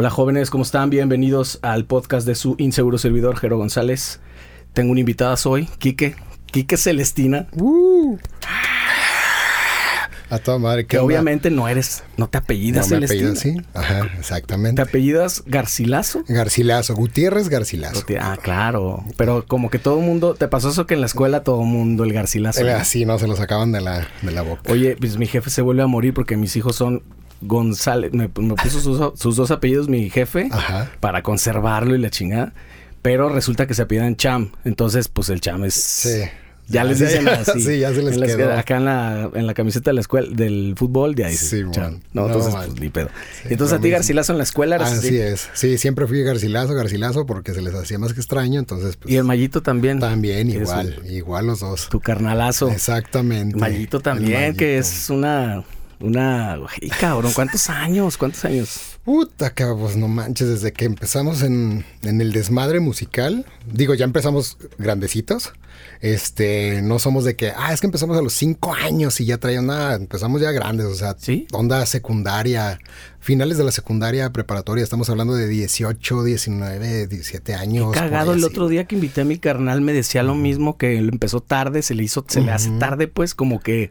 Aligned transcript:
Hola 0.00 0.08
jóvenes, 0.08 0.48
¿cómo 0.48 0.62
están? 0.62 0.88
Bienvenidos 0.88 1.58
al 1.60 1.84
podcast 1.84 2.26
de 2.26 2.34
su 2.34 2.54
inseguro 2.56 2.96
servidor, 2.96 3.36
Jero 3.36 3.58
González. 3.58 4.18
Tengo 4.72 4.92
una 4.92 5.00
invitada 5.00 5.36
hoy, 5.44 5.68
Quique, 5.76 6.14
Quique 6.46 6.78
Celestina. 6.78 7.48
Uh. 7.52 8.16
A 10.30 10.38
toda 10.38 10.56
madre. 10.56 10.86
Que 10.86 10.96
obviamente 10.96 11.50
no 11.50 11.68
eres, 11.68 12.02
no 12.16 12.30
te 12.30 12.38
apellidas 12.38 12.88
no 12.88 12.98
me 12.98 13.06
Celestina. 13.06 13.32
apellido, 13.32 13.62
sí. 13.62 13.68
Ajá, 13.74 14.10
exactamente. 14.18 14.82
¿Te 14.82 14.88
apellidas 14.88 15.42
Garcilaso? 15.44 16.24
Garcilaso, 16.26 16.94
Gutiérrez 16.94 17.50
Garcilaso. 17.50 18.02
Ah, 18.18 18.38
claro. 18.42 19.04
Pero 19.18 19.44
como 19.46 19.68
que 19.68 19.78
todo 19.78 19.98
el 19.98 20.06
mundo, 20.06 20.32
¿te 20.32 20.48
pasó 20.48 20.70
eso 20.70 20.86
que 20.86 20.94
en 20.94 21.00
la 21.00 21.06
escuela 21.08 21.44
todo 21.44 21.60
el 21.60 21.68
mundo 21.68 22.04
el 22.04 22.14
Garcilaso? 22.14 22.62
Eh, 22.62 22.72
¿no? 22.72 22.78
Así 22.78 23.04
no 23.04 23.18
se 23.18 23.26
lo 23.26 23.36
sacaban 23.36 23.70
de 23.70 23.82
la, 23.82 24.08
de 24.22 24.32
la 24.32 24.40
boca. 24.40 24.72
Oye, 24.72 24.96
pues 24.98 25.18
mi 25.18 25.26
jefe 25.26 25.50
se 25.50 25.60
vuelve 25.60 25.82
a 25.82 25.86
morir 25.86 26.14
porque 26.14 26.38
mis 26.38 26.56
hijos 26.56 26.76
son 26.76 27.02
González. 27.40 28.12
Me, 28.12 28.28
me 28.40 28.54
puso 28.54 28.80
sus, 28.80 29.18
sus 29.20 29.36
dos 29.36 29.50
apellidos 29.50 29.88
mi 29.88 30.10
jefe 30.10 30.48
Ajá. 30.50 30.90
para 31.00 31.22
conservarlo 31.22 31.94
y 31.94 31.98
la 31.98 32.10
chingada. 32.10 32.52
Pero 33.02 33.28
resulta 33.30 33.66
que 33.66 33.74
se 33.74 33.82
apellidan 33.82 34.16
Cham. 34.16 34.52
Entonces, 34.64 35.08
pues 35.08 35.28
el 35.30 35.40
Cham 35.40 35.64
es... 35.64 35.74
Sí. 35.74 36.22
Ya 36.68 36.84
les 36.84 37.00
dicen 37.00 37.26
así. 37.28 37.60
Sí, 37.62 37.78
ya 37.80 37.92
se 37.92 38.00
les 38.00 38.16
En 38.16 38.36
quedó. 38.36 38.52
Acá 38.52 38.76
en 38.76 38.84
la, 38.84 39.28
en 39.34 39.44
la 39.46 39.54
camiseta 39.54 39.90
de 39.90 39.94
la 39.94 40.02
escuela, 40.02 40.28
del 40.30 40.74
fútbol, 40.76 41.16
de 41.16 41.24
ahí 41.24 41.34
Sí, 41.34 41.62
Cham. 41.72 42.00
No, 42.12 42.22
No, 42.22 42.26
entonces, 42.28 42.52
man. 42.52 42.66
pues 42.68 42.80
ni 42.80 42.88
pedo. 42.90 43.08
Sí, 43.42 43.48
entonces 43.50 43.76
a 43.76 43.80
ti. 43.80 43.90
Garcilaso 43.90 44.30
en 44.32 44.38
la 44.38 44.44
escuela 44.44 44.76
eras 44.76 44.92
Así 44.92 45.18
es. 45.18 45.48
Sí, 45.52 45.78
siempre 45.78 46.06
fui 46.06 46.22
Garcilaso, 46.22 46.72
Garcilaso, 46.74 47.26
porque 47.26 47.54
se 47.54 47.62
les 47.62 47.74
hacía 47.74 47.98
más 47.98 48.12
que 48.12 48.20
extraño. 48.20 48.60
Entonces, 48.60 48.96
pues. 48.96 49.12
Y 49.12 49.16
el 49.16 49.24
Mayito 49.24 49.62
también. 49.62 49.98
También 49.98 50.48
igual, 50.48 51.02
igual 51.08 51.48
los 51.48 51.58
dos. 51.58 51.88
Tu 51.88 51.98
carnalazo. 51.98 52.68
Exactamente. 52.70 53.56
Mayito 53.56 53.96
El 53.96 54.02
también, 54.04 54.54
que 54.54 54.78
es 54.78 55.10
una... 55.10 55.64
Una... 56.00 56.58
Y 56.80 56.88
cabrón, 56.88 57.32
¿cuántos 57.34 57.68
años? 57.68 58.16
¿Cuántos 58.16 58.44
años? 58.46 58.98
Puta, 59.04 59.52
pues 59.54 59.96
no 59.96 60.08
manches, 60.08 60.48
desde 60.48 60.72
que 60.72 60.84
empezamos 60.84 61.42
en, 61.42 61.84
en 62.02 62.20
el 62.20 62.32
desmadre 62.32 62.80
musical, 62.80 63.44
digo, 63.66 63.94
ya 63.94 64.04
empezamos 64.04 64.56
grandecitos, 64.78 65.52
este, 66.00 66.80
no 66.82 66.98
somos 66.98 67.24
de 67.24 67.34
que, 67.34 67.52
ah, 67.56 67.72
es 67.72 67.80
que 67.80 67.86
empezamos 67.86 68.16
a 68.16 68.22
los 68.22 68.32
cinco 68.32 68.74
años 68.74 69.20
y 69.20 69.26
ya 69.26 69.38
traían 69.38 69.66
nada, 69.66 69.94
empezamos 69.94 70.40
ya 70.40 70.52
grandes, 70.52 70.86
o 70.86 70.94
sea, 70.94 71.16
¿Sí? 71.18 71.46
onda 71.52 71.84
secundaria, 71.86 72.78
finales 73.20 73.58
de 73.58 73.64
la 73.64 73.72
secundaria 73.72 74.30
preparatoria, 74.30 74.84
estamos 74.84 75.10
hablando 75.10 75.34
de 75.34 75.48
18, 75.48 76.24
19, 76.24 77.06
17 77.06 77.54
años. 77.54 77.86
por 77.86 77.94
Cagado 77.94 78.34
el 78.34 78.44
otro 78.44 78.68
día 78.68 78.84
que 78.84 78.94
invité 78.94 79.22
a 79.22 79.24
mi 79.24 79.38
carnal 79.38 79.80
me 79.80 79.92
decía 79.92 80.22
lo 80.22 80.34
mismo 80.34 80.76
que 80.76 80.98
él 80.98 81.08
empezó 81.10 81.40
tarde, 81.40 81.82
se 81.82 81.94
le 81.94 82.02
hizo, 82.02 82.24
se 82.28 82.40
le 82.40 82.52
hace 82.52 82.70
tarde, 82.78 83.08
pues 83.08 83.34
como 83.34 83.60
que 83.60 83.90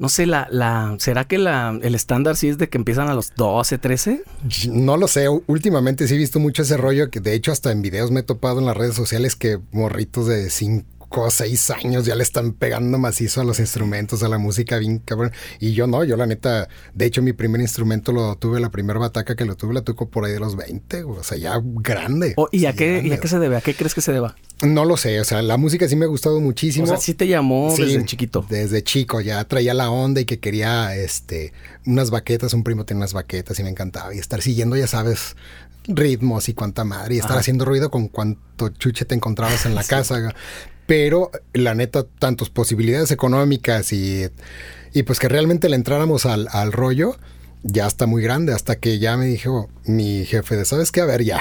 no 0.00 0.08
sé, 0.08 0.24
la, 0.24 0.48
la, 0.50 0.96
¿será 0.98 1.26
que 1.26 1.36
la, 1.36 1.78
el 1.82 1.94
estándar 1.94 2.34
sí 2.34 2.48
es 2.48 2.56
de 2.56 2.70
que 2.70 2.78
empiezan 2.78 3.08
a 3.08 3.14
los 3.14 3.34
12, 3.34 3.76
13? 3.76 4.22
No 4.70 4.96
lo 4.96 5.06
sé, 5.06 5.28
últimamente 5.28 6.08
sí 6.08 6.14
he 6.14 6.16
visto 6.18 6.40
mucho 6.40 6.62
ese 6.62 6.78
rollo 6.78 7.10
que 7.10 7.20
de 7.20 7.34
hecho 7.34 7.52
hasta 7.52 7.70
en 7.70 7.82
videos 7.82 8.10
me 8.10 8.20
he 8.20 8.22
topado 8.22 8.60
en 8.60 8.64
las 8.64 8.78
redes 8.78 8.94
sociales 8.94 9.36
que 9.36 9.58
morritos 9.72 10.26
de 10.26 10.48
5 10.48 10.86
6 11.30 11.70
años 11.70 12.06
ya 12.06 12.14
le 12.14 12.22
están 12.22 12.52
pegando 12.52 12.98
macizo 12.98 13.40
a 13.40 13.44
los 13.44 13.58
instrumentos, 13.60 14.22
a 14.22 14.28
la 14.28 14.38
música 14.38 14.78
bien 14.78 14.98
cabrón. 14.98 15.32
Y 15.58 15.72
yo 15.72 15.86
no, 15.86 16.04
yo 16.04 16.16
la 16.16 16.26
neta, 16.26 16.68
de 16.94 17.04
hecho 17.06 17.20
mi 17.22 17.32
primer 17.32 17.60
instrumento 17.60 18.12
lo 18.12 18.36
tuve, 18.36 18.60
la 18.60 18.70
primera 18.70 18.98
bataca 18.98 19.34
que 19.34 19.44
lo 19.44 19.56
tuve 19.56 19.74
la 19.74 19.82
tuve 19.82 20.06
por 20.06 20.24
ahí 20.24 20.32
de 20.32 20.40
los 20.40 20.56
20, 20.56 21.02
o 21.04 21.22
sea, 21.22 21.36
ya 21.38 21.60
grande. 21.62 22.34
O- 22.36 22.48
¿Y 22.52 22.66
a 22.66 22.72
qué, 22.74 22.92
grande. 22.92 23.08
y 23.08 23.12
a 23.12 23.18
qué 23.20 23.28
se 23.28 23.38
debe? 23.38 23.56
¿A 23.56 23.60
qué 23.60 23.74
crees 23.74 23.94
que 23.94 24.00
se 24.00 24.12
deba? 24.12 24.36
No 24.62 24.84
lo 24.84 24.96
sé, 24.96 25.18
o 25.20 25.24
sea, 25.24 25.42
la 25.42 25.56
música 25.56 25.88
sí 25.88 25.96
me 25.96 26.04
ha 26.04 26.08
gustado 26.08 26.38
muchísimo. 26.40 26.84
O 26.84 26.88
sea, 26.88 26.98
sí 26.98 27.14
te 27.14 27.26
llamó 27.26 27.74
Sí, 27.74 27.82
desde 27.82 28.04
chiquito. 28.04 28.44
Desde 28.48 28.82
chico 28.84 29.20
ya 29.20 29.42
traía 29.44 29.74
la 29.74 29.90
onda 29.90 30.20
y 30.20 30.26
que 30.26 30.38
quería 30.38 30.94
este 30.94 31.52
unas 31.86 32.10
baquetas, 32.10 32.52
un 32.54 32.62
primo 32.62 32.84
tenía 32.84 32.98
unas 33.00 33.14
baquetas 33.14 33.58
y 33.58 33.62
me 33.62 33.70
encantaba. 33.70 34.14
Y 34.14 34.18
estar 34.18 34.42
siguiendo, 34.42 34.76
ya 34.76 34.86
sabes, 34.86 35.34
ritmos 35.94 36.48
y 36.48 36.54
cuánta 36.54 36.84
madre. 36.84 37.14
Y 37.14 37.18
estar 37.18 37.32
Ajá. 37.32 37.40
haciendo 37.40 37.64
ruido 37.64 37.90
con 37.90 38.08
cuánto 38.08 38.68
chuche 38.70 39.04
te 39.04 39.14
encontrabas 39.14 39.66
en 39.66 39.74
la 39.74 39.84
casa. 39.84 40.34
Pero 40.86 41.30
la 41.52 41.74
neta, 41.74 42.04
tantas 42.18 42.50
posibilidades 42.50 43.10
económicas 43.12 43.92
y, 43.92 44.26
y 44.92 45.02
pues 45.04 45.18
que 45.20 45.28
realmente 45.28 45.68
le 45.68 45.76
entráramos 45.76 46.26
al, 46.26 46.48
al 46.50 46.72
rollo, 46.72 47.16
ya 47.62 47.86
está 47.86 48.06
muy 48.06 48.22
grande. 48.22 48.52
Hasta 48.52 48.76
que 48.76 48.98
ya 48.98 49.16
me 49.16 49.26
dijo 49.26 49.68
mi 49.84 50.24
jefe 50.24 50.56
de, 50.56 50.64
¿sabes 50.64 50.90
qué? 50.90 51.00
A 51.00 51.06
ver, 51.06 51.22
ya. 51.22 51.40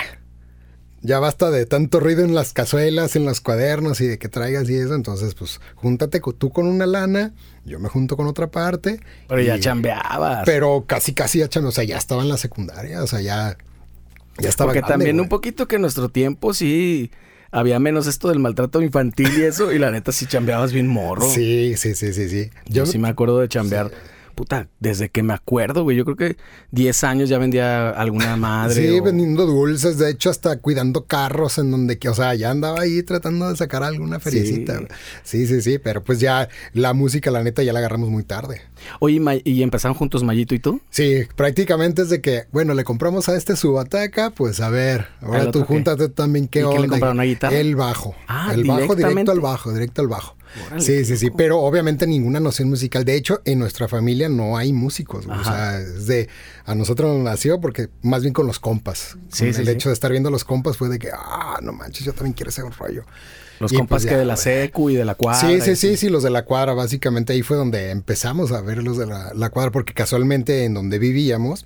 Ya 1.02 1.20
basta 1.20 1.50
de 1.50 1.66
tanto 1.66 2.02
ruido 2.02 2.26
en 2.26 2.36
las 2.36 2.52
cazuelas, 2.52 3.16
en 3.16 3.24
los 3.24 3.40
cuadernos 3.40 4.02
y 4.02 4.08
de 4.08 4.20
que 4.20 4.28
traigas 4.28 4.70
y 4.70 4.76
eso. 4.76 4.94
Entonces, 4.96 5.34
pues, 5.34 5.62
júntate 5.76 6.22
tú 6.38 6.50
con 6.52 6.68
una 6.68 6.86
lana, 6.86 7.32
yo 7.64 7.80
me 7.80 7.88
junto 7.88 8.18
con 8.18 8.28
otra 8.28 8.48
parte. 8.52 9.00
Pero 9.30 9.42
ya 9.42 9.56
y- 9.56 9.62
chambeabas. 9.62 10.44
Pero 10.46 10.84
casi, 10.86 11.14
casi 11.14 11.40
ya 11.40 11.48
chame- 11.48 11.70
O 11.70 11.72
sea, 11.72 11.86
ya 11.86 11.98
estaba 11.98 12.22
en 12.22 12.28
la 12.30 12.36
secundaria. 12.38 13.02
O 13.02 13.08
sea, 13.08 13.22
ya, 13.22 13.58
ya 14.42 14.50
estaba 14.50 14.70
Porque 14.70 14.80
grande, 14.80 14.94
también 14.94 15.16
güey. 15.18 15.24
un 15.24 15.30
poquito 15.30 15.68
que 15.68 15.76
en 15.76 15.82
nuestro 15.82 16.10
tiempo 16.10 16.54
sí 16.54 17.12
había 17.52 17.80
menos 17.80 18.06
esto 18.08 18.30
del 18.30 18.40
maltrato 18.40 18.82
infantil 18.82 19.30
y 19.38 19.44
eso. 19.44 19.72
y 19.72 19.80
la 19.80 19.92
neta 19.92 20.12
sí 20.12 20.26
chambeabas 20.28 20.72
bien 20.74 20.88
morro. 20.88 21.28
Sí, 21.30 21.74
sí, 21.78 21.96
sí, 21.96 22.14
sí, 22.14 22.30
sí. 22.30 22.50
Yo 22.68 22.86
sí 22.86 22.98
me 23.00 23.10
acuerdo 23.10 23.40
de 23.40 23.48
chambear. 23.50 23.92
Puta, 24.40 24.70
desde 24.80 25.10
que 25.10 25.22
me 25.22 25.34
acuerdo, 25.34 25.84
güey. 25.84 25.98
Yo 25.98 26.06
creo 26.06 26.16
que 26.16 26.38
10 26.72 27.04
años 27.04 27.28
ya 27.28 27.38
vendía 27.38 27.90
alguna 27.90 28.38
madre. 28.38 28.88
Sí, 28.88 28.98
o- 28.98 29.04
vendiendo 29.04 29.46
dulces, 29.46 29.98
de 29.98 30.10
hecho 30.12 30.30
hasta 30.30 30.56
cuidando 30.60 31.04
carros 31.04 31.58
en 31.58 31.72
donde, 31.72 31.98
que, 32.00 32.08
o 32.08 32.14
sea, 32.14 32.34
ya 32.36 32.50
andaba 32.50 32.80
ahí 32.80 33.04
tratando 33.04 33.50
de 33.50 33.58
sacar 33.58 33.84
alguna 33.84 34.22
feriecita. 34.22 34.80
Sí. 34.80 34.86
Sí, 35.24 35.48
sí, 35.48 35.62
sí, 35.62 35.78
pero 35.78 36.06
pues 36.06 36.22
ya 36.22 36.48
la 36.72 36.94
música, 36.94 37.32
la 37.32 37.44
neta, 37.44 37.64
ya 37.64 37.74
la 37.74 37.80
agarramos 37.80 38.08
muy 38.10 38.24
tarde. 38.24 38.62
Oye, 39.02 39.20
¿y 39.44 39.62
empezaron 39.62 39.94
juntos 39.98 40.24
Mayito 40.24 40.56
y 40.56 40.60
tú? 40.60 40.80
Sí, 40.90 41.24
prácticamente 41.36 42.04
es 42.04 42.10
de 42.10 42.22
que, 42.22 42.44
bueno, 42.54 42.74
le 42.76 42.86
compramos 42.86 43.28
a 43.28 43.36
este 43.36 43.58
su 43.58 43.74
bataca, 43.74 44.30
pues 44.30 44.62
a 44.62 44.70
ver, 44.70 45.08
ahora 45.20 45.42
¿Al 45.42 45.52
tú 45.52 45.66
júntate 45.66 46.08
también 46.08 46.48
qué 46.48 46.60
¿Y 46.60 46.64
qué 46.64 46.70
le 46.70 46.76
onda. 46.78 46.88
compraron, 46.92 47.18
una 47.18 47.24
guitarra? 47.24 47.58
El 47.58 47.76
bajo. 47.76 48.16
Ah, 48.30 48.52
el 48.54 48.64
bajo 48.64 48.96
directo 48.96 49.34
al 49.34 49.42
bajo, 49.42 49.74
directo 49.74 50.02
al 50.02 50.08
bajo. 50.08 50.38
Sí, 50.78 51.06
sí, 51.06 51.18
sí, 51.18 51.30
pero 51.36 51.60
obviamente 51.60 52.08
ninguna 52.08 52.40
noción 52.40 52.70
musical. 52.70 53.06
De 53.06 53.16
hecho, 53.16 53.42
en 53.46 53.60
nuestra 53.60 53.88
familia 53.88 54.30
no 54.30 54.58
hay 54.58 54.74
músicos. 54.74 55.26
O 55.28 55.44
sea, 55.44 55.80
es 55.80 56.08
de 56.08 56.28
a 56.66 56.76
nosotros 56.76 57.14
nos 57.16 57.24
nació 57.24 57.60
porque 57.62 57.90
más 58.02 58.22
bien 58.22 58.34
con 58.34 58.48
los 58.48 58.60
compas. 58.60 59.18
Sí, 59.32 59.46
Con 59.46 59.54
sí, 59.54 59.62
el 59.62 59.68
sí. 59.68 59.72
hecho 59.74 59.90
de 59.90 59.94
estar 59.94 60.12
viendo 60.12 60.30
los 60.32 60.44
compas 60.44 60.78
fue 60.78 60.90
de 60.90 61.00
que, 61.00 61.10
ah, 61.14 61.60
no 61.62 61.72
manches, 61.74 62.06
yo 62.06 62.14
también 62.14 62.34
quiero 62.34 62.50
hacer 62.50 62.64
un 62.66 62.72
rollo. 62.72 63.04
Los 63.60 63.74
Y 63.74 63.76
compas 63.76 64.04
pues 64.04 64.06
que 64.06 64.12
ya, 64.12 64.18
de 64.20 64.26
la 64.26 64.38
secu 64.38 64.90
y 64.90 64.96
de 64.96 65.04
la 65.06 65.16
cuadra. 65.16 65.42
Sí, 65.42 65.60
sí, 65.62 65.76
sí, 65.76 65.98
sí, 65.98 66.10
los 66.10 66.24
de 66.24 66.30
la 66.30 66.46
cuadra, 66.46 66.74
básicamente 66.74 67.34
ahí 67.34 67.42
fue 67.42 67.58
donde 67.58 67.92
empezamos 67.92 68.52
a 68.54 68.62
ver 68.62 68.82
los 68.84 68.98
de 68.98 69.06
la, 69.06 69.34
la 69.34 69.50
cuadra, 69.50 69.72
porque 69.72 69.94
casualmente 69.94 70.64
en 70.64 70.74
donde 70.74 70.98
vivíamos, 70.98 71.66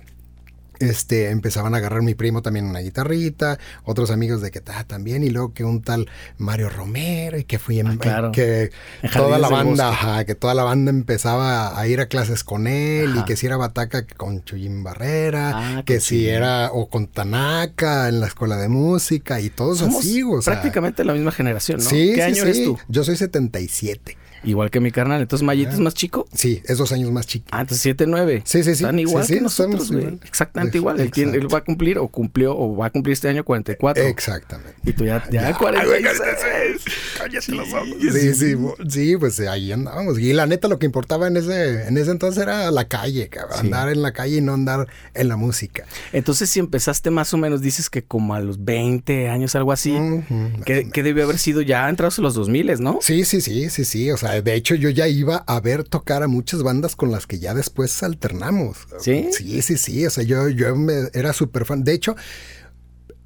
este, 0.80 1.30
empezaban 1.30 1.74
a 1.74 1.78
agarrar 1.78 2.02
mi 2.02 2.14
primo 2.14 2.42
también 2.42 2.66
una 2.66 2.80
guitarrita, 2.80 3.58
otros 3.84 4.10
amigos 4.10 4.40
de 4.42 4.50
que 4.50 4.62
ah, 4.66 4.84
también, 4.84 5.22
y 5.24 5.30
luego 5.30 5.52
que 5.52 5.64
un 5.64 5.82
tal 5.82 6.08
Mario 6.38 6.68
Romero, 6.68 7.38
y 7.38 7.44
que 7.44 7.58
fui 7.58 7.80
en, 7.80 7.86
Ah, 7.88 7.96
claro. 7.98 8.32
que 8.32 8.70
En 9.02 9.10
toda 9.10 9.38
la 9.38 9.48
banda, 9.48 9.88
ajá, 9.90 10.24
que 10.24 10.34
toda 10.34 10.54
la 10.54 10.64
banda 10.64 10.90
empezaba 10.90 11.78
a 11.78 11.86
ir 11.86 12.00
a 12.00 12.06
clases 12.06 12.44
con 12.44 12.66
él, 12.66 13.12
Ajá. 13.12 13.20
y 13.20 13.24
que 13.24 13.36
si 13.36 13.46
era 13.46 13.56
bataca 13.56 14.06
con 14.06 14.42
Chuyín 14.44 14.82
Barrera, 14.84 15.52
Ah, 15.54 15.82
que 15.84 16.00
si 16.00 16.28
era, 16.28 16.70
o 16.72 16.88
con 16.88 17.06
Tanaka 17.06 18.08
en 18.08 18.20
la 18.20 18.26
escuela 18.26 18.56
de 18.56 18.68
música, 18.68 19.40
y 19.40 19.50
todos 19.50 19.78
Somos 19.78 20.00
así, 20.00 20.22
o 20.22 20.40
sea. 20.42 20.54
prácticamente 20.54 21.04
la 21.04 21.12
misma 21.12 21.32
generación, 21.32 21.78
¿no? 21.82 21.88
Sí, 21.88 22.08
¿Qué 22.10 22.14
sí, 22.16 22.20
año 22.22 22.42
eres 22.42 22.64
tú? 22.64 22.78
Yo 22.88 23.04
soy 23.04 23.16
77. 23.16 24.16
Igual 24.44 24.70
que 24.70 24.80
mi 24.80 24.90
carnal. 24.90 25.20
Entonces, 25.22 25.44
Mayito 25.44 25.72
es 25.72 25.80
más 25.80 25.94
chico. 25.94 26.26
Sí, 26.34 26.62
es 26.64 26.78
dos 26.78 26.92
años 26.92 27.10
más 27.10 27.26
chiquito. 27.26 27.50
Ah, 27.52 27.62
entonces 27.62 27.82
7, 27.82 28.06
9. 28.06 28.42
Sí, 28.44 28.58
sí, 28.58 28.64
sí. 28.64 28.70
Están 28.84 28.98
igual 28.98 29.24
Sí, 29.24 29.32
sí, 29.32 29.38
que 29.38 29.40
nosotros, 29.42 29.90
igual. 29.90 30.20
Exactamente 30.24 30.76
Ex- 30.78 30.80
igual. 30.82 31.00
Él, 31.00 31.10
tiene- 31.10 31.36
él 31.38 31.52
va 31.52 31.58
a 31.58 31.64
cumplir 31.64 31.98
o 31.98 32.08
cumplió 32.08 32.56
o 32.56 32.76
va 32.76 32.86
a 32.86 32.90
cumplir 32.90 33.12
este 33.14 33.28
año 33.28 33.44
44. 33.44 34.02
Exactamente. 34.04 34.74
Y 34.84 34.92
tú 34.92 35.04
ya, 35.04 35.22
ya, 35.30 35.50
Ya, 35.50 35.56
46. 35.56 36.84
Cállate 37.18 37.52
los 37.52 37.72
ojos. 37.72 37.88
Sí, 38.00 38.34
sí, 38.34 38.56
sí, 38.88 39.16
pues 39.16 39.40
ahí 39.40 39.72
andábamos. 39.72 40.18
Y 40.18 40.32
la 40.32 40.46
neta, 40.46 40.68
lo 40.68 40.78
que 40.78 40.86
importaba 40.86 41.26
en 41.28 41.36
ese, 41.36 41.86
en 41.88 41.96
ese 41.96 42.10
entonces 42.10 42.42
era 42.42 42.70
la 42.70 42.86
calle, 42.88 43.28
cabrón. 43.28 43.58
Sí. 43.60 43.66
Andar 43.66 43.88
en 43.90 44.02
la 44.02 44.12
calle 44.12 44.36
y 44.38 44.40
no 44.40 44.54
andar 44.54 44.86
en 45.14 45.28
la 45.28 45.36
música. 45.36 45.84
Entonces, 46.12 46.50
si 46.50 46.60
empezaste 46.60 47.10
más 47.10 47.32
o 47.34 47.36
menos, 47.38 47.60
dices 47.60 47.90
que 47.90 48.02
como 48.04 48.34
a 48.34 48.40
los 48.40 48.64
20 48.64 49.28
años, 49.28 49.54
algo 49.54 49.72
así, 49.72 49.92
Ujú, 49.92 50.34
más 50.34 50.64
que, 50.64 51.02
debió 51.02 51.24
haber 51.24 51.38
sido 51.38 51.60
ya 51.62 51.88
entrados 51.88 52.18
en 52.18 52.24
los 52.24 52.34
2000, 52.34 52.80
¿no? 52.80 52.98
Sí, 53.02 53.24
sí, 53.24 53.40
sí, 53.40 53.68
sí, 53.70 53.84
sí. 53.84 54.10
O 54.10 54.16
sea, 54.16 54.33
de 54.42 54.54
hecho, 54.54 54.74
yo 54.74 54.90
ya 54.90 55.08
iba 55.08 55.36
a 55.46 55.60
ver 55.60 55.84
tocar 55.84 56.22
a 56.22 56.28
muchas 56.28 56.62
bandas 56.62 56.96
con 56.96 57.10
las 57.10 57.26
que 57.26 57.38
ya 57.38 57.54
después 57.54 58.02
alternamos. 58.02 58.78
¿Sí? 59.00 59.28
Sí, 59.32 59.62
sí, 59.62 59.76
sí. 59.76 60.06
O 60.06 60.10
sea, 60.10 60.24
yo, 60.24 60.48
yo 60.48 60.74
me- 60.76 61.08
era 61.12 61.32
súper 61.32 61.64
fan. 61.64 61.84
De 61.84 61.92
hecho, 61.92 62.14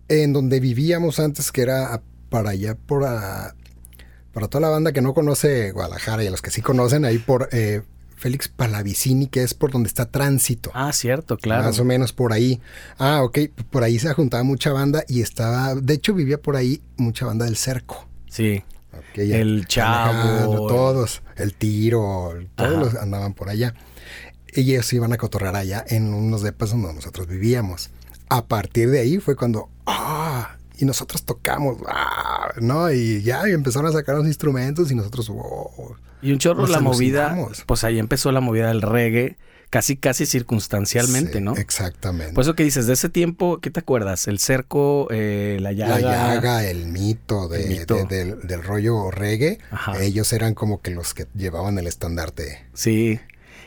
en 0.08 0.32
donde 0.32 0.60
vivíamos 0.60 1.20
antes, 1.20 1.52
que 1.52 1.62
era 1.62 2.02
para 2.30 2.50
allá, 2.50 2.74
por 2.74 3.04
a- 3.04 3.54
para 4.32 4.48
toda 4.48 4.62
la 4.62 4.68
banda 4.68 4.92
que 4.92 5.00
no 5.02 5.14
conoce 5.14 5.72
Guadalajara 5.72 6.22
y 6.24 6.26
a 6.26 6.30
los 6.30 6.42
que 6.42 6.50
sí 6.50 6.62
conocen, 6.62 7.04
ahí 7.04 7.18
por 7.18 7.48
eh, 7.52 7.82
Félix 8.16 8.48
Palavicini, 8.48 9.26
que 9.28 9.42
es 9.42 9.54
por 9.54 9.70
donde 9.70 9.88
está 9.88 10.06
Tránsito. 10.10 10.70
Ah, 10.74 10.92
cierto, 10.92 11.36
claro. 11.38 11.64
Más 11.64 11.78
o 11.78 11.84
menos 11.84 12.12
por 12.12 12.32
ahí. 12.32 12.60
Ah, 12.98 13.22
ok. 13.22 13.38
Por 13.70 13.84
ahí 13.84 13.98
se 13.98 14.12
juntaba 14.12 14.42
mucha 14.42 14.72
banda 14.72 15.04
y 15.08 15.22
estaba. 15.22 15.74
De 15.74 15.94
hecho, 15.94 16.14
vivía 16.14 16.40
por 16.40 16.56
ahí 16.56 16.82
mucha 16.96 17.26
banda 17.26 17.44
del 17.44 17.56
cerco. 17.56 18.08
Sí. 18.30 18.62
Ya. 19.14 19.38
El 19.38 19.66
Chavo, 19.66 20.66
todos, 20.66 21.22
el 21.36 21.54
tiro, 21.54 22.34
todos 22.56 22.70
Ajá. 22.72 22.80
los 22.80 22.94
andaban 22.94 23.34
por 23.34 23.48
allá. 23.48 23.74
Y 24.54 24.72
ellos 24.72 24.92
iban 24.92 25.12
a 25.12 25.16
cotorrear 25.16 25.56
allá 25.56 25.84
en 25.88 26.12
unos 26.14 26.42
depas 26.42 26.70
donde 26.70 26.92
nosotros 26.92 27.26
vivíamos. 27.26 27.90
a 28.30 28.44
partir 28.46 28.90
de 28.90 29.00
ahí 29.00 29.18
fue 29.18 29.36
cuando, 29.36 29.70
ah, 29.86 30.56
y 30.78 30.84
nosotros 30.84 31.24
tocamos, 31.24 31.78
ah, 31.88 32.52
¿no? 32.60 32.90
Y 32.92 33.22
ya 33.22 33.48
y 33.48 33.52
empezaron 33.52 33.88
a 33.88 33.92
sacar 33.92 34.16
los 34.16 34.26
instrumentos 34.26 34.90
y 34.90 34.94
nosotros, 34.94 35.28
wow. 35.28 35.96
Y 36.22 36.32
un 36.32 36.38
chorro 36.38 36.66
la 36.66 36.80
movida, 36.80 37.36
pues 37.66 37.84
ahí 37.84 37.98
empezó 37.98 38.32
la 38.32 38.40
movida 38.40 38.68
del 38.68 38.82
reggae, 38.82 39.36
casi 39.70 39.96
casi 39.96 40.26
circunstancialmente, 40.26 41.34
Sí, 41.38 41.40
¿no? 41.40 41.54
Exactamente. 41.56 42.32
Por 42.32 42.42
eso 42.42 42.54
que 42.54 42.64
dices, 42.64 42.86
de 42.86 42.94
ese 42.94 43.08
tiempo, 43.08 43.58
¿qué 43.60 43.70
te 43.70 43.80
acuerdas? 43.80 44.26
El 44.28 44.38
cerco, 44.38 45.08
eh, 45.10 45.58
la 45.60 45.72
llaga. 45.72 45.98
la 46.00 46.34
llaga, 46.34 46.64
el 46.64 46.86
mito, 46.86 47.48
de, 47.48 47.62
El 47.64 47.68
mito. 47.80 47.94
de- 48.06 48.24
del, 48.24 48.40
del 48.46 48.62
rollo 48.62 49.10
reggae, 49.10 49.58
Ajá. 49.70 50.02
ellos 50.02 50.32
eran 50.32 50.54
como 50.54 50.80
que 50.80 50.90
los 50.90 51.14
que 51.14 51.26
llevaban 51.34 51.78
el 51.78 51.86
estandarte. 51.86 52.64
Sí. 52.74 53.20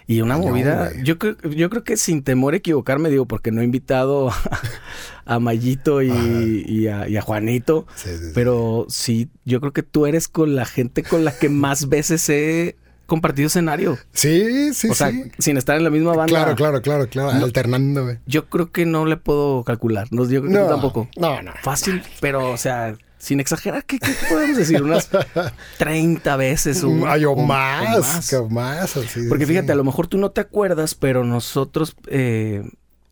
Y 0.07 0.19
una 0.21 0.37
movida, 0.37 0.91
yo 1.03 1.17
creo, 1.17 1.37
yo 1.43 1.69
creo 1.69 1.83
que 1.85 1.95
sin 1.95 2.23
temor 2.23 2.53
a 2.53 2.57
equivocarme, 2.57 3.09
digo, 3.09 3.27
porque 3.27 3.51
no 3.51 3.61
he 3.61 3.63
invitado 3.63 4.29
a, 5.25 5.35
a 5.35 5.39
Mayito 5.39 6.01
y, 6.01 6.87
a, 6.87 7.07
y 7.07 7.15
a 7.15 7.21
Juanito, 7.21 7.85
sí, 7.95 8.09
sí. 8.19 8.31
pero 8.33 8.87
sí, 8.89 9.29
yo 9.45 9.61
creo 9.61 9.71
que 9.71 9.83
tú 9.83 10.07
eres 10.07 10.27
con 10.27 10.55
la 10.55 10.65
gente 10.65 11.03
con 11.03 11.23
la 11.23 11.31
que 11.37 11.47
más 11.47 11.87
veces 11.87 12.27
he 12.27 12.75
compartido 13.11 13.47
escenario. 13.47 13.97
sí, 14.13 14.73
sí, 14.73 14.87
o 14.87 14.95
sea, 14.95 15.11
sí. 15.11 15.29
sin 15.37 15.57
estar 15.57 15.75
en 15.75 15.83
la 15.83 15.89
misma 15.89 16.13
banda. 16.15 16.27
Claro, 16.27 16.55
claro, 16.55 16.81
claro, 16.81 17.09
claro, 17.09 17.33
No. 17.37 17.43
alternando, 17.43 18.05
güey. 18.05 18.19
Yo 18.25 18.47
creo 18.47 18.71
que 18.71 18.85
no 18.85 19.05
le 19.05 19.17
puedo 19.17 19.65
calcular. 19.65 20.07
No, 20.11 20.23
yo 20.29 20.41
creo 20.41 20.53
que 20.53 20.59
tú 20.59 20.69
tampoco. 20.69 21.09
No, 21.17 21.41
no. 21.41 21.51
Fácil, 21.61 22.01
pero, 22.21 22.51
o 22.51 22.55
sea, 22.57 22.95
sin 23.17 23.41
exagerar, 23.41 23.83
¿qué, 23.83 23.99
qué 23.99 24.13
podemos 24.29 24.55
decir? 24.55 24.81
Unas 24.81 25.09
30 25.77 26.37
veces 26.37 26.81
o, 26.85 27.05
Ay, 27.05 27.25
o 27.25 27.35
más, 27.35 28.29
que 28.29 28.41
más, 28.49 28.95
así, 28.95 29.27
Porque 29.27 29.45
sí. 29.45 29.51
fíjate, 29.51 29.73
a 29.73 29.75
lo 29.75 29.83
mejor 29.83 30.07
tú 30.07 30.17
no 30.17 30.31
te 30.31 30.39
acuerdas, 30.39 30.95
pero 30.95 31.25
nosotros 31.25 31.97
eh, 32.07 32.63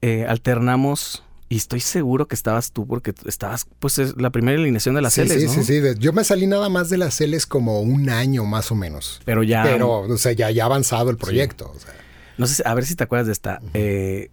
eh, 0.02 0.26
alternamos, 0.30 1.26
y 1.50 1.58
estoy 1.58 1.80
seguro 1.80 2.28
que 2.28 2.36
estabas 2.36 2.72
tú, 2.72 2.86
porque 2.86 3.14
estabas, 3.26 3.66
pues, 3.80 3.98
es 3.98 4.16
la 4.18 4.30
primera 4.30 4.60
alineación 4.60 4.94
de 4.94 5.02
las 5.02 5.14
sí, 5.14 5.24
Ls, 5.24 5.34
sí, 5.34 5.46
¿no? 5.46 5.54
sí, 5.54 5.64
sí. 5.64 5.82
Yo 5.98 6.14
me 6.14 6.24
salí 6.24 6.46
nada 6.46 6.70
más 6.70 6.92
de 6.92 6.98
las 6.98 7.16
Celes 7.16 7.48
como 7.48 7.82
un 7.82 8.12
año 8.12 8.46
más 8.46 8.72
o 8.72 8.76
menos. 8.76 9.20
Pero 9.26 9.42
ya, 9.42 9.64
Pero, 9.64 10.02
o 10.02 10.18
sea, 10.18 10.32
ya, 10.34 10.52
ya 10.52 10.66
avanzado 10.66 11.10
el 11.10 11.18
proyecto. 11.18 11.74
o 11.76 11.80
sea. 11.80 11.94
no 12.38 12.46
sé, 12.46 12.62
a 12.64 12.74
ver 12.76 12.86
si 12.86 12.94
te 12.94 13.04
acuerdas 13.04 13.26
de 13.26 13.34
esta. 13.34 13.62
Eh, 13.74 14.30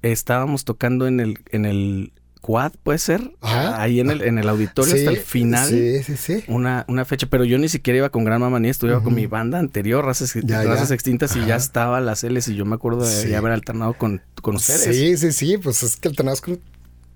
estábamos 0.00 0.64
tocando 0.64 1.06
en 1.06 1.20
el, 1.20 1.38
en 1.50 1.66
el 1.66 2.12
quad, 2.44 2.72
¿puede 2.82 2.98
ser? 2.98 3.32
Ajá. 3.40 3.80
Ahí 3.80 4.00
en 4.00 4.10
el, 4.10 4.20
en 4.20 4.38
el 4.38 4.48
auditorio 4.50 4.94
hasta 4.94 5.10
el 5.10 5.16
final. 5.16 5.66
Sí, 5.68 6.02
sí, 6.02 6.16
sí. 6.16 6.44
Una, 6.48 6.84
una 6.88 7.04
fecha, 7.06 7.26
pero 7.30 7.44
yo 7.44 7.56
ni 7.58 7.68
siquiera 7.70 7.96
iba 7.96 8.10
con 8.10 8.24
Gran 8.24 8.40
Mamá 8.40 8.60
ni 8.60 8.68
esto, 8.68 8.86
iba 8.86 8.96
con 8.98 9.08
Ujú. 9.14 9.16
mi 9.16 9.26
banda 9.26 9.58
anterior, 9.58 10.04
Razas, 10.04 10.34
Ya, 10.34 10.62
ya. 10.62 10.64
Razas 10.64 10.90
Extintas, 10.90 11.34
y 11.36 11.46
ya 11.46 11.56
estaba 11.56 12.00
las 12.02 12.22
Ls, 12.22 12.48
y 12.48 12.54
yo 12.54 12.66
me 12.66 12.74
acuerdo 12.74 13.04
de 13.06 13.10
Sí. 13.28 13.32
haber 13.34 13.52
alternado 13.52 13.94
con, 13.94 14.20
con 14.42 14.56
ustedes. 14.56 14.82
Sí, 14.82 15.16
sí, 15.16 15.32
sí, 15.32 15.56
pues 15.56 15.82
es 15.82 15.96
que 15.96 16.08
alternamos 16.08 16.42
con 16.42 16.60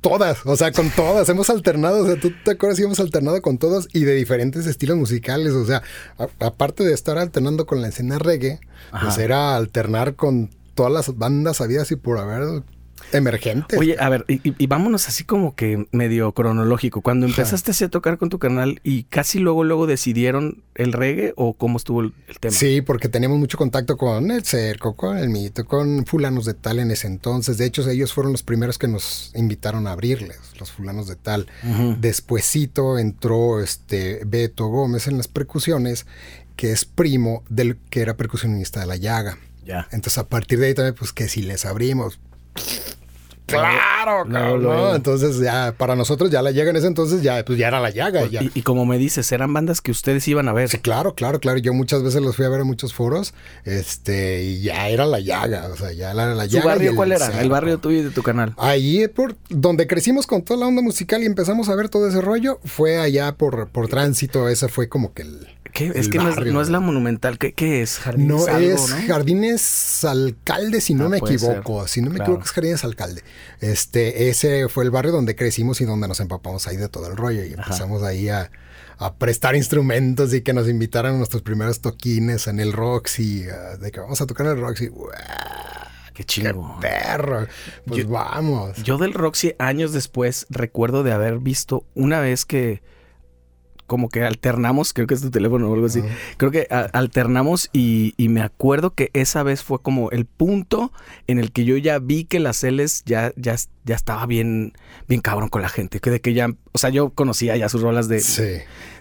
todas, 0.00 0.38
o 0.46 0.56
sea, 0.56 0.72
con 0.72 0.88
todas, 0.90 1.28
hemos 1.28 1.50
alternado, 1.50 2.04
o 2.04 2.06
sea, 2.06 2.18
tú 2.18 2.32
te 2.44 2.52
acuerdas 2.52 2.78
que 2.78 2.84
hemos 2.84 3.00
alternado 3.00 3.42
con 3.42 3.58
todas 3.58 3.88
y 3.92 4.04
de 4.04 4.14
diferentes 4.14 4.64
estilos 4.66 4.96
musicales, 4.96 5.52
o 5.52 5.66
sea, 5.66 5.82
a- 6.18 6.46
aparte 6.46 6.84
de 6.84 6.94
estar 6.94 7.18
alternando 7.18 7.66
con 7.66 7.82
la 7.82 7.88
escena 7.88 8.18
reggae, 8.18 8.60
pues 9.02 9.18
era 9.18 9.56
alternar 9.56 10.14
con 10.14 10.50
todas 10.74 10.92
las 10.92 11.18
bandas 11.18 11.60
habidas 11.60 11.90
y 11.90 11.96
por 11.96 12.18
haber 12.18 12.62
emergentes. 13.12 13.78
Oye, 13.78 13.96
a 13.98 14.08
ver, 14.08 14.24
y, 14.28 14.40
y- 14.62 14.66
vámonos 14.66 15.08
así 15.08 15.24
como 15.24 15.54
que 15.54 15.86
medio 15.92 16.32
cronológico. 16.32 17.00
Cuando 17.00 17.26
empezaste 17.26 17.70
así 17.72 17.84
a 17.84 17.88
tocar 17.88 18.18
con 18.18 18.28
tu 18.28 18.38
canal 18.38 18.80
y 18.84 19.04
casi 19.04 19.38
luego, 19.38 19.64
luego 19.64 19.86
decidieron 19.86 20.62
el 20.74 20.92
reggae 20.92 21.32
o 21.36 21.54
cómo 21.54 21.76
estuvo 21.78 22.00
el, 22.02 22.12
el 22.28 22.38
tema. 22.38 22.54
Sí, 22.54 22.80
porque 22.82 23.08
teníamos 23.08 23.38
mucho 23.38 23.58
contacto 23.58 23.96
con 23.96 24.30
el 24.30 24.44
cerco, 24.44 24.94
con 24.94 25.18
el 25.18 25.28
mito, 25.30 25.64
con 25.64 26.04
fulanos 26.06 26.44
de 26.44 26.54
tal 26.54 26.78
en 26.78 26.90
ese 26.90 27.06
entonces. 27.06 27.58
De 27.58 27.66
hecho, 27.66 27.88
ellos 27.88 28.12
fueron 28.12 28.32
los 28.32 28.42
primeros 28.42 28.78
que 28.78 28.88
nos 28.88 29.32
invitaron 29.34 29.86
a 29.86 29.92
abrirles, 29.92 30.38
los 30.58 30.70
fulanos 30.70 31.08
de 31.08 31.16
tal. 31.16 31.46
Despuésito 32.00 32.98
entró 32.98 33.60
este 33.60 34.20
Beto 34.24 34.66
Gómez 34.66 35.06
en 35.08 35.16
las 35.16 35.28
percusiones, 35.28 36.06
que 36.56 36.72
es 36.72 36.84
primo 36.84 37.42
del 37.48 37.76
que 37.90 38.00
era 38.00 38.16
percusionista 38.16 38.80
de 38.80 38.86
la 38.86 38.96
llaga. 38.96 39.38
Ya. 39.64 39.86
Entonces, 39.92 40.18
a 40.18 40.26
partir 40.28 40.58
de 40.58 40.68
ahí 40.68 40.74
también, 40.74 40.94
pues 40.94 41.12
que 41.12 41.28
si 41.28 41.42
les 41.42 41.64
abrimos. 41.66 42.18
Claro, 43.56 44.24
cabrón, 44.30 44.62
¿no? 44.62 44.94
Entonces, 44.94 45.38
ya 45.38 45.74
para 45.76 45.96
nosotros, 45.96 46.30
ya 46.30 46.42
la 46.42 46.50
llaga 46.50 46.70
en 46.70 46.76
ese 46.76 46.86
entonces, 46.86 47.22
ya, 47.22 47.44
pues 47.44 47.58
ya 47.58 47.68
era 47.68 47.80
la 47.80 47.90
llaga. 47.90 48.26
ya. 48.26 48.42
Y, 48.42 48.50
y 48.54 48.62
como 48.62 48.86
me 48.86 48.98
dices, 48.98 49.30
eran 49.32 49.52
bandas 49.52 49.80
que 49.80 49.90
ustedes 49.90 50.26
iban 50.28 50.48
a 50.48 50.52
ver. 50.52 50.68
Sí, 50.68 50.78
claro, 50.78 51.14
claro, 51.14 51.40
claro. 51.40 51.58
Yo 51.58 51.72
muchas 51.74 52.02
veces 52.02 52.22
los 52.22 52.36
fui 52.36 52.44
a 52.44 52.48
ver 52.48 52.60
en 52.60 52.66
muchos 52.66 52.94
foros, 52.94 53.34
este, 53.64 54.42
y 54.44 54.62
ya 54.62 54.88
era 54.88 55.06
la 55.06 55.20
llaga, 55.20 55.68
o 55.72 55.76
sea, 55.76 55.92
ya 55.92 56.10
era 56.12 56.34
la 56.34 56.44
¿Su 56.44 56.50
llaga. 56.50 56.64
y 56.64 56.68
barrio 56.68 56.90
el 56.90 56.96
cuál 56.96 57.12
era? 57.12 57.40
El 57.40 57.50
barrio 57.50 57.78
tuyo 57.78 57.98
y 57.98 58.02
de 58.02 58.10
tu 58.10 58.22
canal. 58.22 58.54
Ahí 58.58 59.02
eh, 59.02 59.08
por 59.08 59.36
donde 59.48 59.86
crecimos 59.86 60.26
con 60.26 60.42
toda 60.42 60.60
la 60.60 60.66
onda 60.66 60.82
musical 60.82 61.22
y 61.22 61.26
empezamos 61.26 61.68
a 61.68 61.74
ver 61.74 61.88
todo 61.88 62.08
ese 62.08 62.20
rollo, 62.20 62.60
fue 62.64 62.98
allá 62.98 63.32
por, 63.36 63.68
por 63.68 63.88
tránsito, 63.88 64.48
ese 64.48 64.68
fue 64.68 64.88
como 64.88 65.12
que 65.12 65.22
el... 65.22 65.46
¿Qué? 65.72 65.92
Es 65.94 66.08
que 66.08 66.18
no 66.18 66.28
es, 66.28 66.36
barrio, 66.36 66.52
no 66.52 66.60
es 66.60 66.68
la 66.68 66.80
monumental. 66.80 67.38
¿Qué, 67.38 67.52
qué 67.52 67.82
es? 67.82 67.98
Jardines 67.98 68.28
No 68.28 68.44
algo, 68.46 68.70
es 68.70 68.90
¿no? 68.90 68.96
Jardines 69.06 70.04
Alcalde, 70.04 70.80
si 70.80 70.94
no 70.94 71.06
Ah, 71.06 71.08
me 71.08 71.18
equivoco. 71.18 71.80
ser. 71.82 71.88
Si 71.88 72.00
no 72.02 72.10
me 72.10 72.16
Claro. 72.16 72.32
equivoco, 72.32 72.44
es 72.46 72.52
Jardines 72.52 72.84
Alcalde. 72.84 73.22
Este, 73.60 74.28
ese 74.30 74.68
fue 74.68 74.84
el 74.84 74.90
barrio 74.90 75.12
donde 75.12 75.34
crecimos 75.36 75.80
y 75.80 75.84
donde 75.84 76.08
nos 76.08 76.20
empapamos 76.20 76.66
ahí 76.66 76.76
de 76.76 76.88
todo 76.88 77.06
el 77.08 77.16
rollo. 77.16 77.44
Y 77.44 77.52
empezamos 77.52 78.02
ahí 78.02 78.28
a, 78.28 78.50
a 78.98 79.14
prestar 79.14 79.54
instrumentos 79.56 80.32
y 80.34 80.40
que 80.42 80.52
nos 80.52 80.68
invitaran 80.68 81.14
a 81.14 81.18
nuestros 81.18 81.42
primeros 81.42 81.80
toquines 81.80 82.46
en 82.46 82.60
el 82.60 82.72
Roxy. 82.72 83.44
ah, 83.48 83.76
de 83.76 83.90
que 83.90 84.00
vamos 84.00 84.20
a 84.20 84.26
tocar 84.26 84.46
en 84.46 84.52
el 84.52 84.60
Roxy. 84.60 84.88
Qué 84.88 84.92
¡Qué 86.14 86.24
chingo. 86.24 86.78
perro! 86.80 87.46
Pues 87.86 88.02
Yo- 88.04 88.08
vamos. 88.08 88.76
Yo 88.82 88.98
del 88.98 89.14
Roxy 89.14 89.54
años 89.60 89.92
después 89.92 90.46
recuerdo 90.50 91.04
de 91.04 91.12
haber 91.12 91.38
visto 91.38 91.84
una 91.94 92.18
vez 92.20 92.44
que 92.44 92.82
como 93.88 94.08
que 94.08 94.22
alternamos, 94.22 94.92
creo 94.92 95.08
que 95.08 95.14
es 95.14 95.20
tu 95.22 95.30
teléfono 95.32 95.68
o 95.68 95.74
algo 95.74 95.86
así, 95.86 96.00
creo 96.36 96.52
que 96.52 96.68
a- 96.70 96.82
alternamos 96.92 97.70
y, 97.72 98.14
y 98.16 98.28
me 98.28 98.42
acuerdo 98.42 98.94
que 98.94 99.10
esa 99.14 99.42
vez 99.42 99.64
fue 99.64 99.80
como 99.82 100.12
el 100.12 100.26
punto 100.26 100.92
en 101.26 101.40
el 101.40 101.50
que 101.50 101.64
yo 101.64 101.76
ya 101.76 101.98
vi 101.98 102.22
que 102.24 102.38
las 102.38 102.62
Ls 102.62 103.02
ya, 103.06 103.32
ya, 103.36 103.56
ya 103.84 103.94
estaba 103.96 104.24
bien, 104.26 104.74
bien 105.08 105.20
cabrón 105.20 105.48
con 105.48 105.62
la 105.62 105.68
gente, 105.68 105.98
que 105.98 106.10
de 106.10 106.20
que 106.20 106.34
ya, 106.34 106.48
o 106.72 106.78
sea, 106.78 106.90
yo 106.90 107.10
conocía 107.10 107.56
ya 107.56 107.68
sus 107.68 107.82
rolas 107.82 108.06
de, 108.08 108.20
Sí. 108.20 108.44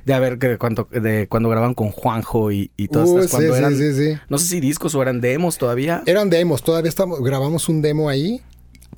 de 0.05 0.13
haber 0.13 0.39
que 0.39 0.57
cuando, 0.57 0.87
de 0.91 1.27
cuando 1.27 1.49
graban 1.49 1.73
con 1.75 1.89
Juanjo 1.91 2.51
y, 2.51 2.71
y 2.77 2.87
todas 2.87 3.09
Uh, 3.09 3.17
estas, 3.19 3.31
cuando 3.31 3.53
sí, 3.53 3.59
eran, 3.59 3.75
sí, 3.77 3.93
sí. 3.93 4.17
no 4.29 4.37
sé 4.39 4.47
si 4.47 4.59
discos 4.59 4.95
o 4.95 5.01
eran 5.03 5.21
demos 5.21 5.57
todavía. 5.57 6.01
Eran 6.05 6.29
demos, 6.29 6.63
todavía 6.63 6.89
estamos, 6.89 7.21
grabamos 7.21 7.67
un 7.69 7.81
demo 7.81 8.09
ahí, 8.09 8.41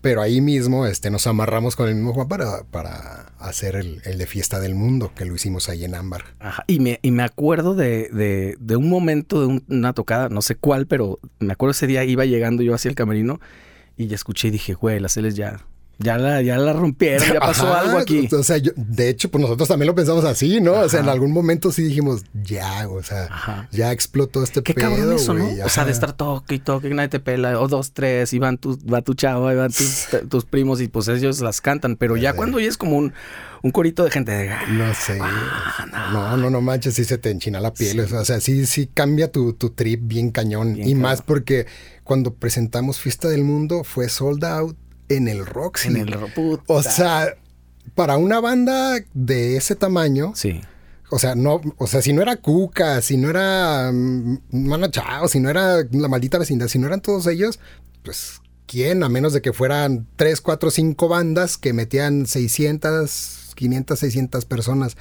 pero 0.02 0.22
ahí 0.22 0.42
mismo 0.42 0.86
este, 0.86 1.10
nos 1.10 1.28
amarramos 1.28 1.76
con 1.76 1.88
el 1.90 1.96
mismo 1.96 2.14
Juan 2.14 2.28
para, 2.28 2.64
para 2.72 3.34
hacer 3.40 3.76
el, 3.76 4.02
el 4.06 4.18
de 4.18 4.26
Fiesta 4.28 4.60
del 4.60 4.76
Mundo, 4.76 5.12
que 5.16 5.26
lo 5.26 5.36
hicimos 5.36 5.70
ahí 5.70 5.84
en 5.86 5.96
Ámbar. 5.96 6.24
Ajá, 6.40 6.64
Y 6.68 6.80
me, 6.80 7.00
y 7.02 7.12
me 7.12 7.24
acuerdo 7.24 7.76
de, 7.76 8.10
de, 8.10 8.56
de 8.60 8.76
un 8.76 8.90
momento, 8.90 9.42
de 9.42 9.48
un- 9.48 9.64
una 9.70 9.94
tocada, 9.94 10.30
no 10.30 10.42
sé 10.42 10.56
cuál, 10.56 10.88
pero 10.88 11.20
me 11.40 11.54
acuerdo 11.54 11.72
ese 11.72 11.88
día 11.88 12.04
iba 12.04 12.26
llegando 12.26 12.64
yo 12.64 12.74
hacia 12.74 12.90
el 12.90 12.96
camerino 12.96 13.40
y 13.98 14.08
ya 14.08 14.16
escuché 14.16 14.48
y 14.48 14.52
dije, 14.52 14.74
güey, 14.74 15.00
las 15.00 15.18
Ls 15.18 15.36
ya, 15.36 15.66
ya 16.00 16.18
la, 16.18 16.42
ya 16.42 16.58
la 16.58 16.72
rompieron, 16.74 17.28
ya 17.34 17.40
pasó 17.42 17.68
Ajá, 17.68 17.82
algo 17.82 17.98
aquí. 17.98 18.28
O 18.32 18.42
sea, 18.44 18.58
yo- 18.58 18.72
de 18.78 19.10
hecho, 19.10 19.30
pues 19.30 19.42
nosotros 19.42 19.68
también 19.68 19.88
lo 19.88 19.96
pensamos 19.96 20.24
así, 20.24 20.62
¿no? 20.62 20.74
O 20.74 20.88
sea, 20.90 21.02
en 21.02 21.10
algún 21.10 21.34
momento 21.34 21.72
sí 21.74 21.84
dijimos, 21.84 22.24
ya, 22.44 22.88
o 22.90 23.04
sea, 23.04 23.26
Ajá. 23.26 23.68
ya 23.72 23.92
explotó 23.92 24.42
este 24.44 24.64
Qué 24.64 24.74
pedo, 24.74 24.90
cabrón 24.90 25.14
eso, 25.14 25.34
¿no? 25.34 25.48
O 25.66 25.70
sea, 25.70 25.84
de 25.86 25.92
estar 25.92 26.14
toque 26.14 26.56
y 26.56 26.60
toque, 26.60 26.88
que 26.88 26.96
nadie 26.96 27.10
te 27.10 27.20
pela, 27.20 27.60
o 27.60 27.68
dos, 27.68 27.92
tres, 27.92 28.32
y 28.34 28.40
van 28.40 28.58
tus, 28.58 28.78
va 28.80 29.02
tu 29.02 29.14
chavo, 29.14 29.52
y 29.52 29.56
van 29.56 29.72
tus, 29.72 30.08
tus 30.30 30.46
primos, 30.46 30.80
y 30.82 30.88
pues 30.88 31.08
ellos 31.10 31.42
las 31.42 31.60
cantan. 31.62 31.98
Pero 31.98 32.16
ya 32.16 32.32
cuando 32.34 32.58
oyes 32.58 32.78
como 32.78 32.96
un, 32.98 33.12
un 33.62 33.72
corito 33.72 34.06
de 34.06 34.12
gente 34.12 34.32
de 34.32 34.50
No 34.70 34.94
sé. 34.94 35.20
Ah, 35.22 36.10
no, 36.14 36.38
no, 36.38 36.50
no 36.50 36.62
manches, 36.62 36.94
sí 36.94 37.04
se 37.04 37.18
te 37.18 37.30
enchina 37.30 37.60
la 37.60 37.74
piel. 37.74 38.00
O 38.00 38.26
sea, 38.26 38.40
sí, 38.40 38.66
sí 38.66 38.90
cambia 38.94 39.32
tu, 39.32 39.52
tu 39.54 39.72
trip 39.72 40.00
bien 40.04 40.32
cañón. 40.32 40.76
Bien 40.76 40.88
y 40.88 40.96
más 40.96 41.22
porque 41.22 41.66
cuando 42.06 42.34
presentamos 42.34 43.00
Fiesta 43.00 43.28
del 43.28 43.44
Mundo 43.44 43.84
fue 43.84 44.08
sold 44.10 44.44
out 44.46 44.78
en 45.10 45.28
el 45.28 45.46
Roxy. 45.46 45.90
en 45.90 45.98
el 45.98 46.16
puta. 46.34 46.64
O 46.68 46.82
sea, 46.84 47.36
para 47.96 48.18
una 48.18 48.40
banda 48.40 48.98
de 49.14 49.58
ese 49.58 49.76
tamaño, 49.76 50.34
Sí. 50.36 50.62
o 51.10 51.20
sea, 51.20 51.36
no, 51.36 51.60
o 51.78 51.88
sea, 51.88 52.02
si 52.02 52.14
no 52.14 52.22
era 52.22 52.38
Cuca, 52.38 53.02
si 53.02 53.18
no 53.18 53.30
era 53.30 53.92
mm, 53.92 54.40
Mana 54.52 54.90
Chao, 54.92 55.28
si 55.28 55.40
no 55.40 55.50
era 55.50 55.84
la 55.92 56.08
maldita 56.08 56.38
vecindad, 56.38 56.68
si 56.68 56.80
no 56.80 56.88
eran 56.88 57.02
todos 57.02 57.28
ellos, 57.28 57.60
pues 58.04 58.42
quién, 58.68 59.02
a 59.04 59.10
menos 59.10 59.34
de 59.34 59.42
que 59.42 59.52
fueran 59.52 60.08
3, 60.16 60.40
4, 60.42 60.70
5 60.72 61.08
bandas 61.08 61.58
que 61.58 61.74
metían 61.74 62.28
600, 62.28 63.54
500, 63.56 64.00
600 64.00 64.46
personas. 64.46 64.96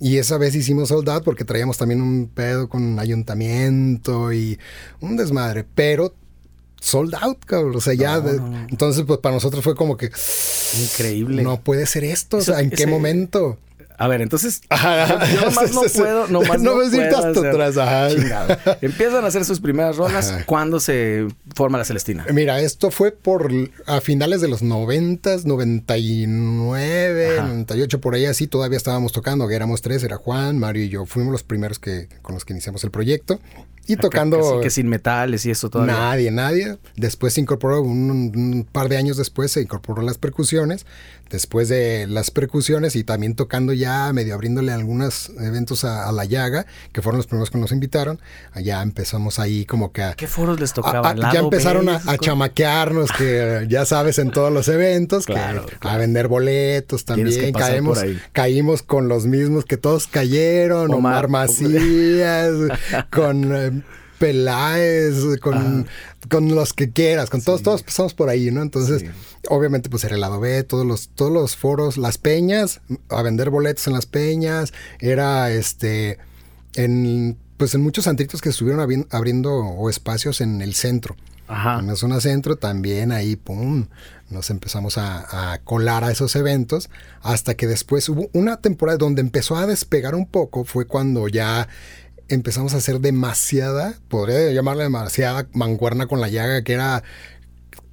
Y 0.00 0.18
esa 0.18 0.38
vez 0.38 0.54
hicimos 0.54 0.90
sold 0.90 1.08
out 1.08 1.24
porque 1.24 1.44
traíamos 1.44 1.76
también 1.78 2.00
un 2.02 2.28
pedo 2.28 2.68
con 2.68 3.00
ayuntamiento 3.00 4.32
y 4.32 4.58
un 5.00 5.16
desmadre, 5.16 5.64
pero 5.74 6.14
sold 6.80 7.14
out, 7.20 7.44
cabrón. 7.44 7.76
O 7.76 7.80
sea, 7.80 7.94
ya. 7.94 8.20
De- 8.20 8.38
no. 8.40 8.66
Entonces, 8.68 9.04
pues 9.06 9.18
para 9.20 9.34
nosotros 9.34 9.62
fue 9.64 9.74
como 9.74 9.96
que 9.96 10.10
Increíble. 10.82 11.42
no 11.42 11.60
puede 11.60 11.86
ser 11.86 12.04
esto. 12.04 12.38
O 12.38 12.42
sea, 12.42 12.60
¿en 12.60 12.70
qué 12.70 12.86
momento? 12.86 13.58
A 14.00 14.06
ver, 14.06 14.20
entonces 14.22 14.60
yo, 14.70 15.40
nomás 15.44 15.72
no 15.72 15.82
puedo, 15.82 16.28
nomás 16.28 16.62
no, 16.62 16.76
no 16.76 16.88
puedo 16.88 17.16
hasta 17.26 17.48
atrás. 17.50 17.76
Ajá. 17.76 18.78
Empiezan 18.80 19.24
a 19.24 19.26
hacer 19.26 19.44
sus 19.44 19.58
primeras 19.58 19.96
rolas. 19.96 20.32
¿Cuándo 20.46 20.78
se 20.78 21.26
forma 21.56 21.78
la 21.78 21.84
Celestina? 21.84 22.24
Mira, 22.32 22.60
esto 22.60 22.92
fue 22.92 23.10
por 23.10 23.50
a 23.86 24.00
finales 24.00 24.40
de 24.40 24.46
los 24.46 24.62
90, 24.62 25.38
99, 25.44 27.40
98, 27.40 28.00
por 28.00 28.14
ahí 28.14 28.26
así 28.26 28.46
todavía 28.46 28.76
estábamos 28.76 29.10
tocando, 29.12 29.50
éramos 29.50 29.82
tres, 29.82 30.04
era 30.04 30.16
Juan, 30.16 30.58
Mario 30.58 30.84
y 30.84 30.88
yo. 30.90 31.04
Fuimos 31.04 31.32
los 31.32 31.42
primeros 31.42 31.80
que 31.80 32.08
con 32.22 32.34
los 32.36 32.44
que 32.44 32.52
iniciamos 32.52 32.84
el 32.84 32.92
proyecto. 32.92 33.40
Y 33.88 33.96
tocando. 33.96 34.60
que 34.60 34.70
sin 34.70 34.86
metales 34.86 35.46
y 35.46 35.50
eso 35.50 35.70
todavía. 35.70 35.94
Nadie, 35.94 36.30
nadie. 36.30 36.78
Después 36.96 37.32
se 37.32 37.40
incorporó, 37.40 37.80
un, 37.82 38.66
par 38.70 38.88
de 38.88 38.98
años 38.98 39.16
después, 39.16 39.50
se 39.50 39.62
incorporó 39.62 40.02
las 40.02 40.18
percusiones. 40.18 40.84
Después 41.30 41.68
de 41.68 42.06
las 42.06 42.30
percusiones 42.30 42.96
y 42.96 43.04
también 43.04 43.34
tocando 43.34 43.74
ya, 43.74 44.10
medio 44.14 44.34
abriéndole 44.34 44.72
algunos 44.72 45.30
eventos 45.38 45.84
a, 45.84 46.10
La 46.10 46.24
Llaga, 46.24 46.64
que 46.92 47.02
fueron 47.02 47.18
los 47.18 47.26
primeros 47.26 47.50
que 47.50 47.58
nos 47.58 47.70
invitaron. 47.70 48.18
Allá 48.52 48.80
empezamos 48.80 49.38
ahí 49.38 49.66
como 49.66 49.92
que 49.92 50.02
a. 50.02 50.14
¿Qué 50.14 50.26
foros 50.26 50.58
les 50.58 50.72
tocaba? 50.72 51.14
ya 51.14 51.40
empezaron 51.40 51.88
a, 51.90 52.00
chamaquearnos, 52.18 53.12
que 53.12 53.66
ya 53.68 53.84
sabes, 53.84 54.18
en 54.18 54.30
todos 54.30 54.50
los 54.50 54.68
eventos, 54.68 55.26
que 55.26 55.34
a 55.36 55.96
vender 55.98 56.28
boletos 56.28 57.04
también. 57.04 57.52
Caemos, 57.52 57.98
caímos 58.32 58.82
con 58.82 59.08
los 59.08 59.26
mismos 59.26 59.66
que 59.66 59.76
todos 59.76 60.06
cayeron, 60.06 60.92
Omar, 60.92 61.26
Omar 61.26 61.28
Macías, 61.28 62.52
con. 63.10 63.77
Peláez, 64.18 65.38
con, 65.40 65.86
con 66.28 66.54
los 66.54 66.72
que 66.72 66.90
quieras, 66.90 67.30
con 67.30 67.40
todos, 67.40 67.62
todos 67.62 67.82
pasamos 67.82 68.14
por 68.14 68.28
ahí, 68.28 68.50
¿no? 68.50 68.62
Entonces, 68.62 69.04
obviamente, 69.48 69.88
pues 69.88 70.04
era 70.04 70.16
el 70.16 70.20
lado 70.20 70.40
B, 70.40 70.64
todos 70.64 70.84
los, 70.84 71.08
todos 71.10 71.32
los 71.32 71.56
foros, 71.56 71.96
las 71.96 72.18
peñas, 72.18 72.80
a 73.08 73.22
vender 73.22 73.50
boletos 73.50 73.86
en 73.86 73.92
las 73.92 74.06
peñas, 74.06 74.72
era 74.98 75.50
este, 75.50 76.18
en, 76.74 77.38
pues 77.56 77.74
en 77.74 77.80
muchos 77.80 78.08
antritos 78.08 78.40
que 78.40 78.48
estuvieron 78.48 79.06
abriendo 79.10 79.54
o 79.54 79.88
espacios 79.88 80.40
en 80.40 80.60
el 80.62 80.74
centro. 80.74 81.16
Ajá. 81.46 81.78
En 81.78 81.86
la 81.86 81.96
zona 81.96 82.20
centro 82.20 82.56
también 82.56 83.10
ahí, 83.10 83.34
pum, 83.34 83.86
nos 84.28 84.50
empezamos 84.50 84.98
a, 84.98 85.52
a, 85.52 85.58
colar 85.60 86.04
a 86.04 86.10
esos 86.10 86.36
eventos 86.36 86.90
hasta 87.22 87.54
que 87.54 87.66
después 87.66 88.06
hubo 88.10 88.28
una 88.34 88.58
temporada 88.58 88.98
donde 88.98 89.22
empezó 89.22 89.56
a 89.56 89.66
despegar 89.66 90.14
un 90.14 90.26
poco, 90.26 90.64
fue 90.64 90.86
cuando 90.86 91.26
ya 91.26 91.66
empezamos 92.28 92.74
a 92.74 92.78
hacer 92.78 93.00
demasiada, 93.00 93.94
podría 94.08 94.52
llamarle 94.52 94.84
demasiada 94.84 95.46
manguerna 95.52 96.06
con 96.06 96.20
la 96.20 96.28
llaga, 96.28 96.62
que 96.62 96.74
era 96.74 97.02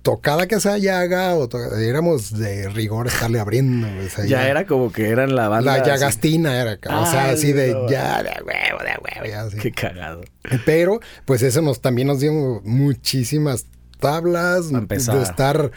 tocada 0.06 0.46
que 0.46 0.60
sea 0.60 0.77
llaga 0.77 1.34
o 1.34 1.50
éramos 1.80 2.38
de 2.38 2.70
rigor 2.70 3.08
estarle 3.08 3.39
abriendo. 3.39 3.88
ya, 4.27 4.48
era 4.48 4.68
como 4.68 4.92
que 4.92 5.10
eran 5.10 5.36
la 5.36 5.48
banda. 5.48 5.77
La 5.77 5.84
llagastina 5.84 6.62
era, 6.62 6.74
o 6.74 7.06
sea, 7.08 7.32
así 7.32 7.54
de 7.54 7.75
ya, 7.89 8.22
de 8.22 8.30
huevo, 8.30 8.80
de 8.84 9.32
huevo. 9.32 9.50
Qué 9.60 9.72
cagado. 9.72 10.22
Pero, 10.63 11.00
pues 11.25 11.42
eso 11.42 11.63
nos 11.63 11.82
también 11.82 12.08
nos 12.08 12.20
dio 12.20 12.62
muchísimas 12.63 13.65
tablas 14.00 14.72
de 14.72 15.24
estar, 15.24 15.72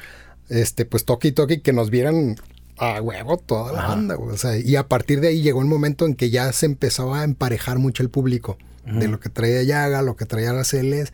este, 0.51 0.85
pues 0.85 1.07
toque 1.07 1.29
y 1.29 1.33
toque, 1.33 1.63
que 1.63 1.73
nos 1.73 1.89
vieran 1.89 2.37
a 2.79 3.01
huevo 3.01 3.37
toda 3.37 3.73
la 3.73 3.87
banda, 3.87 4.17
O 4.17 4.37
sea, 4.37 4.57
y 4.57 4.77
a 4.77 4.87
partir 4.89 5.21
de 5.21 5.29
ahí 5.29 5.43
llegó 5.43 5.61
el 5.61 5.69
momento 5.69 6.07
en 6.07 6.15
que 6.15 6.31
ya 6.31 6.53
se 6.53 6.67
empezaba 6.67 7.21
a 7.21 7.25
emparejar 7.25 7.79
mucho 7.79 8.03
el 8.03 8.11
público. 8.11 8.59
De 8.87 9.07
lo 9.07 9.21
que 9.21 9.29
traía 9.29 9.63
Yaga, 9.63 10.01
lo 10.01 10.17
que 10.17 10.25
traía 10.25 10.55
las 10.55 10.69
Celes, 10.69 11.13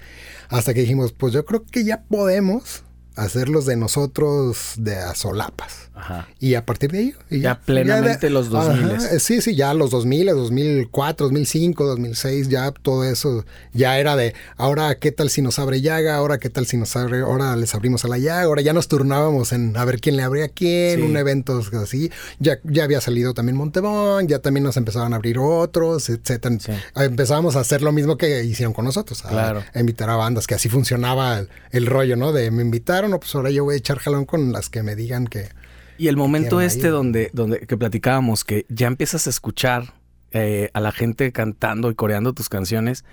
hasta 0.49 0.73
que 0.73 0.83
dijimos, 0.83 1.13
pues 1.13 1.33
yo 1.33 1.45
creo 1.45 1.65
que 1.65 1.83
ya 1.83 2.03
podemos 2.03 2.85
hacerlos 3.17 3.67
de 3.67 3.77
nosotros 3.77 4.75
de 4.77 4.97
a 4.97 5.15
solapas. 5.15 5.91
Ajá. 5.95 6.29
Y 6.41 6.55
a 6.55 6.67
partir 6.67 6.91
de 6.91 6.99
ahí... 6.99 7.15
Ya, 7.31 7.61
plenamente 7.61 8.29
los 8.29 8.51
2000. 8.51 9.21
sí, 9.21 9.41
sí, 9.41 9.55
ya 9.55 9.73
los 9.75 9.91
2000, 9.91 10.27
2004, 10.27 11.27
2005, 11.27 11.85
2006, 11.85 12.49
ya 12.49 12.73
todo 12.73 13.05
eso 13.05 13.45
ya 13.73 13.99
era 13.99 14.17
de, 14.17 14.35
ahora 14.57 14.97
qué 14.97 15.13
tal 15.13 15.31
si 15.31 15.41
nos 15.43 15.59
abre 15.59 15.81
llaga, 15.81 16.17
ahora 16.17 16.39
qué 16.39 16.51
tal 16.51 16.67
si 16.67 16.77
nos 16.77 16.97
abre, 16.97 17.21
ahora 17.21 17.55
les 17.57 17.75
abrimos 17.75 18.05
a 18.05 18.09
la 18.09 18.19
llaga, 18.19 18.43
ahora 18.43 18.63
ya 18.63 18.73
nos 18.73 18.89
turnábamos 18.89 19.53
en 19.53 19.77
a 19.77 19.85
ver 19.85 20.01
quién 20.01 20.17
le 20.17 20.23
abría 20.23 20.47
a 20.47 20.49
quién, 20.49 21.03
un 21.03 21.17
evento 21.17 21.61
así. 21.81 22.11
Ya, 22.39 22.59
ya 22.65 22.85
había 22.85 23.01
salido 23.01 23.35
también 23.35 23.57
Montebón, 23.57 24.27
ya 24.27 24.41
también 24.41 24.65
nos 24.65 24.77
empezaban 24.77 25.13
a 25.13 25.17
abrir 25.17 25.39
otros, 25.39 26.09
etcétera. 26.09 26.57
Empezábamos 26.97 27.57
a 27.57 27.61
hacer 27.61 27.83
lo 27.83 27.93
mismo 27.93 28.17
que 28.17 28.45
hicieron 28.45 28.73
con 28.73 28.85
nosotros, 28.85 29.25
a, 29.25 29.65
invitar 29.75 30.11
a 30.11 30.17
bandas, 30.17 30.47
que 30.47 30.55
así 30.55 30.69
funcionaba 30.69 31.39
el, 31.39 31.49
el 31.71 31.87
rollo, 31.87 32.17
¿no? 32.17 32.33
De 32.33 32.51
me 32.51 32.63
invitaron, 32.63 33.04
no, 33.09 33.19
pues 33.21 33.35
ahora 33.35 33.51
yo 33.51 33.65
voy 33.65 33.75
a 33.75 33.79
echar 33.79 33.99
jalón 33.99 34.25
con 34.25 34.53
las 34.53 34.71
que 34.71 34.83
me 34.83 34.97
digan 34.97 35.27
que 35.27 35.49
y 35.97 36.09
el 36.09 36.17
momento 36.17 36.61
este 36.61 36.89
donde, 36.89 37.31
donde 37.33 37.61
que 37.61 37.77
platicábamos, 37.77 38.45
que 38.45 38.67
ya 38.69 38.87
empiezas 38.87 39.27
a 39.27 39.31
escuchar 39.31 39.95
eh, 40.33 40.71
a 40.73 40.81
la 40.81 40.91
gente 40.91 41.31
cantando 41.31 41.91
y 41.91 41.95
coreando 41.95 42.33
tus 42.33 42.49
canciones 42.49 43.05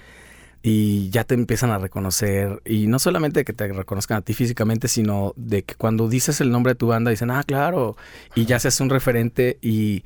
y 0.64 1.10
ya 1.10 1.24
te 1.24 1.36
empiezan 1.36 1.70
a 1.70 1.78
reconocer. 1.78 2.62
Y 2.66 2.88
no 2.88 2.98
solamente 2.98 3.44
que 3.44 3.54
te 3.54 3.68
reconozcan 3.68 4.18
a 4.18 4.22
ti 4.22 4.34
físicamente, 4.34 4.88
sino 4.88 5.34
de 5.36 5.64
que 5.64 5.76
cuando 5.76 6.10
dices 6.10 6.42
el 6.42 6.52
nombre 6.52 6.72
de 6.72 6.76
tu 6.76 6.88
banda 6.88 7.12
dicen, 7.12 7.30
ah, 7.30 7.44
claro, 7.44 7.98
y 8.36 8.46
ya 8.46 8.60
se 8.60 8.70
hace 8.70 8.82
un 8.82 8.90
referente 8.90 9.58
y 9.62 10.04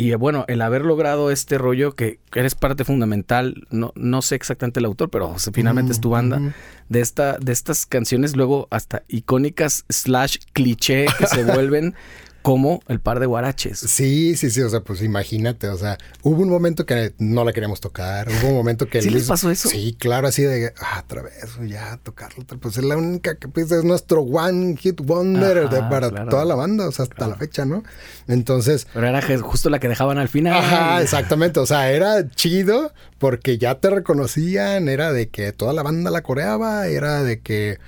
y 0.00 0.14
bueno, 0.14 0.46
el 0.48 0.62
haber 0.62 0.86
logrado 0.86 1.30
este 1.30 1.58
rollo 1.58 1.94
que 1.94 2.20
eres 2.34 2.54
parte 2.54 2.84
fundamental, 2.84 3.66
no, 3.68 3.92
no 3.96 4.22
sé 4.22 4.34
exactamente 4.34 4.80
el 4.80 4.86
autor, 4.86 5.10
pero 5.10 5.36
finalmente 5.52 5.92
es 5.92 6.00
tu 6.00 6.08
banda, 6.08 6.40
de, 6.88 7.00
esta, 7.02 7.36
de 7.36 7.52
estas 7.52 7.84
canciones 7.84 8.34
luego 8.34 8.66
hasta 8.70 9.02
icónicas 9.08 9.84
slash 9.90 10.38
cliché 10.54 11.04
que 11.18 11.26
se 11.26 11.44
vuelven 11.52 11.94
como 12.42 12.80
el 12.88 13.00
par 13.00 13.20
de 13.20 13.26
guaraches. 13.26 13.78
Sí, 13.78 14.36
sí, 14.36 14.50
sí, 14.50 14.62
o 14.62 14.70
sea, 14.70 14.80
pues 14.80 15.02
imagínate, 15.02 15.68
o 15.68 15.76
sea, 15.76 15.98
hubo 16.22 16.42
un 16.42 16.48
momento 16.48 16.86
que 16.86 17.12
no 17.18 17.44
la 17.44 17.52
queríamos 17.52 17.80
tocar, 17.80 18.28
hubo 18.28 18.48
un 18.48 18.54
momento 18.54 18.86
que... 18.88 19.02
¿Sí 19.02 19.10
les 19.10 19.28
pasó 19.28 19.50
eso? 19.50 19.68
Sí, 19.68 19.96
claro, 19.98 20.28
así 20.28 20.42
de, 20.42 20.72
ah, 20.80 21.02
otra 21.04 21.22
vez, 21.22 21.58
ya, 21.66 21.98
tocarlo, 22.02 22.44
pues 22.44 22.78
es 22.78 22.84
la 22.84 22.96
única 22.96 23.36
que 23.36 23.48
pues, 23.48 23.70
es 23.70 23.84
nuestro 23.84 24.22
one 24.22 24.76
hit 24.76 25.00
wonder 25.02 25.68
para 25.90 26.10
toda 26.26 26.44
la 26.44 26.54
banda, 26.54 26.88
o 26.88 26.92
sea, 26.92 27.04
hasta 27.04 27.28
la 27.28 27.36
fecha, 27.36 27.64
¿no? 27.64 27.82
Entonces... 28.26 28.86
Pero 28.92 29.06
era 29.06 29.20
justo 29.40 29.68
la 29.68 29.78
que 29.78 29.88
dejaban 29.88 30.18
al 30.18 30.28
final. 30.28 30.54
Ajá, 30.54 31.02
exactamente, 31.02 31.60
o 31.60 31.66
sea, 31.66 31.90
era 31.90 32.28
chido 32.30 32.92
porque 33.18 33.58
ya 33.58 33.74
te 33.76 33.90
reconocían, 33.90 34.88
era 34.88 35.12
de 35.12 35.28
que 35.28 35.52
toda 35.52 35.72
la 35.74 35.82
banda 35.82 36.10
la 36.10 36.22
coreaba, 36.22 36.86
era 36.86 37.22
de 37.22 37.40
que... 37.40 37.78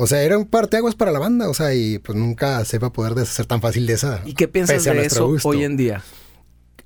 O 0.00 0.06
sea, 0.06 0.22
era 0.22 0.38
un 0.38 0.46
parteaguas 0.46 0.94
para 0.94 1.10
la 1.10 1.18
banda, 1.18 1.48
o 1.48 1.54
sea, 1.54 1.74
y 1.74 1.98
pues 1.98 2.16
nunca 2.16 2.64
se 2.64 2.78
va 2.78 2.86
a 2.86 2.92
poder 2.92 3.16
deshacer 3.16 3.46
tan 3.46 3.60
fácil 3.60 3.84
de 3.84 3.94
esa. 3.94 4.22
¿Y 4.24 4.34
qué 4.34 4.46
piensas 4.46 4.84
de 4.84 5.04
eso 5.04 5.34
hoy 5.42 5.64
en 5.64 5.76
día? 5.76 6.04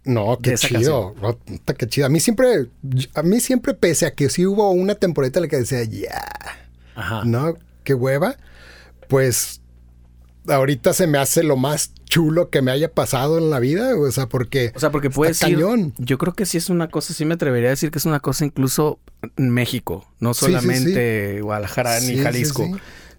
No, 0.04 0.38
qué 0.42 0.54
chido. 0.54 1.14
qué 1.76 1.86
chido. 1.86 2.06
A 2.06 2.08
mí 2.08 2.20
siempre, 2.20 2.70
a 3.14 3.22
mí 3.22 3.40
siempre, 3.40 3.74
pese 3.74 4.06
a 4.06 4.14
que 4.14 4.30
sí 4.30 4.46
hubo 4.46 4.70
una 4.70 4.94
temporada 4.94 5.30
en 5.36 5.42
la 5.42 5.48
que 5.48 5.58
decía, 5.58 5.84
ya. 5.84 7.22
¿no? 7.26 7.54
Qué 7.84 7.92
hueva. 7.92 8.36
Pues 9.10 9.60
ahorita 10.48 10.94
se 10.94 11.06
me 11.06 11.18
hace 11.18 11.42
lo 11.42 11.58
más 11.58 11.92
chulo 12.06 12.48
que 12.48 12.62
me 12.62 12.70
haya 12.70 12.90
pasado 12.90 13.36
en 13.36 13.50
la 13.50 13.60
vida, 13.60 13.94
o 13.94 14.10
sea, 14.10 14.26
porque... 14.26 14.72
O 14.74 14.80
sea, 14.80 14.90
porque 14.90 15.10
puede 15.10 15.34
ser... 15.34 15.54
Yo 15.98 16.16
creo 16.16 16.32
que 16.32 16.46
sí 16.46 16.56
es 16.56 16.70
una 16.70 16.88
cosa, 16.88 17.12
sí 17.12 17.26
me 17.26 17.34
atrevería 17.34 17.68
a 17.68 17.70
decir 17.72 17.90
que 17.90 17.98
es 17.98 18.06
una 18.06 18.20
cosa 18.20 18.46
incluso 18.46 19.00
en 19.36 19.50
México, 19.50 20.10
no 20.18 20.32
solamente 20.32 21.42
Guadalajara 21.42 22.00
ni 22.00 22.16
Jalisco 22.16 22.70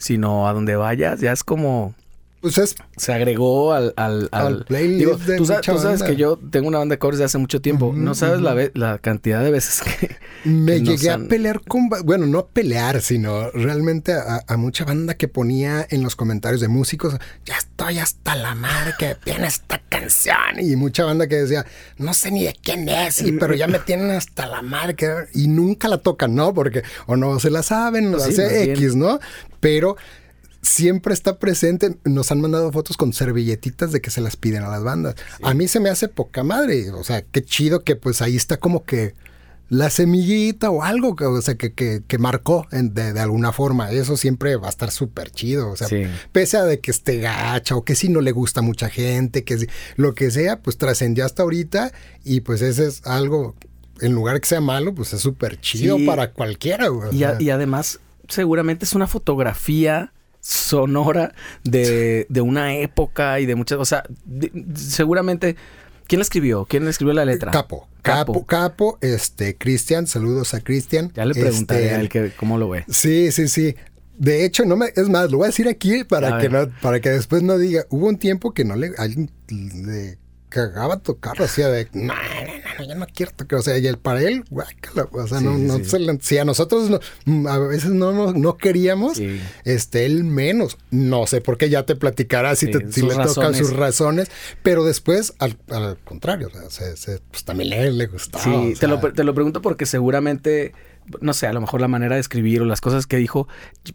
sino 0.03 0.47
a 0.47 0.53
donde 0.53 0.75
vayas, 0.75 1.21
ya 1.21 1.31
es 1.31 1.43
como... 1.43 1.95
Pues 2.43 2.57
es, 2.57 2.75
se 2.97 3.13
agregó 3.13 3.71
al, 3.71 3.93
al, 3.95 4.27
al, 4.33 4.65
playlist 4.65 5.29
tú, 5.37 5.45
sabes, 5.45 6.03
que 6.03 6.17
yo 6.17 6.37
tengo 6.51 6.67
una 6.67 6.79
banda 6.79 6.95
de 6.95 6.99
covers 6.99 7.17
de 7.17 7.23
hace 7.23 7.37
mucho 7.37 7.61
tiempo. 7.61 7.93
no 7.95 8.15
sabes 8.15 8.41
la, 8.41 8.53
la, 8.73 8.97
cantidad 8.97 9.41
de 9.41 9.49
veces 9.49 9.81
que... 9.81 10.17
Me 10.43 10.81
llegué 10.81 11.09
a 11.09 11.19
pelear 11.19 11.61
con... 11.61 11.87
Bueno, 12.03 12.25
no 12.25 12.39
a 12.39 12.47
pelear, 12.49 13.01
sino 13.01 13.49
realmente 13.51 14.11
a, 14.11 14.43
a, 14.45 14.57
mucha 14.57 14.83
banda 14.83 15.13
que 15.13 15.29
ponía 15.29 15.87
en 15.89 16.03
los 16.03 16.17
comentarios 16.17 16.59
de 16.59 16.67
músicos, 16.67 17.15
ya 17.45 17.55
estoy 17.55 17.99
hasta 17.99 18.35
la 18.35 18.55
madre 18.55 18.93
que 18.99 19.15
viene 19.23 19.47
esta 19.47 19.81
canción. 19.87 20.59
Y 20.59 20.75
mucha 20.75 21.05
banda 21.05 21.27
que 21.27 21.37
decía, 21.37 21.65
no 21.97 22.13
sé 22.13 22.29
ni 22.29 22.43
de 22.43 22.57
quién 22.61 22.89
es, 22.89 23.23
pero 23.39 23.55
ya 23.55 23.67
me 23.67 23.79
tienen 23.79 24.11
hasta 24.11 24.47
la 24.47 24.61
madre 24.61 24.95
que... 24.95 25.09
Y 25.33 25.47
nunca 25.47 25.87
la 25.87 25.99
tocan, 25.99 26.35
¿no? 26.35 26.53
Porque 26.53 26.83
o 27.05 27.15
no 27.15 27.39
se 27.39 27.49
la 27.49 27.63
saben, 27.63 28.11
no 28.11 28.17
pues 28.17 28.37
hace 28.37 28.73
X, 28.73 28.97
¿no? 28.97 29.21
Pero 29.61 29.95
siempre 30.63 31.13
está 31.13 31.37
presente. 31.37 31.97
Nos 32.05 32.31
han 32.31 32.41
mandado 32.41 32.71
fotos 32.71 32.97
con 32.97 33.13
servilletitas 33.13 33.91
de 33.91 34.01
que 34.01 34.09
se 34.09 34.21
las 34.21 34.37
piden 34.37 34.63
a 34.63 34.69
las 34.69 34.83
bandas. 34.83 35.15
A 35.43 35.53
mí 35.53 35.67
se 35.67 35.79
me 35.79 35.89
hace 35.89 36.07
poca 36.07 36.43
madre. 36.43 36.89
O 36.91 37.03
sea, 37.03 37.21
qué 37.21 37.43
chido 37.43 37.83
que 37.83 37.95
pues 37.95 38.21
ahí 38.21 38.35
está 38.35 38.57
como 38.57 38.83
que 38.83 39.13
la 39.69 39.89
semillita 39.89 40.69
o 40.69 40.83
algo 40.83 41.15
que, 41.15 41.25
o 41.25 41.41
sea, 41.41 41.55
que, 41.55 41.73
que, 41.73 42.17
marcó 42.17 42.67
de, 42.71 43.19
alguna 43.19 43.51
forma. 43.51 43.91
Eso 43.91 44.17
siempre 44.17 44.55
va 44.55 44.67
a 44.67 44.69
estar 44.69 44.89
súper 44.91 45.31
chido. 45.31 45.69
O 45.69 45.75
sea, 45.75 45.87
pese 46.31 46.57
a 46.57 46.63
de 46.63 46.79
que 46.79 46.91
esté 46.91 47.19
gacha 47.19 47.75
o 47.75 47.83
que 47.83 47.95
si 47.95 48.09
no 48.09 48.21
le 48.21 48.31
gusta 48.31 48.61
a 48.61 48.63
mucha 48.63 48.89
gente, 48.89 49.43
que 49.43 49.67
lo 49.95 50.13
que 50.15 50.31
sea, 50.31 50.59
pues 50.61 50.77
trascendió 50.77 51.25
hasta 51.25 51.43
ahorita 51.43 51.91
y 52.23 52.41
pues 52.41 52.61
ese 52.61 52.87
es 52.87 53.05
algo, 53.05 53.55
en 53.99 54.13
lugar 54.13 54.39
que 54.39 54.47
sea 54.47 54.61
malo, 54.61 54.95
pues 54.95 55.13
es 55.13 55.21
súper 55.21 55.59
chido 55.59 55.97
para 56.05 56.31
cualquiera. 56.31 56.87
y, 57.11 57.43
y 57.43 57.49
además, 57.49 57.99
seguramente 58.29 58.85
es 58.85 58.93
una 58.93 59.07
fotografía 59.07 60.13
sonora 60.43 61.33
de, 61.63 62.27
de 62.29 62.41
una 62.41 62.75
época 62.75 63.39
y 63.39 63.45
de 63.45 63.55
muchas, 63.55 63.79
o 63.79 63.85
sea, 63.85 64.03
seguramente 64.75 65.55
¿Quién 66.07 66.19
la 66.19 66.23
escribió? 66.23 66.65
¿Quién 66.65 66.83
le 66.83 66.89
escribió 66.89 67.13
la 67.13 67.25
letra? 67.25 67.51
Capo. 67.51 67.87
Capo, 68.01 68.45
Capo, 68.45 68.97
este, 69.01 69.57
Cristian, 69.57 70.05
saludos 70.05 70.53
a 70.53 70.59
Cristian. 70.59 71.11
Ya 71.15 71.25
le 71.25 71.33
preguntaré 71.33 71.83
Este, 71.85 71.95
a 71.95 71.99
él 72.01 72.09
que, 72.09 72.31
cómo 72.35 72.57
lo 72.57 72.67
ve. 72.67 72.83
Sí, 72.89 73.31
sí, 73.31 73.47
sí. 73.47 73.75
De 74.17 74.43
hecho, 74.43 74.65
no 74.65 74.75
me, 74.75 74.87
es 74.95 75.07
más, 75.09 75.31
lo 75.31 75.37
voy 75.37 75.45
a 75.45 75.47
decir 75.47 75.69
aquí 75.69 76.03
para 76.03 76.35
A 76.35 76.41
que 76.41 76.49
ver. 76.49 76.67
no, 76.67 76.73
para 76.81 76.99
que 76.99 77.09
después 77.09 77.41
no 77.41 77.57
diga. 77.57 77.85
Hubo 77.89 78.07
un 78.07 78.17
tiempo 78.17 78.53
que 78.53 78.65
no 78.65 78.75
le, 78.75 78.91
alguien 78.97 79.31
le 79.47 80.17
cagaba 80.53 80.97
tocarlo, 80.99 81.45
así 81.45 81.63
de, 81.63 81.87
no, 81.93 82.13
no, 82.13 82.19
no, 82.79 82.85
yo 82.87 82.95
no 82.95 83.07
quiero 83.11 83.31
tocar. 83.35 83.57
O 83.57 83.61
sea, 83.63 83.75
y 83.79 83.87
el 83.87 83.97
para 83.97 84.21
él, 84.21 84.43
guácala, 84.51 85.07
o 85.11 85.27
sea, 85.27 85.39
Sí, 85.39 85.45
no, 85.45 85.57
no 85.57 85.77
sí. 85.79 85.85
se 85.85 85.97
le- 85.99 86.19
si 86.21 86.37
a 86.37 86.45
nosotros 86.45 86.91
no, 86.91 86.99
mm, 87.25 87.47
a 87.47 87.57
veces 87.57 87.89
no, 87.89 88.11
no, 88.11 88.33
no 88.33 88.57
queríamos, 88.57 89.17
Sí. 89.17 89.41
este, 89.65 90.05
él 90.05 90.23
menos. 90.23 90.77
No 90.91 91.25
sé 91.25 91.41
por 91.41 91.57
qué 91.57 91.69
ya 91.69 91.85
te 91.87 91.95
platicará 91.95 92.55
si, 92.55 92.67
te- 92.69 92.91
si 92.91 93.01
le 93.01 93.15
tocan 93.15 93.55
sus 93.55 93.73
razones, 93.73 94.29
pero 94.61 94.83
después, 94.85 95.33
al, 95.39 95.57
al 95.69 95.97
contrario, 96.03 96.49
o 96.49 96.51
sea, 96.51 96.69
se- 96.69 96.97
se- 96.97 97.19
pues 97.31 97.43
también 97.43 97.73
a 97.73 97.77
él 97.77 97.97
le 97.97 98.05
gustaba. 98.05 98.43
Sí, 98.43 98.73
o 98.75 98.79
te, 98.79 98.87
lo, 98.87 98.99
te 99.11 99.23
lo 99.23 99.33
pregunto 99.33 99.61
porque 99.61 99.85
seguramente, 99.87 100.73
no 101.21 101.33
sé, 101.33 101.47
a 101.47 101.53
lo 101.53 101.61
mejor 101.61 101.81
la 101.81 101.87
manera 101.87 102.15
de 102.15 102.21
escribir 102.21 102.61
o 102.61 102.65
las 102.65 102.81
cosas 102.81 103.07
que 103.07 103.17
dijo, 103.17 103.47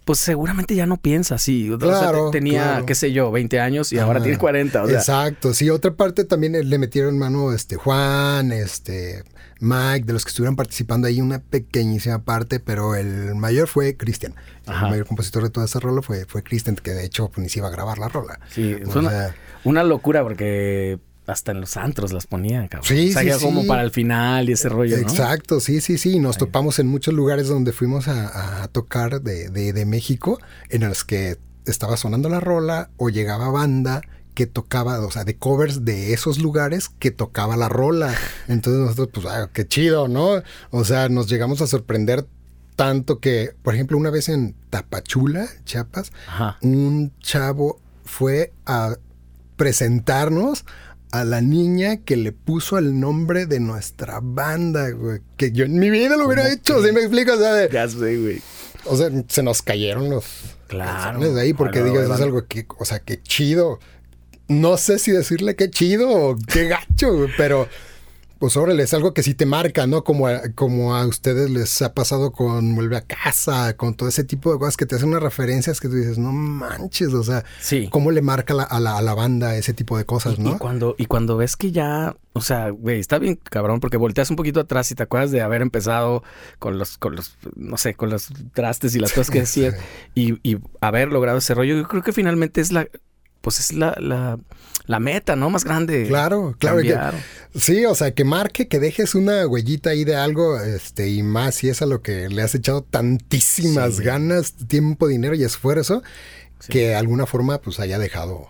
pues 0.04 0.18
seguramente 0.18 0.74
ya 0.74 0.86
no 0.86 0.96
piensa 0.96 1.36
así. 1.36 1.70
O 1.70 1.78
sea, 1.78 2.12
tenía, 2.30 2.62
claro. 2.62 2.86
qué 2.86 2.94
sé 2.94 3.12
yo, 3.12 3.30
20 3.30 3.60
años 3.60 3.92
y 3.92 3.98
ahora 3.98 4.22
tiene 4.22 4.38
40. 4.38 4.82
O 4.82 4.86
sea, 4.88 4.98
Exacto, 4.98 5.54
sí, 5.54 5.70
otra 5.70 5.94
parte 5.94 6.24
también 6.24 6.54
eh, 6.54 6.64
le 6.64 6.78
metieron 6.78 7.18
mano 7.18 7.52
este 7.52 7.76
Juan, 7.76 8.52
este 8.52 9.24
Mike, 9.60 10.06
de 10.06 10.12
los 10.12 10.24
que 10.24 10.30
estuvieron 10.30 10.56
participando 10.56 11.08
ahí, 11.08 11.20
una 11.20 11.40
pequeñísima 11.40 12.20
parte, 12.20 12.60
pero 12.60 12.94
el 12.94 13.34
mayor 13.34 13.68
fue 13.68 13.96
Cristian. 13.96 14.34
El 14.66 14.90
mayor 14.90 15.06
compositor 15.06 15.42
de 15.42 15.50
toda 15.50 15.66
esa 15.66 15.80
rola 15.80 16.02
fue, 16.02 16.26
fue 16.26 16.42
Cristian, 16.42 16.76
que 16.76 16.90
de 16.90 17.04
hecho 17.04 17.28
pues, 17.28 17.42
ni 17.42 17.48
se 17.48 17.58
iba 17.58 17.68
a 17.68 17.70
grabar 17.70 17.98
la 17.98 18.08
rola. 18.08 18.38
sí, 18.50 18.76
O 18.86 18.98
una, 18.98 19.34
una 19.64 19.82
locura 19.82 20.22
porque 20.22 20.98
hasta 21.28 21.52
en 21.52 21.60
los 21.60 21.76
antros 21.76 22.12
las 22.12 22.26
ponían, 22.26 22.68
cabrón. 22.68 22.88
Sí, 22.88 23.10
o 23.10 23.12
sea, 23.12 23.22
sí, 23.22 23.28
ya 23.28 23.38
como 23.38 23.62
sí. 23.62 23.68
para 23.68 23.82
el 23.82 23.90
final 23.90 24.48
y 24.48 24.52
ese 24.52 24.68
rollo, 24.68 24.96
¿no? 24.96 25.02
Exacto, 25.02 25.60
sí, 25.60 25.80
sí, 25.80 25.98
sí. 25.98 26.18
Nos 26.18 26.36
Ahí. 26.36 26.40
topamos 26.40 26.78
en 26.78 26.86
muchos 26.88 27.14
lugares 27.14 27.48
donde 27.48 27.72
fuimos 27.72 28.08
a, 28.08 28.62
a 28.62 28.68
tocar 28.68 29.20
de, 29.22 29.48
de- 29.50 29.72
de 29.72 29.84
México, 29.86 30.38
en 30.70 30.88
los 30.88 31.04
que 31.04 31.38
estaba 31.66 31.96
sonando 31.96 32.28
la 32.28 32.40
rola 32.40 32.90
o 32.96 33.10
llegaba 33.10 33.50
banda 33.50 34.00
que 34.34 34.46
tocaba, 34.46 35.00
o 35.00 35.10
sea, 35.10 35.24
de 35.24 35.36
covers 35.36 35.84
de 35.84 36.12
esos 36.14 36.38
lugares 36.38 36.88
que 36.98 37.10
tocaba 37.10 37.56
la 37.56 37.68
rola. 37.68 38.14
Entonces 38.46 38.80
nosotros, 38.80 39.24
pues, 39.24 39.26
ah, 39.34 39.50
qué 39.52 39.66
chido, 39.66 40.06
¿no? 40.08 40.42
O 40.70 40.84
sea, 40.84 41.08
nos 41.08 41.28
llegamos 41.28 41.60
a 41.60 41.66
sorprender 41.66 42.24
tanto 42.76 43.18
que, 43.18 43.50
por 43.62 43.74
ejemplo, 43.74 43.98
una 43.98 44.10
vez 44.10 44.28
en 44.28 44.54
Tapachula, 44.70 45.48
Chiapas, 45.64 46.12
Ajá. 46.28 46.56
un 46.62 47.12
chavo 47.20 47.80
fue 48.04 48.52
a 48.64 48.94
presentarnos 49.56 50.64
a 51.10 51.24
la 51.24 51.40
niña 51.40 51.98
que 51.98 52.16
le 52.16 52.32
puso 52.32 52.76
el 52.78 52.98
nombre 53.00 53.46
de 53.46 53.60
nuestra 53.60 54.20
banda, 54.22 54.90
güey. 54.90 55.20
Que 55.36 55.52
yo 55.52 55.64
en 55.64 55.78
mi 55.78 55.90
vida 55.90 56.16
lo 56.16 56.26
hubiera 56.26 56.42
¿Cómo 56.42 56.54
hecho, 56.54 56.84
¿sí 56.84 56.92
me 56.92 57.00
explico? 57.00 57.32
O 57.32 57.38
sea, 57.38 57.54
de- 57.54 57.68
Ya 57.72 57.88
sé, 57.88 58.16
güey. 58.18 58.42
o 58.84 58.96
sea, 58.96 59.10
se 59.28 59.42
nos 59.42 59.62
cayeron 59.62 60.10
los 60.10 60.24
Claro. 60.68 61.20
de 61.20 61.40
ahí 61.40 61.54
porque 61.54 61.80
no, 61.80 61.86
digas, 61.86 62.10
es 62.10 62.20
algo 62.20 62.46
que, 62.46 62.66
o 62.78 62.84
sea, 62.84 62.98
qué 63.00 63.22
chido. 63.22 63.78
No 64.48 64.76
sé 64.76 64.98
si 64.98 65.10
decirle 65.12 65.56
qué 65.56 65.70
chido 65.70 66.10
o 66.10 66.36
qué 66.52 66.68
gacho, 66.68 67.14
güey, 67.14 67.30
pero 67.36 67.68
pues 68.38 68.56
órale, 68.56 68.82
es 68.84 68.94
algo 68.94 69.14
que 69.14 69.22
sí 69.22 69.34
te 69.34 69.46
marca, 69.46 69.86
¿no? 69.86 70.04
Como 70.04 70.28
a, 70.28 70.40
como 70.54 70.94
a 70.94 71.06
ustedes 71.06 71.50
les 71.50 71.82
ha 71.82 71.92
pasado 71.94 72.30
con 72.32 72.74
Vuelve 72.74 72.96
a 72.96 73.00
casa, 73.02 73.76
con 73.76 73.94
todo 73.94 74.08
ese 74.08 74.24
tipo 74.24 74.52
de 74.52 74.58
cosas 74.58 74.76
que 74.76 74.86
te 74.86 74.94
hacen 74.96 75.08
unas 75.08 75.22
referencias 75.22 75.80
que 75.80 75.88
tú 75.88 75.94
dices, 75.94 76.18
no 76.18 76.32
manches, 76.32 77.12
o 77.14 77.22
sea, 77.22 77.44
Sí. 77.60 77.88
cómo 77.90 78.10
le 78.10 78.22
marca 78.22 78.54
la- 78.54 78.62
a, 78.64 78.78
la, 78.80 78.96
a 78.98 79.02
la 79.02 79.14
banda 79.14 79.56
ese 79.56 79.74
tipo 79.74 79.98
de 79.98 80.04
cosas, 80.04 80.36
Y, 80.38 80.42
¿no? 80.42 80.52
y 80.52 80.58
cuando, 80.58 80.94
y 80.98 81.06
cuando 81.06 81.36
ves 81.36 81.56
que 81.56 81.72
ya, 81.72 82.16
o 82.32 82.40
sea, 82.40 82.70
güey, 82.70 83.00
está 83.00 83.18
bien 83.18 83.40
cabrón, 83.50 83.80
porque 83.80 83.96
volteas 83.96 84.30
un 84.30 84.36
poquito 84.36 84.60
atrás 84.60 84.90
y 84.90 84.94
te 84.94 85.02
acuerdas 85.02 85.30
de 85.30 85.40
haber 85.40 85.60
empezado 85.62 86.22
con 86.58 86.78
los, 86.78 86.96
con 86.98 87.16
los, 87.16 87.36
no 87.56 87.76
sé, 87.76 87.94
con 87.94 88.10
los 88.10 88.28
trastes 88.54 88.94
y 88.94 88.98
las 89.00 89.12
cosas 89.12 89.30
que 89.30 89.40
decías, 89.40 89.74
y, 90.14 90.38
y 90.48 90.58
haber 90.80 91.08
logrado 91.08 91.38
ese 91.38 91.54
rollo, 91.54 91.76
yo 91.76 91.88
creo 91.88 92.02
que 92.02 92.12
finalmente 92.12 92.60
es 92.60 92.70
la, 92.72 92.86
pues 93.48 93.60
es 93.60 93.72
la, 93.72 93.96
la, 93.98 94.38
la 94.84 95.00
meta, 95.00 95.36
¿no? 95.36 95.48
Más 95.50 95.64
grande. 95.64 96.06
Claro, 96.06 96.54
claro 96.58 96.78
que-. 96.82 96.98
Sí, 97.58 97.84
o 97.86 97.94
sea, 97.94 98.12
que 98.12 98.24
marque, 98.24 98.68
que 98.68 98.78
dejes 98.78 99.14
una 99.14 99.46
huellita 99.46 99.90
ahí 99.90 100.04
de 100.04 100.16
algo, 100.16 100.60
este, 100.60 101.08
y 101.08 101.22
más 101.22 101.54
si 101.54 101.68
es 101.70 101.80
a 101.80 101.86
lo 101.86 102.02
que 102.02 102.28
le 102.28 102.42
has 102.42 102.54
echado 102.54 102.82
tantísimas 102.82 103.96
Sí. 103.96 104.02
ganas, 104.04 104.52
tiempo, 104.52 105.08
dinero 105.08 105.34
y 105.34 105.44
esfuerzo, 105.44 106.02
Sí. 106.60 106.72
que 106.72 106.88
de 106.88 106.94
alguna 106.96 107.24
forma 107.26 107.58
pues 107.60 107.80
haya 107.80 107.98
dejado. 107.98 108.48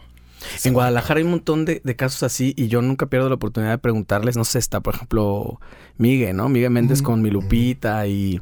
En 0.64 0.72
Guadalajara 0.72 1.18
hay 1.18 1.24
un 1.24 1.30
montón 1.32 1.64
de, 1.64 1.80
de 1.84 1.96
casos 1.96 2.22
así 2.22 2.54
y 2.56 2.68
yo 2.68 2.80
nunca 2.82 3.06
pierdo 3.06 3.28
la 3.28 3.34
oportunidad 3.37 3.72
de 3.72 3.78
preguntarles, 3.78 4.37
no 4.37 4.44
sé, 4.44 4.58
está 4.58 4.80
por 4.80 4.94
ejemplo 4.94 5.61
Miguel, 5.96 6.37
¿no? 6.37 6.48
Miguel 6.48 6.70
Méndez 6.70 7.02
Mm, 7.02 7.04
con 7.04 7.22
mi 7.22 7.30
Lupita 7.30 8.06
y, 8.06 8.40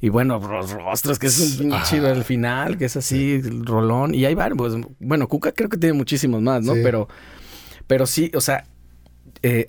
y 0.00 0.08
bueno, 0.10 0.38
los 0.38 0.70
rostros, 0.72 1.18
que 1.18 1.28
es 1.28 1.58
un 1.60 1.74
chido 1.84 2.08
al 2.08 2.24
final, 2.24 2.76
que 2.76 2.84
es 2.84 2.96
así, 2.96 3.40
el 3.44 3.64
rolón. 3.64 4.14
Y 4.14 4.24
hay 4.24 4.34
varios, 4.34 4.58
pues, 4.58 4.74
bueno, 4.98 5.28
Cuca 5.28 5.52
creo 5.52 5.68
que 5.68 5.78
tiene 5.78 5.94
muchísimos 5.94 6.42
más, 6.42 6.62
¿no? 6.62 6.74
Sí. 6.74 6.80
Pero, 6.82 7.08
pero 7.86 8.06
sí, 8.06 8.30
o 8.34 8.40
sea, 8.40 8.66
eh, 9.42 9.66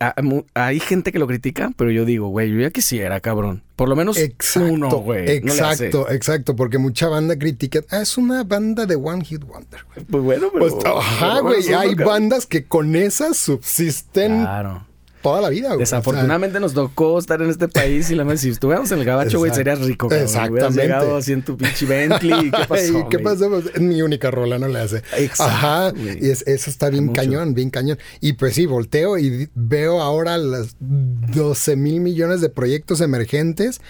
hay 0.54 0.80
gente 0.80 1.12
que 1.12 1.20
lo 1.20 1.28
critica, 1.28 1.72
pero 1.78 1.92
yo 1.92 2.04
digo, 2.04 2.28
güey, 2.30 2.52
yo 2.52 2.60
ya 2.60 2.72
quisiera, 2.72 3.20
cabrón. 3.20 3.64
Por 3.76 3.90
lo 3.90 3.96
menos 3.96 4.18
Exacto, 4.18 4.74
uno, 4.74 4.90
güey. 4.98 5.42
no 5.42 5.52
exacto, 5.54 6.10
exacto, 6.10 6.56
porque 6.56 6.78
mucha 6.78 7.08
banda 7.10 7.38
critica, 7.38 7.82
ah, 7.92 8.02
es 8.02 8.18
una 8.18 8.44
banda 8.44 8.86
de 8.86 8.96
One 8.96 9.24
Hit 9.24 9.44
Wonder. 9.44 9.86
güey". 9.94 10.06
Pues 10.06 10.24
bueno, 10.24 10.50
pero... 10.52 10.68
Pues, 10.68 10.86
ajá, 10.86 11.40
güey, 11.42 11.62
bueno, 11.62 11.80
hay 11.80 11.96
bandas 11.96 12.46
que 12.48 12.66
con 12.66 12.96
esas 12.96 13.38
subsisten 13.38 14.42
Claro. 14.42 14.87
Toda 15.30 15.42
la 15.42 15.50
vida, 15.50 15.70
güey. 15.74 15.84
O 15.84 15.86
sea, 15.86 15.98
Desafortunadamente 16.00 16.60
nos 16.60 16.74
tocó 16.74 17.18
estar 17.20 17.42
en 17.42 17.50
este 17.50 17.68
país 17.68 18.10
y 18.12 18.16
la 18.16 18.38
si 18.38 18.50
estuviéramos 18.50 18.92
en 18.92 19.00
el 19.00 19.06
gabacho, 19.06 19.40
güey, 19.40 19.54
serías 19.54 19.80
rico. 19.80 20.08
cabrón. 20.10 20.26
Hubieras 20.28 20.36
Exactamente. 20.36 20.82
llegado 20.82 21.18
así 21.18 21.34
en 21.34 21.44
tu 21.44 21.58
pinche 21.58 21.86
Bentley. 21.86 22.52
¿Qué 22.52 22.66
pasó? 22.68 23.10
¿Qué 23.10 23.20
pasó? 23.20 23.50
Pues, 23.50 23.66
es 23.74 23.82
mi 23.82 24.02
única 24.02 24.32
rola, 24.32 24.60
no 24.60 24.68
le 24.68 24.80
hace. 24.80 24.98
Exacto, 25.18 25.44
Ajá. 25.44 25.92
güey. 25.92 26.26
Y 26.26 26.30
es- 26.30 26.44
eso 26.48 26.70
está 26.70 26.90
bien 26.90 27.06
Mucho. 27.08 27.22
cañón, 27.22 27.54
bien 27.54 27.70
cañón. 27.70 27.98
Y 28.22 28.34
pues 28.34 28.56
sí, 28.56 28.66
volteo 28.66 29.18
y 29.18 29.50
veo 29.56 30.02
ahora 30.02 30.38
las 30.38 30.76
12 30.80 31.76
mil 31.76 32.00
millones 32.02 32.42
de 32.42 32.50
proyectos 32.50 33.02
emergentes 33.02 33.82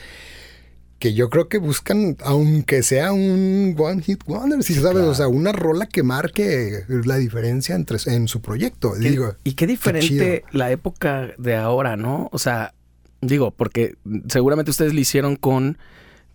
que 0.99 1.13
yo 1.13 1.29
creo 1.29 1.47
que 1.47 1.57
buscan, 1.59 2.17
aunque 2.23 2.81
sea 2.83 3.13
un 3.13 3.75
One 3.77 4.01
Hit 4.01 4.23
Wonder, 4.25 4.63
si 4.63 4.73
sabes, 4.73 4.91
claro. 4.93 5.09
o 5.09 5.13
sea, 5.13 5.27
una 5.27 5.51
rola 5.51 5.85
que 5.87 6.01
marque 6.03 6.83
la 6.87 7.17
diferencia 7.17 7.75
entre 7.75 7.97
en 8.07 8.27
su 8.27 8.41
proyecto. 8.41 8.93
¿Qué- 8.99 9.09
Digo, 9.11 9.35
y 9.43 9.53
qué 9.53 9.67
diferente 9.67 10.43
la 10.51 10.71
época 10.71 11.33
de 11.37 11.55
ahora, 11.55 11.97
¿no? 11.97 12.29
O 12.31 12.39
sea, 12.39 12.73
digo, 13.21 13.51
porque 13.51 13.95
seguramente 14.27 14.71
ustedes 14.71 14.93
lo 14.93 14.99
hicieron 14.99 15.35
con 15.35 15.77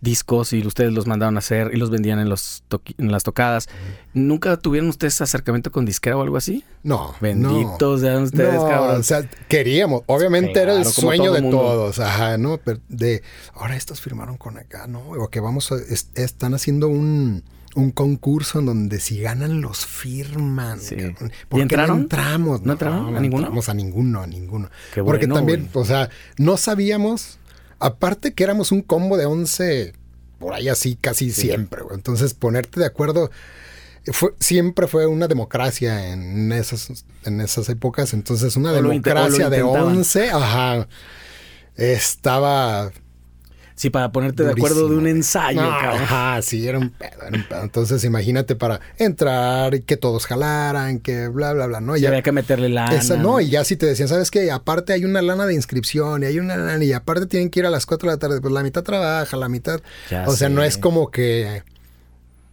discos 0.03 0.51
y 0.53 0.65
ustedes 0.67 0.91
los 0.91 1.07
mandaron 1.07 1.35
a 1.37 1.39
hacer 1.39 1.71
y 1.73 1.77
los 1.77 1.89
vendían 1.89 2.19
en, 2.19 2.27
los 2.29 2.63
en 2.97 3.11
las 3.11 3.23
tocadas. 3.23 3.69
¿Nunca 4.13 4.57
tuvieron 4.57 4.89
ustedes 4.89 5.19
acercamiento 5.21 5.71
con 5.71 5.85
disquera 5.85 6.17
o 6.17 6.21
algo 6.21 6.37
así? 6.37 6.63
no. 6.83 7.15
Benditos 7.21 8.01
sean 8.01 8.23
ustedes, 8.23 8.53
no, 8.55 8.67
cabrón. 8.67 8.99
O 8.99 9.03
sea, 9.03 9.27
queríamos. 9.47 10.03
Obviamente 10.07 10.59
era 10.61 10.75
el 10.75 10.85
sueño 10.85 11.25
todo 11.25 11.33
de 11.35 11.41
mundo. 11.41 11.57
todos. 11.57 11.99
Ajá, 11.99 12.37
¿no? 12.37 12.57
Pero 12.57 12.79
de 12.89 13.23
ahora 13.53 13.75
estos 13.77 14.01
firmaron 14.01 14.37
con 14.37 14.57
acá, 14.57 14.85
¿no? 14.87 14.99
O 14.99 15.29
que 15.29 15.39
vamos 15.39 15.71
a. 15.71 15.75
es- 15.75 16.09
están 16.15 16.53
haciendo 16.53 16.89
un, 16.89 17.43
un 17.75 17.91
concurso 17.91 18.59
en 18.59 18.65
donde 18.65 18.99
si 18.99 19.19
ganan 19.21 19.61
los 19.61 19.85
firman. 19.85 20.79
Sí. 20.81 20.95
¿Y 20.95 21.11
¿Por 21.11 21.29
qué 21.57 21.61
entraron? 21.61 21.97
no 21.97 22.03
entramos? 22.03 22.61
¿No 22.63 22.73
entraron 22.73 23.15
a 23.15 23.19
ninguno? 23.21 23.43
entramos 23.43 23.69
a 23.69 23.73
ninguno, 23.73 24.21
a 24.21 24.27
ninguno. 24.27 24.69
Qué 24.93 25.01
Porque 25.01 25.25
bueno, 25.27 25.35
también, 25.35 25.69
güey. 25.73 25.83
o 25.83 25.87
sea, 25.87 26.09
no 26.37 26.57
sabíamos. 26.57 27.39
Aparte 27.79 28.33
que 28.33 28.43
éramos 28.43 28.71
un 28.71 28.81
combo 28.81 29.17
de 29.17 29.25
11 29.25 29.93
por 30.39 30.53
ahí 30.53 30.67
así 30.67 30.95
casi 30.95 31.31
siempre, 31.31 31.83
güey. 31.83 31.95
Entonces 31.95 32.33
ponerte 32.33 32.79
de 32.79 32.85
acuerdo 32.85 33.29
fue, 34.11 34.33
siempre 34.39 34.87
fue 34.87 35.07
una 35.07 35.27
democracia 35.27 36.11
en 36.11 36.51
esas, 36.51 37.05
en 37.23 37.39
esas 37.39 37.69
épocas. 37.69 38.13
Entonces, 38.13 38.57
una 38.57 38.71
O 38.71 38.73
democracia 38.73 39.49
de 39.49 39.59
intentaban. 39.59 39.97
11, 39.97 40.29
ajá, 40.31 40.87
estaba. 41.77 42.91
Sí, 43.75 43.89
para 43.89 44.11
ponerte 44.11 44.43
de 44.43 44.51
acuerdo 44.51 44.87
de 44.87 44.95
un 44.95 45.07
ensayo, 45.07 45.61
No, 45.61 45.69
cabrón. 45.79 46.01
Ajá, 46.03 46.41
sí, 46.41 46.67
era 46.67 46.77
un 46.79 46.89
pedo, 46.91 47.23
era 47.27 47.35
un 47.37 47.43
pedo. 47.43 47.63
Entonces, 47.63 48.03
imagínate 48.03 48.55
para 48.55 48.79
entrar 48.97 49.73
y 49.75 49.81
que 49.81 49.97
todos 49.97 50.25
jalaran, 50.27 50.99
que 50.99 51.27
bla, 51.27 51.53
bla, 51.53 51.65
bla, 51.67 51.81
¿no? 51.81 51.97
Y 51.97 52.01
Ya- 52.01 52.09
había 52.09 52.21
que 52.21 52.31
meterle 52.31 52.69
lana. 52.69 52.95
esa, 52.95 53.17
no, 53.17 53.39
y 53.41 53.49
ya 53.49 53.63
si 53.63 53.75
te 53.75 53.85
decían, 53.85 54.07
¿sabes 54.09 54.31
qué? 54.31 54.51
Aparte 54.51 54.93
hay 54.93 55.05
una 55.05 55.21
lana 55.21 55.45
de 55.45 55.53
inscripción 55.55 56.23
y 56.23 56.27
hay 56.27 56.39
una 56.39 56.55
lana 56.57 56.83
y 56.83 56.93
aparte 56.93 57.25
tienen 57.25 57.49
que 57.49 57.59
ir 57.61 57.65
a 57.65 57.69
las 57.69 57.85
4 57.85 58.09
de 58.09 58.15
la 58.15 58.19
tarde, 58.19 58.41
pues 58.41 58.53
la 58.53 58.63
mitad 58.63 58.83
trabaja, 58.83 59.35
la 59.37 59.49
mitad... 59.49 59.81
Ya 60.09 60.25
o 60.27 60.35
sea, 60.35 60.49
no 60.49 60.63
es 60.63 60.77
como 60.77 61.09
que 61.11 61.63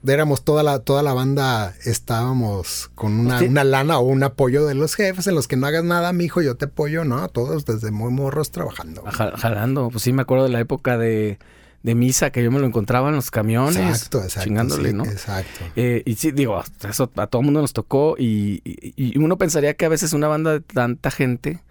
éramos 0.06 0.44
toda 0.44 0.62
la, 0.62 0.78
toda 0.80 1.02
la 1.02 1.12
banda, 1.12 1.74
estábamos 1.84 2.90
con 2.94 3.18
una, 3.20 3.40
una 3.42 3.64
lana 3.64 3.98
o 3.98 4.02
un 4.02 4.22
apoyo 4.22 4.66
de 4.66 4.74
los 4.74 4.94
jefes 4.94 5.26
en 5.26 5.34
los 5.34 5.46
que 5.48 5.56
no 5.56 5.66
hagas 5.66 5.84
nada, 5.84 6.12
mijo, 6.12 6.42
yo 6.42 6.56
te 6.56 6.66
apoyo, 6.66 7.04
¿no? 7.04 7.28
Todos 7.28 7.64
desde 7.64 7.90
muy 7.90 8.10
morros 8.12 8.50
trabajando. 8.50 9.02
Ja- 9.06 9.36
Jalando, 9.36 9.90
pues 9.90 10.02
sí 10.02 10.12
me 10.12 10.22
acuerdo 10.22 10.44
de 10.44 10.50
la 10.50 10.60
época 10.60 10.96
de, 10.98 11.38
de 11.82 11.94
misa 11.94 12.30
que 12.30 12.42
yo 12.42 12.50
me 12.50 12.58
lo 12.58 12.66
encontraba 12.66 13.08
en 13.10 13.14
los 13.16 13.30
camiones. 13.30 13.76
Exacto, 13.76 14.22
exacto. 14.22 14.48
Chingándole, 14.48 14.90
sí, 14.90 14.94
¿no? 14.96 15.04
Exacto. 15.04 15.60
Eh, 15.76 16.02
y 16.06 16.14
sí, 16.16 16.30
digo, 16.32 16.62
eso 16.88 17.10
a 17.16 17.26
todo 17.26 17.42
mundo 17.42 17.60
nos 17.60 17.72
tocó 17.72 18.16
y, 18.18 18.62
y- 18.64 18.94
y 18.96 19.18
uno 19.18 19.36
pensaría 19.38 19.74
que 19.74 19.84
a 19.84 19.88
veces 19.90 20.12
una 20.12 20.28
banda 20.28 20.52
de 20.52 20.60
tanta 20.60 21.10
gente 21.10 21.62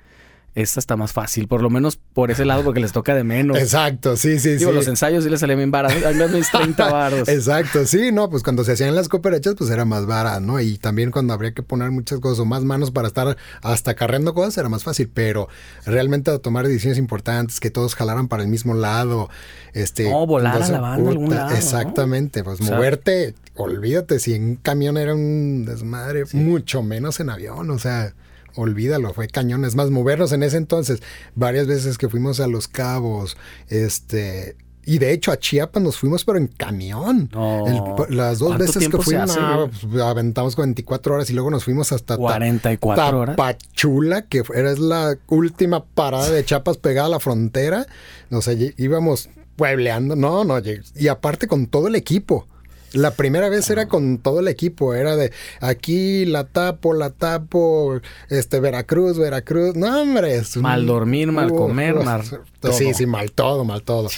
esta 0.55 0.79
está 0.79 0.95
más 0.95 1.13
fácil, 1.13 1.47
por 1.47 1.61
lo 1.61 1.69
menos 1.69 1.97
por 1.97 2.31
ese 2.31 2.45
lado, 2.45 2.63
porque 2.63 2.79
les 2.79 2.91
toca 2.91 3.15
de 3.15 3.23
menos. 3.23 3.57
Exacto, 3.59 4.17
sí, 4.17 4.39
sí, 4.39 4.55
Digo, 4.55 4.71
sí. 4.71 4.75
los 4.75 4.87
ensayos 4.87 5.23
sí 5.23 5.29
les 5.29 5.39
salían 5.39 5.59
bien 5.59 5.71
baratos. 5.71 6.03
Hay 6.03 6.15
mis 6.29 6.51
30 6.51 6.91
varos. 6.91 7.27
Exacto, 7.27 7.85
sí, 7.85 8.11
no, 8.11 8.29
pues 8.29 8.43
cuando 8.43 8.63
se 8.63 8.73
hacían 8.73 8.95
las 8.95 9.09
cooperachas, 9.09 9.55
pues 9.55 9.69
era 9.69 9.85
más 9.85 10.05
vara, 10.05 10.39
¿no? 10.39 10.59
Y 10.59 10.77
también 10.77 11.11
cuando 11.11 11.33
habría 11.33 11.53
que 11.53 11.63
poner 11.63 11.91
muchas 11.91 12.19
cosas 12.19 12.39
o 12.39 12.45
más 12.45 12.63
manos 12.63 12.91
para 12.91 13.07
estar 13.07 13.37
hasta 13.61 13.95
carreando 13.95 14.33
cosas, 14.33 14.57
era 14.57 14.69
más 14.69 14.83
fácil, 14.83 15.09
pero 15.13 15.47
realmente 15.85 16.37
tomar 16.39 16.67
decisiones 16.67 16.97
importantes, 16.97 17.59
que 17.59 17.69
todos 17.69 17.95
jalaran 17.95 18.27
para 18.27 18.43
el 18.43 18.49
mismo 18.49 18.73
lado, 18.73 19.29
este... 19.73 20.09
No, 20.09 20.25
volar 20.25 20.61
a 20.61 20.67
la 20.67 20.79
banda 20.79 21.09
algún 21.09 21.29
lado, 21.29 21.49
¿no? 21.49 21.55
Exactamente, 21.55 22.43
pues 22.43 22.59
O 22.61 22.65
sea, 22.65 22.75
moverte, 22.75 23.35
olvídate, 23.55 24.19
si 24.19 24.33
en 24.33 24.55
camión 24.55 24.97
era 24.97 25.13
un 25.13 25.65
desmadre, 25.65 26.23
mucho 26.33 26.83
menos 26.83 27.19
en 27.19 27.29
avión, 27.29 27.69
o 27.69 27.79
sea... 27.79 28.13
Olvídalo, 28.55 29.13
fue 29.13 29.27
cañón. 29.27 29.65
Es 29.65 29.75
más, 29.75 29.89
movernos 29.89 30.31
en 30.31 30.43
ese 30.43 30.57
entonces, 30.57 31.01
varias 31.35 31.67
veces 31.67 31.97
que 31.97 32.09
fuimos 32.09 32.39
a 32.39 32.47
Los 32.47 32.67
Cabos, 32.67 33.37
este, 33.67 34.55
y 34.85 34.97
de 34.97 35.11
hecho 35.11 35.31
a 35.31 35.37
Chiapas 35.37 35.83
nos 35.83 35.97
fuimos, 35.97 36.25
pero 36.25 36.37
en 36.39 36.47
camión. 36.47 37.29
No. 37.31 37.67
El- 38.07 38.15
las 38.17 38.39
dos 38.39 38.49
¿Cuánto 38.55 38.65
veces 38.65 38.89
que 38.89 38.97
fuimos, 38.97 39.29
hace, 39.31 39.39
no, 39.39 39.67
güey? 39.67 39.71
pues, 39.91 40.01
aventamos 40.03 40.55
24 40.55 41.15
horas 41.15 41.29
y 41.29 41.33
luego 41.33 41.51
nos 41.51 41.63
fuimos 41.63 41.91
hasta 41.91 42.15
Ta- 42.15 42.21
44 42.23 43.19
horas. 43.19 43.35
Tapachula, 43.35 44.23
que 44.23 44.41
era 44.55 44.73
la 44.75 45.17
última 45.27 45.85
parada 45.85 46.29
de 46.31 46.43
Chiapas 46.43 46.77
pegada 46.77 47.07
a 47.07 47.11
la 47.11 47.19
frontera. 47.19 47.85
O 48.31 48.41
sea, 48.41 48.55
íbamos 48.77 49.29
puebleando. 49.55 50.15
No, 50.15 50.43
no, 50.43 50.55
y 50.95 51.07
aparte 51.07 51.47
con 51.47 51.67
todo 51.67 51.87
el 51.87 51.95
equipo. 51.95 52.47
La 52.93 53.11
primera 53.11 53.49
vez 53.49 53.69
era 53.69 53.87
con 53.87 54.17
todo 54.17 54.39
el 54.39 54.47
equipo, 54.47 54.93
era 54.93 55.15
de 55.15 55.31
aquí 55.61 56.25
la 56.25 56.43
tapo, 56.45 56.93
la 56.93 57.09
tapo, 57.11 57.99
este 58.29 58.59
Veracruz, 58.59 59.17
Veracruz. 59.17 59.75
No, 59.75 60.01
hombre, 60.01 60.35
es 60.35 60.55
un- 60.55 60.63
Mal 60.63 60.85
dormir, 60.85 61.31
mal 61.31 61.49
comer, 61.51 61.95
mal 61.95 62.23
todo. 62.59 62.73
Sí, 62.73 62.93
sí, 62.93 63.05
mal 63.05 63.31
todo, 63.31 63.63
mal 63.65 63.83
todo. 63.83 64.09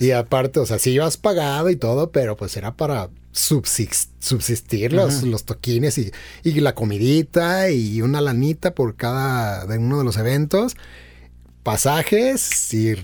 Y 0.00 0.10
aparte, 0.12 0.60
o 0.60 0.66
sea, 0.66 0.78
sí 0.78 0.90
ibas 0.92 1.16
pagado 1.16 1.70
y 1.70 1.76
todo, 1.76 2.10
pero 2.10 2.36
pues 2.36 2.56
era 2.56 2.74
para 2.76 3.08
subsist- 3.34 4.10
subsistir 4.18 4.92
los, 4.92 5.22
los 5.22 5.44
toquines 5.44 5.96
y, 5.98 6.10
y 6.42 6.60
la 6.60 6.74
comidita 6.74 7.70
y 7.70 8.02
una 8.02 8.20
lanita 8.20 8.74
por 8.74 8.96
cada 8.96 9.64
de 9.66 9.78
uno 9.78 9.98
de 9.98 10.04
los 10.04 10.16
eventos. 10.16 10.76
Pasajes 11.62 12.72
y 12.72 12.94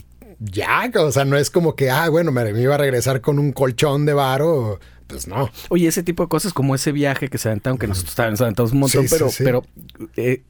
ya, 0.40 0.90
o 0.98 1.12
sea, 1.12 1.24
no 1.24 1.36
es 1.36 1.50
como 1.50 1.74
que, 1.76 1.90
ah, 1.90 2.08
bueno, 2.08 2.32
me, 2.32 2.52
me 2.52 2.60
iba 2.62 2.74
a 2.74 2.78
regresar 2.78 3.20
con 3.20 3.38
un 3.38 3.52
colchón 3.52 4.06
de 4.06 4.14
varo. 4.14 4.80
Pues 5.06 5.26
no. 5.26 5.50
Oye, 5.68 5.86
ese 5.88 6.02
tipo 6.02 6.22
de 6.24 6.28
cosas 6.28 6.52
como 6.52 6.74
ese 6.74 6.92
viaje 6.92 7.28
que 7.28 7.38
se 7.38 7.48
aventaron, 7.48 7.78
que 7.78 7.86
nosotros 7.86 8.16
nos 8.30 8.40
aventamos 8.40 8.72
un 8.72 8.78
montón, 8.80 9.02
Sí, 9.06 9.08
pero, 9.10 9.28
sí. 9.30 9.44
pero 9.44 9.64
eh, 10.16 10.42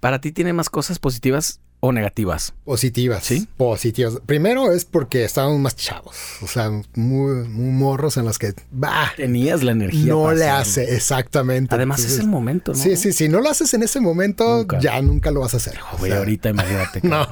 para 0.00 0.20
ti 0.20 0.32
tiene 0.32 0.52
más 0.52 0.70
cosas 0.70 0.98
positivas 0.98 1.60
o 1.80 1.92
negativas. 1.92 2.54
Positivas. 2.64 3.22
¿Sí? 3.24 3.46
Positivas. 3.56 4.14
Primero 4.26 4.72
es 4.72 4.84
porque 4.84 5.22
estábamos 5.24 5.60
más 5.60 5.76
chavos. 5.76 6.16
O 6.42 6.48
sea, 6.48 6.70
muy, 6.94 7.46
muy 7.48 7.70
morros 7.70 8.16
en 8.16 8.24
los 8.24 8.36
que, 8.38 8.52
bah, 8.72 9.12
Tenías 9.16 9.62
la 9.62 9.72
energía. 9.72 10.12
no 10.12 10.32
le 10.32 10.48
hace, 10.48 10.94
exactamente. 10.96 11.72
Además 11.74 12.04
es 12.04 12.18
el 12.18 12.26
momento, 12.26 12.72
¿no? 12.72 12.78
Sí, 12.78 12.96
sí, 12.96 13.12
si 13.12 13.28
no 13.28 13.40
lo 13.40 13.48
haces 13.50 13.72
en 13.74 13.84
ese 13.84 14.00
momento, 14.00 14.58
Nunca. 14.58 14.80
ya 14.80 15.00
nunca 15.02 15.30
lo 15.30 15.40
vas 15.40 15.54
a 15.54 15.58
hacer. 15.58 15.78
O 15.96 16.04
sea, 16.04 16.18
ahorita 16.18 16.48
imagínate. 16.50 17.00
No, 17.08 17.26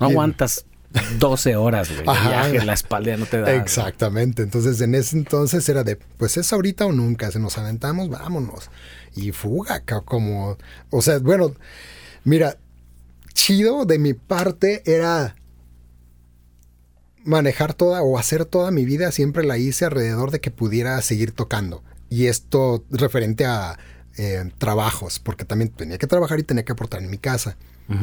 No 0.00 0.06
aguantas 0.06 0.66
12 1.18 1.56
horas, 1.56 1.90
güey. 1.90 2.02
viaje, 2.02 2.64
la 2.64 2.72
espalda 2.72 3.10
ya 3.10 3.16
no 3.16 3.26
te 3.26 3.40
da. 3.40 3.54
Exactamente. 3.54 4.42
Entonces, 4.42 4.80
en 4.80 4.94
ese 4.94 5.16
entonces 5.16 5.68
era 5.68 5.84
de, 5.84 5.96
pues 5.96 6.36
es 6.36 6.52
ahorita 6.52 6.86
o 6.86 6.92
nunca. 6.92 7.30
Si 7.30 7.38
nos 7.38 7.58
aventamos, 7.58 8.08
vámonos. 8.08 8.70
Y 9.14 9.32
fuga, 9.32 9.82
como, 10.04 10.56
o 10.90 11.02
sea, 11.02 11.18
bueno, 11.18 11.54
mira, 12.24 12.56
chido 13.34 13.84
de 13.84 13.98
mi 13.98 14.14
parte 14.14 14.82
era 14.86 15.34
manejar 17.24 17.74
toda 17.74 18.02
o 18.02 18.18
hacer 18.18 18.46
toda 18.46 18.70
mi 18.70 18.84
vida, 18.84 19.12
siempre 19.12 19.44
la 19.44 19.58
hice 19.58 19.84
alrededor 19.84 20.30
de 20.30 20.40
que 20.40 20.50
pudiera 20.50 21.00
seguir 21.02 21.32
tocando. 21.32 21.82
Y 22.08 22.26
esto 22.26 22.84
referente 22.90 23.44
a 23.44 23.78
eh, 24.16 24.50
trabajos, 24.58 25.18
porque 25.18 25.44
también 25.44 25.70
tenía 25.70 25.98
que 25.98 26.06
trabajar 26.06 26.38
y 26.38 26.42
tenía 26.42 26.64
que 26.64 26.72
aportar 26.72 27.02
en 27.02 27.10
mi 27.10 27.18
casa. 27.18 27.56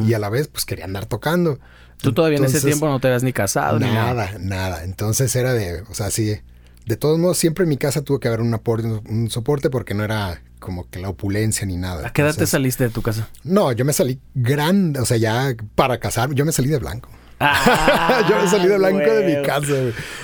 Y 0.07 0.15
a 0.15 0.19
la 0.19 0.29
vez, 0.29 0.47
pues 0.47 0.65
quería 0.65 0.85
andar 0.85 1.05
tocando. 1.05 1.59
Tú 2.01 2.13
todavía 2.13 2.37
en 2.37 2.45
ese 2.45 2.61
tiempo 2.61 2.87
no 2.87 2.99
te 2.99 3.07
habías 3.07 3.23
ni 3.23 3.33
casado 3.33 3.79
ni 3.79 3.87
nada. 3.87 4.13
Nada, 4.13 4.37
nada. 4.39 4.83
Entonces 4.83 5.35
era 5.35 5.53
de, 5.53 5.81
o 5.89 5.93
sea, 5.93 6.11
sí. 6.11 6.37
De 6.85 6.97
todos 6.97 7.17
modos, 7.17 7.37
siempre 7.39 7.63
en 7.63 7.69
mi 7.69 7.77
casa 7.77 8.03
tuvo 8.03 8.19
que 8.19 8.27
haber 8.27 8.41
un, 8.41 8.53
aporte, 8.53 8.87
un 8.87 9.29
soporte 9.31 9.71
porque 9.71 9.95
no 9.95 10.03
era 10.03 10.41
como 10.59 10.89
que 10.89 10.99
la 10.99 11.09
opulencia 11.09 11.65
ni 11.65 11.77
nada. 11.77 12.07
¿A 12.07 12.13
qué 12.13 12.21
edad 12.21 12.35
te 12.35 12.45
saliste 12.45 12.83
de 12.83 12.89
tu 12.89 13.01
casa? 13.01 13.27
No, 13.43 13.71
yo 13.71 13.85
me 13.85 13.93
salí 13.93 14.19
grande, 14.33 14.99
o 14.99 15.05
sea, 15.05 15.17
ya 15.17 15.55
para 15.75 15.99
casar, 15.99 16.33
yo 16.33 16.45
me 16.45 16.51
salí 16.51 16.69
de 16.69 16.79
blanco. 16.79 17.09
Ah, 17.39 18.25
yo 18.29 18.41
me 18.41 18.47
salí 18.47 18.67
de 18.67 18.77
blanco 18.77 18.99
de 18.99 19.35
mi 19.35 19.45
casa. 19.45 19.73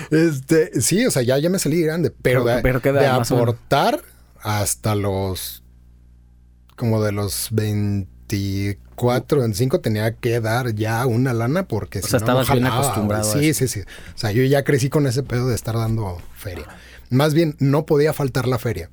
Este, 0.10 0.82
sí, 0.82 1.06
o 1.06 1.12
sea, 1.12 1.22
ya, 1.22 1.38
ya 1.38 1.50
me 1.50 1.60
salí 1.60 1.82
grande, 1.82 2.12
pero, 2.12 2.44
Pero- 2.62 2.80
de, 2.80 3.08
aportar 3.08 4.02
hasta 4.40 4.96
los 4.96 5.64
como 6.76 7.04
de 7.04 7.12
los 7.12 7.50
24, 7.52 8.91
25 9.08 9.80
tenía 9.82 10.14
que 10.16 10.40
dar 10.40 10.74
ya 10.76 11.06
una 11.06 11.34
lana 11.34 11.68
porque 11.68 12.00
O 12.00 12.02
si 12.02 12.10
sea, 12.10 12.20
no, 12.20 12.26
no 12.26 12.42
estabas 12.42 12.52
bien 12.52 12.66
acostumbrado. 12.66 13.24
Sí, 13.32 13.54
sí, 13.54 13.68
sí. 13.68 13.82
O 13.82 14.18
sea, 14.18 14.32
yo 14.32 14.44
ya 14.44 14.64
crecí 14.64 14.90
con 14.90 15.08
ese 15.08 15.24
pedo 15.24 15.48
de 15.48 15.56
estar 15.56 15.76
dando 15.76 16.22
feria. 16.36 16.66
Más 17.10 17.34
bien, 17.34 17.56
no 17.60 17.86
podía 17.86 18.14
faltar 18.14 18.48
la 18.48 18.58
feria. 18.58 18.90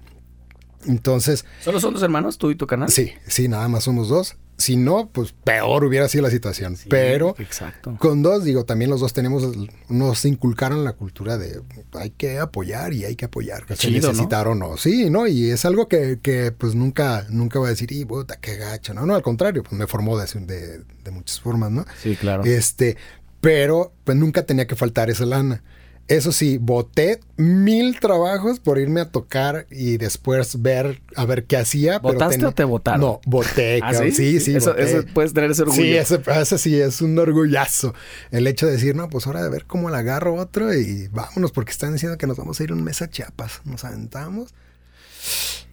Entonces, 0.86 1.44
¿Solo 1.62 1.80
son 1.80 1.94
dos 1.94 2.02
hermanos, 2.02 2.38
tú 2.38 2.50
y 2.50 2.54
tu 2.56 2.66
canal? 2.66 2.88
sí, 2.90 3.12
sí, 3.26 3.48
nada 3.48 3.68
más 3.68 3.84
somos 3.84 4.08
dos. 4.08 4.36
Si 4.58 4.76
no, 4.76 5.08
pues 5.12 5.32
peor 5.44 5.84
hubiera 5.84 6.08
sido 6.08 6.22
la 6.22 6.30
situación. 6.30 6.76
Pero 6.90 7.36
Exacto. 7.38 7.96
con 7.98 8.22
dos, 8.22 8.42
digo, 8.42 8.64
también 8.64 8.90
los 8.90 9.00
dos 9.00 9.12
tenemos, 9.12 9.44
nos 9.88 10.24
inculcaron 10.24 10.84
la 10.84 10.94
cultura 10.94 11.38
de 11.38 11.62
hay 11.92 12.10
que 12.10 12.40
apoyar 12.40 12.92
y 12.92 13.04
hay 13.04 13.14
que 13.14 13.26
apoyar, 13.26 13.64
que 13.66 13.76
se 13.76 13.86
chido, 13.88 14.08
¿no? 14.08 14.12
necesitar 14.14 14.48
o 14.48 14.56
no. 14.56 14.76
Sí, 14.76 15.10
¿no? 15.10 15.28
Y 15.28 15.50
es 15.50 15.64
algo 15.64 15.86
que, 15.86 16.18
que, 16.20 16.50
pues 16.50 16.74
nunca, 16.74 17.24
nunca 17.30 17.60
voy 17.60 17.68
a 17.68 17.70
decir, 17.70 17.92
y 17.92 18.04
puta, 18.04 18.36
qué 18.40 18.56
gacho. 18.56 18.94
No, 18.94 19.06
no, 19.06 19.14
al 19.14 19.22
contrario, 19.22 19.62
pues 19.62 19.74
me 19.74 19.86
formó 19.86 20.18
de, 20.18 20.26
de, 20.40 20.82
de 21.04 21.10
muchas 21.12 21.40
formas, 21.40 21.70
¿no? 21.70 21.86
Sí, 22.02 22.16
claro. 22.16 22.42
Este, 22.44 22.96
pero 23.40 23.92
pues 24.04 24.16
nunca 24.16 24.42
tenía 24.44 24.66
que 24.66 24.74
faltar 24.74 25.08
esa 25.08 25.24
lana. 25.24 25.62
Eso 26.08 26.32
sí, 26.32 26.56
boté 26.56 27.20
mil 27.36 28.00
trabajos 28.00 28.60
por 28.60 28.78
irme 28.78 29.02
a 29.02 29.10
tocar 29.10 29.66
y 29.70 29.98
después 29.98 30.62
ver 30.62 31.02
a 31.14 31.26
ver 31.26 31.44
qué 31.44 31.58
hacía. 31.58 32.00
pero 32.00 32.14
¿Votaste 32.14 32.46
o 32.46 32.52
te 32.52 32.64
votaron? 32.64 33.00
No, 33.02 33.20
voté. 33.26 33.76
¿Ah, 33.82 33.92
cabrón. 33.92 34.12
sí, 34.12 34.40
sí, 34.40 34.56
Eso, 34.56 34.70
voté. 34.70 34.84
eso 34.84 35.04
puedes 35.12 35.34
tener 35.34 35.50
ese 35.50 35.62
orgullo. 35.62 35.82
Sí, 35.82 35.94
ese, 35.96 36.20
ese 36.40 36.56
sí 36.58 36.80
es 36.80 37.02
un 37.02 37.18
orgullazo. 37.18 37.94
El 38.30 38.46
hecho 38.46 38.64
de 38.66 38.72
decir, 38.72 38.96
no, 38.96 39.10
pues 39.10 39.26
ahora 39.26 39.42
de 39.42 39.50
ver 39.50 39.66
cómo 39.66 39.90
le 39.90 39.98
agarro 39.98 40.34
otro 40.36 40.72
y 40.72 41.08
vámonos, 41.08 41.52
porque 41.52 41.72
están 41.72 41.92
diciendo 41.92 42.16
que 42.16 42.26
nos 42.26 42.38
vamos 42.38 42.58
a 42.58 42.64
ir 42.64 42.72
un 42.72 42.82
mes 42.82 43.02
a 43.02 43.10
Chiapas. 43.10 43.60
Nos 43.64 43.84
aventamos. 43.84 44.54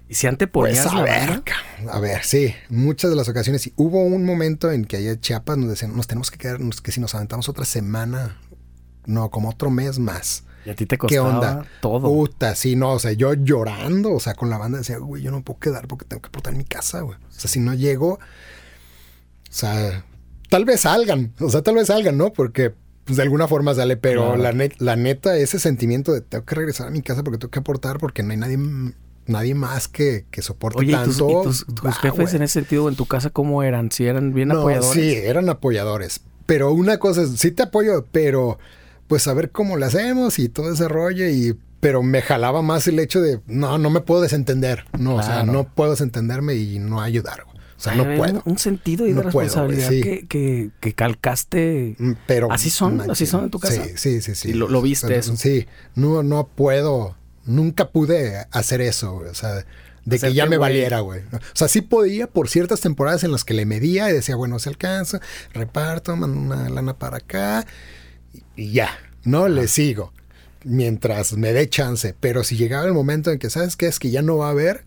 ¿Y 0.07 0.13
si 0.15 0.27
antes 0.27 0.47
ponías 0.47 0.83
Pues 0.85 0.93
a 0.93 0.97
la 0.97 1.03
ver, 1.03 1.29
banda? 1.29 1.53
a 1.91 1.99
ver, 1.99 2.23
sí, 2.23 2.53
muchas 2.69 3.09
de 3.09 3.15
las 3.15 3.27
ocasiones. 3.27 3.65
Y 3.67 3.73
hubo 3.75 4.03
un 4.03 4.23
momento 4.23 4.71
en 4.71 4.85
que 4.85 4.97
allá 4.97 5.11
en 5.13 5.19
Chiapas 5.19 5.57
nos 5.57 5.69
decían, 5.69 5.95
nos 5.97 6.05
tenemos 6.07 6.29
que 6.29 6.37
quedar, 6.37 6.59
que 6.83 6.91
si 6.91 6.99
nos 7.01 7.15
aventamos 7.15 7.49
otra 7.49 7.65
semana, 7.65 8.37
no, 9.05 9.29
como 9.29 9.49
otro 9.49 9.69
mes 9.69 9.99
más. 9.99 10.43
Y 10.65 10.71
a 10.71 10.75
ti 10.75 10.85
te 10.85 10.97
¿Qué 10.97 11.17
costaba 11.17 11.29
onda? 11.35 11.65
todo. 11.81 12.01
Puta, 12.09 12.55
sí, 12.55 12.75
no, 12.75 12.93
o 12.93 12.99
sea, 12.99 13.11
yo 13.11 13.33
llorando, 13.35 14.13
o 14.13 14.19
sea, 14.19 14.33
con 14.33 14.49
la 14.49 14.57
banda 14.57 14.79
decía, 14.79 14.97
güey, 14.97 15.21
yo 15.21 15.29
no 15.31 15.43
puedo 15.43 15.59
quedar 15.59 15.87
porque 15.87 16.05
tengo 16.05 16.21
que 16.21 16.27
aportar 16.29 16.53
en 16.53 16.57
mi 16.57 16.65
casa, 16.65 17.01
güey. 17.01 17.17
O 17.19 17.31
sea, 17.39 17.49
si 17.49 17.59
no 17.59 17.73
llego, 17.75 18.13
o 18.13 18.19
sea, 19.49 20.03
tal 20.49 20.65
vez 20.65 20.81
salgan, 20.81 21.33
o 21.39 21.49
sea, 21.49 21.61
tal 21.61 21.75
vez 21.75 21.87
salgan, 21.87 22.17
¿no? 22.17 22.33
Porque 22.33 22.73
pues 23.05 23.17
de 23.17 23.23
alguna 23.23 23.47
forma 23.47 23.75
sale, 23.75 23.97
pero 23.97 24.33
Claro. 24.35 24.53
la, 24.57 24.69
la 24.79 24.95
neta, 24.95 25.37
ese 25.37 25.59
sentimiento 25.59 26.11
de 26.11 26.21
tengo 26.21 26.43
que 26.43 26.55
regresar 26.55 26.87
a 26.87 26.89
mi 26.89 27.01
casa 27.03 27.23
porque 27.23 27.37
tengo 27.37 27.51
que 27.51 27.59
aportar 27.59 27.99
porque 27.99 28.23
no 28.23 28.31
hay 28.31 28.37
nadie, 28.37 28.57
nadie 29.27 29.53
más 29.53 29.87
que, 29.87 30.25
que 30.31 30.41
soporte 30.41 30.79
Oye, 30.79 30.93
¿y 30.93 31.03
tus, 31.05 31.17
tanto. 31.19 31.41
y 31.41 31.43
tus- 31.43 31.65
jefes 32.01 32.33
en 32.33 32.41
ese 32.41 32.53
sentido 32.53 32.89
en 32.89 32.95
tu 32.95 33.05
casa 33.05 33.29
cómo 33.29 33.61
eran? 33.61 33.91
¿Si 33.91 34.07
eran 34.07 34.33
bien 34.33 34.47
No, 34.47 34.61
apoyadores? 34.61 34.91
Sí, 35.03 35.13
eran 35.13 35.47
apoyadores. 35.49 36.21
Pero 36.47 36.71
una 36.73 36.97
cosa 36.97 37.21
es, 37.21 37.29
sí 37.37 37.51
te 37.51 37.61
apoyo, 37.63 38.05
pero 38.11 38.57
pues 39.07 39.27
a 39.27 39.33
ver 39.33 39.51
cómo 39.51 39.77
le 39.77 39.85
hacemos 39.85 40.39
y 40.39 40.49
todo 40.49 40.73
ese 40.73 40.87
rollo 40.87 41.27
y 41.29 41.57
pero 41.79 42.01
me 42.01 42.21
jalaba 42.23 42.61
más 42.63 42.87
el 42.87 42.97
hecho 42.99 43.21
de 43.21 43.39
no, 43.45 43.77
no 43.77 43.89
me 43.91 44.01
puedo 44.01 44.21
desentender. 44.21 44.85
No, 44.97 45.15
o 45.17 45.23
sea, 45.23 45.43
no 45.43 45.65
puedo 45.65 45.91
desentenderme 45.91 46.55
y 46.55 46.79
no 46.79 46.99
ayudar. 47.01 47.41
O 47.77 47.79
sea, 47.79 47.91
Ay, 47.93 47.99
no 47.99 48.17
puedo. 48.17 48.41
Un, 48.45 48.57
sentido 48.57 49.05
y 49.05 49.09
de 49.09 49.15
No 49.23 49.29
puedo, 49.29 49.47
responsabilidad 49.47 49.87
güey, 49.89 50.01
sí. 50.01 50.03
que, 50.03 50.27
que, 50.27 50.69
que 50.79 50.93
calcaste. 50.93 51.95
Mm, 51.99 52.11
Pero 52.25 52.51
¿Así 52.51 52.69
son? 52.69 53.01
¿Así 53.11 53.25
son 53.27 53.43
en 53.43 53.49
tu 53.51 53.59
casa? 53.59 53.83
Sí, 53.83 53.91
sí, 53.97 54.21
sí, 54.21 54.33
sí. 54.33 54.49
¿Y 54.49 54.53
lo- 54.53 54.67
lo 54.69 54.81
viste 54.81 55.15
eso? 55.15 55.35
Sí, 55.35 55.67
no, 55.93 56.23
no 56.23 56.47
puedo, 56.47 57.15
nunca 57.45 57.89
pude 57.89 58.45
hacer 58.51 58.81
eso. 58.81 59.17
O 59.17 59.33
sea, 59.35 59.65
de 60.05 60.19
que 60.19 60.33
ya 60.33 60.45
me 60.45 60.57
güey. 60.57 60.69
valiera, 60.71 61.01
güey. 61.01 61.21
O 61.33 61.39
sea, 61.53 61.67
sí 61.67 61.81
podía 61.81 62.27
por 62.27 62.47
ciertas 62.49 62.79
temporadas 62.81 63.23
en 63.23 63.31
las 63.31 63.43
que 63.43 63.53
le 63.53 63.65
medía 63.65 64.09
y 64.09 64.13
decía, 64.13 64.35
bueno, 64.35 64.57
se 64.57 64.69
alcanza, 64.69 65.19
reparto, 65.53 66.15
mando 66.15 66.39
una 66.39 66.69
lana 66.69 66.97
para 66.97 67.17
acá 67.17 67.65
y, 68.55 68.71
ya, 68.71 68.89
no 69.23 69.47
le 69.47 69.67
sigo 69.67 70.13
mientras 70.63 71.33
me 71.33 71.53
dé 71.53 71.69
chance. 71.69 72.15
Pero 72.19 72.43
si 72.43 72.57
llegaba 72.57 72.85
el 72.85 72.93
momento 72.93 73.31
en 73.31 73.39
que, 73.39 73.49
¿sabes 73.49 73.75
qué? 73.75 73.87
Es 73.87 73.99
que 73.99 74.11
ya 74.11 74.21
no 74.21 74.37
va 74.37 74.47
a 74.47 74.51
haber, 74.51 74.83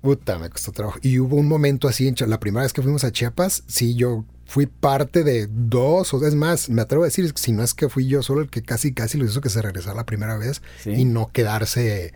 Puta, 0.00 0.38
me 0.38 0.48
costó 0.48 0.72
trabajo. 0.72 0.98
Y 1.02 1.18
hubo 1.18 1.36
un 1.36 1.46
momento 1.46 1.86
así, 1.86 2.12
la 2.26 2.40
primera 2.40 2.62
vez 2.62 2.72
que 2.72 2.80
fuimos 2.80 3.04
a 3.04 3.12
Chiapas, 3.12 3.64
sí, 3.66 3.94
yo 3.94 4.24
fui 4.46 4.66
parte 4.66 5.24
de 5.24 5.46
dos, 5.50 6.14
o 6.14 6.26
es 6.26 6.34
más, 6.34 6.70
me 6.70 6.82
atrevo 6.82 7.04
a 7.04 7.06
decir, 7.06 7.32
si 7.36 7.52
no 7.52 7.62
es 7.62 7.74
que 7.74 7.88
fui 7.88 8.06
yo 8.06 8.22
solo 8.22 8.40
el 8.40 8.48
que 8.48 8.62
casi, 8.62 8.94
casi 8.94 9.18
lo 9.18 9.26
hizo 9.26 9.40
que 9.40 9.50
se 9.50 9.60
regresara 9.60 9.94
la 9.94 10.06
primera 10.06 10.38
vez 10.38 10.62
y 10.86 11.04
no 11.04 11.30
quedarse 11.32 12.14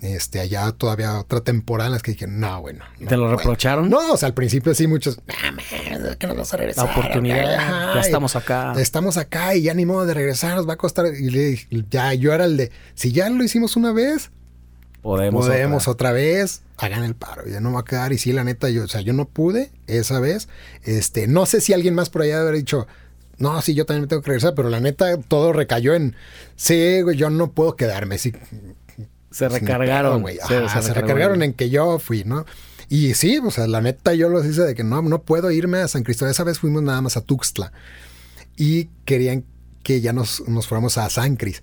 este, 0.00 0.38
allá 0.38 0.70
todavía 0.72 1.18
otra 1.18 1.40
temporada 1.40 1.88
en 1.88 1.92
las 1.94 2.02
que 2.02 2.12
dije, 2.12 2.26
no, 2.28 2.60
bueno. 2.60 2.84
¿Te 3.08 3.16
lo 3.16 3.34
reprocharon? 3.34 3.90
No, 3.90 4.12
o 4.12 4.16
sea, 4.16 4.28
al 4.28 4.34
principio 4.34 4.74
sí, 4.74 4.86
muchos, 4.86 5.18
que 6.18 6.26
no 6.26 6.34
vas 6.36 6.54
a 6.54 6.56
regresar. 6.56 6.84
La 6.86 6.92
oportunidad, 6.92 7.94
ya 7.94 8.00
estamos 8.00 8.36
acá. 8.36 8.74
Estamos 8.78 9.16
acá 9.16 9.54
y 9.56 9.62
ya 9.62 9.74
ni 9.74 9.86
modo 9.86 10.06
de 10.06 10.14
regresar, 10.14 10.56
nos 10.56 10.68
va 10.68 10.74
a 10.74 10.76
costar. 10.76 11.06
Y 11.18 11.66
ya, 11.90 12.14
yo 12.14 12.32
era 12.32 12.44
el 12.44 12.56
de, 12.56 12.70
si 12.94 13.12
ya 13.12 13.28
lo 13.28 13.42
hicimos 13.42 13.76
una 13.76 13.92
vez, 13.92 14.30
podemos, 15.02 15.46
podemos 15.46 15.88
otra. 15.88 16.12
vez, 16.12 16.62
hagan 16.76 17.02
el 17.02 17.16
paro, 17.16 17.46
ya 17.46 17.60
no 17.60 17.72
va 17.72 17.80
a 17.80 17.84
quedar. 17.84 18.12
Y 18.12 18.18
sí, 18.18 18.32
la 18.32 18.44
neta, 18.44 18.70
yo, 18.70 18.84
o 18.84 18.88
sea, 18.88 19.00
yo 19.00 19.12
no 19.12 19.24
pude 19.24 19.72
esa 19.88 20.20
vez. 20.20 20.48
Este, 20.84 21.26
no 21.26 21.44
sé 21.44 21.60
si 21.60 21.72
alguien 21.72 21.94
más 21.94 22.08
por 22.08 22.22
allá 22.22 22.40
haber 22.40 22.54
dicho, 22.54 22.86
no, 23.38 23.60
sí, 23.62 23.74
yo 23.74 23.84
también 23.84 24.02
me 24.02 24.08
tengo 24.08 24.22
que 24.22 24.28
regresar, 24.28 24.54
pero 24.54 24.68
la 24.68 24.80
neta, 24.80 25.16
todo 25.16 25.52
recayó 25.52 25.94
en, 25.94 26.14
sí, 26.56 27.00
yo 27.16 27.30
no 27.30 27.50
puedo 27.52 27.76
quedarme. 27.76 28.18
Sí, 28.18 28.32
se 29.30 29.48
recargaron. 29.48 30.24
se, 30.46 30.94
recargaron 30.94 31.42
en 31.42 31.52
que 31.52 31.70
yo 31.70 31.98
fui, 31.98 32.24
¿no? 32.24 32.46
Y 32.88 33.14
sí, 33.14 33.38
o 33.38 33.50
sea, 33.50 33.66
la 33.66 33.80
neta 33.80 34.14
yo 34.14 34.28
los 34.28 34.46
hice 34.46 34.62
de 34.62 34.74
que 34.74 34.84
no, 34.84 35.02
no 35.02 35.22
puedo 35.22 35.50
irme 35.50 35.78
a 35.78 35.88
San 35.88 36.04
Cristóbal. 36.04 36.32
Esa 36.32 36.44
vez 36.44 36.58
fuimos 36.58 36.82
nada 36.82 37.02
más 37.02 37.16
a 37.16 37.20
Tuxtla. 37.20 37.72
Y 38.56 38.86
querían 39.04 39.44
que 39.82 40.00
ya 40.00 40.12
nos, 40.12 40.46
nos 40.48 40.66
fuéramos 40.66 40.98
a 40.98 41.08
San 41.10 41.36
Cris 41.36 41.62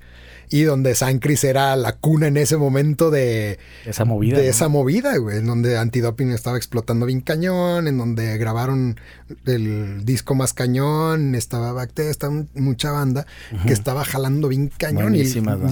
y 0.50 0.64
donde 0.64 0.96
San 0.96 1.20
Cris 1.20 1.44
era 1.44 1.76
la 1.76 1.94
cuna 1.94 2.28
en 2.28 2.38
ese 2.38 2.58
momento 2.58 3.12
de 3.12 3.60
esa 3.86 4.06
movida. 4.06 4.38
De 4.38 4.50
esa 4.50 4.68
movida, 4.68 5.18
güey, 5.18 5.38
en 5.38 5.46
donde 5.46 5.78
Antidoping 5.78 6.32
estaba 6.32 6.58
explotando 6.58 7.06
bien 7.06 7.22
cañón, 7.22 7.88
en 7.88 7.98
donde 7.98 8.38
grabaron 8.38 9.00
el 9.46 10.06
disco 10.06 10.36
más 10.36 10.54
cañón, 10.54 11.36
estaba 11.36 11.72
Bacte, 11.72 12.10
estaba 12.10 12.44
mucha 12.54 12.92
banda 12.92 13.26
que 13.66 13.74
estaba 13.74 14.06
jalando 14.06 14.48
bien 14.48 14.72
cañón 14.78 15.16
y, 15.16 15.24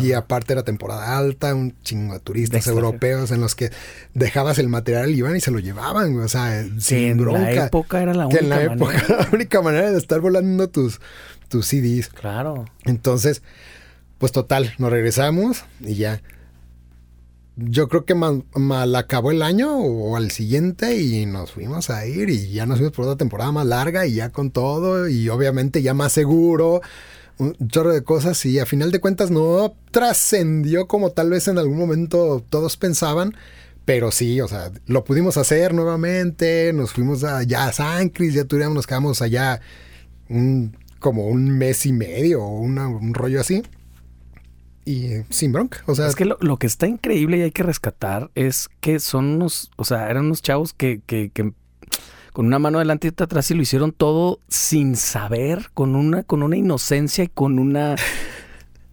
y, 0.01 0.13
aparte 0.13 0.53
era 0.53 0.63
temporada 0.63 1.17
alta, 1.17 1.53
un 1.53 1.75
chingo 1.83 2.13
de 2.13 2.19
turistas 2.19 2.67
europeos 2.67 3.31
en 3.31 3.41
los 3.41 3.55
que 3.55 3.71
dejabas 4.13 4.57
el 4.59 4.69
material 4.69 5.11
y 5.11 5.17
iban 5.17 5.35
y 5.35 5.39
se 5.39 5.51
lo 5.51 5.59
llevaban, 5.59 6.13
güey, 6.13 6.25
o 6.25 6.29
sea, 6.29 6.65
sin 6.79 7.17
bronca. 7.17 7.49
En 7.49 7.55
la 7.55 7.65
época 7.65 8.01
era 8.01 8.13
la 8.13 8.27
única 8.27 8.43
manera. 8.75 8.75
la 8.75 9.29
única 9.31 9.61
manera 9.61 9.91
de 9.91 9.97
estar 9.97 10.19
volando 10.19 10.69
tus 10.69 10.99
tus 11.53 11.67
CDs. 11.67 12.09
Claro. 12.09 12.65
Entonces, 12.83 13.43
pues 14.23 14.31
total, 14.31 14.73
nos 14.77 14.89
regresamos 14.89 15.65
y 15.81 15.95
ya. 15.95 16.21
Yo 17.57 17.89
creo 17.89 18.05
que 18.05 18.15
mal, 18.15 18.95
acabó 18.95 19.31
el 19.31 19.41
año 19.41 19.75
o 19.75 20.15
al 20.15 20.31
siguiente 20.31 20.95
y 20.95 21.25
nos 21.25 21.51
fuimos 21.51 21.89
a 21.89 22.05
ir 22.05 22.29
y 22.29 22.53
ya 22.53 22.65
nos 22.65 22.77
fuimos 22.77 22.95
por 22.95 23.03
otra 23.03 23.17
temporada 23.17 23.51
más 23.51 23.65
larga 23.65 24.05
y 24.05 24.13
ya 24.13 24.29
con 24.29 24.51
todo 24.51 25.09
y 25.09 25.27
obviamente 25.27 25.81
ya 25.81 25.93
más 25.93 26.13
seguro, 26.13 26.79
un 27.37 27.57
chorro 27.67 27.91
de 27.91 28.05
cosas 28.05 28.45
y 28.45 28.59
a 28.59 28.65
final 28.65 28.93
de 28.93 29.01
cuentas 29.01 29.29
no 29.29 29.75
trascendió 29.91 30.87
como 30.87 31.09
tal 31.09 31.29
vez 31.29 31.49
en 31.49 31.57
algún 31.57 31.77
momento 31.77 32.41
todos 32.49 32.77
pensaban. 32.77 33.35
Pero 33.83 34.09
sí, 34.13 34.39
o 34.39 34.47
sea, 34.47 34.71
lo 34.85 35.03
pudimos 35.03 35.35
hacer 35.35 35.73
nuevamente, 35.73 36.71
nos 36.71 36.93
fuimos 36.93 37.25
allá 37.25 37.65
a 37.65 37.73
San 37.73 38.07
Cris, 38.07 38.35
ya 38.35 38.45
tuvimos, 38.45 38.73
nos 38.73 38.87
quedamos 38.87 39.21
allá 39.21 39.59
un, 40.29 40.77
como 40.99 41.27
un 41.27 41.49
mes 41.57 41.85
y 41.85 41.91
medio 41.91 42.41
o 42.41 42.61
un 42.61 43.13
rollo 43.13 43.41
así 43.41 43.63
y 44.85 45.23
sin 45.29 45.51
bronca. 45.51 45.83
O 45.85 45.95
sea, 45.95 46.07
es 46.07 46.15
que 46.15 46.25
lo, 46.25 46.57
que 46.57 46.67
está 46.67 46.87
increíble 46.87 47.37
y 47.37 47.41
hay 47.41 47.51
que 47.51 47.63
rescatar 47.63 48.31
es 48.35 48.69
que 48.79 48.99
son 48.99 49.25
unos, 49.25 49.71
o 49.77 49.85
sea, 49.85 50.09
eran 50.09 50.25
unos 50.25 50.41
chavos 50.41 50.73
que, 50.73 51.01
que, 51.05 51.29
que 51.33 51.53
con 52.33 52.47
una 52.47 52.59
mano 52.59 52.79
adelante 52.79 53.07
y 53.07 53.09
otra 53.09 53.25
atrás 53.25 53.49
y 53.51 53.53
lo 53.53 53.61
hicieron 53.61 53.91
todo 53.91 54.39
sin 54.47 54.95
saber, 54.95 55.69
con 55.73 55.95
una, 55.95 56.23
con 56.23 56.43
una 56.43 56.57
inocencia 56.57 57.23
y 57.23 57.27
con 57.27 57.59
una 57.59 57.95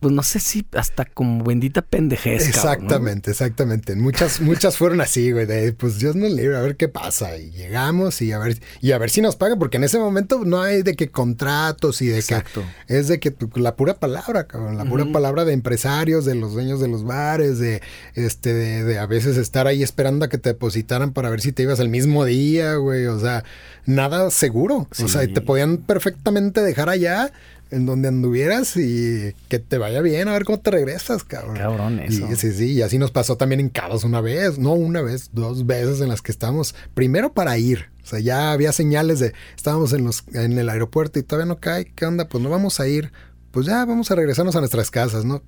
pues 0.01 0.15
no 0.15 0.23
sé 0.23 0.41
si 0.41 0.67
hasta 0.73 1.05
como 1.05 1.45
bendita 1.45 1.83
pendejez. 1.83 2.49
Exactamente, 2.49 3.31
exactamente. 3.31 3.95
Muchas, 3.97 4.41
muchas 4.41 4.79
fueron 4.79 5.03
así, 5.03 5.31
güey, 5.31 5.45
de 5.45 5.73
pues 5.75 5.99
Dios 5.99 6.17
nos 6.17 6.31
libre, 6.31 6.57
a 6.57 6.63
ver 6.63 6.77
qué 6.77 6.89
pasa. 6.89 7.37
Y 7.37 7.51
llegamos 7.51 8.23
y 8.23 8.33
a 8.33 8.39
ver, 8.39 8.59
y 8.81 8.93
a 8.93 8.99
ver 8.99 9.11
si 9.11 9.21
nos 9.21 9.37
pagan, 9.37 9.59
porque 9.59 9.77
en 9.77 9.85
ese 9.85 9.99
momento 9.99 10.43
no 10.47 10.63
hay 10.63 10.83
de 10.83 10.97
que 10.97 11.11
contratos 11.11 12.01
y 12.01 12.07
de 12.07 12.17
Exacto. 12.19 12.65
que 12.89 12.99
es 12.99 13.09
de 13.09 13.21
que 13.21 13.35
la 13.57 13.77
pura 13.77 13.95
palabra, 13.95 14.45
cabrón, 14.47 14.79
la 14.79 14.87
pura 14.87 15.05
palabra 15.13 15.45
de 15.45 15.53
empresarios, 15.53 16.25
de 16.25 16.35
los 16.35 16.55
dueños 16.55 16.81
de 16.81 16.89
los 16.89 17.05
bares, 17.05 17.59
de 17.59 17.83
este, 18.15 18.55
de, 18.55 18.99
a 18.99 19.05
veces 19.05 19.37
estar 19.37 19.67
ahí 19.67 19.83
esperando 19.83 20.25
a 20.25 20.29
que 20.29 20.39
te 20.39 20.51
depositaran 20.51 21.13
para 21.13 21.29
ver 21.29 21.43
si 21.43 21.53
te 21.53 21.63
ibas 21.65 21.79
el 21.79 21.91
mismo 21.91 22.25
día, 22.25 22.77
güey. 22.77 23.05
O 23.05 23.21
sea, 23.21 23.45
nada 23.85 24.31
seguro. 24.31 24.89
O 25.03 25.09
sea, 25.09 25.27
te 25.27 25.41
podían 25.43 25.77
perfectamente 25.77 26.63
dejar 26.63 26.89
allá 26.89 27.33
en 27.71 27.87
donde 27.87 28.09
anduvieras 28.09 28.77
y 28.77 29.35
que 29.49 29.59
te 29.59 29.79
vaya 29.79 30.01
bien, 30.03 30.29
a 30.29 30.33
ver 30.33 30.45
cómo 30.45 30.61
te 30.61 30.71
regresas, 30.71 31.25
cabrón. 31.25 31.57
Cabrón, 31.57 32.01
eso. 32.01 32.27
Y, 32.31 32.37
sí, 32.37 32.53
sí, 32.53 32.73
y 32.73 32.83
así 32.83 32.99
nos 32.99 33.11
pasó 33.11 33.37
también 33.37 33.61
en 33.61 33.69
Cabos 33.69 34.05
una 34.05 34.21
vez, 34.21 34.59
no 34.59 34.73
una 34.73 35.03
vez, 35.03 35.31
dos 35.33 35.67
veces 35.67 36.01
en 36.01 36.09
las 36.09 36.23
que 36.23 36.33
estábamos, 36.33 36.75
primero 36.95 37.33
para 37.33 37.57
ir, 37.59 37.91
o 38.03 38.07
sea, 38.07 38.19
ya 38.19 38.53
había 38.53 38.73
señales 38.73 39.21
de, 39.21 39.33
estábamos 39.57 39.93
en, 39.93 40.05
los, 40.05 40.25
en 40.33 40.59
el 40.59 40.69
aeropuerto 40.69 41.19
y 41.19 41.23
todavía 41.23 41.47
no 41.47 41.61
cae, 41.61 41.85
¿qué 41.87 42.07
onda? 42.07 42.29
Pues 42.29 42.43
no 42.43 42.51
vamos 42.51 42.81
a 42.81 42.89
ir, 42.89 43.13
pues 43.51 43.67
ya 43.67 43.85
vamos 43.85 44.11
a 44.11 44.15
regresarnos 44.15 44.55
a 44.57 44.61
nuestras 44.61 44.91
casas, 44.91 45.25
¿no? 45.25 45.43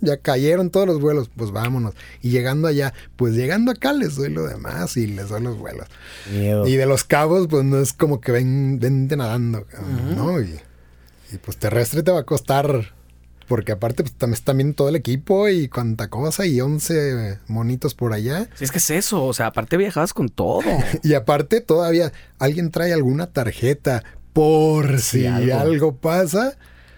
ya 0.00 0.16
cayeron 0.18 0.70
todos 0.70 0.86
los 0.86 1.00
vuelos, 1.00 1.30
pues 1.34 1.50
vámonos. 1.50 1.94
Y 2.22 2.30
llegando 2.30 2.68
allá, 2.68 2.94
pues 3.16 3.34
llegando 3.34 3.72
acá 3.72 3.92
les 3.92 4.16
doy 4.16 4.30
lo 4.30 4.44
demás 4.46 4.96
y 4.96 5.06
les 5.06 5.28
doy 5.28 5.42
los 5.42 5.58
vuelos. 5.58 5.86
Y 6.30 6.76
de 6.76 6.86
los 6.86 7.04
cabos, 7.04 7.48
pues 7.48 7.64
no 7.64 7.78
es 7.78 7.92
como 7.92 8.20
que 8.20 8.32
ven, 8.32 8.78
vente 8.78 9.16
nadando, 9.16 9.66
¿no? 10.16 10.40
Y, 10.40 10.60
y 11.32 11.38
pues 11.38 11.56
terrestre 11.58 12.02
te 12.02 12.10
va 12.10 12.20
a 12.20 12.24
costar, 12.24 12.94
porque 13.46 13.72
aparte 13.72 14.02
pues, 14.02 14.14
también 14.14 14.68
está 14.70 14.76
todo 14.76 14.88
el 14.88 14.96
equipo 14.96 15.48
y 15.48 15.68
cuánta 15.68 16.08
cosa 16.08 16.46
y 16.46 16.60
11 16.60 17.38
monitos 17.48 17.94
por 17.94 18.12
allá. 18.12 18.48
Sí, 18.54 18.64
es 18.64 18.72
que 18.72 18.78
es 18.78 18.90
eso, 18.90 19.24
o 19.24 19.32
sea, 19.32 19.46
aparte 19.46 19.76
viajabas 19.76 20.14
con 20.14 20.28
todo. 20.28 20.62
y 21.02 21.14
aparte 21.14 21.60
todavía 21.60 22.12
alguien 22.38 22.70
trae 22.70 22.92
alguna 22.92 23.28
tarjeta 23.28 24.04
por 24.32 25.00
si 25.00 25.26
algo. 25.26 25.96
pasa. 25.96 26.56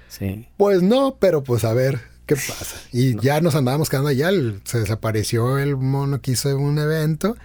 Sí. 0.08 0.48
Pues 0.56 0.82
no, 0.82 1.16
pero 1.20 1.42
pues 1.42 1.64
a 1.64 1.72
ver 1.72 2.00
qué 2.26 2.34
pasa. 2.34 2.76
Y 2.92 3.18
ya 3.20 3.40
nos 3.40 3.54
andábamos 3.54 3.88
quedando 3.88 4.08
allá, 4.08 4.30
se 4.64 4.80
desapareció 4.80 5.58
el 5.58 5.76
mono 5.76 6.20
que 6.20 6.32
hizo 6.32 6.56
un 6.56 6.78
evento 6.78 7.36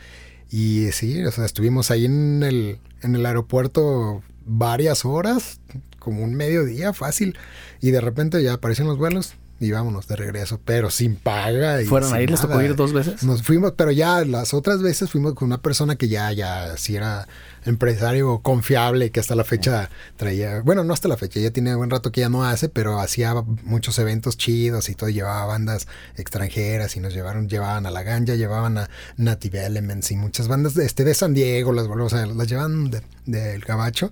y 0.50 0.92
sí, 0.92 1.24
o 1.26 1.32
sea, 1.32 1.46
estuvimos 1.46 1.92
ahí 1.92 2.06
en 2.06 2.44
el, 2.44 2.80
en 3.02 3.16
el 3.16 3.26
aeropuerto 3.26 4.24
varias 4.46 5.06
horas 5.06 5.60
como 6.00 6.24
un 6.24 6.36
mediodía 6.36 6.94
fácil 6.94 7.38
y 7.82 7.92
de 7.92 8.02
repente 8.02 8.42
ya 8.44 8.54
aparecen 8.54 8.88
los 8.88 8.98
vuelos 8.98 9.36
y 9.60 9.72
vámonos 9.72 10.08
de 10.08 10.16
regreso, 10.18 10.60
pero 10.64 10.90
sin 10.90 11.16
paga. 11.16 11.82
Y 11.82 11.86
¿Fueron 11.86 12.14
ahí? 12.14 12.28
¿Les 12.28 12.42
tocó 12.42 12.62
ir 12.62 12.76
dos 12.76 12.92
veces? 12.92 13.24
Nos 13.24 13.42
fuimos, 13.42 13.74
pero 13.74 13.92
ya 13.92 14.26
las 14.26 14.54
otras 14.54 14.82
veces 14.82 15.10
fuimos 15.10 15.34
con 15.34 15.48
una 15.48 15.62
persona 15.62 15.96
que 15.96 16.10
ya, 16.10 16.32
ya, 16.34 16.76
si 16.78 16.96
era 16.96 17.28
empresario 17.66 18.40
confiable, 18.40 19.12
que 19.12 19.20
hasta 19.20 19.34
la 19.34 19.44
fecha 19.44 19.90
traía, 20.18 20.62
bueno, 20.62 20.84
no 20.84 20.94
hasta 20.94 21.08
la 21.08 21.18
fecha, 21.18 21.40
ya 21.40 21.52
tiene 21.52 21.74
buen 21.76 21.90
rato 21.90 22.12
que 22.12 22.22
ya 22.22 22.30
no 22.30 22.44
hace, 22.44 22.70
pero 22.70 23.00
hacía 23.00 23.34
muchos 23.64 23.98
eventos 23.98 24.38
chidos 24.38 24.90
y 24.90 24.96
todo, 24.96 25.10
llevaba 25.10 25.46
bandas 25.46 25.88
extranjeras 26.18 26.96
y 26.96 27.00
nos 27.00 27.14
llevaron, 27.14 27.48
llevaban 27.48 27.86
a 27.86 27.92
La 27.92 28.04
Ganja, 28.04 28.36
llevaban 28.36 28.78
a 28.78 28.90
Native 29.18 29.66
Elements 29.66 30.12
y 30.12 30.18
muchas 30.18 30.48
bandas 30.48 30.76
de, 30.76 30.86
este, 30.86 31.04
de 31.04 31.14
San 31.14 31.34
Diego, 31.34 31.72
las, 31.72 31.88
o 31.88 32.10
sea, 32.10 32.26
las 32.26 32.48
llevan 32.48 32.92
del 32.92 33.04
de, 33.26 33.60
Gabacho, 33.60 34.12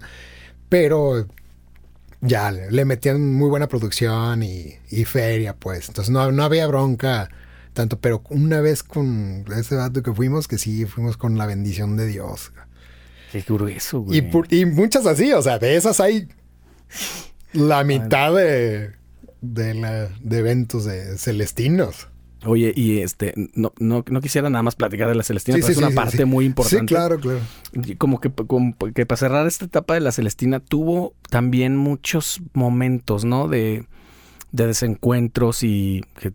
pero 0.70 1.28
ya 2.26 2.52
le, 2.52 2.86
metían 2.86 3.34
muy 3.34 3.50
buena 3.50 3.68
producción 3.68 4.44
y, 4.44 5.06
feria, 5.06 5.56
pues. 5.56 5.90
Entonces 5.90 6.12
no, 6.12 6.32
no, 6.32 6.44
había 6.44 6.68
bronca 6.68 7.30
tanto, 7.74 8.00
pero 8.00 8.24
una 8.30 8.62
vez 8.62 8.84
con 8.84 9.46
ese 9.56 9.76
dato 9.76 10.04
que 10.04 10.14
fuimos, 10.14 10.48
que 10.48 10.58
sí 10.58 10.86
fuimos 10.86 11.18
con 11.18 11.38
la 11.38 11.46
bendición 11.46 11.98
de 11.98 12.08
Dios. 12.08 12.54
Qué 13.32 13.42
grueso, 13.42 14.02
güey. 14.02 14.20
Y, 14.52 14.56
y 14.60 14.66
muchas 14.66 15.06
así, 15.06 15.34
o 15.34 15.42
sea, 15.42 15.60
de 15.60 15.76
esas 15.76 16.00
hay 16.00 16.28
la 17.52 17.84
mitad 17.84 18.34
de, 18.34 18.92
de, 19.42 19.74
la, 19.74 20.10
de 20.22 20.38
eventos 20.38 20.86
de 20.86 21.18
celestinos. 21.18 22.08
Oye, 22.46 22.74
y 22.76 23.00
este, 23.00 23.34
no, 23.56 23.74
no, 23.80 24.04
no 24.08 24.22
quisiera 24.22 24.50
nada 24.50 24.64
más 24.64 24.76
platicar 24.76 25.08
de 25.08 25.16
la 25.16 25.24
Celestina, 25.24 25.58
pero 25.60 25.72
es 25.72 25.78
una 25.78 25.92
parte 25.92 26.26
muy 26.26 26.46
importante. 26.46 26.80
Sí, 26.80 26.86
claro, 26.86 27.20
claro. 27.20 27.40
Como 27.98 28.20
que, 28.20 28.32
como 28.32 28.76
que 28.94 29.06
para 29.06 29.18
cerrar 29.18 29.48
esta 29.48 29.66
etapa 29.66 29.94
de 29.94 30.02
la 30.02 30.12
Celestina 30.12 30.60
tuvo 30.60 31.14
también 31.30 31.78
muchos 31.78 32.42
momentos, 32.54 33.24
¿no? 33.26 33.48
De, 33.48 33.86
de 34.52 34.68
desencuentros 34.68 35.64
y 35.64 36.04
que, 36.20 36.34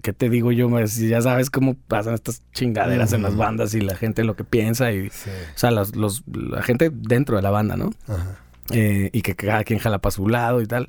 que 0.00 0.12
te 0.12 0.30
digo 0.30 0.52
yo, 0.52 0.70
pues, 0.70 0.96
ya 0.96 1.20
sabes 1.20 1.50
cómo 1.50 1.74
pasan 1.74 2.14
estas 2.14 2.42
chingaderas 2.52 3.12
en 3.12 3.22
las 3.22 3.36
bandas 3.36 3.74
y 3.74 3.80
la 3.80 3.94
gente 3.94 4.24
lo 4.24 4.36
que 4.36 4.44
piensa 4.44 4.90
y, 4.92 5.08
o 5.08 5.10
sea, 5.54 5.70
los, 5.70 5.94
los, 5.94 6.24
la 6.26 6.62
gente 6.62 6.90
dentro 6.92 7.36
de 7.36 7.42
la 7.42 7.50
banda, 7.50 7.76
¿no? 7.76 7.90
Ajá. 8.08 8.38
Eh, 8.70 9.10
y 9.12 9.22
que 9.22 9.34
cada 9.34 9.64
quien 9.64 9.80
jala 9.80 9.98
para 9.98 10.12
su 10.12 10.28
lado 10.28 10.62
y 10.62 10.66
tal. 10.66 10.88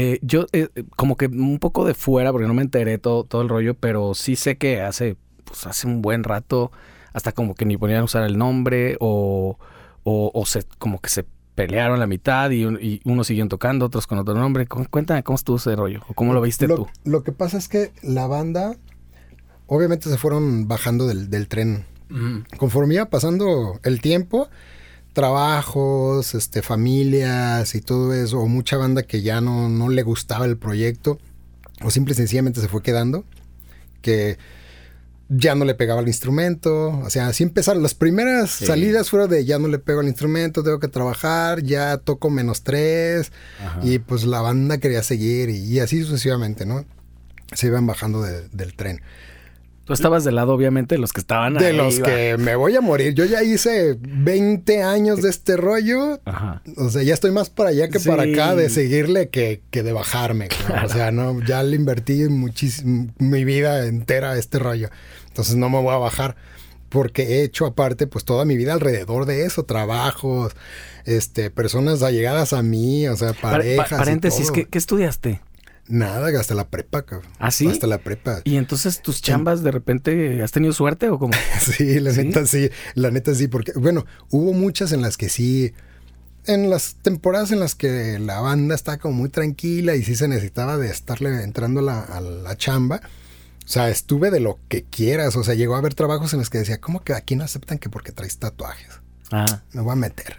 Eh, 0.00 0.18
yo, 0.22 0.46
eh, 0.52 0.68
como 0.96 1.16
que 1.16 1.26
un 1.26 1.58
poco 1.58 1.84
de 1.84 1.94
fuera, 1.94 2.30
porque 2.30 2.46
no 2.46 2.54
me 2.54 2.62
enteré 2.62 2.98
todo, 2.98 3.24
todo 3.24 3.42
el 3.42 3.48
rollo, 3.48 3.74
pero 3.74 4.14
sí 4.14 4.36
sé 4.36 4.56
que 4.56 4.80
hace, 4.80 5.16
pues 5.44 5.66
hace 5.66 5.86
un 5.88 6.02
buen 6.02 6.22
rato 6.22 6.70
hasta 7.12 7.32
como 7.32 7.54
que 7.54 7.64
ni 7.64 7.76
ponían 7.76 8.00
a 8.00 8.04
usar 8.04 8.22
el 8.24 8.38
nombre 8.38 8.96
o, 9.00 9.58
o, 10.04 10.30
o 10.32 10.46
se, 10.46 10.62
como 10.78 11.00
que 11.00 11.08
se 11.08 11.24
pelearon 11.56 11.98
la 11.98 12.06
mitad 12.06 12.50
y, 12.50 12.64
un- 12.64 12.78
y 12.80 13.00
unos 13.04 13.26
siguieron 13.26 13.48
tocando, 13.48 13.86
otros 13.86 14.06
con 14.06 14.18
otro 14.18 14.34
nombre. 14.34 14.66
Cu- 14.68 14.86
Cuéntame 14.88 15.24
cómo 15.24 15.34
estuvo 15.34 15.56
ese 15.56 15.74
rollo 15.74 16.02
o 16.06 16.14
cómo 16.14 16.32
lo 16.32 16.40
viste 16.40 16.68
lo, 16.68 16.76
tú. 16.76 16.88
lo 17.04 17.24
que 17.24 17.32
pasa 17.32 17.58
es 17.58 17.66
que 17.66 17.90
la 18.02 18.28
banda, 18.28 18.76
obviamente 19.66 20.08
se 20.10 20.16
fueron 20.18 20.68
bajando 20.68 21.08
del, 21.08 21.28
del 21.30 21.48
tren. 21.48 21.84
Conforme 22.56 22.94
iba 22.94 23.06
pasando 23.10 23.80
el 23.82 24.00
tiempo, 24.00 24.48
trabajos, 25.18 26.34
este, 26.36 26.62
familias 26.62 27.74
y 27.74 27.80
todo 27.80 28.14
eso, 28.14 28.38
o 28.38 28.46
mucha 28.46 28.76
banda 28.76 29.02
que 29.02 29.20
ya 29.20 29.40
no, 29.40 29.68
no 29.68 29.88
le 29.88 30.02
gustaba 30.04 30.44
el 30.46 30.56
proyecto, 30.56 31.18
o 31.82 31.90
simple 31.90 32.12
y 32.12 32.16
sencillamente 32.16 32.60
se 32.60 32.68
fue 32.68 32.82
quedando, 32.84 33.24
que 34.00 34.38
ya 35.28 35.56
no 35.56 35.64
le 35.64 35.74
pegaba 35.74 36.00
el 36.00 36.06
instrumento, 36.06 36.90
o 37.04 37.10
sea, 37.10 37.26
así 37.26 37.42
empezaron, 37.42 37.82
las 37.82 37.94
primeras 37.94 38.50
Sí. 38.52 38.66
salidas 38.66 39.10
fueron 39.10 39.28
de 39.28 39.44
ya 39.44 39.58
no 39.58 39.66
le 39.66 39.78
pego 39.80 40.00
el 40.02 40.06
instrumento, 40.08 40.62
tengo 40.62 40.78
que 40.78 40.86
trabajar, 40.88 41.62
ya 41.64 41.98
toco 41.98 42.30
menos 42.30 42.62
tres, 42.62 43.32
Ajá. 43.62 43.80
y 43.82 43.98
pues 43.98 44.24
la 44.24 44.40
banda 44.40 44.78
quería 44.78 45.02
seguir, 45.02 45.50
y, 45.50 45.58
y 45.64 45.80
así 45.80 46.02
sucesivamente, 46.04 46.64
¿no? 46.64 46.84
Se 47.54 47.66
iban 47.66 47.86
bajando 47.86 48.22
de- 48.22 48.48
del 48.50 48.74
tren. 48.74 49.00
Tú 49.88 49.94
estabas 49.94 50.22
del 50.22 50.36
lado, 50.36 50.52
obviamente, 50.52 50.94
de 50.94 51.00
los 51.00 51.12
que 51.12 51.20
estaban 51.20 51.54
De 51.54 51.66
ahí, 51.66 51.76
los 51.76 52.00
va. 52.00 52.06
que 52.06 52.36
me 52.38 52.54
voy 52.54 52.76
a 52.76 52.80
morir. 52.80 53.14
Yo 53.14 53.24
ya 53.24 53.42
hice 53.42 53.96
20 54.00 54.82
años 54.84 55.20
de 55.22 55.30
este 55.30 55.56
rollo. 55.56 56.20
Ajá. 56.24 56.62
O 56.76 56.90
sea, 56.90 57.02
ya 57.02 57.14
estoy 57.14 57.30
más 57.32 57.48
para 57.50 57.70
allá 57.70 57.88
que 57.88 57.98
para 57.98 58.22
acá 58.24 58.54
de 58.54 58.68
seguirle 58.68 59.30
que, 59.30 59.62
que 59.70 59.82
de 59.82 59.92
bajarme. 59.92 60.48
O 60.84 60.88
sea, 60.88 61.10
no, 61.10 61.42
ya 61.42 61.62
le 61.62 61.74
invertí 61.74 62.28
muchísimo 62.28 63.08
mi 63.18 63.44
vida 63.44 63.86
entera 63.86 64.32
a 64.32 64.38
este 64.38 64.58
rollo. 64.58 64.90
Entonces 65.28 65.56
no 65.56 65.68
me 65.70 65.80
voy 65.80 65.94
a 65.94 65.98
bajar. 65.98 66.36
Porque 66.90 67.22
he 67.22 67.42
hecho 67.42 67.66
aparte, 67.66 68.06
pues 68.06 68.24
toda 68.24 68.44
mi 68.46 68.56
vida 68.56 68.72
alrededor 68.72 69.26
de 69.26 69.44
eso, 69.44 69.64
trabajos, 69.64 70.54
este, 71.04 71.50
personas 71.50 72.02
allegadas 72.02 72.52
a 72.54 72.62
mí, 72.62 73.06
o 73.08 73.16
sea, 73.16 73.34
Pa- 73.34 73.40
pa- 73.40 73.50
parejas. 73.52 73.92
y 73.92 73.94
paréntesis, 73.94 74.44
todo. 74.46 74.52
¿qué, 74.54 74.64
qué 74.66 74.78
estudiaste? 74.78 75.42
Nada, 75.88 76.28
hasta 76.38 76.54
la 76.54 76.68
prepa, 76.68 77.02
cabrón. 77.02 77.30
¿Ah, 77.38 77.50
sí? 77.50 77.66
Hasta 77.66 77.86
la 77.86 77.98
prepa. 77.98 78.40
Y 78.44 78.56
entonces 78.56 79.00
tus 79.00 79.22
chambas 79.22 79.62
de 79.62 79.70
repente, 79.70 80.42
¿has 80.42 80.52
tenido 80.52 80.72
suerte 80.72 81.08
o 81.08 81.18
cómo? 81.18 81.32
Sí, 81.60 81.98
la 82.00 82.12
¿Sí? 82.12 82.24
neta 82.24 82.46
sí, 82.46 82.70
la 82.94 83.10
neta 83.10 83.34
sí, 83.34 83.48
porque, 83.48 83.72
bueno, 83.74 84.04
hubo 84.30 84.52
muchas 84.52 84.92
en 84.92 85.00
las 85.02 85.16
que 85.16 85.28
sí, 85.28 85.72
en 86.46 86.68
las 86.70 86.96
temporadas 87.02 87.52
en 87.52 87.60
las 87.60 87.74
que 87.74 88.18
la 88.18 88.40
banda 88.40 88.74
estaba 88.74 88.98
como 88.98 89.14
muy 89.14 89.28
tranquila 89.30 89.94
y 89.96 90.02
sí 90.02 90.14
se 90.14 90.28
necesitaba 90.28 90.76
de 90.76 90.90
estarle 90.90 91.42
entrando 91.42 91.80
a 91.80 91.82
la, 91.82 92.00
a 92.00 92.20
la 92.20 92.56
chamba. 92.56 93.00
O 93.64 93.68
sea, 93.70 93.90
estuve 93.90 94.30
de 94.30 94.40
lo 94.40 94.58
que 94.68 94.84
quieras, 94.84 95.36
o 95.36 95.44
sea, 95.44 95.54
llegó 95.54 95.74
a 95.74 95.78
haber 95.78 95.92
trabajos 95.94 96.32
en 96.32 96.38
los 96.38 96.48
que 96.48 96.58
decía, 96.58 96.80
¿cómo 96.80 97.02
que 97.02 97.12
aquí 97.12 97.36
no 97.36 97.44
aceptan 97.44 97.78
que 97.78 97.90
porque 97.90 98.12
traes 98.12 98.38
tatuajes? 98.38 99.00
Ah, 99.30 99.62
Me 99.72 99.82
voy 99.82 99.92
a 99.92 99.96
meter. 99.96 100.38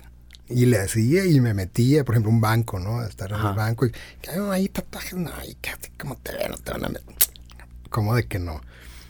Y 0.49 0.65
le 0.65 0.79
hacía 0.79 1.25
y 1.25 1.39
me 1.41 1.53
metía, 1.53 2.03
por 2.03 2.15
ejemplo, 2.15 2.31
un 2.31 2.41
banco, 2.41 2.79
¿no? 2.79 3.03
Estar 3.05 3.31
en 3.31 3.37
el 3.39 3.53
banco 3.53 3.85
y, 3.85 3.91
que 3.91 4.31
"Ay, 4.31 4.39
ahí 4.51 4.67
tatuajes, 4.69 5.13
no, 5.13 5.29
y 5.47 5.53
que 5.55 5.71
¿cómo 5.99 6.15
te 6.17 6.33
ven? 6.33 6.49
No 6.51 6.57
te 6.57 6.71
van 6.71 6.85
a 6.85 6.89
meter. 6.89 7.03
¿Cómo 7.89 8.15
de 8.15 8.25
que 8.25 8.39
no? 8.39 8.59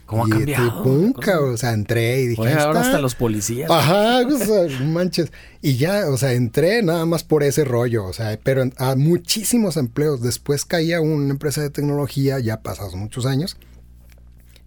¿Cómo 0.05 0.25
ha 0.25 0.27
Y, 0.27 0.31
cambiado? 0.31 0.65
y 0.67 0.83
pum, 0.83 1.13
cabrón, 1.13 1.53
o 1.53 1.57
sea, 1.57 1.71
entré 1.73 2.21
y 2.21 2.27
dije, 2.27 2.41
oye, 2.41 2.51
"Ahí 2.51 2.57
ahora 2.57 2.79
está". 2.79 2.89
hasta 2.91 3.01
los 3.01 3.15
policías. 3.15 3.69
Ajá, 3.71 4.21
o 4.27 4.37
sea, 4.37 4.79
manches. 4.85 5.31
Y 5.61 5.77
ya, 5.77 6.09
o 6.09 6.17
sea, 6.17 6.33
entré 6.33 6.81
nada 6.81 7.05
más 7.05 7.23
por 7.23 7.43
ese 7.43 7.63
rollo, 7.63 8.05
o 8.05 8.11
sea, 8.13 8.37
pero 8.43 8.63
a 8.77 8.95
muchísimos 8.95 9.77
empleos. 9.77 10.21
Después 10.21 10.65
caí 10.65 10.93
a 10.93 10.99
una 11.01 11.29
empresa 11.29 11.61
de 11.61 11.69
tecnología, 11.69 12.39
ya 12.39 12.61
pasados 12.61 12.95
muchos 12.95 13.25
años, 13.25 13.55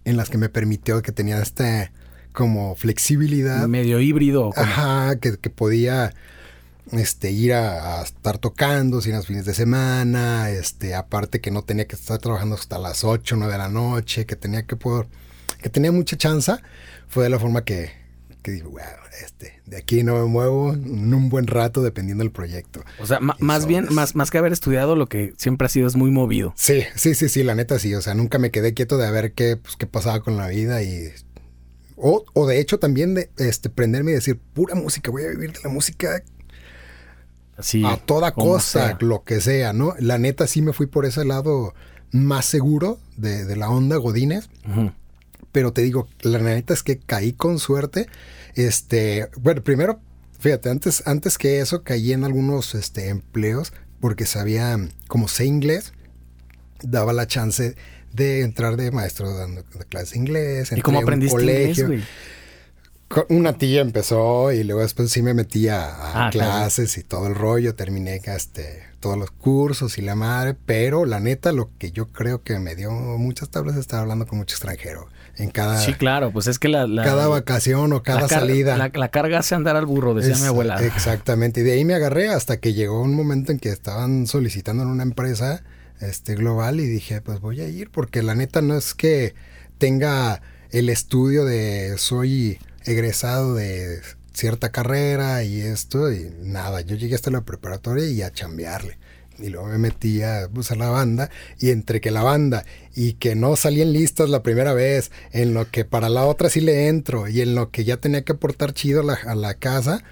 en 0.05 0.17
las 0.17 0.29
que 0.29 0.37
me 0.37 0.49
permitió 0.49 1.01
que 1.01 1.11
tenía 1.11 1.41
esta 1.41 1.91
como 2.31 2.75
flexibilidad. 2.75 3.67
Medio 3.67 3.99
híbrido. 3.99 4.51
como- 4.51 4.61
Ajá, 4.65 5.17
que, 5.17 5.37
que 5.37 5.49
podía 5.49 6.13
este, 6.91 7.31
ir 7.31 7.53
a, 7.53 7.99
a 7.99 8.03
estar 8.03 8.37
tocando 8.37 9.01
sin 9.01 9.13
los 9.13 9.27
fines 9.27 9.45
de 9.45 9.53
semana, 9.53 10.49
este, 10.49 10.95
aparte 10.95 11.41
que 11.41 11.51
no 11.51 11.63
tenía 11.63 11.87
que 11.87 11.95
estar 11.95 12.17
trabajando 12.19 12.55
hasta 12.55 12.77
las 12.77 13.03
8, 13.03 13.35
9 13.37 13.53
de 13.53 13.57
la 13.59 13.69
noche, 13.69 14.25
que 14.25 14.35
tenía 14.35 14.63
que 14.63 14.75
poder, 14.75 15.07
que 15.61 15.69
tenía 15.69 15.91
mucha 15.91 16.17
chance, 16.17 16.53
fue 17.07 17.23
de 17.23 17.29
la 17.29 17.39
forma 17.39 17.63
que, 17.63 17.91
que 18.41 18.51
dije, 18.51 18.65
este, 19.23 19.61
de 19.65 19.77
aquí 19.77 20.03
no 20.03 20.15
me 20.15 20.25
muevo 20.25 20.73
en 20.73 21.13
un 21.13 21.29
buen 21.29 21.47
rato 21.47 21.81
dependiendo 21.81 22.23
del 22.23 22.31
proyecto. 22.31 22.83
O 22.99 23.05
sea, 23.07 23.19
ma- 23.19 23.37
más 23.39 23.65
bien, 23.65 23.87
más, 23.91 24.15
más 24.15 24.29
que 24.31 24.37
haber 24.39 24.51
estudiado, 24.51 24.95
lo 24.95 25.07
que 25.07 25.33
siempre 25.37 25.67
ha 25.67 25.69
sido 25.69 25.87
es 25.87 25.95
muy 25.95 26.11
movido. 26.11 26.53
Sí, 26.57 26.83
sí, 26.95 27.15
sí, 27.15 27.29
sí, 27.29 27.43
la 27.43 27.55
neta 27.55 27.79
sí, 27.79 27.95
o 27.95 28.01
sea, 28.01 28.13
nunca 28.15 28.39
me 28.39 28.51
quedé 28.51 28.73
quieto 28.73 28.97
de 28.97 29.07
a 29.07 29.11
ver 29.11 29.31
qué, 29.33 29.55
pues, 29.57 29.75
qué 29.77 29.87
pasaba 29.87 30.21
con 30.21 30.35
la 30.37 30.47
vida 30.47 30.83
y... 30.83 31.09
O, 31.95 32.25
o 32.33 32.47
de 32.47 32.59
hecho 32.59 32.79
también 32.79 33.13
de 33.13 33.29
este, 33.37 33.69
prenderme 33.69 34.11
y 34.11 34.15
decir, 34.15 34.39
pura 34.53 34.73
música, 34.75 35.11
voy 35.11 35.23
a 35.23 35.29
vivir 35.29 35.53
de 35.53 35.59
la 35.63 35.69
música 35.69 36.23
A 37.85 37.97
toda 37.97 38.33
sea. 38.59 38.97
lo 39.01 39.23
que 39.23 39.39
sea, 39.41 39.73
¿no? 39.73 39.93
La 39.99 40.17
neta 40.17 40.47
sí 40.47 40.61
me 40.61 40.73
fui 40.73 40.87
por 40.87 41.05
ese 41.05 41.23
lado 41.25 41.73
más 42.11 42.45
seguro 42.45 42.99
de, 43.17 43.45
de 43.45 43.55
la 43.55 43.69
onda 43.69 43.97
Godínez, 43.97 44.49
Ujú. 44.69 44.91
pero 45.51 45.73
te 45.73 45.81
digo, 45.81 46.07
la 46.21 46.39
neta 46.39 46.73
es 46.73 46.83
que 46.83 46.97
caí 46.99 47.33
con 47.33 47.59
suerte. 47.59 48.07
Este, 48.55 49.29
bueno, 49.39 49.63
primero, 49.63 49.99
fíjate, 50.39 50.69
antes, 50.69 51.03
antes 51.05 51.37
que 51.37 51.59
eso 51.59 51.83
caí 51.83 52.11
en 52.13 52.23
algunos 52.23 52.75
este, 52.75 53.09
empleos 53.09 53.73
porque 53.99 54.25
sabía, 54.25 54.77
como 55.07 55.27
sé 55.27 55.45
inglés, 55.45 55.93
daba 56.81 57.13
la 57.13 57.27
chance 57.27 57.75
de 58.11 58.41
entrar 58.41 58.75
de 58.77 58.91
maestro 58.91 59.35
dando 59.35 59.63
clases 59.89 60.11
de 60.11 60.17
inglés. 60.19 60.71
¿Y 60.75 60.81
cómo 60.81 60.99
un 60.99 61.03
aprendiste 61.03 61.39
inglés, 61.39 61.61
colegio. 61.77 61.87
güey? 61.87 61.99
Co- 61.99 62.05
Una 63.29 63.53
tía 63.57 63.81
empezó 63.81 64.51
y 64.51 64.63
luego 64.63 64.81
después 64.81 65.11
sí 65.11 65.21
me 65.21 65.33
metí 65.33 65.67
a, 65.67 65.85
a 65.85 66.27
Ah, 66.27 66.29
claro. 66.31 66.51
clases 66.51 66.97
y 66.97 67.03
todo 67.03 67.27
el 67.27 67.35
rollo. 67.35 67.75
Terminé 67.75 68.19
este, 68.25 68.83
todos 68.99 69.17
los 69.17 69.31
cursos 69.31 69.97
y 69.97 70.01
la 70.01 70.15
madre. 70.15 70.55
Pero 70.65 71.05
la 71.05 71.19
neta, 71.19 71.51
lo 71.51 71.69
que 71.77 71.91
yo 71.91 72.07
creo 72.07 72.43
que 72.43 72.57
me 72.59 72.75
dio 72.75 72.91
muchas 72.91 73.49
tablas 73.49 73.75
es 73.75 73.81
estar 73.81 73.99
hablando 74.01 74.25
con 74.25 74.39
mucho 74.39 74.53
extranjero. 74.55 75.07
En 75.35 75.49
cada, 75.49 75.79
Sí, 75.79 75.93
claro, 75.95 76.31
pues 76.31 76.45
es 76.47 76.59
que 76.59 76.67
la, 76.69 76.85
la- 76.87 77.03
cada 77.03 77.27
vacación 77.27 77.91
o 77.93 78.03
cada 78.03 78.27
salida. 78.27 78.77
La, 78.77 78.91
la 78.93 79.07
carga 79.09 79.39
hace 79.39 79.55
andar 79.55 79.75
al 79.75 79.85
burro, 79.87 80.13
decía 80.13 80.33
Es- 80.33 80.41
mi 80.41 80.47
abuela. 80.47 80.75
Exactamente. 80.85 81.61
Y 81.61 81.63
de 81.63 81.73
ahí 81.73 81.85
me 81.85 81.95
agarré 81.95 82.29
hasta 82.29 82.57
que 82.57 82.73
llegó 82.73 83.01
un 83.01 83.15
momento 83.15 83.51
en 83.51 83.57
que 83.59 83.69
estaban 83.69 84.27
solicitando 84.27 84.83
en 84.83 84.89
una 84.89 85.01
empresa 85.03 85.63
este, 86.01 86.35
global 86.35 86.79
y 86.79 86.85
dije, 86.85 87.21
pues 87.21 87.39
voy 87.39 87.61
a 87.61 87.67
ir 87.67 87.89
porque 87.89 88.21
la 88.21 88.35
neta 88.35 88.61
no 88.61 88.75
es 88.77 88.93
que 88.93 89.33
tenga 89.79 90.41
el 90.69 90.89
estudio 90.89 91.45
de 91.45 91.95
soy 91.97 92.59
egresado 92.85 93.55
de 93.55 94.01
cierta 94.33 94.71
carrera 94.71 95.43
y 95.43 95.61
esto 95.61 96.11
y 96.11 96.31
nada. 96.41 96.81
Yo 96.81 96.95
llegué 96.95 97.15
hasta 97.15 97.31
la 97.31 97.41
preparatoria 97.41 98.07
y 98.07 98.21
a 98.21 98.31
chambearle. 98.31 98.97
Y 99.39 99.49
luego 99.49 99.67
me 99.67 99.77
metí 99.79 100.21
a, 100.21 100.47
pues, 100.53 100.69
la 100.77 100.89
banda 100.89 101.29
y 101.59 101.71
entre 101.71 102.01
que 102.01 102.11
la 102.11 102.21
banda 102.21 102.65
y 102.95 103.13
que 103.13 103.35
no 103.35 103.55
salían 103.55 103.91
listas 103.91 104.29
la 104.29 104.43
primera 104.43 104.73
vez, 104.73 105.11
en 105.31 105.53
lo 105.53 105.69
que 105.71 105.85
para 105.85 106.09
la 106.09 106.25
otra 106.25 106.49
sí 106.49 106.61
le 106.61 106.87
entro 106.87 107.27
y 107.27 107.41
en 107.41 107.55
lo 107.55 107.71
que 107.71 107.83
ya 107.83 107.97
tenía 107.97 108.23
que 108.23 108.33
aportar 108.33 108.73
chido 108.73 109.01
a 109.01 109.35
la, 109.35 109.53
casa, 109.55 110.03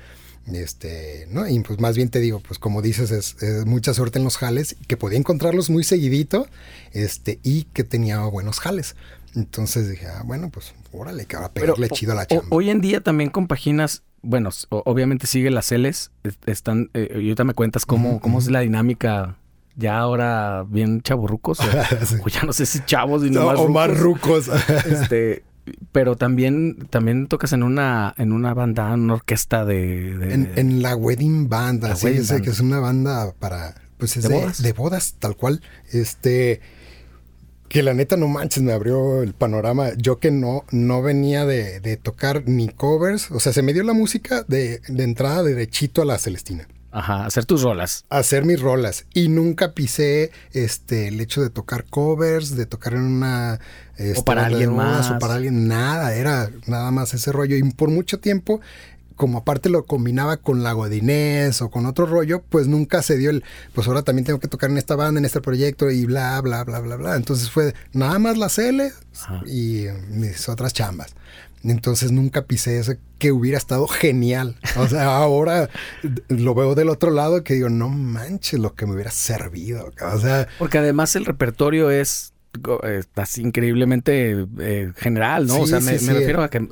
este, 0.52 1.28
¿no? 1.30 1.48
Y 1.48 1.60
pues 1.60 1.80
más 1.80 1.96
bien 1.96 2.10
te 2.10 2.20
digo, 2.20 2.40
pues 2.40 2.58
como 2.58 2.82
dices, 2.82 3.12
es, 3.12 3.36
es 3.44 3.66
mucha 3.68 3.94
suerte 3.94 4.18
en 4.18 4.26
los 4.26 4.38
jales, 4.38 4.76
que 4.88 4.98
podía 4.98 5.20
encontrarlos 5.20 5.70
muy 5.70 5.84
seguidito, 5.84 6.48
este, 6.92 7.40
y 7.44 7.66
que 7.66 7.84
tenía 7.84 8.22
buenos 8.22 8.60
jales. 8.60 8.96
Entonces 9.36 9.89
dije, 9.89 10.08
ah, 10.08 10.24
bueno, 10.26 10.50
pues 10.50 10.74
órale, 10.91 11.26
que 11.26 11.38
va 11.38 11.46
a 11.46 11.52
pegarle 11.54 11.89
chido 11.89 12.12
a 12.12 12.15
la 12.15 12.22
o- 12.24 12.26
chamba. 12.26 12.48
hoy 12.50 12.70
en 12.70 12.82
día 12.82 13.02
también 13.02 13.30
compaginas, 13.30 14.04
bueno, 14.22 14.50
obviamente 14.70 15.26
sigue 15.28 15.50
las 15.52 15.72
Ls, 15.72 16.12
es- 16.24 16.38
están, 16.46 16.89
eh, 16.94 17.08
y 17.13 17.15
ahorita 17.30 17.44
me 17.44 17.54
cuentas 17.54 17.86
cómo, 17.86 18.20
cómo 18.20 18.39
es 18.39 18.50
la 18.52 18.60
dinámica 18.60 19.38
ya 19.78 19.98
ahora 19.98 20.65
bien 20.67 21.02
chaburrucos, 21.02 21.60
o, 21.62 21.63
Sí. 22.06 22.15
o 22.24 22.28
ya 22.28 22.44
no 22.44 22.52
sé 22.54 22.65
si 22.65 22.82
chavos 22.86 23.24
y 23.26 23.30
No, 23.32 23.41
nomás 23.41 23.60
o 23.60 23.70
más 23.70 23.98
rucos. 23.98 24.48
rucos. 24.48 24.65
este, 24.86 25.44
pero 25.94 26.17
también, 26.17 26.76
también 26.89 27.28
tocas 27.28 27.54
en 27.54 27.63
una, 27.63 28.13
en 28.17 28.34
una 28.34 28.54
banda, 28.54 28.94
en 28.94 29.00
una 29.02 29.13
orquesta 29.13 29.63
de, 29.63 30.17
de- 30.17 30.34
en, 30.34 30.52
en 30.58 30.82
la 30.82 30.96
wedding 30.98 31.48
band, 31.48 31.86
así 31.86 32.08
que 32.41 32.50
es 32.50 32.60
una 32.60 32.80
banda 32.80 33.32
para, 33.39 33.76
pues 33.98 34.17
es 34.17 34.24
¿De 34.24 34.30
de, 34.30 34.36
bodas? 34.41 34.62
de 34.62 34.74
bodas, 34.74 35.15
tal 35.20 35.38
cual. 35.38 35.62
Este, 35.94 36.60
que 37.72 37.84
la 37.84 37.94
neta 37.94 38.18
no 38.18 38.28
manches, 38.28 38.62
me 38.62 38.74
abrió 38.74 39.24
el 39.24 39.34
panorama. 39.34 39.92
Yo 39.96 40.19
que 40.19 40.30
no, 40.30 40.65
no 40.72 41.02
venía 41.02 41.46
de, 41.46 41.80
de 41.80 41.96
tocar 41.96 42.44
ni 42.46 42.67
covers, 42.67 43.32
o 43.32 43.40
sea, 43.40 43.54
se 43.54 43.62
me 43.62 43.72
dio 43.72 43.84
la 43.84 43.94
música 43.94 44.44
de, 44.46 44.82
de 44.90 45.04
entrada 45.04 45.42
derechito 45.42 46.02
a 46.02 46.06
la 46.06 46.19
Celestina. 46.19 46.67
Ajá, 46.92 47.26
hacer 47.26 47.46
tus 47.46 47.62
rolas. 47.62 48.04
hacer 48.10 48.44
mis 48.44 48.60
rolas 48.60 49.06
y 49.13 49.30
nunca 49.30 49.72
pisé 49.72 50.32
este 50.52 51.08
el 51.08 51.22
hecho 51.22 51.42
de 51.42 51.50
tocar 51.50 51.86
covers, 51.86 52.58
de 52.58 52.65
tocar 52.65 52.96
en 52.96 53.04
una 53.04 53.62
este, 53.96 54.22
para 54.24 54.42
de 54.42 54.48
alguien 54.48 54.76
más. 54.76 55.10
o 55.10 55.17
para 55.17 55.36
alguien 55.36 55.69
nada, 55.69 56.13
era 56.13 56.50
nada 56.67 56.92
más 56.92 57.13
ese 57.13 57.32
rollo 57.32 57.56
y 57.56 57.63
por 57.72 57.90
mucho 57.90 58.19
tiempo 58.19 58.60
como 59.22 59.38
aparte 59.38 59.69
lo 59.69 59.86
combinaba 59.86 60.38
con 60.38 60.63
la 60.63 60.74
godinés 60.74 61.62
o 61.62 61.69
con 61.69 61.86
otro 61.86 62.08
rollo, 62.08 62.42
pues 62.42 62.67
nunca 62.67 63.04
se 63.04 63.17
dio 63.17 63.30
el, 63.30 63.44
pues 63.72 63.88
ahora 63.88 64.02
también 64.02 64.26
tengo 64.26 64.40
que 64.40 64.48
tocar 64.48 64.72
en 64.72 64.80
esta 64.80 64.96
banda, 64.96 65.19
en 65.19 65.26
este 65.26 65.42
proyecto 65.42 65.92
y 65.92 66.08
bla, 66.08 66.42
bla, 66.42 66.63
bla, 66.63 66.80
bla, 66.80 66.96
bla. 66.96 67.15
Entonces 67.15 67.52
fue 67.52 67.76
nada 67.94 68.17
más 68.17 68.40
la 68.40 68.50
L 68.58 68.92
y 69.46 69.86
mis 70.10 70.50
otras 70.50 70.74
chambas. 70.74 71.13
Entonces 71.63 72.12
nunca 72.12 72.46
pisé 72.46 72.80
eso 72.80 72.94
que 73.19 73.32
hubiera 73.32 73.60
estado 73.60 73.88
genial. 73.88 74.58
O 74.76 74.88
sea, 74.88 75.15
ahora 75.17 75.69
lo 76.28 76.56
veo 76.56 76.74
del 76.74 76.90
otro 76.90 77.12
lado 77.12 77.44
que 77.44 77.54
digo, 77.54 77.69
no 77.69 77.90
manches 77.90 78.60
lo 78.60 78.74
que 78.74 78.88
me 78.88 78.94
hubiera 78.94 79.12
servido. 79.12 79.92
O 80.02 80.19
sea, 80.19 80.48
porque 80.58 80.80
además 80.80 81.15
el 81.15 81.26
repertorio 81.26 81.92
es 81.92 82.31
estás 82.83 83.37
increíblemente 83.37 84.45
eh, 84.60 84.91
general, 84.95 85.47
¿no? 85.47 85.62
o 85.62 85.67
sea, 85.67 85.79
me, 85.79 85.93
refiero 85.93 86.43
a 86.43 86.49
que 86.49 86.67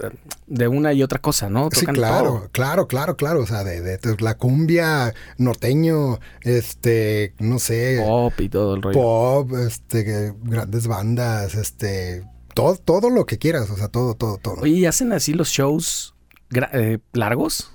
de 0.48 0.68
una 0.68 0.94
y 0.94 1.04
otra 1.04 1.20
cosa, 1.20 1.50
¿no? 1.50 1.70
sí, 1.72 1.86
claro, 1.86 2.50
claro, 2.52 2.88
claro, 2.88 3.16
claro. 3.16 3.42
O 3.42 3.48
sea, 3.48 3.64
de, 3.64 4.00
la 4.20 4.38
cumbia 4.38 5.14
norteño, 5.38 6.20
este, 6.42 7.34
no 7.40 7.60
sé. 7.60 8.02
Pop 8.06 8.40
y 8.40 8.50
todo 8.50 8.76
el 8.76 8.82
rollo. 8.82 9.00
Pop, 9.00 9.54
este, 9.54 10.34
grandes 10.44 10.88
bandas, 10.88 11.56
este, 11.56 12.24
todo, 12.54 12.76
todo 12.76 13.10
lo 13.10 13.26
que 13.26 13.38
quieras, 13.38 13.70
o 13.70 13.78
sea, 13.78 13.88
todo, 13.88 14.16
todo, 14.16 14.38
todo. 14.38 14.62
Oye, 14.62 14.74
¿y 14.74 14.86
hacen 14.86 15.14
así 15.14 15.34
los 15.34 15.50
shows 15.50 16.16
eh, 16.74 17.00
largos? 17.14 17.72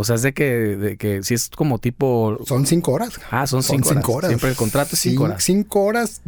O 0.00 0.04
sea, 0.04 0.14
es 0.14 0.22
de 0.22 0.32
que, 0.32 0.44
de 0.44 0.96
que 0.96 1.24
si 1.24 1.34
es 1.34 1.50
como 1.50 1.80
tipo. 1.80 2.38
Son 2.46 2.66
cinco 2.66 2.92
horas. 2.92 3.14
Ah, 3.32 3.48
son 3.48 3.64
cinco, 3.64 4.12
horas. 4.12 4.28
Siempre 4.28 4.50
el 4.50 4.54
contrato 4.54 4.90
es 4.92 5.00
cinco, 5.00 5.24
horas. 5.24 5.42
Cinco 5.42 5.80
horas, 5.82 6.22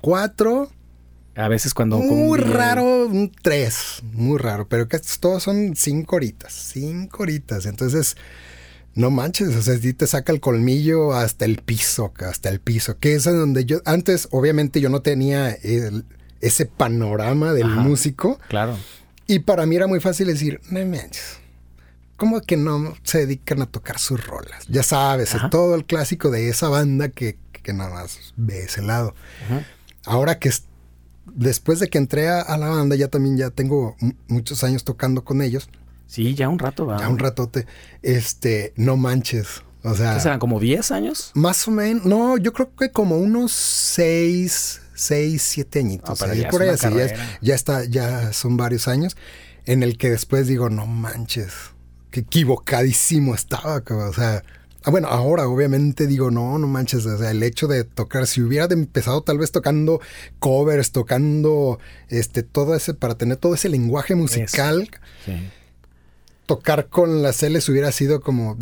cuatro. 0.00 0.70
A 1.36 1.48
veces 1.48 1.74
cuando. 1.74 1.98
Muy 1.98 2.38
raro, 2.38 3.06
un 3.06 3.30
tres. 3.30 4.02
Muy 4.14 4.38
raro. 4.38 4.66
Pero 4.68 4.88
que 4.88 4.98
todos 5.20 5.42
son 5.42 5.76
cinco 5.76 6.16
horitas. 6.16 6.54
Cinco 6.54 7.24
horitas. 7.24 7.66
Entonces, 7.66 8.16
no 8.94 9.10
manches. 9.10 9.54
O 9.54 9.60
sea, 9.60 9.76
si 9.76 9.92
te 9.92 10.06
saca 10.06 10.32
el 10.32 10.40
colmillo 10.40 11.12
hasta 11.12 11.44
el 11.44 11.58
piso, 11.58 12.10
hasta 12.26 12.48
el 12.48 12.60
piso. 12.60 12.96
Que 12.98 13.16
es 13.16 13.24
donde 13.24 13.66
yo. 13.66 13.82
Antes, 13.84 14.28
obviamente, 14.30 14.80
yo 14.80 14.88
no 14.88 15.02
tenía 15.02 15.54
ese 16.40 16.64
panorama 16.64 17.52
del 17.52 17.68
músico. 17.68 18.38
Claro. 18.48 18.78
Y 19.26 19.40
para 19.40 19.66
mí 19.66 19.76
era 19.76 19.86
muy 19.86 20.00
fácil 20.00 20.28
decir, 20.28 20.62
no 20.70 20.82
manches 20.86 21.43
¿Cómo 22.16 22.40
que 22.40 22.56
no 22.56 22.94
se 23.02 23.18
dedican 23.18 23.62
a 23.62 23.66
tocar 23.66 23.98
sus 23.98 24.24
rolas? 24.24 24.66
Ya 24.68 24.82
sabes, 24.82 25.34
todo 25.50 25.74
el 25.74 25.84
clásico 25.84 26.30
de 26.30 26.48
esa 26.48 26.68
banda 26.68 27.08
que, 27.08 27.38
nada 27.72 27.90
más 27.90 28.34
ve 28.36 28.64
ese 28.64 28.82
lado. 28.82 29.14
Ahora 30.04 30.38
que 30.38 30.50
después 31.26 31.80
de 31.80 31.88
que 31.88 31.98
entré 31.98 32.28
a, 32.28 32.56
la 32.56 32.68
banda, 32.68 32.94
ya 32.96 33.08
también 33.08 33.36
ya 33.36 33.50
tengo 33.50 33.96
muchos 34.28 34.62
años 34.62 34.84
tocando 34.84 35.24
con 35.24 35.42
ellos. 35.42 35.68
Sí, 36.06 36.34
ya 36.34 36.48
un 36.48 36.58
rato, 36.58 36.86
va. 36.86 36.98
Ya 36.98 37.08
un 37.08 37.18
ratote. 37.18 37.66
Este, 38.02 38.72
no 38.76 38.96
manches. 38.96 39.62
O 39.82 39.94
sea. 39.94 40.14
¿Qué 40.14 40.20
serán 40.20 40.38
como 40.38 40.60
10 40.60 40.90
años? 40.92 41.32
Más 41.34 41.66
o 41.66 41.70
menos. 41.70 42.04
No, 42.04 42.36
yo 42.36 42.52
creo 42.52 42.74
que 42.76 42.90
como 42.90 43.16
unos 43.16 43.52
6, 43.52 44.82
6, 44.94 45.42
7 45.42 45.78
añitos. 45.80 46.22
Ah, 46.22 46.34
ya, 46.34 46.48
por 46.48 46.62
ahí 46.62 46.70
ya 47.40 47.54
está, 47.54 47.84
ya 47.84 48.32
son 48.32 48.56
varios 48.56 48.86
años. 48.86 49.16
En 49.66 49.82
el 49.82 49.96
que 49.98 50.10
después 50.10 50.46
digo, 50.46 50.68
no 50.68 50.86
manches 50.86 51.73
que 52.14 52.20
equivocadísimo 52.20 53.34
estaba, 53.34 53.82
o 53.84 54.12
sea, 54.12 54.44
ah, 54.84 54.90
bueno, 54.92 55.08
ahora 55.08 55.48
obviamente 55.48 56.06
digo, 56.06 56.30
no, 56.30 56.60
no 56.60 56.68
manches, 56.68 57.04
o 57.06 57.18
sea, 57.18 57.32
el 57.32 57.42
hecho 57.42 57.66
de 57.66 57.82
tocar, 57.82 58.28
si 58.28 58.40
hubiera 58.40 58.66
empezado 58.66 59.22
tal 59.22 59.38
vez 59.38 59.50
tocando 59.50 60.00
covers, 60.38 60.92
tocando 60.92 61.80
este, 62.08 62.44
todo 62.44 62.76
ese, 62.76 62.94
para 62.94 63.16
tener 63.16 63.36
todo 63.38 63.56
ese 63.56 63.68
lenguaje 63.68 64.14
musical, 64.14 64.88
tocar 66.46 66.86
con 66.86 67.20
las 67.20 67.42
L's 67.42 67.68
hubiera 67.68 67.90
sido 67.90 68.20
como 68.20 68.56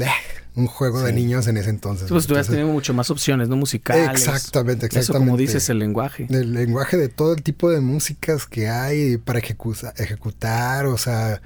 un 0.54 0.66
juego 0.66 1.02
de 1.02 1.12
niños 1.12 1.46
en 1.46 1.58
ese 1.58 1.68
entonces. 1.68 2.08
pues 2.08 2.26
tú 2.26 2.32
hubieras 2.32 2.48
tenido 2.48 2.68
mucho 2.68 2.94
más 2.94 3.10
opciones, 3.10 3.50
¿no? 3.50 3.56
Musicales. 3.56 4.08
Exactamente, 4.12 4.86
exactamente. 4.86 4.98
Eso 4.98 5.12
como 5.12 5.36
dices, 5.36 5.68
el 5.68 5.78
lenguaje. 5.78 6.26
El 6.30 6.54
lenguaje 6.54 6.96
de 6.96 7.10
todo 7.10 7.34
el 7.34 7.42
tipo 7.42 7.70
de 7.70 7.80
músicas 7.82 8.46
que 8.46 8.70
hay 8.70 9.18
para 9.18 9.40
ejecutar, 9.40 10.86
o 10.86 10.96
sea 10.96 11.42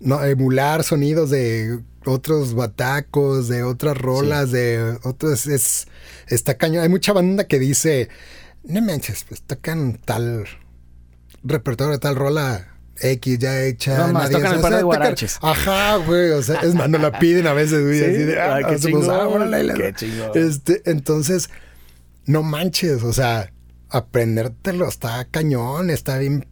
no, 0.00 0.22
emular 0.24 0.84
sonidos 0.84 1.30
de 1.30 1.80
otros 2.04 2.54
batacos, 2.54 3.48
de 3.48 3.62
otras 3.62 3.96
rolas, 3.96 4.52
de 4.52 4.98
otros. 5.02 5.46
Es, 5.46 5.88
está 6.28 6.56
caño. 6.56 6.80
Hay 6.80 6.88
mucha 6.88 7.12
banda 7.12 7.44
que 7.44 7.58
dice: 7.58 8.08
No 8.64 8.80
manches, 8.82 9.24
pues 9.24 9.42
tocan 9.42 9.98
tal 10.04 10.46
repertorio 11.42 11.92
de 11.92 11.98
tal 11.98 12.16
rola. 12.16 12.72
X 12.98 13.38
ya 13.38 13.62
hecha. 13.62 14.06
No 14.06 14.14
más, 14.14 14.30
tocan 14.30 14.54
el 14.54 14.60
par 14.60 14.74
de 14.74 14.82
guaraches. 14.82 15.38
Ajá, 15.42 15.96
güey. 15.96 16.30
O 16.30 16.42
sea, 16.42 16.60
es 16.60 16.74
más, 16.74 16.88
no 16.88 16.96
la 16.96 17.18
piden 17.18 17.46
a 17.46 17.52
veces, 17.52 17.84
güey. 17.84 18.02
así 18.02 18.24
de, 18.24 18.40
ah, 18.40 18.60
qué, 18.66 18.78
chingón, 18.78 19.50
qué 19.74 19.92
chingón. 19.94 20.30
Este, 20.34 20.82
entonces, 20.86 21.50
no 22.24 22.42
manches. 22.42 23.02
O 23.02 23.12
sea, 23.12 23.52
aprendértelo 23.90 24.88
está 24.88 25.26
cañón, 25.30 25.90
está 25.90 26.16
bien 26.16 26.46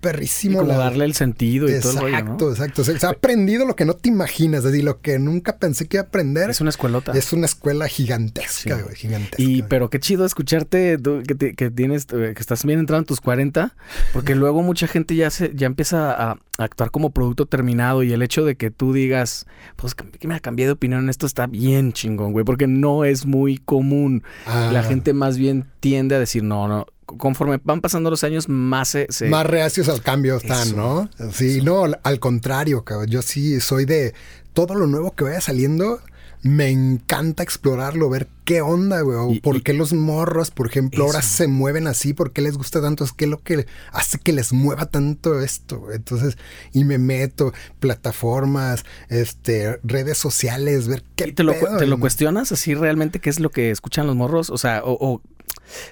perrísimo. 0.00 0.58
como 0.58 0.72
darle 0.72 1.04
el 1.04 1.14
sentido 1.14 1.68
y 1.68 1.80
todo 1.80 1.92
el 1.92 1.98
rollo, 1.98 2.18
Exacto, 2.18 2.50
exacto. 2.50 2.84
se 2.84 3.06
ha 3.06 3.10
aprendido 3.10 3.66
lo 3.66 3.76
que 3.76 3.84
no 3.84 3.94
te 3.94 4.08
imaginas, 4.08 4.58
es 4.58 4.72
decir, 4.72 4.84
lo 4.84 5.00
que 5.00 5.18
nunca 5.18 5.56
pensé 5.58 5.86
que 5.86 5.98
iba 5.98 6.04
a 6.04 6.06
aprender. 6.06 6.50
Es 6.50 6.60
una 6.60 6.70
escuelota. 6.70 7.12
Es 7.12 7.32
una 7.32 7.46
escuela 7.46 7.88
gigantesca, 7.88 8.80
güey, 8.82 8.96
gigantesca. 8.96 9.42
Y 9.42 9.62
pero 9.62 9.90
qué 9.90 10.00
chido 10.00 10.24
escucharte 10.24 10.98
que, 11.26 11.54
que, 11.54 11.70
tienes, 11.70 12.06
eh, 12.12 12.32
que 12.34 12.40
estás 12.40 12.64
bien 12.64 12.78
entrado 12.78 13.00
en 13.00 13.06
tus 13.06 13.20
40, 13.20 13.74
porque 14.12 14.34
luego 14.34 14.62
mucha 14.62 14.86
gente 14.86 15.14
ya 15.14 15.30
se, 15.30 15.52
ya 15.54 15.66
empieza 15.66 16.12
a, 16.12 16.38
actuar 16.58 16.90
como 16.90 17.10
producto 17.10 17.46
terminado 17.46 18.02
y 18.02 18.12
el 18.12 18.20
hecho 18.22 18.44
de 18.44 18.54
que 18.54 18.70
tú 18.70 18.92
digas, 18.92 19.46
pues 19.76 19.94
que 19.94 20.28
me 20.28 20.34
ha 20.34 20.40
cambiado 20.40 20.68
de 20.68 20.72
opinión, 20.74 21.08
esto 21.08 21.26
está 21.26 21.46
bien 21.46 21.92
chingón, 21.92 22.32
güey, 22.32 22.44
porque 22.44 22.66
no 22.66 23.04
es 23.04 23.24
muy 23.24 23.56
común. 23.56 24.22
La 24.46 24.80
ah. 24.80 24.82
gente 24.82 25.14
más 25.14 25.38
bien 25.38 25.66
tiende 25.80 26.16
a 26.16 26.18
decir, 26.18 26.42
no, 26.42 26.68
no, 26.68 26.86
conforme 27.18 27.60
van 27.62 27.80
pasando 27.80 28.10
los 28.10 28.24
años, 28.24 28.48
más 28.48 28.88
se... 28.88 29.28
Más 29.28 29.46
reacios 29.46 29.88
al 29.88 30.02
cambio 30.02 30.36
están, 30.36 30.76
¿no? 30.76 31.08
Sí, 31.32 31.60
no, 31.62 31.84
al 32.02 32.20
contrario, 32.20 32.84
cabrón. 32.84 33.08
Yo 33.08 33.22
sí 33.22 33.60
soy 33.60 33.84
de 33.84 34.14
todo 34.52 34.74
lo 34.74 34.86
nuevo 34.86 35.14
que 35.14 35.24
vaya 35.24 35.40
saliendo, 35.40 36.00
me 36.42 36.70
encanta 36.70 37.42
explorarlo, 37.42 38.08
ver 38.08 38.26
qué 38.44 38.62
onda, 38.62 39.02
güey. 39.02 39.40
¿Por 39.40 39.62
qué 39.62 39.74
los 39.74 39.92
morros, 39.92 40.50
por 40.50 40.66
ejemplo, 40.66 41.04
ahora 41.04 41.20
se 41.20 41.48
mueven 41.48 41.86
así? 41.86 42.14
¿Por 42.14 42.32
qué 42.32 42.40
les 42.40 42.56
gusta 42.56 42.80
tanto? 42.80 43.04
Es 43.04 43.12
que 43.12 43.26
lo 43.26 43.42
que 43.42 43.66
hace 43.92 44.18
que 44.18 44.32
les 44.32 44.52
mueva 44.52 44.86
tanto 44.86 45.40
esto, 45.40 45.80
güey. 45.80 45.96
Entonces, 45.96 46.38
y 46.72 46.84
me 46.84 46.98
meto, 46.98 47.52
plataformas, 47.78 48.84
este, 49.08 49.78
redes 49.82 50.16
sociales, 50.16 50.88
ver 50.88 51.04
qué. 51.14 51.28
¿Y 51.28 51.32
te, 51.32 51.42
lo, 51.42 51.52
te 51.52 51.86
lo 51.86 52.00
cuestionas 52.00 52.52
así 52.52 52.74
realmente 52.74 53.20
qué 53.20 53.28
es 53.28 53.38
lo 53.38 53.50
que 53.50 53.70
escuchan 53.70 54.06
los 54.06 54.16
morros? 54.16 54.48
O 54.48 54.56
sea, 54.56 54.82
o 54.84 55.20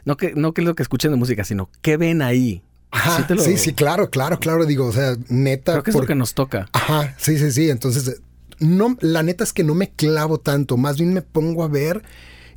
no 0.04 0.16
que, 0.16 0.34
no 0.34 0.52
que 0.52 0.62
es 0.62 0.66
lo 0.66 0.74
que 0.74 0.82
escuchen 0.82 1.10
de 1.10 1.16
música, 1.16 1.44
sino 1.44 1.70
qué 1.82 1.96
ven 1.96 2.22
ahí. 2.22 2.62
Ajá, 2.90 3.26
¿Sí, 3.38 3.58
sí, 3.58 3.74
claro, 3.74 4.10
claro, 4.10 4.40
claro. 4.40 4.64
Digo, 4.64 4.86
o 4.86 4.92
sea, 4.92 5.16
neta. 5.28 5.72
Creo 5.72 5.82
que 5.82 5.90
es 5.90 5.96
lo 5.96 6.06
que 6.06 6.14
nos 6.14 6.34
toca. 6.34 6.68
Ajá, 6.72 7.14
sí, 7.18 7.38
sí, 7.38 7.52
sí. 7.52 7.68
Entonces, 7.68 8.22
no, 8.60 8.96
la 9.00 9.22
neta 9.22 9.44
es 9.44 9.52
que 9.52 9.62
no 9.62 9.74
me 9.74 9.90
clavo 9.90 10.38
tanto. 10.38 10.76
Más 10.76 10.96
bien 10.96 11.12
me 11.12 11.22
pongo 11.22 11.64
a 11.64 11.68
ver 11.68 12.02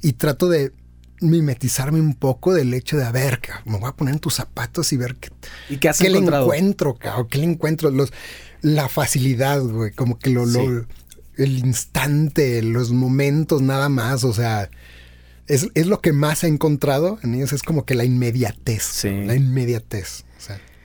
y 0.01 0.13
trato 0.13 0.47
de 0.47 0.71
mimetizarme 1.19 1.99
un 1.99 2.15
poco 2.15 2.53
del 2.53 2.73
hecho 2.73 2.97
de, 2.97 3.03
a 3.03 3.11
ver, 3.11 3.41
me 3.65 3.77
voy 3.77 3.89
a 3.89 3.93
poner 3.93 4.15
en 4.15 4.19
tus 4.19 4.35
zapatos 4.35 4.91
y 4.91 4.97
ver 4.97 5.15
qué, 5.17 5.29
¿Y 5.69 5.77
qué, 5.77 5.91
le 6.09 6.17
encuentro, 6.17 6.95
cabrón, 6.95 7.27
qué 7.29 7.37
le 7.37 7.45
encuentro. 7.45 7.91
Los, 7.91 8.11
la 8.61 8.89
facilidad, 8.89 9.61
güey, 9.61 9.91
como 9.91 10.17
que 10.17 10.31
lo, 10.31 10.45
lo, 10.45 10.85
el 11.37 11.59
instante, 11.59 12.61
los 12.63 12.91
momentos 12.91 13.61
nada 13.61 13.89
más, 13.89 14.23
o 14.23 14.33
sea 14.33 14.69
es, 15.51 15.67
es, 15.73 15.87
lo 15.87 16.01
que 16.01 16.13
más 16.13 16.43
he 16.43 16.47
encontrado 16.47 17.19
en 17.23 17.35
ellos, 17.35 17.53
es 17.53 17.63
como 17.63 17.85
que 17.85 17.95
la 17.95 18.05
inmediatez. 18.05 18.83
Sí. 18.83 19.23
La 19.25 19.35
inmediatez. 19.35 20.25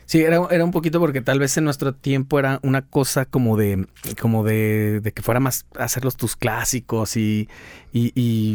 Sí, 0.07 0.21
era, 0.21 0.41
era, 0.53 0.65
un 0.65 0.71
poquito 0.71 1.01
porque 1.01 1.21
tal 1.21 1.41
vez 1.41 1.57
en 1.57 1.65
nuestro 1.65 1.93
tiempo 1.93 2.39
era 2.39 2.61
una 2.63 2.83
cosa 2.83 3.25
como 3.25 3.57
de, 3.57 3.89
como 4.21 4.45
de, 4.45 5.01
de 5.01 5.11
que 5.11 5.21
fuera 5.21 5.41
más 5.41 5.67
hacerlos 5.77 6.17
tus 6.17 6.37
clásicos 6.37 7.17
y, 7.17 7.49
y, 7.93 8.13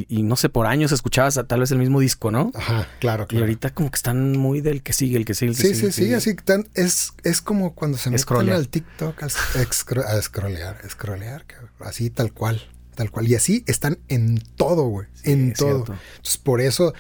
y, 0.08 0.24
no 0.24 0.38
sé, 0.38 0.48
por 0.48 0.66
años 0.66 0.94
escuchabas 0.94 1.38
tal 1.48 1.60
vez 1.60 1.70
el 1.72 1.78
mismo 1.78 2.00
disco, 2.00 2.32
¿no? 2.32 2.54
Ajá, 2.56 2.88
claro, 3.02 3.28
claro. 3.28 3.40
Y 3.40 3.42
ahorita 3.42 3.72
como 3.72 3.92
que 3.92 3.98
están 3.98 4.32
muy 4.38 4.62
del 4.62 4.82
que 4.82 4.94
sigue, 4.94 5.18
el 5.18 5.26
que 5.26 5.34
sigue, 5.34 5.52
el 5.52 5.58
que 5.58 5.64
sí, 5.64 5.76
sigue. 5.76 5.92
Sí, 5.92 6.04
sí, 6.04 6.06
sí, 6.06 6.14
así 6.14 6.36
tan, 6.36 6.70
es, 6.74 7.12
es 7.24 7.42
como 7.42 7.76
cuando 7.76 7.98
se 7.98 8.12
meten 8.12 8.50
al 8.50 8.70
TikTok 8.70 9.22
a, 9.22 9.26
a 9.26 10.22
scrollear, 10.22 10.78
a 10.86 10.90
scrollear, 10.90 11.46
así 11.82 12.10
tal 12.10 12.32
cual 12.32 12.62
tal 12.96 13.12
cual. 13.12 13.28
Y 13.28 13.36
así 13.36 13.64
están 13.68 14.00
en 14.08 14.42
todo, 14.56 14.84
güey. 14.84 15.08
en 15.24 15.54
todo. 15.54 15.80
Entonces, 15.80 16.38
por 16.38 16.62
eso 16.62 16.94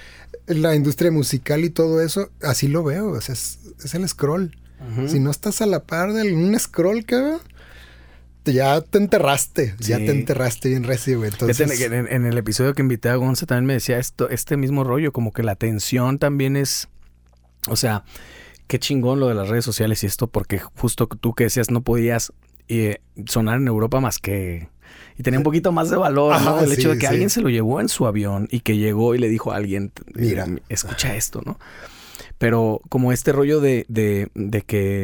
la 0.47 0.75
industria 0.75 1.11
musical 1.11 1.63
y 1.63 1.69
todo 1.69 2.01
eso, 2.01 2.29
así 2.41 2.67
lo 2.67 2.83
veo. 2.83 3.17
es, 3.17 3.29
es, 3.29 3.93
el 3.93 4.07
scroll. 4.07 4.57
Si 5.07 5.19
no 5.19 5.29
estás 5.29 5.61
a 5.61 5.67
la 5.67 5.83
par 5.83 6.11
de 6.11 6.33
un 6.33 6.57
scroll, 6.59 7.05
cabrón, 7.05 7.39
ya 8.45 8.81
te 8.81 8.97
enterraste. 8.97 9.75
Ya 9.77 9.97
te 9.97 10.09
enterraste 10.09 10.69
bien 10.69 10.83
recibo. 10.83 11.25
Entonces... 11.25 11.79
En, 11.81 12.25
el 12.25 12.37
episodio 12.37 12.73
que 12.73 12.81
invité 12.81 13.09
a 13.09 13.15
Gonza 13.15 13.45
también 13.45 13.65
me 13.65 13.73
decía 13.73 13.99
esto, 13.99 14.29
este 14.29 14.57
mismo 14.57 14.83
rollo, 14.83 15.11
como 15.11 15.31
que 15.31 15.43
la 15.43 15.51
atención 15.51 16.17
también 16.17 16.55
es. 16.55 16.87
O 17.67 17.75
sea, 17.75 18.03
qué 18.65 18.79
chingón 18.79 19.19
lo 19.19 19.27
de 19.27 19.35
las 19.35 19.49
redes 19.49 19.65
sociales 19.65 20.03
y 20.03 20.07
esto, 20.07 20.27
porque 20.27 20.57
justo 20.57 21.07
tú 21.07 21.35
que 21.35 21.43
decías 21.43 21.69
no 21.69 21.81
podías 21.81 22.33
eh, 22.67 23.01
sonar 23.27 23.57
en 23.57 23.67
Europa 23.67 23.99
más 23.99 24.17
que 24.17 24.69
y 25.17 25.23
tenía 25.23 25.39
un 25.39 25.43
poquito 25.43 25.71
más 25.71 25.89
de 25.89 25.97
valor, 25.97 26.41
¿no? 26.41 26.59
El 26.61 26.71
hecho 26.71 26.89
de 26.89 26.97
que 26.97 27.07
alguien 27.07 27.29
se 27.29 27.41
lo 27.41 27.49
llevó 27.49 27.81
en 27.81 27.89
su 27.89 28.07
avión 28.07 28.47
y 28.51 28.61
que 28.61 28.77
llegó 28.77 29.15
y 29.15 29.17
le 29.17 29.29
dijo 29.29 29.51
a 29.51 29.55
alguien, 29.57 29.91
mira, 30.13 30.47
escucha 30.69 31.15
esto, 31.15 31.41
¿no? 31.45 31.57
pero 32.41 32.81
como 32.89 33.11
este 33.11 33.31
rollo 33.33 33.61
de, 33.61 33.85
de, 33.87 34.29
de 34.33 34.63
que 34.63 35.03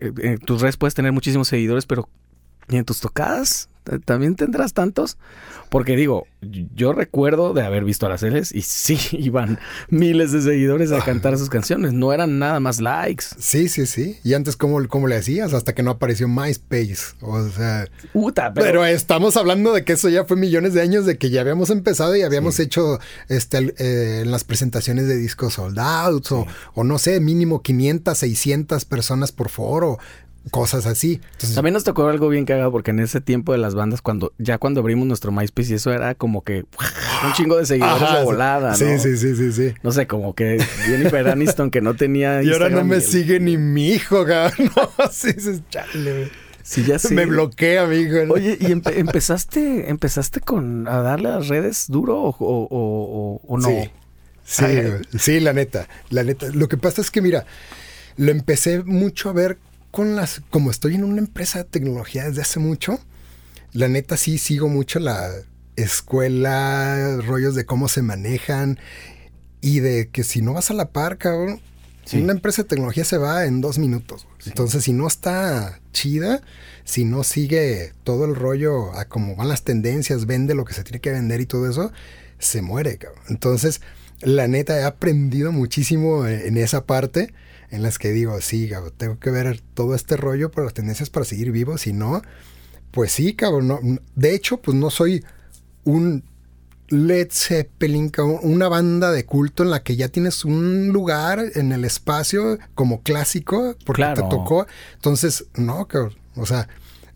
eh, 0.00 0.12
eh, 0.22 0.38
tus 0.42 0.62
redes 0.62 0.78
puedes 0.78 0.94
tener 0.94 1.12
muchísimos 1.12 1.48
seguidores, 1.48 1.84
pero 1.84 2.08
¿y 2.70 2.76
en 2.76 2.86
tus 2.86 3.00
tocadas? 3.00 3.68
¿También 4.04 4.36
tendrás 4.36 4.72
tantos? 4.72 5.16
Porque 5.68 5.94
digo, 5.94 6.26
yo 6.74 6.92
recuerdo 6.92 7.54
de 7.54 7.62
haber 7.62 7.84
visto 7.84 8.06
a 8.06 8.08
las 8.08 8.20
Celes 8.20 8.52
y 8.52 8.62
sí, 8.62 8.98
iban 9.12 9.58
miles 9.88 10.32
de 10.32 10.42
seguidores 10.42 10.90
a 10.90 11.00
cantar 11.04 11.38
sus 11.38 11.48
canciones. 11.48 11.92
No 11.92 12.12
eran 12.12 12.38
nada 12.38 12.58
más 12.60 12.80
likes. 12.80 13.24
Sí, 13.38 13.68
sí, 13.68 13.86
sí. 13.86 14.18
Y 14.24 14.34
antes, 14.34 14.56
¿cómo, 14.56 14.86
cómo 14.88 15.06
le 15.06 15.16
hacías? 15.16 15.54
Hasta 15.54 15.72
que 15.74 15.82
no 15.82 15.92
apareció 15.92 16.26
MySpace. 16.28 17.14
O 17.20 17.48
sea... 17.50 17.86
Puta, 18.12 18.52
pero... 18.52 18.66
pero... 18.66 18.84
estamos 18.84 19.36
hablando 19.36 19.72
de 19.72 19.84
que 19.84 19.92
eso 19.92 20.08
ya 20.08 20.24
fue 20.24 20.36
millones 20.36 20.74
de 20.74 20.82
años 20.82 21.06
de 21.06 21.18
que 21.18 21.30
ya 21.30 21.40
habíamos 21.40 21.70
empezado 21.70 22.16
y 22.16 22.22
habíamos 22.22 22.56
Sí. 22.56 22.62
hecho 22.62 22.98
este, 23.28 23.74
eh, 23.78 24.20
en 24.22 24.30
las 24.32 24.42
presentaciones 24.44 25.06
de 25.06 25.16
discos 25.16 25.54
sold 25.54 25.78
out 25.78 26.32
o, 26.32 26.46
o 26.74 26.84
no 26.84 26.98
sé, 26.98 27.20
mínimo 27.20 27.62
500, 27.62 28.18
600 28.18 28.84
personas 28.84 29.30
por 29.30 29.48
foro. 29.50 29.98
Cosas 30.50 30.86
así. 30.86 31.20
Entonces, 31.32 31.54
También 31.54 31.74
nos 31.74 31.84
tocó 31.84 32.08
algo 32.08 32.28
bien 32.30 32.46
cagado 32.46 32.72
porque 32.72 32.92
en 32.92 33.00
ese 33.00 33.20
tiempo 33.20 33.52
de 33.52 33.58
las 33.58 33.74
bandas, 33.74 34.00
cuando 34.00 34.32
ya 34.38 34.56
cuando 34.58 34.80
abrimos 34.80 35.06
nuestro 35.06 35.32
MySpace 35.32 35.72
y 35.72 35.74
eso 35.76 35.92
era 35.92 36.14
como 36.14 36.42
que 36.42 36.64
un 37.24 37.32
chingo 37.34 37.56
de 37.58 37.66
seguidores 37.66 38.02
Ajá, 38.02 38.18
de 38.20 38.24
volada, 38.24 38.70
¿no? 38.70 38.76
Sí, 38.76 38.98
sí, 38.98 39.16
sí, 39.18 39.36
sí, 39.36 39.52
sí. 39.52 39.74
No 39.82 39.92
sé, 39.92 40.06
como 40.06 40.34
que 40.34 40.58
Jennifer 40.86 41.28
Aniston 41.28 41.70
que 41.70 41.82
no 41.82 41.94
tenía 41.94 42.42
Y 42.42 42.46
ahora 42.50 42.70
no 42.70 42.80
Instagram 42.80 42.86
me 42.88 42.96
el- 42.96 43.02
sigue 43.02 43.38
ni 43.38 43.58
mi 43.58 43.88
hijo, 43.90 44.24
cabrón. 44.24 44.70
No, 44.76 45.08
sí, 45.12 45.32
sí, 45.38 45.62
chale. 45.68 46.30
Sí, 46.62 46.84
ya 46.84 46.98
sí. 46.98 47.14
Me 47.14 47.26
bloquea, 47.26 47.82
amigo. 47.84 48.24
¿no? 48.26 48.34
Oye, 48.34 48.56
¿y 48.60 48.66
empe- 48.66 48.96
empezaste 48.96 49.90
empezaste 49.90 50.40
con 50.40 50.88
a 50.88 51.02
darle 51.02 51.28
a 51.28 51.32
las 51.36 51.48
redes 51.48 51.84
duro 51.88 52.18
o, 52.18 52.28
o- 52.28 52.68
o- 52.70 53.40
o 53.46 53.58
no? 53.58 53.68
Sí. 53.68 53.90
Sí, 54.44 54.64
Ay, 54.64 54.92
sí, 55.18 55.38
la 55.40 55.52
neta, 55.52 55.86
la 56.08 56.24
neta. 56.24 56.46
Lo 56.52 56.66
que 56.68 56.76
pasa 56.76 57.00
es 57.02 57.10
que, 57.12 57.20
mira, 57.22 57.44
lo 58.16 58.30
empecé 58.32 58.82
mucho 58.82 59.28
a 59.30 59.32
ver 59.32 59.58
con 59.90 60.16
las, 60.16 60.42
como 60.50 60.70
estoy 60.70 60.94
en 60.94 61.04
una 61.04 61.18
empresa 61.18 61.58
de 61.58 61.64
tecnología 61.64 62.24
desde 62.28 62.42
hace 62.42 62.60
mucho, 62.60 62.98
la 63.72 63.88
neta 63.88 64.16
sí 64.16 64.38
sigo 64.38 64.68
mucho 64.68 64.98
la 65.00 65.30
escuela, 65.76 67.16
rollos 67.26 67.54
de 67.54 67.64
cómo 67.64 67.88
se 67.88 68.02
manejan 68.02 68.78
y 69.60 69.80
de 69.80 70.08
que 70.08 70.24
si 70.24 70.42
no 70.42 70.54
vas 70.54 70.70
a 70.70 70.74
la 70.74 70.90
par, 70.90 71.18
cabrón, 71.18 71.60
Sí. 72.04 72.18
una 72.20 72.32
empresa 72.32 72.62
de 72.62 72.68
tecnología 72.68 73.04
se 73.04 73.18
va 73.18 73.44
en 73.44 73.60
dos 73.60 73.78
minutos. 73.78 74.26
Entonces, 74.44 74.82
si 74.84 74.92
no 74.92 75.06
está 75.06 75.80
chida, 75.92 76.40
si 76.82 77.04
no 77.04 77.22
sigue 77.22 77.92
todo 78.02 78.24
el 78.24 78.34
rollo 78.34 78.92
a 78.98 79.04
cómo 79.04 79.36
van 79.36 79.48
las 79.48 79.62
tendencias, 79.62 80.26
vende 80.26 80.54
lo 80.56 80.64
que 80.64 80.74
se 80.74 80.82
tiene 80.82 81.00
que 81.00 81.12
vender 81.12 81.40
y 81.40 81.46
todo 81.46 81.70
eso, 81.70 81.92
se 82.38 82.62
muere, 82.62 82.96
cabrón. 82.96 83.22
Entonces, 83.28 83.80
la 84.22 84.48
neta, 84.48 84.80
he 84.80 84.82
aprendido 84.82 85.52
muchísimo 85.52 86.26
en 86.26 86.56
esa 86.56 86.84
parte 86.84 87.32
en 87.70 87.82
las 87.82 87.98
que 87.98 88.10
digo, 88.10 88.40
sí, 88.40 88.68
cabrón, 88.68 88.92
tengo 88.96 89.18
que 89.18 89.30
ver 89.30 89.60
todo 89.74 89.94
este 89.94 90.16
rollo 90.16 90.50
por 90.50 90.64
las 90.64 90.74
tendencias 90.74 91.10
para 91.10 91.24
seguir 91.24 91.52
vivo, 91.52 91.78
si 91.78 91.92
no, 91.92 92.22
pues 92.90 93.12
sí, 93.12 93.34
cabrón. 93.34 93.68
no- 93.68 93.80
de 94.16 94.34
hecho, 94.34 94.58
pues 94.58 94.76
no 94.76 94.90
soy 94.90 95.24
un 95.84 96.24
Led 96.88 97.28
Zeppelin, 97.30 98.10
una 98.42 98.66
banda 98.68 99.12
de 99.12 99.24
culto 99.24 99.62
en 99.62 99.70
la 99.70 99.84
que 99.84 99.94
ya 99.94 100.08
tienes 100.08 100.44
un 100.44 100.88
lugar 100.88 101.40
en 101.54 101.70
el 101.70 101.84
espacio 101.84 102.58
como 102.74 103.02
clásico, 103.02 103.76
porque 103.86 104.00
Claro. 104.02 104.24
te 104.24 104.28
tocó. 104.28 104.66
Entonces, 104.94 105.44
no, 105.54 105.86
cabrón. 105.86 106.16
O 106.34 106.46
sea, 106.46 106.68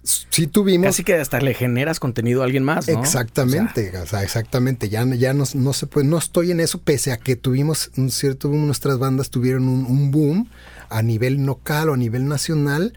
sí 0.05 0.47
tuvimos. 0.47 0.87
Casi 0.87 1.03
que 1.03 1.15
hasta 1.15 1.41
le 1.41 1.55
generas 1.55 1.99
contenido 1.99 2.43
a 2.43 2.45
alguien 2.45 2.63
más, 2.63 2.89
¿no? 2.89 3.01
Exactamente, 3.01 3.97
o 3.99 4.07
sea, 4.07 4.23
exactamente. 4.23 4.89
Ya, 4.89 5.05
ya 5.07 5.33
no, 5.33 5.45
no 5.55 5.73
se 5.73 5.87
puede, 5.87 6.07
no 6.07 6.19
estoy 6.19 6.51
en 6.51 6.61
eso, 6.61 6.81
pese 6.81 7.13
a 7.13 7.17
que 7.17 7.37
tuvimos 7.37 7.91
un 7.97 8.11
cierto 8.11 8.49
boom, 8.49 8.67
nuestras 8.67 8.99
bandas 8.99 9.31
tuvieron 9.31 9.67
un, 9.67 9.87
un 9.87 10.11
boom 10.11 10.49
a 10.91 11.03
nivel 11.03 11.45
local 11.45 11.89
o 11.89 11.95
a 11.95 11.97
nivel 11.97 12.29
nacional, 12.29 12.93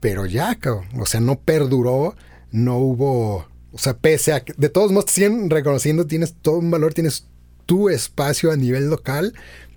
pero 0.00 0.26
ya, 0.26 0.54
cabrón, 0.54 0.86
o 0.98 1.06
sea, 1.06 1.20
no 1.20 1.38
perduró, 1.38 2.16
no 2.50 2.78
hubo, 2.78 3.46
o 3.72 3.78
sea, 3.78 3.96
pese 3.96 4.32
a 4.32 4.40
que, 4.40 4.54
de 4.56 4.70
todos 4.70 4.90
modos, 4.92 5.10
siguen 5.10 5.50
reconociendo, 5.50 6.06
tienes 6.06 6.34
todo 6.40 6.58
un 6.58 6.70
valor, 6.70 6.94
tienes 6.94 7.26
tu 7.66 7.90
espacio 7.90 8.50
a 8.50 8.56
nivel 8.56 8.88
local, 8.88 9.34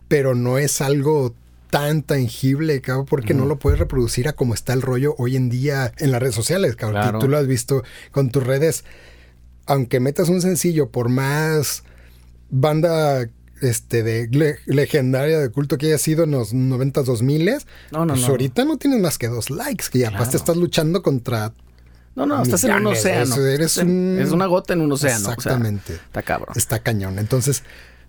pero 0.07 0.33
no 0.33 0.57
es 0.57 0.79
algo 0.81 1.35
tan 1.71 2.03
tangible, 2.03 2.79
cabrón, 2.81 3.05
porque 3.09 3.33
no 3.33 3.45
lo 3.45 3.57
puedes 3.57 3.79
reproducir 3.79 4.27
a 4.27 4.33
como 4.33 4.53
está 4.53 4.73
el 4.73 4.83
rollo 4.83 5.15
hoy 5.17 5.35
en 5.35 5.49
día 5.49 5.91
en 5.97 6.11
las 6.11 6.21
redes 6.21 6.35
sociales, 6.35 6.75
cabrón. 6.75 7.01
Claro. 7.01 7.19
Tú, 7.19 7.27
lo 7.27 7.37
has 7.37 7.47
visto 7.47 7.83
con 8.11 8.29
tus 8.29 8.43
redes. 8.43 8.83
Aunque 9.65 9.99
metas 9.99 10.29
un 10.29 10.41
sencillo, 10.41 10.89
por 10.89 11.09
más 11.09 11.83
banda 12.49 13.27
este 13.61 14.03
de 14.03 14.27
le- 14.31 14.57
legendaria 14.65 15.39
de 15.39 15.49
culto 15.49 15.77
que 15.77 15.85
haya 15.87 15.97
sido 15.97 16.23
en 16.23 16.31
los 16.31 16.53
90s, 16.53 17.03
2000 17.05 17.45
No, 17.91 18.05
no, 18.05 18.13
pues 18.13 18.21
no. 18.21 18.27
ahorita 18.27 18.65
no 18.65 18.77
tienes 18.77 18.99
más 19.01 19.17
que 19.17 19.27
dos 19.27 19.49
likes, 19.49 19.85
que 19.91 19.99
ya 19.99 20.09
Claro. 20.09 20.27
te 20.29 20.37
estás 20.37 20.57
luchando 20.57 21.01
contra 21.03 21.53
No, 22.15 22.25
no, 22.25 22.41
estás 22.43 22.63
en 22.65 22.73
un 22.73 22.87
océano. 22.87 23.35
eres 23.37 23.77
un- 23.77 24.17
Es 24.19 24.31
una 24.31 24.47
gota 24.47 24.73
en 24.73 24.81
un 24.81 24.91
océano. 24.91 25.19
o 25.19 25.21
sea, 25.25 25.33
Exactamente. 25.35 25.93
está 25.93 26.21
cabrón. 26.23 26.53
está 26.57 26.79
cañón. 26.79 27.19
Entonces, 27.19 27.63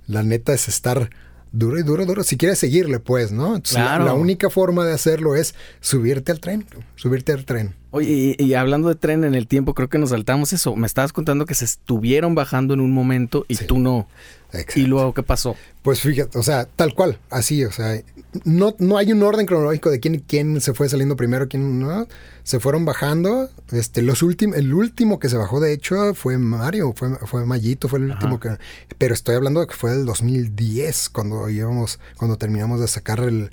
la 0.09 0.23
neta 0.25 0.53
es 0.55 0.67
estar 0.69 1.11
duro 1.53 1.79
y 1.79 1.83
duro, 1.83 2.05
duro. 2.07 2.23
Si 2.25 2.37
quieres 2.37 2.59
seguirle, 2.59 2.99
pues, 2.99 3.31
¿no? 3.33 3.49
Entonces, 3.57 3.79
la- 3.79 3.85
Claro. 3.85 4.05
la, 4.07 4.15
única 4.15 4.51
forma 4.51 4.85
de 4.87 4.93
hacerlo 4.95 5.35
es 5.37 5.55
subirte 5.81 6.33
al 6.33 6.41
tren, 6.41 6.67
subirte 6.97 7.33
al 7.33 7.45
tren. 7.45 7.75
Oye, 7.91 8.37
y, 8.39 8.43
y 8.43 8.55
hablando 8.55 8.89
de 8.89 8.95
tren 8.95 9.23
en 9.25 9.35
el 9.35 9.47
tiempo, 9.47 9.75
creo 9.75 9.89
que 9.89 9.99
nos 9.99 10.11
saltamos 10.11 10.53
eso. 10.55 10.75
Me 10.77 10.87
estabas 10.87 11.13
contando 11.13 11.45
que 11.45 11.55
se 11.55 11.67
estuvieron 11.67 12.35
bajando 12.35 12.73
en 12.75 12.81
un 12.81 12.91
momento 12.93 13.45
y 13.49 13.57
Sí. 13.57 13.67
tú 13.67 13.79
no. 13.79 14.09
Exacto. 14.53 14.81
¿Y 14.81 14.87
luego 14.87 15.15
qué 15.15 15.23
pasó? 15.23 15.57
Pues 15.83 16.01
fíjate, 16.01 16.39
o 16.39 16.43
sea, 16.43 16.67
tal 16.67 16.95
cual, 16.95 17.19
así, 17.31 17.65
o 17.65 17.73
sea, 17.73 18.01
no, 18.45 18.75
no 18.79 18.99
hay 18.99 19.11
un 19.13 19.23
orden 19.23 19.47
cronológico 19.47 19.91
de 19.91 19.99
quién, 19.99 20.23
quién 20.27 20.61
se 20.61 20.75
fue 20.75 20.89
saliendo 20.91 21.17
primero, 21.17 21.49
quién 21.49 21.79
no. 21.81 22.07
Se 22.45 22.59
fueron 22.61 22.85
bajando. 22.85 23.51
Este, 23.71 24.03
los 24.03 24.23
últimos, 24.23 24.57
el 24.57 24.75
último 24.75 25.19
que 25.19 25.29
se 25.29 25.37
bajó, 25.37 25.61
de 25.61 25.73
hecho, 25.73 26.15
fue 26.15 26.39
Mario, 26.39 26.93
fue, 26.97 27.17
fue 27.27 27.47
Mayito, 27.47 27.89
fue 27.89 28.01
el 28.01 28.11
Ajá. 28.11 28.15
último 28.15 28.41
que. 28.41 28.59
Pero 28.99 29.15
estoy 29.15 29.37
hablando 29.37 29.61
de 29.61 29.67
que 29.69 29.75
fue 29.75 29.93
del 29.93 30.05
2010, 30.07 31.09
cuando 31.11 31.49
íbamos, 31.49 32.01
cuando 32.17 32.37
terminamos 32.39 32.81
de 32.81 32.89
sacar 32.89 33.21
el, 33.21 33.51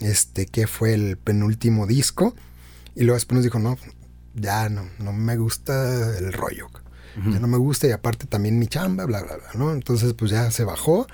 este, 0.00 0.46
que 0.46 0.66
fue 0.66 0.92
el 0.94 1.16
penúltimo 1.16 1.86
disco. 1.86 2.34
Y 2.94 3.04
luego 3.04 3.14
después 3.14 3.36
nos 3.36 3.44
dijo, 3.44 3.58
no, 3.58 3.76
ya 4.34 4.68
no, 4.68 4.88
no 4.98 5.12
me 5.12 5.36
gusta 5.36 6.16
el 6.18 6.32
rollo. 6.32 6.68
Ya 7.32 7.40
no 7.40 7.46
me 7.46 7.56
gusta 7.56 7.86
y 7.86 7.92
aparte 7.92 8.26
también 8.26 8.58
mi 8.58 8.66
chamba, 8.66 9.06
bla, 9.06 9.22
bla, 9.22 9.36
bla, 9.36 9.48
¿no? 9.54 9.72
Entonces 9.72 10.12
pues 10.12 10.30
ya 10.30 10.50
se 10.50 10.64
bajó. 10.64 11.06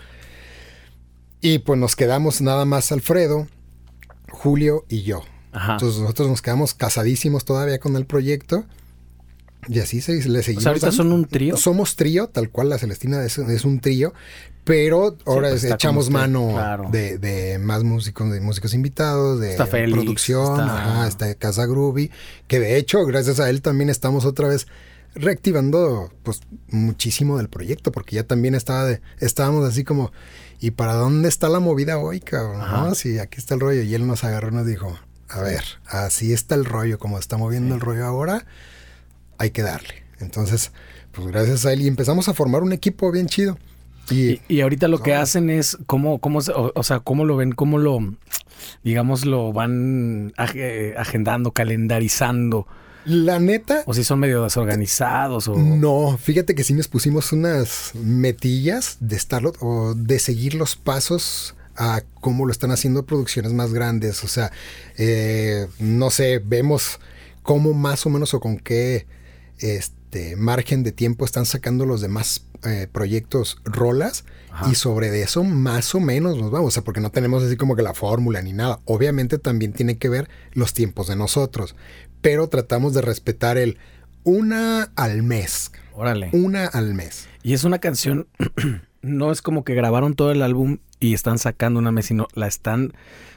Y 1.40 1.60
pues 1.60 1.78
nos 1.78 1.94
quedamos 1.94 2.40
nada 2.40 2.64
más 2.64 2.90
Alfredo, 2.90 3.46
Julio 4.32 4.84
y 4.88 5.02
yo. 5.02 5.22
Ajá. 5.52 5.72
Entonces 5.74 6.00
nosotros 6.00 6.28
nos 6.28 6.42
quedamos 6.42 6.74
casadísimos 6.74 7.44
todavía 7.44 7.78
con 7.78 7.96
el 7.96 8.06
proyecto. 8.06 8.64
Y 9.68 9.78
así 9.78 10.00
se, 10.00 10.14
le 10.28 10.42
seguimos. 10.42 10.66
ahorita 10.66 10.86
dando. 10.88 10.96
son 11.02 11.12
un 11.12 11.24
trío. 11.26 11.56
Somos 11.56 11.94
trío, 11.94 12.26
tal 12.28 12.50
cual 12.50 12.68
la 12.68 12.78
Celestina 12.78 13.22
es, 13.24 13.38
es 13.38 13.64
un 13.64 13.78
trío. 13.80 14.12
Pero 14.64 15.16
ahora 15.26 15.48
pues, 15.50 15.54
es- 15.58 15.64
está 15.64 15.74
echamos 15.74 16.04
usted, 16.04 16.12
mano 16.14 16.50
claro. 16.52 16.88
de, 16.90 17.18
de 17.18 17.58
más 17.58 17.82
músicos, 17.84 18.30
de 18.32 18.40
músicos 18.40 18.74
invitados, 18.74 19.40
de 19.40 19.52
Está 19.52 19.66
Félix, 19.66 19.92
producción, 19.92 20.60
está- 20.60 20.82
ajá, 20.98 21.08
está 21.08 21.34
Casa 21.34 21.66
Groovy, 21.66 22.10
que 22.46 22.60
de 22.60 22.76
hecho, 22.76 23.04
gracias 23.04 23.40
a 23.40 23.50
él 23.50 23.60
también 23.60 23.90
estamos 23.90 24.24
otra 24.24 24.46
vez 24.46 24.68
reactivando 25.16 26.12
pues 26.22 26.40
muchísimo 26.68 27.36
del 27.38 27.48
proyecto, 27.48 27.92
porque 27.92 28.16
ya 28.16 28.24
también 28.24 28.54
estaba 28.54 28.84
de, 28.84 29.00
estábamos 29.20 29.68
así 29.68 29.84
como, 29.84 30.12
¿y 30.60 30.70
para 30.72 30.94
dónde 30.94 31.28
está 31.28 31.48
la 31.48 31.60
movida 31.60 31.98
hoy, 31.98 32.20
cabrón? 32.20 32.58
¿No? 32.60 32.94
Sí, 32.94 33.18
aquí 33.18 33.38
está 33.38 33.54
el 33.54 33.60
rollo. 33.60 33.82
Y 33.82 33.94
él 33.94 34.06
nos 34.06 34.24
agarró 34.24 34.48
y 34.50 34.54
nos 34.54 34.66
dijo, 34.66 34.96
a 35.32 35.40
ver, 35.40 35.62
así 35.86 36.32
está 36.32 36.54
el 36.54 36.64
rollo, 36.64 36.98
como 36.98 37.18
está 37.18 37.36
moviendo 37.36 37.74
el 37.74 37.80
rollo 37.80 38.04
ahora, 38.06 38.44
hay 39.38 39.50
que 39.50 39.62
darle. 39.62 40.02
Entonces, 40.20 40.72
pues 41.12 41.26
gracias 41.26 41.66
a 41.66 41.72
él 41.72 41.80
y 41.82 41.88
empezamos 41.88 42.28
a 42.28 42.34
formar 42.34 42.62
un 42.62 42.72
equipo 42.72 43.10
bien 43.10 43.26
chido. 43.26 43.58
Y, 44.10 44.30
Y, 44.32 44.40
y 44.48 44.60
ahorita 44.60 44.88
lo 44.88 44.98
que 45.02 45.14
hacen 45.14 45.48
es 45.50 45.78
cómo, 45.86 46.18
cómo, 46.18 46.40
se- 46.40 46.52
o, 46.52 46.72
o 46.74 46.82
sea, 46.82 47.00
cómo 47.00 47.24
lo 47.24 47.36
ven, 47.36 47.52
cómo 47.52 47.78
lo, 47.78 47.98
digamos, 48.84 49.24
lo 49.24 49.52
van 49.52 50.32
ag- 50.36 50.94
agendando, 50.96 51.52
calendarizando, 51.52 52.66
la 53.04 53.40
neta, 53.40 53.82
o 53.86 53.94
si 53.94 54.04
son 54.04 54.20
medio 54.20 54.44
desorganizados 54.44 55.48
o 55.48 55.56
No, 55.56 56.16
fíjate 56.18 56.54
que 56.54 56.62
sí 56.62 56.72
nos 56.72 56.86
pusimos 56.86 57.32
unas 57.32 57.92
metillas 57.94 58.96
de 59.00 59.16
estarlo 59.16 59.52
o 59.60 59.94
de 59.94 60.18
seguir 60.20 60.54
los 60.54 60.76
pasos 60.76 61.56
a 61.76 62.02
cómo 62.20 62.46
lo 62.46 62.52
están 62.52 62.70
haciendo 62.70 63.04
producciones 63.06 63.52
más 63.52 63.72
grandes. 63.72 64.24
O 64.24 64.28
sea, 64.28 64.52
eh, 64.98 65.66
no 65.78 66.10
sé, 66.10 66.40
vemos 66.44 67.00
cómo 67.42 67.72
más 67.74 68.06
o 68.06 68.10
menos 68.10 68.34
o 68.34 68.40
con 68.40 68.58
qué 68.58 69.06
este 69.58 70.36
margen 70.36 70.82
de 70.82 70.92
tiempo 70.92 71.24
están 71.24 71.46
sacando 71.46 71.86
los 71.86 72.00
demás 72.00 72.46
eh, 72.64 72.86
proyectos 72.90 73.58
rolas 73.64 74.24
Ajá. 74.50 74.70
y 74.70 74.74
sobre 74.76 75.10
de 75.10 75.22
eso 75.22 75.42
más 75.42 75.94
o 75.94 76.00
menos 76.00 76.38
nos 76.38 76.50
vamos, 76.50 76.68
o 76.68 76.70
sea, 76.70 76.84
porque 76.84 77.00
no 77.00 77.10
tenemos 77.10 77.42
así 77.42 77.56
como 77.56 77.74
que 77.74 77.82
la 77.82 77.94
fórmula 77.94 78.40
ni 78.42 78.52
nada. 78.52 78.80
Obviamente 78.84 79.38
también 79.38 79.72
tiene 79.72 79.98
que 79.98 80.08
ver 80.08 80.28
los 80.52 80.74
tiempos 80.74 81.08
de 81.08 81.16
nosotros, 81.16 81.74
pero 82.20 82.48
tratamos 82.48 82.94
de 82.94 83.02
respetar 83.02 83.56
el 83.58 83.78
una 84.24 84.92
al 84.94 85.24
mes, 85.24 85.72
órale. 85.94 86.30
una 86.32 86.66
al 86.66 86.94
mes. 86.94 87.26
Y 87.42 87.54
es 87.54 87.64
una 87.64 87.80
canción 87.80 88.28
no 89.02 89.30
es 89.32 89.42
como 89.42 89.64
que 89.64 89.74
grabaron 89.74 90.14
todo 90.14 90.30
el 90.32 90.42
álbum 90.42 90.78
y 91.00 91.14
están 91.14 91.38
sacando 91.38 91.78
una 91.80 91.90
mes, 91.92 92.06
sino 92.06 92.28
la 92.34 92.46
están 92.46 92.92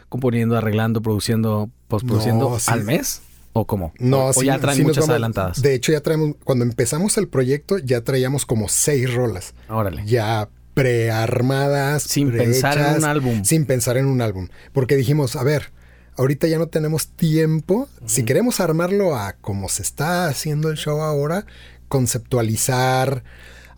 componiendo, 0.09 0.55
arreglando, 0.57 1.01
produciendo, 1.01 1.70
postproduciendo 1.88 2.49
No, 2.51 2.59
sí. 2.59 2.72
al 2.72 2.84
mes. 2.84 3.22
¿O 3.53 3.66
cómo? 3.66 3.93
No, 3.99 4.26
o, 4.26 4.30
o 4.30 4.34
sí, 4.34 4.45
ya 4.47 4.59
traen 4.59 4.78
sí 4.78 4.84
muchas 4.84 4.97
vamos- 5.03 5.09
adelantadas. 5.11 5.61
De 5.61 5.74
hecho, 5.74 5.91
ya 5.93 6.01
traemos, 6.01 6.36
cuando 6.43 6.66
empezamos 6.66 7.18
el 7.18 7.28
proyecto, 7.30 7.78
ya 7.78 8.01
traíamos 8.01 8.45
como 8.45 8.68
seis 8.68 9.13
rolas. 9.13 9.53
Órale. 9.70 10.03
Ya 10.05 10.49
prearmadas. 10.74 12.03
Sin 12.03 12.32
pensar 12.32 12.78
en 12.78 12.97
un 12.97 13.05
álbum. 13.05 13.43
Sin 13.45 13.66
pensar 13.66 13.95
en 13.97 14.07
un 14.07 14.22
álbum. 14.22 14.49
Porque 14.74 14.97
dijimos, 14.97 15.38
a 15.38 15.43
ver, 15.43 15.72
ahorita 16.18 16.47
ya 16.47 16.57
no 16.57 16.68
tenemos 16.68 17.07
tiempo. 17.07 17.88
Si 18.05 18.24
queremos 18.24 18.59
armarlo 18.59 19.16
a 19.16 19.34
como 19.34 19.70
se 19.70 19.84
está 19.84 20.28
haciendo 20.28 20.70
el 20.70 20.76
show 20.78 21.01
ahora, 21.01 21.45
conceptualizar, 21.88 23.24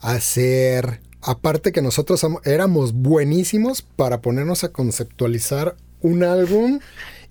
hacer. 0.01 1.01
Aparte 1.27 1.71
que 1.71 1.81
nosotros 1.81 2.23
am- 2.23 2.37
éramos 2.45 2.93
buenísimos 2.93 3.81
para 3.81 4.21
ponernos 4.21 4.63
a 4.63 4.69
conceptualizar 4.69 5.75
un 6.01 6.23
álbum 6.23 6.79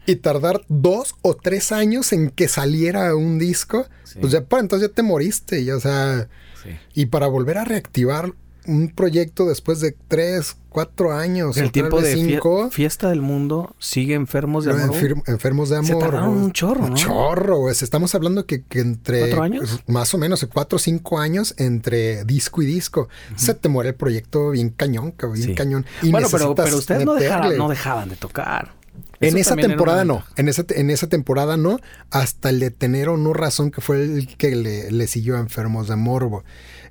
y 0.07 0.17
tardar 0.17 0.63
dos 0.69 1.15
o 1.23 1.35
tres 1.35 1.73
años 1.73 2.13
en 2.13 2.31
que 2.31 2.47
saliera 2.47 3.15
un 3.17 3.39
disco, 3.39 3.87
Sí. 4.05 4.19
pues 4.21 4.33
ya 4.33 4.45
para 4.45 4.61
entonces 4.63 4.89
ya 4.91 4.95
te 4.95 5.03
moriste, 5.03 5.61
y, 5.61 5.71
o 5.71 5.81
sea, 5.81 6.29
Sí. 6.63 6.71
y 6.95 7.07
para 7.07 7.27
volver 7.27 7.59
a 7.59 7.65
reactivar 7.65 8.33
un 8.67 8.89
proyecto 8.89 9.47
después 9.47 9.81
de 9.81 9.95
tres, 10.09 10.57
cuatro 10.69 11.13
años, 11.13 11.57
El 11.57 11.73
tiempo 11.73 12.01
de 12.01 12.15
cinco, 12.15 12.71
fiesta 12.71 13.09
del 13.09 13.23
mundo 13.23 13.75
sigue 13.79 14.15
enfermos 14.15 14.65
de 14.65 14.73
amor. 14.73 14.95
enfer- 14.97 15.23
enfermos 15.27 15.71
de 15.71 15.83
Se 15.83 15.91
amor. 15.93 16.03
tardaron 16.05 16.31
güey. 16.35 16.45
un 16.45 16.53
chorro, 16.53 16.85
Un 16.85 16.91
¿no? 16.91 16.97
chorro, 16.97 17.59
güey. 17.59 17.73
Estamos 17.81 18.15
hablando 18.15 18.45
que, 18.47 18.63
que 18.63 18.81
entre... 18.81 19.21
¿Cuatro 19.21 19.43
años? 19.43 19.81
Más 19.87 20.13
o 20.15 20.19
menos, 20.19 20.47
cuatro 20.53 20.77
o 20.77 20.79
cinco 20.79 21.19
años 21.19 21.55
entre 21.57 22.25
disco 22.25 22.61
y 22.63 22.67
disco. 22.67 23.09
Se 23.37 23.55
te 23.55 23.69
muere 23.69 23.91
el 23.91 23.95
proyecto 23.97 24.51
bien 24.51 24.71
cañón, 24.71 25.13
cabrón, 25.13 25.39
bien 25.39 25.49
Sí. 25.51 25.55
cañón. 25.55 25.87
Y 26.03 26.11
bueno, 26.11 26.29
pero, 26.31 26.51
ustedes 26.77 27.05
no 27.05 27.15
dejaban, 27.15 27.57
no 27.57 27.69
dejaban 27.69 28.09
de 28.09 28.17
tocar. 28.17 28.75
En 29.19 29.39
esa 29.39 29.57
temporada 29.57 30.05
no, 30.05 30.25
en 30.37 30.49
esa, 30.49 30.65
en 30.69 30.91
esa 30.91 31.07
temporada 31.07 31.57
no, 31.57 31.79
hasta 32.11 32.51
el 32.51 32.61
de 32.61 32.71
tener 32.71 33.09
o 33.09 33.17
no 33.17 33.33
razón, 33.33 33.71
que 33.71 33.81
fue 33.81 34.03
el 34.03 34.37
que 34.37 34.55
le, 34.55 34.91
le 34.93 35.07
siguió 35.07 35.37
a 35.37 35.41
Enfermos 35.41 35.89
de 35.89 35.97
Morbo. 35.97 36.45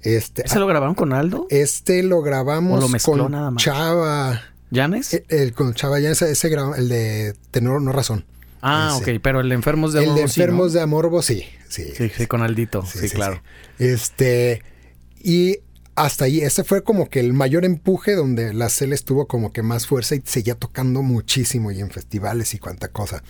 Este, 0.06 0.46
¿Ese 0.46 0.60
lo 0.60 0.68
grabaron 0.68 0.96
con 0.96 1.12
Aldo? 1.14 1.48
este 1.50 2.04
lo 2.04 2.22
grabamos 2.22 2.78
¿O 2.78 2.82
lo 2.82 2.90
mezcló 2.90 3.24
con 3.24 3.32
nada 3.32 3.52
más? 3.52 3.64
Chava, 3.64 4.42
¿Llanes? 4.72 5.14
el, 5.14 5.26
el- 5.30 5.54
con 5.54 5.74
Chava 5.74 6.00
ya 6.00 6.12
ese, 6.12 6.50
graba- 6.50 6.78
el 6.78 6.88
de 6.90 7.34
Tener 7.52 7.72
o 7.72 7.80
no 7.80 7.92
razón. 7.92 8.26
ah, 8.62 8.98
ese. 9.02 9.16
ok, 9.16 9.22
pero 9.22 9.42
el 9.42 9.50
de 9.50 9.56
enfermos 9.56 9.94
de 9.94 10.04
el 10.04 10.10
amor. 10.10 10.22
de 10.22 10.28
sí, 10.28 10.40
¿no? 10.40 10.44
Enfermos 10.46 10.74
de 10.74 10.82
Amorbo, 10.82 11.22
sí, 11.22 11.44
sí. 11.68 11.86
Sí, 11.96 12.10
sí, 12.16 12.28
con 12.28 12.42
Aldito. 12.42 12.84
Sí, 12.86 13.00
Sí, 13.00 13.10
sí, 13.10 13.16
claro. 13.16 13.42
Este, 13.80 14.62
y 15.22 15.58
hasta 15.96 16.26
ahí, 16.26 16.42
ese 16.42 16.64
fue 16.64 16.84
como 16.84 17.10
que 17.10 17.20
el 17.22 17.34
mayor 17.34 17.64
empuje 17.66 18.16
donde 18.16 18.54
la 18.54 18.70
CEL 18.70 18.94
estuvo 18.94 19.28
como 19.28 19.54
que 19.54 19.62
más 19.64 19.88
fuerza 19.88 20.16
y 20.16 20.22
seguía 20.26 20.56
tocando 20.56 21.02
muchísimo 21.02 21.72
y 21.72 21.80
en 21.80 21.90
festivales 21.90 22.54
y 22.54 22.60
cuanta 22.60 22.90
cosa. 22.90 23.24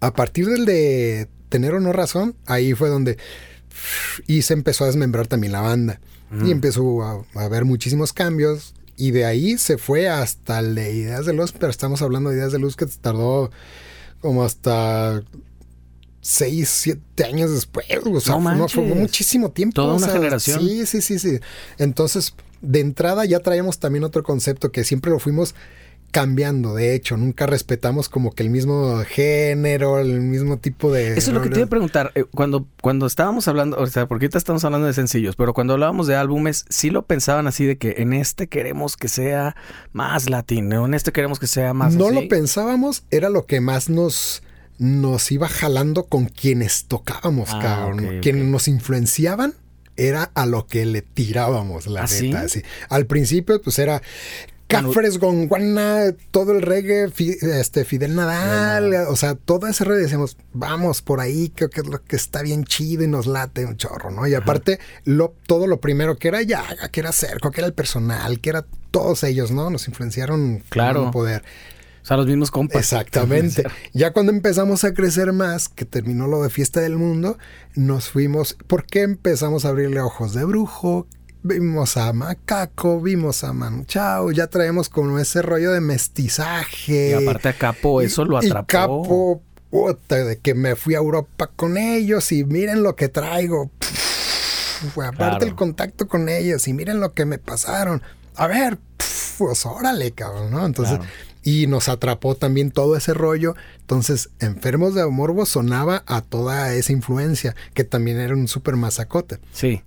A 0.00 0.12
partir 0.12 0.46
del 0.46 0.66
de 0.66 1.28
Tener 1.48 1.74
o 1.74 1.80
No 1.80 1.92
Razón, 1.92 2.34
ahí 2.46 2.74
fue 2.74 2.88
donde 2.88 3.16
y 4.26 4.42
se 4.42 4.54
empezó 4.54 4.84
a 4.84 4.86
desmembrar 4.88 5.26
también 5.26 5.52
la 5.52 5.60
banda. 5.60 6.00
Mm. 6.30 6.46
Y 6.46 6.50
empezó 6.50 7.02
a, 7.02 7.24
a 7.34 7.44
haber 7.44 7.64
muchísimos 7.64 8.12
cambios. 8.12 8.74
Y 8.96 9.10
de 9.10 9.24
ahí 9.24 9.58
se 9.58 9.76
fue 9.78 10.08
hasta 10.08 10.60
el 10.60 10.74
de 10.76 10.92
Ideas 10.92 11.26
de 11.26 11.32
Luz, 11.32 11.52
pero 11.52 11.68
estamos 11.70 12.00
hablando 12.02 12.30
de 12.30 12.36
Ideas 12.36 12.52
de 12.52 12.60
Luz 12.60 12.76
que 12.76 12.86
tardó 12.86 13.50
como 14.20 14.44
hasta 14.44 15.22
seis, 16.20 16.68
siete 16.70 17.24
años 17.24 17.50
después. 17.52 17.86
O 18.06 18.20
sea, 18.20 18.38
No 18.38 18.68
fue- 18.68 18.82
muchísimo 18.84 19.50
tiempo. 19.50 19.74
Toda 19.74 19.94
o 19.94 19.96
una 19.96 20.06
sea, 20.06 20.14
generación. 20.14 20.60
Sí, 20.60 20.86
sí, 20.86 21.02
sí, 21.02 21.18
sí. 21.18 21.40
Entonces, 21.78 22.34
de 22.62 22.80
entrada 22.80 23.24
ya 23.24 23.40
traíamos 23.40 23.78
también 23.78 24.04
otro 24.04 24.22
concepto 24.22 24.72
que 24.72 24.84
siempre 24.84 25.10
lo 25.10 25.18
fuimos 25.18 25.54
cambiando. 26.14 26.74
De 26.76 26.94
hecho, 26.94 27.16
nunca 27.16 27.44
respetamos 27.46 28.08
como 28.08 28.30
que 28.30 28.44
el 28.44 28.48
mismo 28.50 29.02
género, 29.04 29.98
el 29.98 30.20
mismo 30.20 30.58
tipo 30.58 30.92
de... 30.92 31.08
Eso 31.18 31.32
es 31.32 31.34
lo 31.34 31.42
que 31.42 31.48
te 31.50 31.56
iba 31.58 31.66
a 31.66 31.68
preguntar. 31.68 32.12
eh, 32.14 32.24
Cuando, 32.32 32.68
cuando 32.80 33.06
estábamos 33.06 33.48
hablando, 33.48 33.76
o 33.78 33.86
sea, 33.88 34.06
porque 34.06 34.26
ahorita 34.26 34.38
estamos 34.38 34.64
hablando 34.64 34.86
de 34.86 34.92
sencillos, 34.92 35.34
pero 35.34 35.52
cuando 35.54 35.72
hablábamos 35.72 36.06
de 36.06 36.14
álbumes, 36.14 36.66
sí 36.68 36.90
lo 36.90 37.02
pensaban 37.04 37.48
así 37.48 37.66
de 37.66 37.78
que 37.78 37.96
en 37.98 38.12
este 38.12 38.46
queremos 38.46 38.96
que 38.96 39.08
sea 39.08 39.56
más 39.92 40.30
latino, 40.30 40.86
en 40.86 40.94
este 40.94 41.10
queremos 41.10 41.40
que 41.40 41.48
sea 41.48 41.74
más. 41.74 41.96
no 41.96 42.06
así. 42.06 42.14
lo 42.14 42.28
pensábamos, 42.28 43.02
era 43.10 43.28
lo 43.28 43.44
que 43.46 43.60
más 43.60 43.88
nos, 43.90 44.44
nos 44.78 45.32
iba 45.32 45.48
jalando 45.48 46.04
con 46.04 46.26
quienes 46.26 46.84
tocábamos, 46.84 47.48
Ah, 47.52 47.58
cabrón. 47.60 48.20
Quienes 48.22 48.44
nos 48.44 48.68
influenciaban 48.68 49.54
era 49.96 50.30
a 50.34 50.46
lo 50.46 50.66
que 50.68 50.86
le 50.86 51.02
tirábamos, 51.02 51.88
la 51.88 52.02
¿Ah, 52.04 52.06
neta. 52.22 52.48
sí? 52.48 52.62
Al 52.88 53.06
principio, 53.06 53.60
pues 53.60 53.80
era 53.80 54.00
Cafres 54.66 55.18
Gonguana, 55.18 56.14
todo 56.30 56.52
el 56.52 56.62
reggae, 56.62 57.10
este, 57.60 57.84
Fidel 57.84 58.14
Nadal, 58.14 58.94
o 59.08 59.16
sea, 59.16 59.34
todo 59.34 59.66
ese 59.66 59.84
reggae 59.84 60.02
decíamos, 60.02 60.36
vamos 60.52 61.02
por 61.02 61.20
ahí, 61.20 61.52
creo 61.54 61.70
que 61.70 61.82
es 61.82 61.86
lo 61.86 62.02
que 62.02 62.16
está 62.16 62.42
bien 62.42 62.64
chido 62.64 63.04
y 63.04 63.08
nos 63.08 63.26
late 63.26 63.66
un 63.66 63.76
chorro, 63.76 64.10
¿no? 64.10 64.26
Y 64.26 64.34
aparte, 64.34 64.80
lo, 65.04 65.34
todo 65.46 65.66
lo 65.66 65.80
primero 65.80 66.16
que 66.16 66.28
era 66.28 66.42
Yaga, 66.42 66.88
que 66.88 67.00
era 67.00 67.12
Cerco, 67.12 67.50
que 67.50 67.60
era 67.60 67.66
el 67.66 67.74
personal, 67.74 68.40
que 68.40 68.50
era 68.50 68.64
todos 68.90 69.22
ellos, 69.24 69.50
¿no? 69.50 69.70
Nos 69.70 69.86
influenciaron 69.88 70.62
Claro. 70.70 71.02
con 71.04 71.10
poder. 71.10 71.42
O 72.02 72.06
sea, 72.06 72.16
los 72.18 72.26
mismos 72.26 72.50
compas. 72.50 72.76
Exactamente. 72.80 73.64
Ya 73.94 74.12
cuando 74.12 74.30
empezamos 74.30 74.84
a 74.84 74.92
crecer 74.92 75.32
más, 75.32 75.68
que 75.70 75.84
terminó 75.86 76.26
lo 76.26 76.42
de 76.42 76.50
Fiesta 76.50 76.80
del 76.80 76.96
Mundo, 76.96 77.38
nos 77.74 78.10
fuimos. 78.10 78.56
¿Por 78.66 78.84
qué 78.84 79.02
empezamos 79.02 79.64
a 79.64 79.68
abrirle 79.70 80.00
ojos 80.00 80.34
de 80.34 80.44
brujo? 80.44 81.06
Vimos 81.46 81.98
a 81.98 82.10
Macaco, 82.14 83.02
vimos 83.02 83.44
a 83.44 83.52
Manu 83.52 83.84
Chao, 83.84 84.30
ya 84.32 84.46
traemos 84.46 84.88
como 84.88 85.18
ese 85.18 85.42
rollo 85.42 85.72
de 85.72 85.80
mestizaje. 85.82 87.10
Y 87.10 87.12
aparte 87.12 87.48
a 87.50 87.52
Capo 87.52 88.00
eso 88.00 88.24
lo 88.24 88.42
Y 88.42 88.46
atrapó. 88.46 88.66
Capo, 88.66 89.42
puta, 89.70 90.16
de 90.24 90.38
que 90.38 90.54
me 90.54 90.74
fui 90.74 90.94
a 90.94 90.98
Europa 90.98 91.50
con 91.54 91.76
ellos 91.76 92.32
y 92.32 92.44
miren 92.44 92.82
lo 92.82 92.96
que 92.96 93.10
traigo. 93.10 93.70
Pff, 93.78 94.98
aparte 95.00 95.16
Claro. 95.18 95.46
el 95.46 95.54
contacto 95.54 96.08
con 96.08 96.30
ellos 96.30 96.66
y 96.66 96.72
miren 96.72 96.98
lo 97.00 97.12
que 97.12 97.26
me 97.26 97.36
pasaron. 97.38 98.02
A 98.36 98.46
ver, 98.46 98.78
pff, 98.96 99.36
pues 99.36 99.66
órale, 99.66 100.12
cabrón, 100.12 100.50
¿no? 100.50 100.64
Entonces, 100.64 100.96
Claro. 100.96 101.12
y 101.42 101.66
nos 101.66 101.90
atrapó 101.90 102.36
también 102.36 102.70
todo 102.70 102.96
ese 102.96 103.12
rollo. 103.12 103.54
Entonces, 103.80 104.30
Enfermos 104.40 104.94
de 104.94 105.06
Morbo 105.08 105.44
sonaba 105.44 106.04
a 106.06 106.22
toda 106.22 106.72
esa 106.72 106.92
influencia, 106.92 107.54
que 107.74 107.84
también 107.84 108.18
era 108.18 108.32
un 108.34 108.48
súper 108.48 108.76
masacote. 108.76 109.40
Sí. 109.52 109.82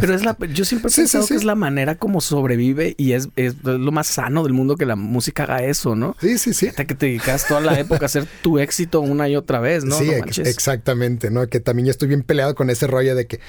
Pero 0.00 0.14
es 0.14 0.24
la, 0.24 0.36
yo 0.52 0.64
siempre 0.64 0.88
he 0.88 0.92
Sí, 0.92 1.02
pensado 1.02 1.24
sí. 1.24 1.28
que 1.34 1.38
es 1.38 1.44
la 1.44 1.54
manera 1.54 1.94
como 1.96 2.20
sobrevive 2.20 2.94
y 2.98 3.12
es, 3.12 3.28
es 3.36 3.54
lo 3.62 3.92
más 3.92 4.06
sano 4.06 4.42
del 4.42 4.52
mundo 4.52 4.76
que 4.76 4.86
la 4.86 4.96
música 4.96 5.44
haga 5.44 5.62
eso, 5.64 5.94
¿no? 5.94 6.16
Sí, 6.20 6.38
sí, 6.38 6.52
sí. 6.54 6.66
Fíjate 6.66 6.86
que 6.86 6.94
te 6.94 7.06
dedicas 7.06 7.46
toda 7.46 7.60
la 7.60 7.78
época 7.78 8.04
a 8.04 8.06
hacer 8.06 8.26
tu 8.42 8.58
éxito 8.58 9.00
una 9.00 9.28
y 9.28 9.36
otra 9.36 9.60
vez, 9.60 9.84
¿no? 9.84 9.96
sí, 9.98 10.06
No 10.06 10.12
ex- 10.12 10.20
manches. 10.20 10.48
exactamente, 10.48 11.30
¿no? 11.30 11.46
Que 11.48 11.60
también 11.60 11.86
yo 11.86 11.90
estoy 11.90 12.08
bien 12.08 12.22
peleado 12.22 12.54
con 12.54 12.70
ese 12.70 12.86
rollo 12.86 13.14
de 13.14 13.26
que 13.26 13.40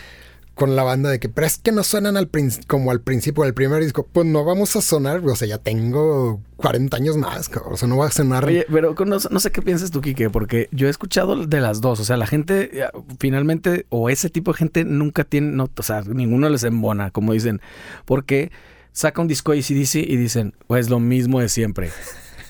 con 0.58 0.76
la 0.76 0.84
banda 0.84 1.12
de 1.12 1.20
que, 1.20 1.30
pero 1.30 1.46
es 1.46 1.60
que 1.60 1.72
no 1.72 1.84
suenan 1.84 2.18
al 2.18 2.30
como 2.66 2.90
al 2.90 3.00
principio 3.00 3.44
del 3.44 3.54
primer 3.54 3.84
disco. 3.84 4.08
Pues 4.12 4.26
no 4.26 4.44
vamos 4.44 4.76
a 4.76 4.82
sonar, 4.82 5.22
o 5.24 5.36
sea, 5.36 5.48
ya 5.48 5.60
tengo 5.60 6.42
40 6.58 6.98
años 6.98 7.16
más, 7.16 7.50
o 7.64 7.78
sea, 7.78 7.88
no 7.88 7.98
va 7.98 8.08
a 8.08 8.12
sonar. 8.12 8.50
Pero 8.70 8.96
no, 9.06 9.18
no 9.30 9.40
sé 9.40 9.52
qué 9.52 9.62
piensas 9.62 9.92
tú, 9.92 10.02
Quique, 10.02 10.32
porque 10.32 10.68
yo 10.72 10.88
he 10.88 10.90
escuchado 10.90 11.46
de 11.46 11.62
las 11.62 11.80
dos. 11.80 12.00
O 12.00 12.04
sea, 12.04 12.18
la 12.18 12.26
gente 12.26 12.82
eh, 12.82 12.90
finalmente, 13.20 13.86
o 13.90 14.10
ese 14.10 14.32
tipo 14.32 14.52
de 14.52 14.58
gente 14.58 14.84
nunca 14.84 15.24
tiene, 15.24 15.52
no, 15.52 15.70
o 15.78 15.84
sea, 15.84 16.02
ninguno 16.02 16.50
les 16.50 16.64
embona, 16.64 17.12
como 17.12 17.34
dicen, 17.34 17.62
porque 18.06 18.52
saca 18.94 19.22
un 19.22 19.28
disco 19.28 19.52
ACDC 19.52 19.96
y 19.96 20.18
dicen, 20.18 20.56
pues 20.66 20.90
lo 20.90 21.00
mismo 21.00 21.40
de 21.40 21.50
siempre. 21.50 21.92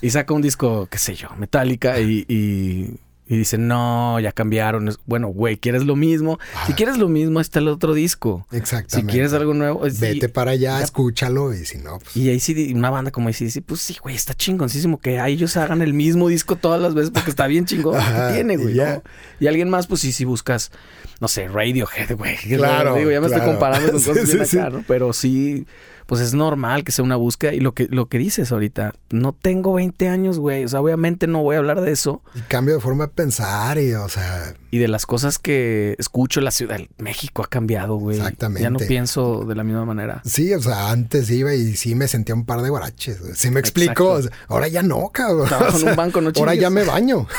Y 0.01 0.11
saca 0.11 0.33
un 0.33 0.41
disco, 0.41 0.87
qué 0.89 0.97
sé 0.97 1.15
yo, 1.15 1.29
Metallica 1.37 1.99
y, 1.99 2.95
y 3.29 3.37
dicen, 3.37 3.67
no, 3.67 4.19
ya 4.19 4.31
cambiaron. 4.31 4.89
Bueno, 5.05 5.27
güey, 5.27 5.57
¿quieres 5.57 5.83
lo 5.85 5.95
mismo? 5.95 6.39
Si 6.65 6.73
quieres 6.73 6.97
lo 6.97 7.09
mismo, 7.09 7.39
está 7.41 7.59
el 7.59 7.67
otro 7.67 7.93
disco. 7.93 8.45
Si 8.51 8.57
Exactamente. 8.57 9.11
quieres 9.11 9.33
algo 9.33 9.53
nuevo, 9.53 9.81
Vete 9.81 10.25
y- 10.25 10.27
para 10.29 10.51
allá, 10.51 10.77
ya- 10.79 10.83
escúchalo 10.83 11.53
y 11.53 11.65
si 11.65 11.77
no, 11.77 11.99
pues. 11.99 12.15
y 12.15 12.29
ahí 12.29 12.39
sí, 12.39 12.73
una 12.73 12.89
banda 12.89 13.11
como 13.11 13.29
ACDC, 13.29 13.61
pues 13.65 13.81
sí, 13.81 13.97
güey, 14.01 14.15
está 14.15 14.33
chingoncísimo 14.33 14.99
que 14.99 15.19
a 15.19 15.27
ellos 15.27 15.57
hagan 15.57 15.81
el 15.81 15.93
mismo 15.93 16.29
disco 16.29 16.55
todas 16.55 16.81
las 16.81 16.93
veces 16.93 17.11
porque 17.11 17.29
está 17.29 17.47
bien 17.47 17.65
chingón. 17.65 17.97
Ajá, 17.97 18.29
¿Qué 18.29 18.33
tiene, 18.35 18.53
y 18.53 18.57
güey? 18.57 18.73
ya. 18.75 18.95
¿no? 18.95 19.03
Y 19.39 19.47
alguien 19.47 19.69
más, 19.69 19.87
pues 19.87 20.01
sí, 20.01 20.11
si 20.11 20.23
buscas, 20.25 20.71
no 21.19 21.27
sé, 21.27 21.47
Radiohead, 21.47 22.15
güey. 22.15 22.35
Claro, 22.57 22.95
Digo, 22.95 23.11
ya 23.11 23.19
me 23.19 23.27
estoy 23.27 23.41
claro. 23.41 23.51
comparando 23.53 23.91
con 23.91 23.99
Sí, 24.01 24.09
cosas 24.09 24.25
bien 24.33 24.45
sí, 24.45 24.57
acá, 24.57 24.69
sí. 24.69 24.75
¿no? 24.77 24.83
Pero 24.87 25.13
sí, 25.13 25.65
pues 26.07 26.21
es 26.21 26.33
normal 26.33 26.83
que 26.83 26.91
sea 26.91 27.03
una 27.03 27.17
búsqueda. 27.17 27.53
Y 27.53 27.59
lo 27.59 27.73
que, 27.73 27.87
lo 27.91 28.07
que 28.07 28.17
dices 28.17 28.51
ahorita, 28.51 28.95
no 29.11 29.33
tengo 29.33 29.73
20 29.73 30.07
años, 30.07 30.39
güey. 30.39 30.63
O 30.63 30.67
sea, 30.67 30.81
obviamente 30.81 31.27
no 31.27 31.43
voy 31.43 31.55
a 31.55 31.59
hablar 31.59 31.81
de 31.81 31.91
eso. 31.91 32.21
Y 32.33 32.39
cambio 32.41 32.75
de 32.75 32.81
forma 32.81 33.07
de 33.07 33.13
pensar 33.13 33.77
y, 33.77 33.93
o 33.93 34.07
sea, 34.07 34.55
Y 34.71 34.77
de 34.77 34.87
las 34.87 35.05
cosas 35.05 35.37
que 35.37 35.95
escucho, 35.99 36.39
la 36.39 36.51
ciudad, 36.51 36.79
México 36.97 37.43
ha 37.43 37.47
cambiado, 37.47 37.97
güey. 37.97 38.17
Exactamente. 38.17 38.63
Ya 38.63 38.69
no 38.69 38.79
pienso 38.79 39.43
de 39.45 39.55
la 39.55 39.63
misma 39.65 39.83
manera. 39.85 40.21
sí, 40.25 40.53
o 40.53 40.61
sea, 40.61 40.91
antes 40.91 41.29
iba 41.29 41.53
y 41.53 41.75
sí 41.75 41.93
me 41.93 42.07
sentía 42.07 42.33
un 42.35 42.45
par 42.45 42.61
de 42.61 42.69
guaraches. 42.69 43.19
Sí 43.35 43.51
me 43.51 43.59
explico. 43.59 43.91
Exacto. 43.91 44.11
O 44.11 44.21
sea, 44.21 44.31
ahora 44.47 44.67
ya 44.69 44.83
no, 44.83 45.09
cabrón. 45.09 45.49
O 45.51 45.77
en 45.77 45.89
un 45.89 45.95
banco, 45.95 46.21
no 46.21 46.31
Ahora 46.37 46.55
ya 46.55 46.69
me 46.69 46.83
baño. 46.83 47.27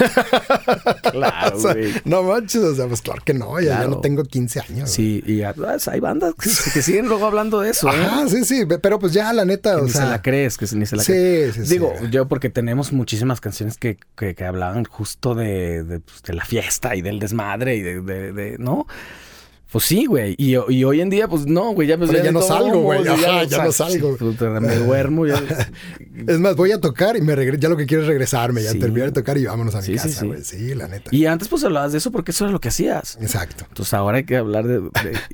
Claro, 1.08 1.56
O 1.56 1.60
sea, 1.60 1.72
güey. 1.72 1.92
no 2.04 2.22
manches, 2.22 2.62
o 2.62 2.74
sea, 2.74 2.86
pues 2.86 3.00
claro 3.00 3.22
que 3.24 3.32
no, 3.32 3.58
ya, 3.60 3.80
ya 3.80 3.88
no 3.88 4.00
tengo 4.00 4.24
15 4.24 4.60
años. 4.60 4.90
Sí, 4.90 5.22
y 5.26 5.42
ah, 5.42 5.54
hay 5.86 6.00
bandas 6.00 6.34
que, 6.34 6.50
que 6.72 6.82
siguen 6.82 7.08
luego 7.08 7.26
hablando 7.26 7.60
de 7.60 7.70
eso. 7.70 7.88
¿eh? 7.88 7.92
Ajá, 7.94 8.28
sí, 8.28 8.44
sí. 8.44 8.57
Sí, 8.60 8.66
pero 8.82 8.98
pues 8.98 9.12
ya 9.12 9.32
la 9.32 9.44
neta, 9.44 9.76
que 9.76 9.80
o 9.82 9.84
ni 9.84 9.90
sea. 9.90 10.02
se 10.04 10.08
la 10.10 10.22
crees, 10.22 10.56
que 10.56 10.66
ni 10.74 10.86
se 10.86 10.96
la 10.96 11.02
sí, 11.02 11.12
crees. 11.12 11.54
sí, 11.54 11.64
sí. 11.66 11.72
Digo, 11.74 11.92
yo 12.10 12.28
porque 12.28 12.50
tenemos 12.50 12.92
muchísimas 12.92 13.40
canciones 13.40 13.76
que, 13.78 13.98
que, 14.16 14.34
que 14.34 14.44
hablaban 14.44 14.84
justo 14.84 15.34
de, 15.34 15.84
de, 15.84 16.00
pues, 16.00 16.22
de 16.22 16.34
la 16.34 16.44
fiesta 16.44 16.94
y 16.96 17.02
del 17.02 17.18
desmadre 17.18 17.76
y 17.76 17.82
de- 17.82 18.56
¿no? 18.58 18.86
Pues 19.70 19.84
sí, 19.84 20.06
güey. 20.06 20.34
Y, 20.38 20.54
y 20.72 20.84
hoy 20.84 21.02
en 21.02 21.10
día, 21.10 21.28
pues 21.28 21.44
no, 21.46 21.72
güey. 21.72 21.86
Ya, 21.88 21.98
pues, 21.98 22.10
Pero 22.10 22.24
ya 22.24 22.32
no 22.32 22.40
salgo, 22.40 22.80
güey. 22.80 23.04
ya 23.04 23.16
no 23.16 23.44
ya 23.44 23.64
no 23.64 23.72
sal- 23.72 23.90
salgo. 23.92 24.16
sí, 24.18 24.24
me 24.60 24.76
duermo. 24.76 25.26
ya- 25.26 25.42
Es 26.26 26.38
más, 26.40 26.56
voy 26.56 26.72
a 26.72 26.80
tocar 26.80 27.16
y 27.16 27.20
me 27.20 27.36
regre- 27.36 27.58
ya 27.58 27.68
lo 27.68 27.76
que 27.76 27.84
quiero 27.86 28.02
es 28.02 28.08
regresarme, 28.08 28.62
ya 28.62 28.72
Sí. 28.72 28.78
terminar 28.78 29.08
de 29.08 29.12
tocar 29.20 29.36
y 29.36 29.44
vámonos 29.44 29.74
a 29.74 29.78
mi 29.80 29.84
Sí, 29.84 29.92
sí, 29.98 30.08
casa, 30.08 30.20
sí. 30.20 30.26
güey. 30.26 30.42
Sí, 30.42 30.74
la 30.74 30.88
neta. 30.88 31.10
Y 31.14 31.26
antes, 31.26 31.48
pues 31.48 31.62
hablabas 31.64 31.92
de 31.92 31.98
eso 31.98 32.10
porque 32.10 32.30
eso 32.30 32.44
era 32.46 32.52
lo 32.52 32.60
que 32.60 32.68
hacías. 32.68 33.18
Exacto. 33.20 33.66
Entonces 33.68 33.92
ahora 33.94 34.16
hay 34.18 34.24
que 34.24 34.36
hablar 34.38 34.66
de... 34.66 34.80
de- 34.80 34.90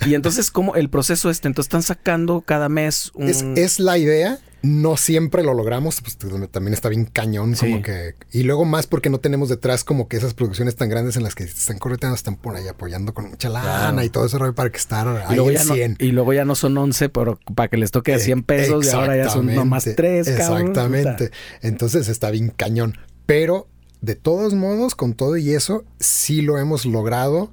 y 0.07 0.15
entonces, 0.15 0.51
¿cómo 0.51 0.75
el 0.75 0.89
proceso 0.91 1.31
este? 1.31 1.47
Entonces 1.49 1.69
están 1.69 1.83
sacando 1.85 2.41
cada 2.41 2.69
mes 2.69 3.13
un... 3.15 3.29
Es, 3.29 3.43
es 3.57 3.79
la 3.79 3.99
idea. 3.99 4.39
No 4.65 4.97
siempre 4.97 5.43
lo 5.43 5.53
logramos, 5.53 6.01
pues 6.01 6.17
también 6.17 6.73
está 6.73 6.89
bien 6.89 7.05
cañón, 7.05 7.55
Sí. 7.55 7.67
como 7.71 7.83
que. 7.83 8.15
Y 8.33 8.45
luego 8.45 8.65
más 8.65 8.87
porque 8.87 9.11
no 9.11 9.19
tenemos 9.19 9.51
detrás 9.51 9.85
como 9.85 10.09
que 10.09 10.17
esas 10.17 10.33
producciones 10.33 10.75
tan 10.75 10.89
grandes 10.89 11.17
en 11.17 11.23
las 11.23 11.35
que 11.35 11.45
están 11.45 11.79
correteando, 11.79 12.17
están 12.17 12.37
por 12.37 12.57
ahí 12.57 12.67
apoyando 12.67 13.13
con 13.13 13.29
mucha 13.29 13.51
lana 13.51 13.91
Claro. 13.91 14.03
y 14.03 14.09
todo 14.09 14.25
ese 14.25 14.39
rollo 14.39 14.55
para 14.55 14.71
que 14.71 14.79
estar 14.79 15.07
y, 15.07 15.31
ahí 15.31 15.37
luego 15.37 15.51
en 15.51 15.57
ya 15.57 15.65
no, 15.65 15.75
100. 15.75 15.97
y 16.01 16.07
luego 16.13 16.33
ya 16.33 16.45
no 16.47 16.55
son 16.55 16.79
11, 16.79 17.11
pero 17.11 17.39
para 17.55 17.69
que 17.69 17.77
les 17.77 17.91
toque 17.91 18.15
a 18.15 18.19
100 18.19 18.43
pesos 18.43 18.87
y 18.87 18.91
ahora 18.91 19.17
ya 19.17 19.29
son 19.29 19.55
nomás 19.55 19.85
3, 19.85 20.31
cabrón. 20.31 20.69
Exactamente. 20.69 21.31
Entonces 21.61 22.09
está 22.09 22.31
bien 22.31 22.49
cañón. 22.49 22.97
Pero 23.27 23.69
de 24.01 24.15
todos 24.15 24.55
modos, 24.55 24.95
con 24.95 25.13
todo 25.13 25.37
y 25.37 25.51
eso, 25.53 25.85
sí 26.01 26.41
lo 26.43 26.59
hemos 26.59 26.87
logrado 26.87 27.53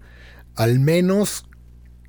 al 0.55 0.79
menos 0.79 1.45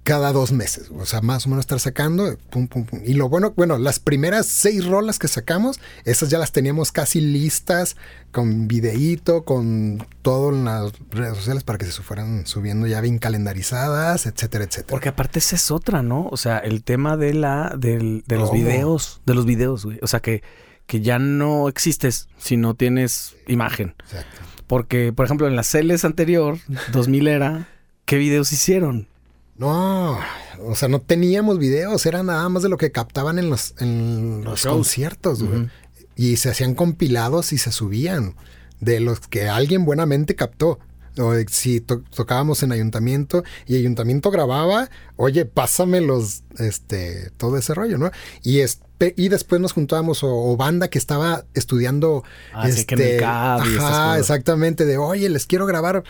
cada 0.05 0.32
dos 0.32 0.50
meses. 0.53 0.90
O 0.98 1.07
sea, 1.07 1.20
más 1.20 1.46
o 1.46 1.48
menos 1.48 1.62
estar 1.62 1.78
sacando. 1.78 2.36
Pum, 2.50 2.66
pum, 2.66 2.84
pum. 2.84 3.00
Y 3.05 3.14
lo 3.14 3.28
bueno, 3.28 3.53
bueno, 3.57 3.78
las 3.78 4.00
primeras 4.00 4.46
seis 4.46 4.84
rolas 4.84 5.18
que 5.18 5.28
sacamos, 5.28 5.78
esas 6.05 6.28
ya 6.28 6.38
las 6.38 6.50
teníamos 6.53 6.90
casi 6.92 7.20
listas, 7.20 7.96
con 8.32 8.66
videíto, 8.66 9.44
con 9.44 10.05
todo 10.22 10.50
en 10.50 10.64
las 10.64 10.92
redes 11.11 11.36
sociales 11.36 11.62
para 11.64 11.78
que 11.78 11.84
se 11.86 12.03
fueran 12.03 12.46
subiendo 12.46 12.86
ya 12.86 13.00
bien 13.00 13.18
calendarizadas, 13.18 14.26
etcétera, 14.26 14.64
etcétera. 14.64 14.88
Porque 14.90 15.09
aparte 15.11 15.38
esa 15.38 15.57
es 15.57 15.70
otra, 15.70 16.03
¿no? 16.03 16.26
O 16.30 16.36
sea, 16.36 16.59
el 16.59 16.82
tema 16.82 17.16
de 17.16 17.34
la 17.34 17.74
del- 17.78 18.24
de 18.26 18.36
los 18.36 18.50
¿Cómo? 18.50 18.61
videos, 18.61 19.20
de 19.26 19.34
los 19.34 19.46
videos, 19.46 19.84
güey. 19.84 19.98
O 20.03 20.07
sea, 20.07 20.20
que, 20.20 20.42
que 20.86 21.00
ya 21.00 21.18
no 21.18 21.68
existes 21.68 22.28
si 22.38 22.57
no 22.57 22.74
tienes 22.74 23.36
imagen. 23.46 23.94
Exacto. 24.05 24.40
Porque, 24.66 25.12
por 25.12 25.26
ejemplo, 25.26 25.46
en 25.46 25.55
la 25.55 25.62
Celes 25.62 26.05
anterior, 26.05 26.59
2000 26.92 27.28
era, 27.28 27.68
¿qué 28.07 28.16
videos 28.16 28.53
hicieron? 28.53 29.07
No, 29.57 30.18
o 30.64 30.74
sea, 30.74 30.88
no 30.88 31.00
teníamos 31.00 31.59
videos, 31.59 32.07
era 32.07 32.22
nada 32.22 32.48
más 32.48 32.62
de 32.62 32.68
lo 32.68 32.78
que 32.78 32.90
captaban 32.90 33.38
en 33.38 33.50
los, 33.50 33.74
en 33.80 34.42
los 34.44 34.61
shows. 34.61 34.74
conciertos, 34.74 35.42
güey. 35.42 35.68
Y 36.16 36.36
se 36.36 36.50
hacían 36.50 36.74
compilados 36.74 37.53
y 37.53 37.59
se 37.59 37.70
subían 37.72 38.34
de 38.80 39.00
los 39.00 39.20
que 39.20 39.48
alguien 39.48 39.84
buenamente 39.84 40.34
captó. 40.34 40.78
O 41.18 41.34
si 41.50 41.80
to- 41.80 42.03
tocábamos 42.14 42.62
en 42.62 42.72
ayuntamiento 42.72 43.44
y 43.66 43.76
ayuntamiento 43.76 44.30
grababa, 44.30 44.88
oye, 45.16 45.44
pásame 45.44 46.00
los, 46.00 46.42
este, 46.59 47.30
todo 47.36 47.59
ese 47.59 47.74
rollo, 47.74 47.98
¿no? 47.98 48.11
Y 48.42 48.61
y 49.16 49.28
después 49.28 49.61
nos 49.61 49.72
juntábamos 49.72 50.22
o, 50.22 50.28
o 50.32 50.57
banda 50.57 50.88
que 50.88 50.96
estaba 50.98 51.44
estudiando, 51.55 52.22
Ah, 52.55 52.68
que 52.86 53.16
CAD 53.18 53.64
y 53.64 53.68
estas 53.72 53.82
ajá, 53.90 54.18
exactamente, 54.18 54.84
de, 54.86 54.96
oye, 54.96 55.28
les 55.28 55.46
quiero 55.46 55.66
grabar 55.66 56.05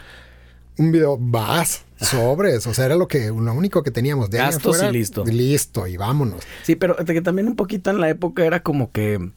un 0.79 0.93
video, 0.93 1.19
vas, 1.21 1.85
sobres, 2.01 2.67
o 2.67 2.75
sea, 2.75 2.87
era 2.87 2.97
lo 2.97 3.09
que, 3.09 3.29
lo 3.29 3.55
único 3.55 3.83
que 3.83 3.91
teníamos. 3.91 4.31
De 4.31 4.39
Gastos 4.39 4.65
y 4.65 4.77
afuera, 4.77 4.93
listo. 4.93 5.25
Listo, 5.25 5.87
y 5.87 5.97
vámonos. 5.97 6.43
Sí, 6.63 6.77
pero 6.77 6.97
que 6.97 7.21
también 7.23 7.49
un 7.49 7.57
poquito 7.57 7.91
en 7.91 8.01
la 8.01 8.09
época 8.09 8.45
era 8.45 8.63
como 8.63 8.91
que. 8.91 9.31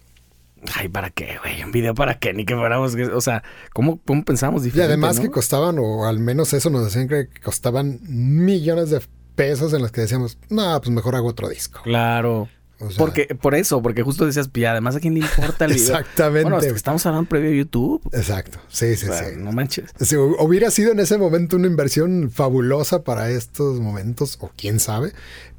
Ay, 0.73 0.89
¿para 0.89 1.11
qué, 1.11 1.37
güey? 1.43 1.63
Un 1.63 1.71
video 1.71 1.93
para 1.93 2.17
qué, 2.17 2.33
ni 2.33 2.45
que 2.45 2.55
fuéramos. 2.55 2.95
O 3.13 3.21
sea, 3.21 3.43
¿cómo, 3.73 3.99
cómo 4.05 4.23
pensábamos 4.23 4.63
Y 4.63 4.65
diferente? 4.65 4.93
además 4.93 5.17
no? 5.17 5.23
que 5.23 5.29
costaban, 5.29 5.77
o 5.79 6.07
al 6.07 6.19
menos 6.19 6.53
eso 6.53 6.69
nos 6.69 6.85
decían 6.85 7.07
que 7.07 7.27
costaban 7.43 7.99
millones 8.07 8.89
de 8.89 9.01
pesos 9.35 9.73
en 9.73 9.81
los 9.81 9.91
que 9.91 10.01
decíamos, 10.01 10.37
no, 10.49 10.79
pues 10.81 10.89
mejor 10.89 11.15
hago 11.15 11.27
otro 11.27 11.49
disco. 11.49 11.81
Claro. 11.83 12.49
O 12.79 12.89
sea, 12.89 12.97
porque, 12.97 13.27
por 13.41 13.55
eso, 13.55 13.81
porque 13.81 14.03
justo 14.03 14.25
decías, 14.25 14.49
y 14.53 14.63
además 14.65 14.95
a 14.95 14.99
quién 14.99 15.13
le 15.13 15.21
importa 15.21 15.65
el 15.65 15.73
video. 15.75 15.97
Exactamente. 15.97 16.43
Bueno, 16.43 16.59
es 16.59 16.65
que 16.71 16.77
estamos 16.77 17.05
hablando 17.05 17.29
previo 17.29 17.49
a 17.51 17.53
YouTube. 17.53 18.01
Exacto, 18.11 18.59
sí, 18.67 18.95
sí, 18.95 19.07
O 19.07 19.13
sea, 19.13 19.29
sí. 19.29 19.35
No 19.37 19.51
manches. 19.51 19.91
Si 19.99 20.15
hu- 20.15 20.35
hubiera 20.39 20.69
sido 20.71 20.91
en 20.91 20.99
ese 20.99 21.17
momento 21.17 21.55
una 21.55 21.67
inversión 21.67 22.29
fabulosa 22.31 23.03
para 23.03 23.29
estos 23.29 23.79
momentos, 23.79 24.37
o 24.41 24.51
quién 24.57 24.79
sabe, 24.79 25.13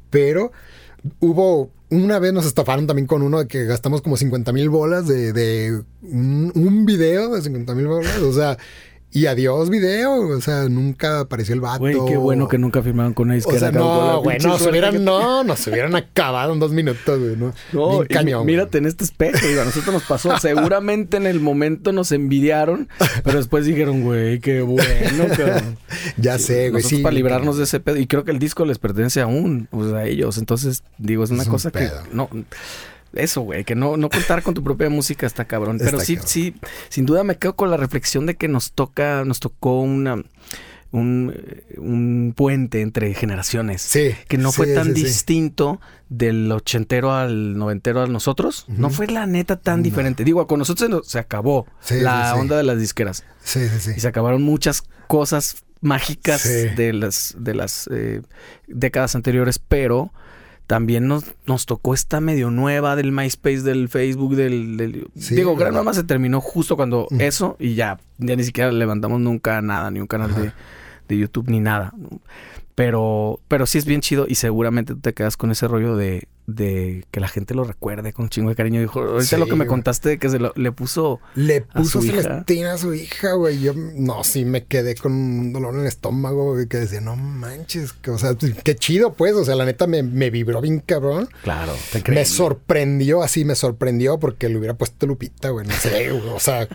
pero 0.09 0.51
hubo, 1.19 1.71
una 1.89 2.19
vez 2.19 2.33
nos 2.33 2.45
estafaron 2.45 2.85
también 2.87 3.07
con 3.07 3.21
uno 3.21 3.39
de 3.39 3.47
que 3.47 3.65
gastamos 3.65 4.01
como 4.01 4.17
50 4.17 4.51
mil 4.53 4.69
bolas 4.69 5.07
de, 5.07 5.33
de 5.33 5.81
un, 6.03 6.51
un 6.55 6.85
video 6.85 7.33
de 7.33 7.41
50 7.41 7.73
mil 7.75 7.87
bolas, 7.87 8.17
o 8.19 8.33
sea, 8.33 8.57
y 9.11 9.25
adiós 9.25 9.69
video, 9.69 10.27
o 10.27 10.41
sea, 10.41 10.67
nunca 10.69 11.21
apareció 11.21 11.55
el 11.55 11.61
vato. 11.61 11.79
Güey, 11.79 11.95
qué 12.07 12.17
bueno 12.17 12.47
que 12.47 12.57
nunca 12.57 12.83
firmaron 12.83 13.13
con 13.13 13.27
una 13.27 13.33
O 13.33 13.37
disquera. 13.37 13.59
sea, 13.59 13.71
no, 13.71 14.21
güey, 14.21 14.37
no, 14.39 14.59
se 14.59 14.69
hubieran, 14.69 14.91
que- 14.93 14.99
no, 14.99 15.43
nos 15.43 15.65
hubieran 15.65 15.95
acabado 15.95 16.53
en 16.53 16.59
dos 16.59 16.71
minutos, 16.71 17.19
güey, 17.19 17.35
¿no? 17.35 17.53
No, 17.73 18.03
y 18.03 18.07
güey. 18.41 18.53
mírate 18.53 18.77
en 18.77 18.85
este 18.85 19.05
espejo, 19.05 19.45
digo, 19.47 19.61
a 19.61 19.65
nosotros 19.65 19.93
nos 19.93 20.03
pasó. 20.03 20.37
Seguramente 20.39 21.17
en 21.17 21.25
el 21.25 21.39
momento 21.39 21.91
nos 21.93 22.11
envidiaron, 22.11 22.89
pero 23.23 23.37
después 23.37 23.65
dijeron, 23.65 24.03
güey, 24.03 24.39
qué 24.39 24.61
bueno, 24.61 24.83
cabrón. 25.37 25.77
Ya 26.17 26.37
sé, 26.37 26.69
güey, 26.69 26.83
Nosotros 26.83 26.97
sí. 26.97 27.03
para 27.03 27.15
librarnos 27.15 27.57
de 27.57 27.63
ese 27.63 27.79
pedo. 27.79 27.97
Y 27.97 28.07
creo 28.07 28.23
que 28.23 28.31
el 28.31 28.39
disco 28.39 28.65
les 28.65 28.77
pertenece 28.77 29.21
aún, 29.21 29.67
sea, 29.89 29.99
a 29.99 30.05
ellos. 30.05 30.37
Entonces, 30.37 30.83
digo, 30.97 31.23
es 31.23 31.31
una 31.31 31.41
Es 31.43 31.47
un 31.47 31.53
cosa 31.53 31.71
que 31.71 31.79
pedo. 31.79 32.03
no. 32.11 32.29
Eso, 33.17 33.41
güey, 33.41 33.63
que 33.63 33.75
no, 33.75 33.97
no 33.97 34.09
contar 34.09 34.43
con 34.43 34.53
tu 34.53 34.63
propia 34.63 34.89
música 34.89 35.25
está 35.25 35.45
cabrón. 35.45 35.77
Pero 35.79 35.97
Está 35.97 36.05
sí, 36.05 36.15
cabrón. 36.15 36.29
sí, 36.29 36.55
sin 36.89 37.05
duda 37.05 37.23
me 37.23 37.37
quedo 37.37 37.55
con 37.55 37.69
la 37.71 37.77
reflexión 37.77 38.25
de 38.25 38.35
que 38.35 38.47
nos 38.47 38.71
toca, 38.73 39.23
nos 39.25 39.39
tocó 39.39 39.81
una 39.81 40.23
un, 40.91 41.33
un 41.77 42.33
puente 42.35 42.81
entre 42.81 43.13
generaciones. 43.13 43.81
Sí. 43.81 44.11
Que 44.29 44.37
no 44.37 44.51
fue 44.53 44.67
tan 44.73 44.87
sí, 44.95 45.01
sí. 45.01 45.03
distinto 45.03 45.81
del 46.09 46.49
ochentero 46.51 47.13
al 47.13 47.57
noventero 47.57 48.01
a 48.03 48.07
nosotros. 48.07 48.65
No 48.69 48.89
fue 48.89 49.07
la 49.07 49.25
neta 49.25 49.57
tan 49.57 49.79
No. 49.79 49.83
diferente. 49.83 50.23
Digo, 50.23 50.47
con 50.47 50.59
nosotros 50.59 50.87
se, 50.87 50.89
nos- 50.89 51.07
se 51.07 51.19
acabó 51.19 51.67
la 51.89 52.33
onda 52.35 52.55
de 52.55 52.63
las 52.63 52.79
disqueras. 52.79 53.25
Sí, 53.43 53.67
sí, 53.67 53.79
sí. 53.79 53.91
Y 53.97 53.99
se 53.99 54.07
acabaron 54.07 54.41
muchas 54.43 54.83
cosas 55.07 55.63
mágicas 55.81 56.43
de 56.45 56.93
las, 56.93 57.35
de 57.37 57.53
las 57.53 57.89
eh, 57.91 58.21
décadas 58.67 59.13
anteriores, 59.15 59.59
pero 59.59 60.13
también 60.67 61.07
nos, 61.07 61.23
nos 61.45 61.65
tocó 61.65 61.93
esta 61.93 62.19
medio 62.21 62.51
nueva 62.51 62.95
del 62.95 63.11
MySpace, 63.11 63.61
del 63.61 63.87
Facebook, 63.89 64.35
del... 64.35 64.77
del- 64.77 65.07
Sí, 65.17 65.33
digo, 65.35 65.55
Gran. 65.55 65.73
Mama 65.73 65.93
se 65.93 66.03
terminó 66.03 66.41
justo 66.41 66.75
cuando 66.75 67.05
Ujú. 67.05 67.17
eso 67.19 67.55
y 67.59 67.73
ya, 67.75 67.99
ya 68.17 68.35
ni 68.35 68.43
siquiera 68.43 68.71
levantamos 68.71 69.19
nunca 69.21 69.61
nada, 69.61 69.89
ni 69.91 69.99
un 70.01 70.07
canal 70.07 70.35
de, 70.35 70.51
de 71.07 71.17
YouTube, 71.17 71.49
ni 71.49 71.59
nada. 71.61 71.93
Pero, 72.75 73.39
pero 73.47 73.65
sí 73.65 73.77
es 73.77 73.85
bien 73.85 74.01
chido 74.01 74.25
y 74.27 74.35
seguramente 74.35 74.93
tú 74.93 74.99
te 74.99 75.13
quedas 75.13 75.35
con 75.37 75.49
ese 75.51 75.67
rollo 75.67 75.95
de, 75.95 76.27
de 76.47 77.05
que 77.11 77.19
la 77.19 77.27
gente 77.27 77.53
lo 77.53 77.65
recuerde 77.65 78.13
con 78.13 78.29
chingo 78.29 78.49
de 78.49 78.55
cariño. 78.55 78.79
Dijo, 78.79 79.01
ahorita 79.01 79.23
Sí, 79.25 79.35
lo 79.35 79.47
que 79.47 79.55
me 79.55 79.67
contaste 79.67 80.09
de 80.09 80.17
que 80.17 80.29
se 80.29 80.39
lo, 80.39 80.53
le 80.55 80.71
puso... 80.71 81.19
Le 81.35 81.61
puso 81.61 81.99
su 82.01 82.07
hija. 82.07 82.21
Celestina 82.21 82.73
a 82.73 82.77
su 82.77 82.93
hija, 82.93 83.33
güey. 83.33 83.59
Yo, 83.59 83.73
no, 83.75 84.23
sí 84.23 84.45
me 84.45 84.63
quedé 84.63 84.95
con 84.95 85.11
un 85.11 85.51
dolor 85.53 85.75
en 85.75 85.81
el 85.81 85.87
estómago, 85.87 86.53
güey, 86.53 86.67
que 86.67 86.77
decía, 86.77 87.01
no 87.01 87.17
manches, 87.17 87.91
que, 87.93 88.11
o 88.11 88.17
sea, 88.17 88.35
qué 88.63 88.75
chido, 88.75 89.13
pues. 89.13 89.33
O 89.35 89.43
sea, 89.43 89.55
la 89.55 89.65
neta 89.65 89.87
me, 89.87 90.03
me 90.03 90.29
vibró 90.29 90.61
bien 90.61 90.79
cabrón. 90.79 91.27
Claro, 91.43 91.73
te 91.91 91.97
Me 91.99 92.03
crees. 92.03 92.29
sorprendió, 92.29 93.23
así 93.23 93.43
me 93.43 93.55
sorprendió 93.55 94.17
porque 94.17 94.47
le 94.47 94.57
hubiera 94.57 94.75
puesto 94.77 95.05
Lupita, 95.05 95.49
güey. 95.49 95.67
No 95.67 95.73
sé, 95.75 96.09
güey. 96.11 96.29
O 96.29 96.39
sea, 96.39 96.67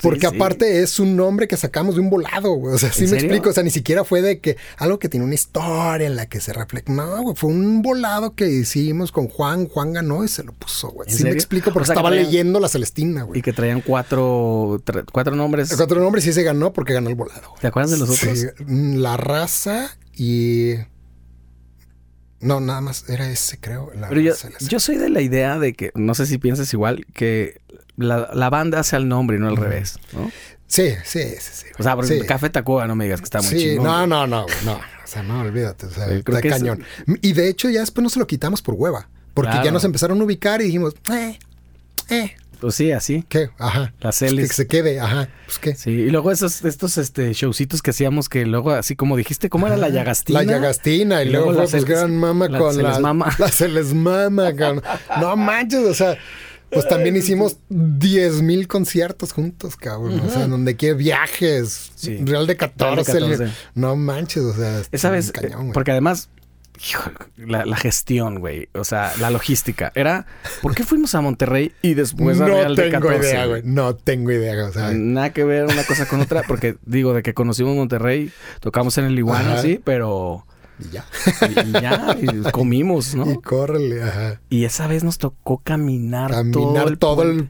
porque 0.00 0.20
sí. 0.28 0.34
aparte 0.36 0.82
es 0.82 0.98
un 0.98 1.16
nombre 1.16 1.48
que 1.48 1.58
sacamos 1.58 1.96
de 1.96 2.00
un 2.00 2.08
volado, 2.08 2.52
güey. 2.54 2.74
O 2.74 2.78
sea, 2.78 2.90
sí 2.90 3.04
¿En 3.04 3.10
me 3.10 3.16
serio? 3.16 3.26
explico. 3.26 3.50
O 3.50 3.52
sea, 3.52 3.62
ni 3.62 3.70
siquiera 3.70 4.04
fue 4.04 4.22
de 4.22 4.40
que 4.40 4.56
algo 4.78 4.98
que 4.98 5.10
tiene 5.10 5.26
una 5.26 5.34
historia 5.34 6.06
en 6.06 6.16
la 6.16 6.26
que 6.26 6.40
se 6.40 6.54
refleja. 6.54 6.90
No, 6.90 7.22
güey, 7.22 7.36
fue 7.36 7.50
un 7.50 7.82
volado 7.82 8.34
que 8.34 8.48
hicimos 8.48 9.01
con 9.10 9.26
Juan. 9.28 9.66
Juan 9.66 9.92
ganó 9.94 10.22
y 10.22 10.28
se 10.28 10.44
lo 10.44 10.52
puso, 10.52 10.90
güey. 10.90 11.08
¿En 11.10 11.16
Sí 11.16 11.24
me 11.24 11.30
explico 11.30 11.72
porque 11.72 11.84
O 11.84 11.86
sea, 11.86 11.94
que 11.94 11.98
estaba 11.98 12.10
traían- 12.10 12.26
leyendo 12.26 12.60
la 12.60 12.68
Celestina, 12.68 13.22
Y 13.22 13.24
güey. 13.24 13.42
que 13.42 13.52
traían 13.52 13.80
cuatro, 13.80 14.80
tra- 14.84 15.04
cuatro 15.10 15.34
nombres. 15.34 15.70
El 15.72 15.76
cuatro 15.78 16.00
nombres 16.00 16.22
sí 16.24 16.32
se 16.32 16.42
ganó 16.44 16.72
porque 16.72 16.92
ganó 16.92 17.08
el 17.08 17.16
volado. 17.16 17.54
¿Te 17.60 17.66
acuerdas 17.66 17.90
de 17.90 17.96
los 17.98 18.10
otros? 18.10 18.38
Sí, 18.38 18.46
mm, 18.64 18.96
la 18.98 19.16
raza 19.16 19.96
y. 20.14 20.74
No, 22.40 22.58
nada 22.60 22.80
más 22.80 23.08
era 23.08 23.28
ese, 23.30 23.58
creo. 23.58 23.90
La 23.94 24.08
Pero 24.08 24.20
yo, 24.20 24.32
yo 24.68 24.80
soy 24.80 24.96
de 24.96 25.08
la 25.08 25.20
idea 25.20 25.58
de 25.58 25.74
que, 25.74 25.92
no 25.94 26.14
sé 26.14 26.26
si 26.26 26.38
piensas 26.38 26.72
igual, 26.74 27.06
que 27.14 27.60
la, 27.96 28.30
la 28.34 28.50
banda 28.50 28.82
sea 28.82 28.98
el 28.98 29.06
nombre 29.08 29.36
y 29.36 29.40
no 29.40 29.46
al 29.48 29.56
revés, 29.56 29.98
¿no? 30.12 30.30
Sí, 30.72 30.94
sí, 31.04 31.22
sí. 31.38 31.50
sí 31.52 31.66
O 31.78 31.82
sea, 31.82 31.94
porque 31.96 32.20
sí. 32.20 32.26
Café 32.26 32.48
Tacuba 32.48 32.86
no 32.86 32.94
me 32.96 33.04
digas 33.04 33.20
que 33.20 33.24
está 33.24 33.42
muy 33.42 33.50
Sí, 33.50 33.58
chingón. 33.58 33.84
no, 33.84 34.06
no, 34.06 34.26
no, 34.26 34.46
no. 34.64 34.72
O 34.72 35.06
sea, 35.06 35.22
no, 35.22 35.40
olvídate. 35.42 35.84
O 35.86 35.90
sea, 35.90 36.06
está 36.10 36.38
es- 36.38 36.44
cañón. 36.48 36.82
Y 37.20 37.34
de 37.34 37.48
hecho, 37.48 37.68
ya 37.68 37.80
después 37.80 38.02
no 38.02 38.08
se 38.08 38.18
lo 38.18 38.26
quitamos 38.26 38.62
por 38.62 38.74
hueva. 38.76 39.08
Porque 39.34 39.50
Claro. 39.50 39.64
ya 39.66 39.70
nos 39.70 39.84
empezaron 39.84 40.18
a 40.20 40.24
ubicar 40.24 40.62
y 40.62 40.64
dijimos, 40.66 40.94
eh, 41.12 41.38
eh. 42.08 42.32
Pues 42.60 42.76
sí, 42.76 42.92
así. 42.92 43.24
¿Qué? 43.28 43.50
Ajá. 43.58 43.92
Las 44.00 44.20
Pues 44.20 44.32
Ls. 44.32 44.48
que 44.48 44.54
se 44.54 44.66
quede, 44.68 45.00
ajá. 45.00 45.28
Pues 45.46 45.58
qué. 45.58 45.74
Sí, 45.74 45.90
y 45.90 46.10
luego 46.10 46.30
esos, 46.30 46.64
estos 46.64 46.96
este, 46.96 47.32
showcitos 47.34 47.82
que 47.82 47.90
hacíamos 47.90 48.28
que 48.28 48.46
luego, 48.46 48.70
así 48.70 48.94
como 48.94 49.16
dijiste, 49.16 49.50
¿cómo 49.50 49.66
era 49.66 49.76
la 49.76 49.88
llagastina? 49.88 50.42
La 50.42 50.52
llagastina 50.52 51.22
y, 51.24 51.28
Y 51.28 51.30
luego, 51.32 51.52
luego 51.52 51.68
pues 51.68 51.84
gran 51.84 52.16
mama 52.16 52.48
la 52.48 52.58
con 52.58 52.74
se 52.74 52.82
la, 52.82 52.90
les 52.90 53.00
mama. 53.00 53.34
la 53.38 53.48
se 53.48 53.68
les 53.68 53.92
mama. 53.92 54.52
No 55.20 55.36
manches, 55.36 55.80
o 55.84 55.92
sea, 55.94 56.16
pues 56.72 56.88
también 56.88 57.16
hicimos 57.16 57.56
10 57.68 58.42
mil 58.42 58.66
conciertos 58.68 59.32
juntos, 59.32 59.76
cabrón. 59.76 60.20
O 60.20 60.30
sea, 60.30 60.46
donde 60.46 60.76
quiera 60.76 60.96
viajes, 60.96 61.92
Sí. 61.94 62.18
Real 62.24 62.46
de 62.46 62.56
14. 62.56 63.12
Real 63.12 63.28
de 63.30 63.36
14. 63.36 63.58
No 63.74 63.96
manches, 63.96 64.42
o 64.42 64.54
sea, 64.54 64.82
Esa 64.90 65.10
vez, 65.10 65.26
un 65.26 65.32
cañón, 65.32 65.60
güey. 65.60 65.72
porque 65.72 65.90
además, 65.92 66.28
hijo, 66.88 67.10
la, 67.36 67.64
la 67.64 67.76
gestión, 67.76 68.40
güey, 68.40 68.68
o 68.74 68.84
sea, 68.84 69.12
la 69.20 69.30
logística, 69.30 69.92
era, 69.94 70.26
¿por 70.62 70.74
qué 70.74 70.82
fuimos 70.84 71.14
a 71.14 71.20
Monterrey 71.20 71.72
y 71.82 71.94
después 71.94 72.40
a 72.40 72.46
no 72.48 72.54
Real 72.54 72.74
de 72.76 72.90
tengo 72.90 73.06
14? 73.08 73.28
idea, 73.30 73.46
güey. 73.46 73.62
No 73.64 73.94
tengo 73.94 74.32
idea, 74.32 74.66
o 74.66 74.72
sea, 74.72 74.90
Nada 74.92 75.30
que 75.32 75.44
ver 75.44 75.66
una 75.66 75.84
cosa 75.84 76.06
con 76.06 76.20
otra, 76.20 76.42
porque 76.48 76.76
digo, 76.84 77.14
de 77.14 77.22
que 77.22 77.34
conocimos 77.34 77.76
Monterrey, 77.76 78.32
tocamos 78.60 78.98
en 78.98 79.04
el 79.04 79.18
Iguana, 79.18 79.60
sí, 79.62 79.80
pero 79.84 80.44
y 80.86 80.90
ya. 80.90 81.04
y, 81.48 81.68
y 81.68 81.72
ya, 81.72 82.16
y 82.20 82.50
comimos, 82.50 83.14
¿no? 83.14 83.30
Y 83.30 83.38
córrele, 83.40 84.02
ajá. 84.02 84.40
Y 84.50 84.64
esa 84.64 84.86
vez 84.86 85.04
nos 85.04 85.18
tocó 85.18 85.58
caminar, 85.58 86.30
Caminar 86.30 86.96
todo 86.96 87.22
el, 87.22 87.48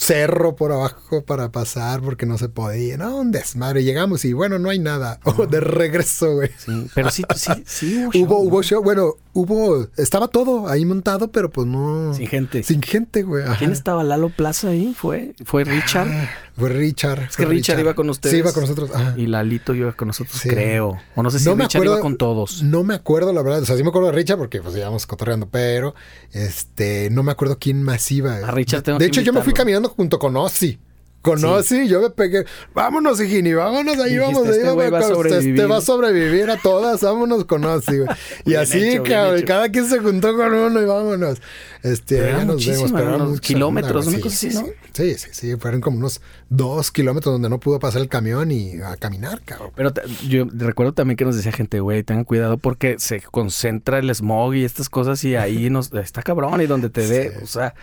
cerro 0.00 0.56
por 0.56 0.72
abajo 0.72 1.22
para 1.24 1.52
pasar 1.52 2.00
porque 2.00 2.24
no 2.24 2.38
se 2.38 2.48
podía. 2.48 2.96
No, 2.96 3.18
un 3.18 3.32
desmadre. 3.32 3.84
Llegamos 3.84 4.24
y 4.24 4.32
bueno, 4.32 4.58
no 4.58 4.70
hay 4.70 4.78
nada. 4.78 5.18
Oh, 5.30 5.46
de 5.46 5.60
regreso, 5.60 6.34
güey. 6.34 6.50
Sí, 6.56 6.86
pero 6.94 7.10
sí, 7.10 7.22
sí, 7.36 7.52
sí 7.64 8.04
hubo 8.06 8.12
show, 8.12 8.24
Hubo, 8.24 8.34
¿no? 8.34 8.48
hubo 8.48 8.62
show, 8.62 8.82
bueno, 8.82 9.14
hubo, 9.32 9.86
estaba 9.96 10.28
todo 10.28 10.68
ahí 10.68 10.84
montado, 10.84 11.30
pero 11.30 11.50
pues 11.50 11.66
no. 11.68 12.12
Sin 12.14 12.26
gente. 12.26 12.62
Sin 12.64 12.82
gente, 12.82 13.22
güey. 13.22 13.44
ajá. 13.44 13.56
¿Quién 13.58 13.70
estaba? 13.70 14.02
¿Lalo 14.02 14.30
Plaza 14.30 14.68
ahí? 14.68 14.92
¿Fue? 14.96 15.34
¿Fue 15.44 15.62
Richard? 15.64 16.08
Fue 16.08 16.28
Richard. 16.68 17.22
Es 17.30 17.36
que 17.36 17.44
fue 17.46 17.54
Richard 17.54 17.80
iba 17.80 17.94
con 17.94 18.10
ustedes. 18.10 18.32
Sí, 18.34 18.38
iba 18.40 18.52
con 18.52 18.62
nosotros. 18.62 18.90
ajá. 18.94 19.14
Y 19.16 19.26
Lalito 19.26 19.74
iba 19.74 19.92
con 19.92 20.08
nosotros, 20.08 20.36
Sí. 20.38 20.48
creo. 20.50 20.98
O 21.14 21.22
no 21.22 21.30
sé 21.30 21.38
si 21.38 21.46
No 21.46 21.54
Richard 21.54 21.68
acuerdo- 21.80 21.92
iba 21.94 22.00
con 22.02 22.16
todos. 22.16 22.62
No 22.62 22.84
me 22.84 22.94
acuerdo, 22.94 23.32
la 23.32 23.42
verdad. 23.42 23.62
O 23.62 23.66
sea, 23.66 23.76
sí 23.76 23.82
me 23.82 23.88
acuerdo 23.88 24.08
de 24.10 24.14
Richard 24.16 24.38
porque 24.38 24.60
pues 24.60 24.76
íbamos 24.76 25.06
cotorreando, 25.06 25.48
pero 25.48 25.94
este, 26.32 27.08
no 27.10 27.22
me 27.22 27.32
acuerdo 27.32 27.58
quién 27.58 27.82
más 27.82 28.10
iba. 28.12 28.34
A 28.36 28.50
Richard 28.50 28.82
tengo 28.82 28.98
De 28.98 29.06
que 29.06 29.08
hecho, 29.08 29.20
yo 29.22 29.32
me 29.32 29.42
fui 29.42 29.52
caminando 29.52 29.88
junto 29.88 30.18
con 30.18 30.36
Ozzy. 30.36 30.78
Con 31.22 31.44
Ozzy, 31.44 31.86
yo 31.86 32.00
me 32.00 32.10
pegué. 32.10 32.46
Vámonos, 32.74 33.20
Higini, 33.20 33.52
vámonos, 33.52 33.98
ahí 33.98 34.16
Dijiste, 34.16 34.20
vamos, 34.20 34.46
ahí 34.48 34.52
este 34.54 34.70
güey 34.70 34.90
vamos. 34.90 35.10
va 35.10 35.36
a. 35.36 35.38
Este 35.38 35.66
va 35.66 35.76
a 35.76 35.80
sobrevivir 35.82 36.50
a 36.50 36.56
todas, 36.56 37.02
vámonos 37.02 37.44
con 37.44 37.64
Ozzy, 37.64 37.98
güey. 37.98 38.08
Y 38.46 38.50
Bien 38.50 38.60
así, 38.62 38.88
hecho, 38.88 39.02
cabrón, 39.02 39.42
cada 39.42 39.68
quien 39.68 39.86
se 39.86 39.98
juntó 39.98 40.34
con 40.34 40.52
uno 40.54 40.80
y 40.80 40.84
vámonos. 40.86 41.40
Este, 41.82 42.16
Pero 42.18 42.38
ya 42.38 42.44
nos 42.44 42.66
vemos, 42.66 42.92
pero 42.92 43.16
unos 43.16 43.40
kilómetros, 43.40 44.06
onda, 44.06 44.10
una 44.10 44.18
güey. 44.18 44.22
cosa 44.22 44.36
Sí, 44.36 44.46
así, 44.48 44.56
sí, 44.56 44.62
¿no? 44.64 44.72
Sí, 44.92 45.14
sí, 45.18 45.28
sí, 45.32 45.56
fueron 45.56 45.80
como 45.80 45.98
unos 45.98 46.20
dos 46.48 46.90
kilómetros 46.90 47.34
donde 47.34 47.48
no 47.48 47.60
pudo 47.60 47.78
pasar 47.78 48.00
el 48.02 48.08
camión 48.08 48.50
y 48.50 48.80
a 48.80 48.96
caminar, 48.96 49.42
cabrón. 49.44 49.72
Pero 49.74 49.92
yo 50.26 50.46
recuerdo 50.52 50.92
también 50.94 51.16
que 51.16 51.24
nos 51.24 51.36
decía 51.36 51.52
gente, 51.52 51.80
güey, 51.80 52.02
tengan 52.02 52.24
cuidado 52.24 52.56
porque 52.58 52.96
se 52.98 53.20
concentra 53.20 53.98
el 53.98 54.14
smog 54.14 54.54
y 54.54 54.64
estas 54.64 54.88
cosas 54.88 55.22
y 55.24 55.36
ahí 55.36 55.70
nos 55.70 55.92
está 55.92 56.22
cabrón 56.22 56.60
y 56.60 56.66
donde 56.66 56.90
te 56.90 57.06
dé, 57.06 57.38
o 57.42 57.46
sea, 57.46 57.74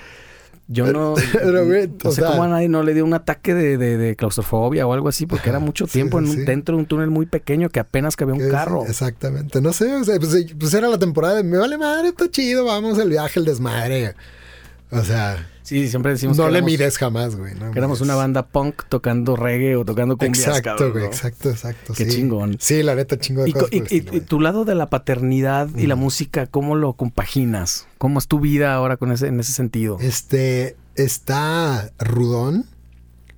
yo 0.67 0.91
no, 0.91 1.15
Pero, 1.33 1.65
güey, 1.65 1.87
no 1.87 2.09
o 2.09 2.11
sé 2.11 2.21
sea- 2.21 2.31
cómo 2.31 2.43
a 2.43 2.47
nadie 2.47 2.67
no 2.69 2.83
le 2.83 2.93
dio 2.93 3.05
un 3.05 3.13
ataque 3.13 3.53
de, 3.53 3.77
de- 3.77 3.97
de 3.97 4.15
claustrofobia 4.15 4.85
o 4.85 4.93
algo 4.93 5.07
así 5.09 5.25
porque 5.25 5.49
era 5.49 5.59
mucho 5.59 5.87
tiempo 5.87 6.19
sí, 6.19 6.25
en 6.25 6.29
un- 6.31 6.35
sí. 6.37 6.43
dentro 6.45 6.75
de 6.75 6.81
un 6.81 6.85
túnel 6.87 7.09
muy 7.09 7.25
pequeño 7.25 7.69
que 7.69 7.79
apenas 7.79 8.15
cabía 8.15 8.35
un 8.35 8.41
Es- 8.41 8.51
carro. 8.51 8.83
Exactamente. 8.85 9.61
No 9.61 9.71
sé, 9.73 9.93
o 9.95 10.03
sea, 10.03 10.19
pues, 10.19 10.53
pues 10.59 10.73
era 10.73 10.87
la 10.89 10.99
temporada 10.99 11.35
de 11.35 11.43
me 11.43 11.57
vale 11.57 11.77
madre, 11.77 12.09
está 12.09 12.29
chido, 12.29 12.65
vamos 12.65 12.97
el 12.99 13.09
viaje, 13.09 13.39
el 13.39 13.45
desmadre. 13.45 14.15
O 14.91 15.01
sea, 15.03 15.47
Sí, 15.67 15.89
siempre 15.89 16.13
decimos 16.13 16.37
no 16.37 16.45
que 16.45 16.51
le 16.51 16.57
éramos- 16.59 16.71
mides 16.71 16.97
jamás, 16.97 17.35
güey. 17.35 17.53
no 17.55 17.71
que 17.71 17.77
éramos 17.79 17.99
una 17.99 18.15
banda 18.15 18.47
punk 18.47 18.83
tocando 18.87 19.35
reggae 19.35 19.75
o 19.75 19.83
tocando 19.83 20.15
cumbias, 20.15 20.47
Exacto, 20.47 20.69
cabrón, 20.69 20.91
güey, 20.91 21.03
¿no? 21.03 21.09
exacto, 21.09 21.49
exacto. 21.49 21.93
Qué 21.93 22.05
sí. 22.05 22.11
chingón. 22.11 22.55
Sí, 22.59 22.83
la 22.83 22.95
neta, 22.95 23.17
chingo 23.19 23.43
de 23.43 23.49
Y, 23.49 23.51
cosas. 23.53 23.69
co- 23.69 23.75
y- 23.75 23.79
por 23.81 23.87
el 23.87 23.93
y- 23.93 23.97
estilo, 23.97 24.15
y 24.15 24.19
güey. 24.19 24.27
tu 24.29 24.39
lado 24.39 24.63
de 24.63 24.75
la 24.75 24.89
paternidad 24.89 25.67
y 25.75 25.87
la 25.87 25.95
música, 25.97 26.47
¿cómo 26.47 26.75
lo 26.75 26.93
compaginas? 26.93 27.85
¿Cómo 27.97 28.17
es 28.19 28.27
tu 28.27 28.39
vida 28.39 28.73
ahora 28.73 28.95
con 28.95 29.11
ese, 29.11 29.27
en 29.27 29.39
ese 29.41 29.51
sentido? 29.51 29.97
Este, 29.99 30.77
está 30.95 31.91
Rudón. 31.99 32.65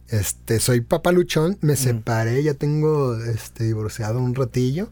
Este, 0.09 0.59
soy 0.59 0.81
papaluchón, 0.81 1.57
me 1.61 1.75
separé, 1.75 2.41
ya 2.43 2.53
tengo 2.53 3.15
este 3.19 3.63
divorciado 3.63 4.19
un 4.19 4.33
ratillo. 4.35 4.89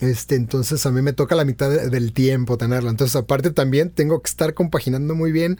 Este, 0.00 0.34
entonces 0.34 0.84
a 0.86 0.90
mí 0.90 1.02
me 1.02 1.12
toca 1.12 1.34
la 1.34 1.44
mitad 1.44 1.68
de- 1.70 1.90
del 1.90 2.12
tiempo 2.14 2.56
tenerlo. 2.56 2.88
Entonces, 2.88 3.16
aparte 3.16 3.50
también 3.50 3.90
tengo 3.90 4.22
que 4.22 4.28
estar 4.30 4.54
compaginando 4.54 5.14
muy 5.14 5.30
bien, 5.30 5.58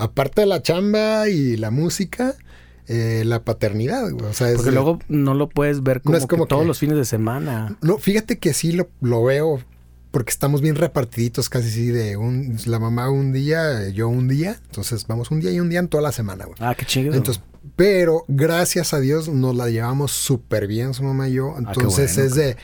aparte 0.00 0.42
de 0.42 0.46
la 0.46 0.62
chamba 0.62 1.28
y 1.28 1.56
la 1.56 1.70
música, 1.70 2.34
eh, 2.88 3.22
la 3.24 3.44
paternidad. 3.44 4.10
güey. 4.10 4.24
O 4.26 4.32
sea, 4.32 4.48
es 4.48 4.56
Porque 4.56 4.70
de- 4.70 4.74
luego 4.74 4.98
no 5.08 5.34
lo 5.34 5.48
puedes 5.48 5.82
ver 5.82 6.02
como, 6.02 6.16
es 6.16 6.26
como 6.26 6.44
que 6.44 6.48
todos 6.50 6.62
que- 6.62 6.68
los 6.68 6.78
fines 6.78 6.96
de 6.96 7.04
semana. 7.04 7.76
No, 7.82 7.98
fíjate 7.98 8.38
que 8.38 8.52
sí 8.54 8.72
lo, 8.72 8.88
lo 9.00 9.22
veo 9.24 9.60
porque 10.10 10.30
estamos 10.32 10.60
bien 10.60 10.74
repartiditos 10.74 11.48
casi 11.48 11.70
sí 11.70 11.86
de 11.86 12.16
un 12.16 12.56
la 12.66 12.80
mamá 12.80 13.10
un 13.10 13.32
día, 13.32 13.88
yo 13.90 14.08
un 14.08 14.26
día, 14.26 14.56
entonces 14.66 15.06
vamos 15.06 15.30
un 15.30 15.38
día 15.40 15.52
y 15.52 15.60
un 15.60 15.68
día 15.68 15.78
en 15.78 15.86
toda 15.88 16.02
la 16.02 16.10
semana, 16.10 16.46
güey. 16.46 16.56
Ah, 16.60 16.74
qué 16.76 16.84
chido. 16.84 17.14
Entonces, 17.14 17.42
pero 17.76 18.24
gracias 18.26 18.92
a 18.92 18.98
Dios 18.98 19.28
nos 19.28 19.54
la 19.54 19.68
llevamos 19.68 20.10
súper 20.10 20.66
bien 20.66 20.94
su 20.94 21.04
mamá 21.04 21.28
y 21.28 21.34
yo. 21.34 21.50
Ah, 21.50 21.54
qué 21.58 21.58
Entonces 21.80 22.14
bueno, 22.16 22.28
es 22.28 22.34
de, 22.34 22.56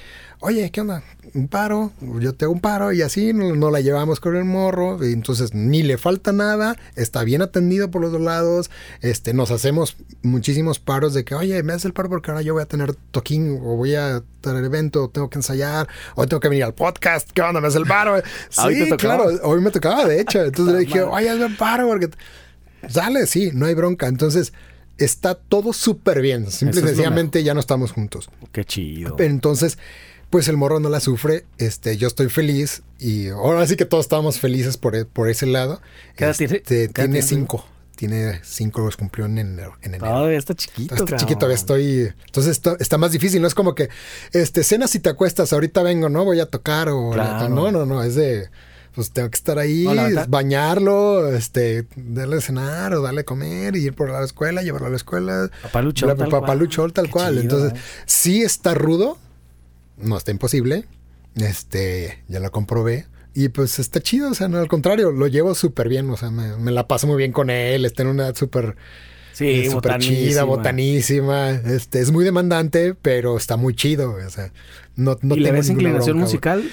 oye, 0.46 0.70
¿qué 0.70 0.80
onda? 0.80 1.02
Un 1.34 1.48
paro, 1.48 1.92
yo 2.20 2.32
te 2.32 2.44
hago 2.44 2.54
un 2.54 2.60
paro 2.60 2.92
y 2.92 3.02
así 3.02 3.32
nos, 3.32 3.56
nos 3.56 3.72
la 3.72 3.80
llevamos 3.80 4.20
con 4.20 4.36
el 4.36 4.44
morro. 4.44 5.04
Y 5.04 5.12
entonces 5.12 5.54
ni 5.54 5.82
le 5.82 5.98
falta 5.98 6.30
nada, 6.30 6.76
está 6.94 7.24
bien 7.24 7.42
atendido 7.42 7.90
por 7.90 8.00
los 8.00 8.12
dos 8.12 8.20
lados. 8.20 8.70
Este, 9.00 9.34
nos 9.34 9.50
hacemos 9.50 9.96
muchísimos 10.22 10.78
paros 10.78 11.14
de 11.14 11.24
que, 11.24 11.34
oye, 11.34 11.60
me 11.64 11.72
haces 11.72 11.86
el 11.86 11.92
paro 11.94 12.08
porque 12.08 12.30
ahora 12.30 12.42
yo 12.42 12.54
voy 12.54 12.62
a 12.62 12.66
tener 12.66 12.94
toquín 13.10 13.58
o 13.60 13.76
voy 13.76 13.96
a 13.96 14.22
tener 14.40 14.64
evento, 14.64 15.04
o 15.04 15.08
tengo 15.08 15.28
que 15.28 15.38
ensayar, 15.38 15.88
o 16.14 16.28
tengo 16.28 16.38
que 16.38 16.48
venir 16.48 16.62
al 16.62 16.74
podcast. 16.74 17.28
¿Qué 17.32 17.42
onda? 17.42 17.60
¿Me 17.60 17.66
haces 17.66 17.80
el 17.80 17.86
paro? 17.86 18.14
¿hoy 18.64 18.74
Sí, 18.76 18.90
claro, 18.98 19.24
hoy 19.42 19.60
me 19.60 19.72
tocaba, 19.72 20.04
de 20.04 20.20
hecho. 20.20 20.42
Entonces 20.44 20.74
le 20.74 20.80
dije, 20.80 21.02
oye, 21.02 21.28
hazme 21.28 21.46
el 21.46 21.56
paro 21.56 21.88
porque 21.88 22.10
Sale, 22.88 23.26
sí, 23.26 23.50
no 23.52 23.66
hay 23.66 23.74
bronca. 23.74 24.06
Entonces, 24.06 24.52
está 24.98 25.34
todo 25.34 25.72
súper 25.72 26.20
bien. 26.20 26.50
Simple 26.50 26.80
y 26.80 26.84
sencillamente 26.84 27.42
ya 27.42 27.54
no 27.54 27.60
estamos 27.60 27.92
juntos. 27.92 28.30
Qué 28.52 28.64
chido. 28.64 29.16
Entonces, 29.18 29.78
pues 30.30 30.48
el 30.48 30.56
morro 30.56 30.80
no 30.80 30.88
la 30.88 31.00
sufre. 31.00 31.44
Este, 31.58 31.96
yo 31.96 32.08
estoy 32.08 32.28
feliz. 32.28 32.82
Y 32.98 33.28
ahora 33.28 33.66
sí 33.66 33.76
que 33.76 33.84
todos 33.84 34.04
estamos 34.06 34.38
felices 34.40 34.76
por, 34.76 34.96
e- 34.96 35.04
por 35.04 35.28
ese 35.28 35.46
lado. 35.46 35.80
¿Qué 36.16 36.24
edad 36.24 36.36
tiene? 36.36 36.56
Este, 36.56 36.74
¿Qué 36.74 36.82
edad 36.82 36.92
tiene 36.94 37.08
tiene? 37.12 37.22
cinco. 37.22 37.64
Tiene 37.96 38.40
cinco, 38.44 38.82
los 38.82 38.96
cumplió 38.96 39.24
en 39.24 39.38
enero. 39.38 39.74
En 39.80 39.94
enero. 39.94 40.28
Está 40.28 40.54
chiquito, 40.54 40.94
Está 40.94 41.06
cabrón. 41.06 41.18
chiquito, 41.20 41.50
estoy. 41.50 42.12
Entonces 42.26 42.52
está, 42.52 42.76
está 42.78 42.98
más 42.98 43.10
difícil. 43.12 43.40
No 43.40 43.48
es 43.48 43.54
como 43.54 43.74
que, 43.74 43.88
este, 44.32 44.64
cenas 44.64 44.94
y 44.94 45.00
te 45.00 45.08
acuestas, 45.08 45.52
ahorita 45.54 45.82
vengo, 45.82 46.10
no 46.10 46.22
voy 46.24 46.40
a 46.40 46.46
tocar 46.46 46.90
o 46.90 47.10
Claro. 47.12 47.48
no, 47.48 47.70
no, 47.72 47.86
no, 47.86 48.02
es 48.02 48.14
de, 48.14 48.50
pues 48.94 49.12
tengo 49.12 49.30
que 49.30 49.36
estar 49.36 49.58
ahí, 49.58 49.86
bañarlo, 50.28 51.28
este, 51.34 51.86
darle 51.96 52.36
de 52.36 52.42
cenar 52.42 52.92
o 52.94 53.00
darle 53.02 53.22
de 53.22 53.24
comer, 53.24 53.76
ir 53.76 53.94
por 53.94 54.10
la 54.10 54.22
escuela, 54.24 54.62
llevarlo 54.62 54.88
a 54.88 54.90
la 54.90 54.96
escuela. 54.96 55.50
Papalucho, 55.62 56.06
Bla, 56.06 56.16
tal 56.16 56.28
papalucho, 56.28 56.82
cual. 56.82 56.92
tal 56.92 57.10
cual. 57.10 57.40
chido. 57.40 57.42
Entonces, 57.42 57.80
sí 58.04 58.42
está 58.42 58.74
rudo, 58.74 59.18
no 59.98 60.16
está 60.16 60.30
imposible. 60.30 60.84
Este, 61.36 62.22
ya 62.28 62.40
lo 62.40 62.50
comprobé. 62.50 63.06
Y 63.34 63.48
pues 63.50 63.78
está 63.78 64.00
chido, 64.00 64.30
o 64.30 64.34
sea, 64.34 64.48
no, 64.48 64.58
al 64.58 64.68
contrario, 64.68 65.10
lo 65.10 65.26
llevo 65.26 65.54
súper 65.54 65.90
bien, 65.90 66.08
o 66.08 66.16
sea, 66.16 66.30
me, 66.30 66.56
me 66.56 66.72
la 66.72 66.88
paso 66.88 67.06
muy 67.06 67.18
bien 67.18 67.32
con 67.32 67.50
él, 67.50 67.84
está 67.84 68.02
en 68.02 68.08
una 68.08 68.24
edad 68.24 68.34
súper 68.34 68.76
Sí, 69.34 69.50
es 69.66 69.70
súper 69.70 69.98
chida, 69.98 70.44
botanísima. 70.44 71.50
Este, 71.50 72.00
es 72.00 72.10
muy 72.10 72.24
demandante, 72.24 72.94
pero 72.94 73.36
está 73.36 73.58
muy 73.58 73.74
chido. 73.74 74.12
O 74.26 74.30
sea, 74.30 74.50
no, 74.96 75.18
no 75.20 75.34
¿Y 75.36 75.40
le 75.40 75.52
ves 75.52 75.68
inclinación 75.68 76.16
bronca, 76.16 76.24
musical? 76.24 76.70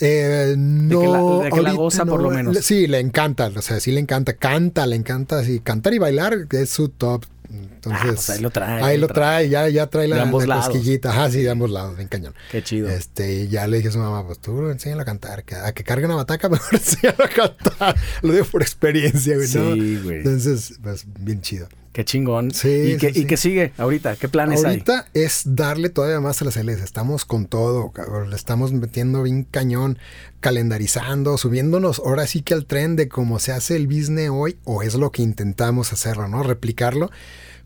Eh, 0.00 0.54
no, 0.58 1.00
que 1.00 1.06
la- 1.06 1.18
de 1.44 1.50
que 1.50 1.62
la 1.62 1.70
ahorita 1.70 1.72
goza, 1.72 2.04
por 2.06 2.20
lo 2.20 2.30
menos. 2.30 2.52
Le- 2.54 2.62
Sí, 2.62 2.88
le 2.88 2.98
encanta. 2.98 3.52
O 3.54 3.62
sea, 3.62 3.78
sí 3.78 3.92
le 3.92 4.00
encanta. 4.00 4.32
Canta, 4.32 4.86
le 4.88 4.96
encanta. 4.96 5.44
Sí, 5.44 5.60
cantar 5.60 5.94
y 5.94 5.98
bailar 5.98 6.48
es 6.50 6.70
su 6.70 6.88
top. 6.88 7.26
Entonces, 7.50 8.00
Ah, 8.02 8.06
pues 8.14 8.30
ahí 8.30 8.40
lo 8.40 8.50
trae, 8.50 8.82
Ahí 8.82 8.98
lo 8.98 9.08
trae, 9.08 9.48
ya, 9.48 9.68
ya 9.68 9.86
trae 9.88 10.06
la, 10.06 10.24
la 10.24 10.30
cosquillita. 10.30 11.10
Ajá, 11.10 11.30
sí, 11.30 11.42
de 11.42 11.50
ambos 11.50 11.70
lados, 11.70 11.96
bien 11.96 12.08
cañón. 12.08 12.34
Qué 12.50 12.62
chido. 12.62 12.88
Este, 12.88 13.32
y 13.42 13.48
ya 13.48 13.66
le 13.66 13.78
dije 13.78 13.88
a 13.88 13.92
su 13.92 13.98
mamá, 13.98 14.24
pues 14.24 14.38
tú 14.38 14.68
enséñalo 14.70 15.02
a 15.02 15.04
cantar, 15.04 15.44
que, 15.44 15.56
a 15.56 15.72
que 15.72 15.82
cargue 15.84 16.06
una 16.06 16.14
bataca, 16.16 16.48
mejor 16.50 16.74
enséñalo 16.74 17.24
a 17.24 17.28
cantar. 17.28 17.96
Lo 18.22 18.32
digo 18.32 18.44
por 18.46 18.62
experiencia, 18.62 19.34
güey. 19.34 19.48
¿no? 19.54 19.74
Sí, 19.74 20.00
güey. 20.02 20.16
Entonces, 20.18 20.74
pues, 20.82 21.04
bien 21.18 21.40
chido. 21.40 21.68
Qué 21.92 22.04
chingón. 22.04 22.52
Sí, 22.52 22.92
¿Y, 22.94 22.96
qué, 22.98 23.12
sí, 23.12 23.22
¿Y 23.22 23.24
qué 23.24 23.36
sigue 23.36 23.72
ahorita? 23.76 24.14
¿Qué 24.14 24.28
planes 24.28 24.60
hay? 24.60 24.74
Ahorita 24.74 25.06
es 25.12 25.42
darle 25.44 25.88
todavía 25.88 26.20
más 26.20 26.40
a 26.40 26.44
las 26.44 26.56
LS. 26.56 26.84
Estamos 26.84 27.24
con 27.24 27.46
todo, 27.46 27.90
cabrón. 27.90 28.30
Le 28.30 28.36
estamos 28.36 28.72
metiendo 28.72 29.24
bien 29.24 29.42
cañón, 29.42 29.98
calendarizando, 30.38 31.36
subiéndonos 31.36 31.98
ahora 31.98 32.28
sí 32.28 32.42
que 32.42 32.54
al 32.54 32.66
tren 32.66 32.94
de 32.94 33.08
cómo 33.08 33.40
se 33.40 33.50
hace 33.50 33.74
el 33.74 33.88
business 33.88 34.30
hoy, 34.32 34.56
o 34.64 34.82
es 34.82 34.94
lo 34.94 35.10
que 35.10 35.22
intentamos 35.22 35.92
hacerlo, 35.92 36.28
¿no? 36.28 36.44
Replicarlo, 36.44 37.10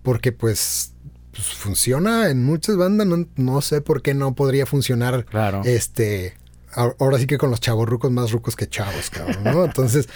porque 0.02 0.32
pues, 0.32 0.94
pues, 1.32 1.46
funciona 1.48 2.30
en 2.30 2.44
muchas 2.44 2.78
bandas. 2.78 3.06
No, 3.06 3.26
no 3.36 3.60
sé 3.60 3.82
por 3.82 4.00
qué 4.00 4.14
no 4.14 4.34
podría 4.34 4.64
funcionar. 4.64 5.26
Claro. 5.26 5.60
Este. 5.64 6.34
Ahora 6.72 7.18
sí 7.18 7.26
que 7.26 7.36
con 7.36 7.50
los 7.50 7.60
chavos 7.60 7.86
rucos 7.86 8.10
más 8.10 8.32
rucos 8.32 8.56
que 8.56 8.68
chavos, 8.68 9.10
cabrón, 9.10 9.44
¿no? 9.44 9.64
Entonces. 9.66 10.08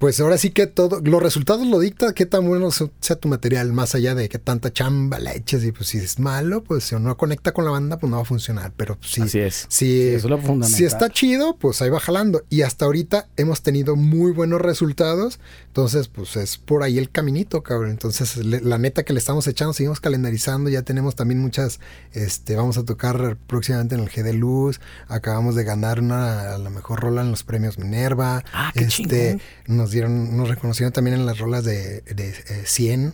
Pues 0.00 0.18
ahora 0.18 0.38
sí 0.38 0.48
que 0.48 0.66
todo, 0.66 1.02
los 1.04 1.22
resultados 1.22 1.66
lo 1.66 1.78
dicta 1.78 2.14
qué 2.14 2.24
tan 2.24 2.48
bueno 2.48 2.70
sea 2.70 3.16
tu 3.16 3.28
material, 3.28 3.74
más 3.74 3.94
allá 3.94 4.14
de 4.14 4.30
que 4.30 4.38
tanta 4.38 4.72
chamba 4.72 5.18
le 5.18 5.36
eches 5.36 5.62
y 5.62 5.72
pues 5.72 5.90
si 5.90 5.98
es 5.98 6.18
malo, 6.18 6.64
pues 6.64 6.84
si 6.84 6.94
no 6.96 7.18
conecta 7.18 7.52
con 7.52 7.66
la 7.66 7.70
banda, 7.70 7.98
pues 7.98 8.10
no 8.10 8.16
va 8.16 8.22
a 8.22 8.24
funcionar, 8.24 8.72
pero 8.74 8.96
sí, 9.02 9.20
Así 9.20 9.40
es. 9.40 9.66
Si, 9.68 10.16
si 10.64 10.84
está 10.86 11.10
chido, 11.10 11.54
pues 11.58 11.82
ahí 11.82 11.90
va 11.90 12.00
jalando 12.00 12.42
y 12.48 12.62
hasta 12.62 12.86
ahorita 12.86 13.28
hemos 13.36 13.60
tenido 13.60 13.94
muy 13.94 14.32
buenos 14.32 14.62
resultados, 14.62 15.38
entonces 15.70 16.08
pues 16.08 16.34
es 16.34 16.58
por 16.58 16.82
ahí 16.82 16.98
el 16.98 17.10
caminito, 17.10 17.62
cabrón, 17.62 17.90
entonces 17.90 18.36
la 18.44 18.76
neta 18.76 19.04
que 19.04 19.12
le 19.12 19.20
estamos 19.20 19.46
echando, 19.46 19.72
seguimos 19.72 20.00
calendarizando, 20.00 20.68
ya 20.68 20.82
tenemos 20.82 21.14
también 21.14 21.40
muchas, 21.40 21.78
este, 22.12 22.56
vamos 22.56 22.76
a 22.76 22.84
tocar 22.84 23.36
próximamente 23.46 23.94
en 23.94 24.00
el 24.00 24.10
G 24.10 24.24
de 24.24 24.32
Luz, 24.32 24.80
acabamos 25.06 25.54
de 25.54 25.62
ganar 25.62 26.00
una, 26.00 26.56
a 26.56 26.58
la 26.58 26.70
mejor 26.70 26.98
rola 26.98 27.20
en 27.22 27.30
los 27.30 27.44
premios 27.44 27.78
Minerva, 27.78 28.42
ah, 28.52 28.72
qué 28.74 28.80
este, 28.80 29.38
nos 29.68 29.92
dieron, 29.92 30.36
nos 30.36 30.48
reconocieron 30.48 30.92
también 30.92 31.14
en 31.14 31.24
las 31.24 31.38
rolas 31.38 31.62
de, 31.62 32.00
de 32.00 32.34
100, 32.64 33.06
eh, 33.06 33.12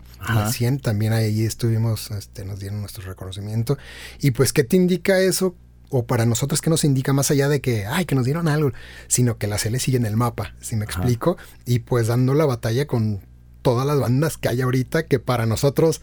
100 0.51 0.81
también 0.81 1.13
ahí 1.13 1.45
estuvimos, 1.45 2.11
este, 2.11 2.47
nos 2.47 2.59
dieron 2.59 2.81
nuestro 2.81 3.05
reconocimiento. 3.05 3.77
Y 4.21 4.31
pues, 4.31 4.55
¿qué 4.55 4.65
te 4.65 4.77
indica 4.77 5.21
eso? 5.21 5.55
O 5.89 6.07
para 6.07 6.27
nosotros, 6.27 6.61
¿qué 6.61 6.71
nos 6.71 6.85
indica 6.85 7.13
más 7.13 7.31
allá 7.31 7.49
de 7.49 7.61
que, 7.61 7.87
ay, 7.87 8.05
que 8.05 8.15
nos 8.15 8.25
dieron 8.25 8.49
algo? 8.49 8.73
Sino 9.07 9.39
que 9.39 9.47
la 9.47 9.57
CL 9.59 9.77
sigue 9.77 9.97
en 9.97 10.07
el 10.07 10.17
mapa, 10.17 10.55
si 10.61 10.77
me 10.77 10.85
explico, 10.85 11.37
y 11.65 11.81
pues 11.81 12.09
dando 12.09 12.35
la 12.35 12.45
batalla 12.45 12.87
con 12.87 13.21
todas 13.63 13.87
las 13.87 13.99
bandas 13.99 14.37
que 14.37 14.49
hay 14.49 14.63
ahorita, 14.63 15.07
que 15.07 15.19
para 15.19 15.47
nosotros 15.47 16.01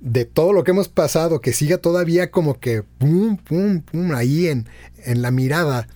de 0.00 0.24
todo 0.24 0.52
lo 0.52 0.64
que 0.64 0.70
hemos 0.70 0.88
pasado, 0.88 1.40
que 1.40 1.52
siga 1.52 1.78
todavía 1.78 2.30
como 2.30 2.60
que 2.60 2.82
pum, 2.82 3.36
pum, 3.36 3.80
pum, 3.80 4.14
ahí 4.14 4.46
en, 4.46 4.68
en 5.04 5.22
la 5.22 5.30
mirada 5.30 5.88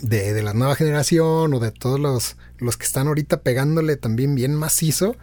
de, 0.00 0.32
de, 0.32 0.42
la 0.42 0.54
nueva 0.54 0.74
generación 0.76 1.52
o 1.52 1.60
de 1.60 1.70
todos 1.70 2.00
los, 2.00 2.36
los 2.58 2.76
que 2.76 2.86
están 2.86 3.06
ahorita 3.08 3.42
pegándole 3.42 3.96
también 3.96 4.34
bien 4.34 4.54
macizo, 4.54 5.16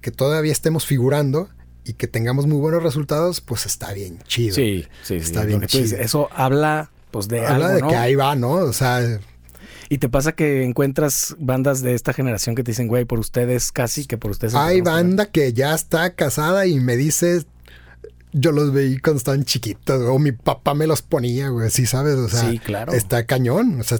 que 0.00 0.10
todavía 0.10 0.52
estemos 0.52 0.86
figurando 0.86 1.48
y 1.88 1.94
que 1.94 2.06
tengamos 2.06 2.46
muy 2.46 2.58
buenos 2.58 2.82
resultados, 2.82 3.40
pues 3.40 3.66
está 3.66 3.92
bien 3.92 4.18
chido. 4.26 4.54
Sí, 4.54 4.86
sí, 5.02 5.14
está 5.16 5.44
bien 5.44 5.62
chido. 5.62 5.96
eso 5.96 6.28
habla 6.32 6.90
pues 7.10 7.28
de 7.28 7.46
habla 7.46 7.70
de 7.70 7.82
que 7.82 7.96
ahí 7.96 8.14
va, 8.14 8.36
¿no? 8.36 8.52
O 8.52 8.72
sea, 8.72 9.20
y 9.88 9.98
te 9.98 10.08
pasa 10.08 10.32
que 10.32 10.64
encuentras 10.64 11.34
bandas 11.38 11.80
de 11.80 11.94
esta 11.94 12.12
generación 12.12 12.54
que 12.54 12.62
te 12.62 12.72
dicen, 12.72 12.88
güey, 12.88 13.06
por 13.06 13.18
ustedes 13.18 13.72
casi 13.72 14.04
que 14.04 14.18
por 14.18 14.30
ustedes. 14.30 14.54
Hay 14.54 14.82
banda 14.82 15.26
que 15.26 15.52
ya 15.54 15.74
está 15.74 16.10
casada 16.10 16.66
y 16.66 16.78
me 16.78 16.96
dice, 16.96 17.44
yo 18.32 18.52
los 18.52 18.72
veí 18.72 18.98
cuando 18.98 19.18
estaban 19.18 19.44
chiquitos, 19.44 20.02
o 20.02 20.18
mi 20.18 20.32
papá 20.32 20.74
me 20.74 20.86
los 20.86 21.00
ponía, 21.00 21.48
güey, 21.48 21.70
sí, 21.70 21.86
¿sabes? 21.86 22.16
O 22.16 22.28
sea, 22.28 22.50
sí, 22.50 22.58
claro. 22.58 22.92
está 22.92 23.24
cañón, 23.24 23.80
o 23.80 23.82
sea, 23.82 23.98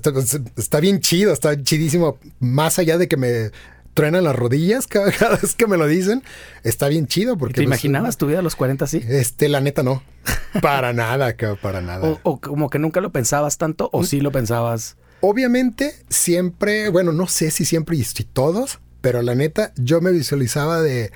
está, 0.57 0.81
bien 0.81 1.01
chido, 1.01 1.33
está 1.33 1.61
chidísimo, 1.63 2.19
más 2.39 2.79
allá 2.79 2.99
de 2.99 3.09
que 3.09 3.17
me 3.17 3.51
truenan 3.99 4.25
las 4.25 4.37
rodillas 4.37 4.87
cada, 4.89 5.11
vez 5.11 5.55
que 5.55 5.67
me 5.67 5.77
lo 5.77 5.87
dicen, 5.87 6.23
está 6.63 6.89
bien 6.89 7.07
chido. 7.07 7.37
Porque, 7.37 7.55
¿Te 7.55 7.61
pues, 7.63 7.67
imaginabas 7.67 8.17
tu 8.17 8.27
vida 8.27 8.39
a 8.39 8.43
los 8.43 8.57
40 8.57 8.85
así? 8.85 9.05
Este, 9.09 9.49
la 9.49 9.61
neta 9.61 9.83
no, 9.83 10.03
para 10.63 10.93
nada, 10.93 11.35
para 11.61 11.81
nada. 11.81 12.19
O, 12.23 12.41
como 12.41 12.71
que 12.71 12.79
nunca 12.79 13.01
lo 13.01 13.11
pensabas 13.11 13.59
tanto, 13.59 13.91
o 13.93 14.05
sí 14.05 14.21
lo 14.21 14.31
pensabas. 14.33 14.97
Obviamente, 15.21 15.95
siempre, 16.09 16.91
bueno, 16.91 17.13
no 17.13 17.27
sé 17.27 17.51
si 17.51 17.65
siempre 17.65 17.97
y 17.97 18.05
si 18.05 18.23
todos, 18.23 18.79
pero 19.01 19.21
la 19.23 19.35
neta, 19.35 19.73
yo 19.77 20.01
me 20.01 20.13
visualizaba 20.13 20.81
de, 20.81 21.11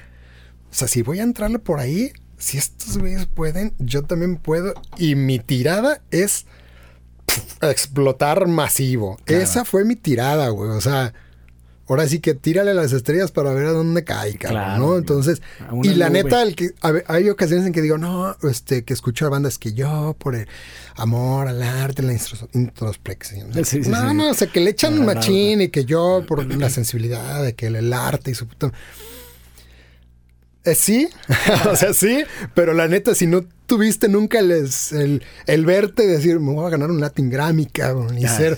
o 0.70 0.74
sea, 0.74 0.88
si 0.88 1.02
voy 1.02 1.20
a 1.20 1.22
entrarle 1.22 1.60
por 1.60 1.78
ahí, 1.78 2.12
si 2.36 2.58
estos 2.58 2.98
güeyes 2.98 3.26
pueden, 3.26 3.74
yo 3.78 4.02
también 4.02 4.36
puedo. 4.36 4.74
Y 4.98 5.14
mi 5.14 5.38
tirada 5.38 6.02
es 6.10 6.46
explotar 7.60 8.48
masivo. 8.48 9.18
Esa 9.26 9.64
fue 9.64 9.84
mi 9.84 9.94
tirada, 9.94 10.48
güey. 10.48 10.70
O 10.70 10.80
sea, 10.80 11.14
ahora 11.92 12.08
sí 12.08 12.20
que 12.20 12.32
tírale 12.32 12.72
las 12.72 12.92
estrellas 12.92 13.30
para 13.30 13.52
ver 13.52 13.66
a 13.66 13.72
dónde 13.72 14.02
cae, 14.02 14.36
cabrón, 14.36 14.78
¿no? 14.78 14.96
Entonces, 14.96 15.42
y 15.82 15.94
la 15.94 16.08
neta, 16.08 16.42
el 16.42 16.56
que, 16.56 16.70
hay 17.06 17.28
ocasiones 17.28 17.66
en 17.66 17.72
que 17.72 17.82
digo, 17.82 17.98
no, 17.98 18.34
este, 18.44 18.82
que 18.82 18.94
escucho 18.94 19.26
a 19.26 19.28
bandas 19.28 19.58
que 19.58 19.74
yo, 19.74 20.16
por 20.18 20.34
el 20.34 20.48
amor 20.96 21.48
al 21.48 21.62
arte, 21.62 22.02
la 22.02 22.14
introspección. 22.54 23.50
no, 23.88 24.14
no, 24.14 24.30
o 24.30 24.34
sea, 24.34 24.48
que 24.48 24.60
le 24.60 24.70
echan 24.70 25.04
machín 25.04 25.60
y 25.60 25.68
que 25.68 25.84
yo, 25.84 26.24
por 26.26 26.44
la 26.46 26.70
sensibilidad 26.70 27.42
de 27.42 27.54
que 27.54 27.66
el 27.66 27.92
arte 27.92 28.30
y 28.30 28.34
su 28.34 28.46
puta 28.46 28.72
eh, 30.64 30.74
sí, 30.74 31.08
o 31.70 31.76
sea, 31.76 31.92
sí, 31.92 32.24
pero 32.54 32.72
la 32.72 32.88
neta, 32.88 33.14
si 33.14 33.26
no 33.26 33.44
tuviste 33.66 34.08
nunca 34.08 34.38
el, 34.38 34.70
el, 35.46 35.66
verte 35.66 36.06
decir, 36.06 36.38
me 36.38 36.52
voy 36.52 36.66
a 36.66 36.70
ganar 36.70 36.90
un 36.90 37.00
Latin 37.00 37.28
Grammy, 37.28 37.66
cabrón, 37.66 38.16
y 38.16 38.26
ser, 38.28 38.56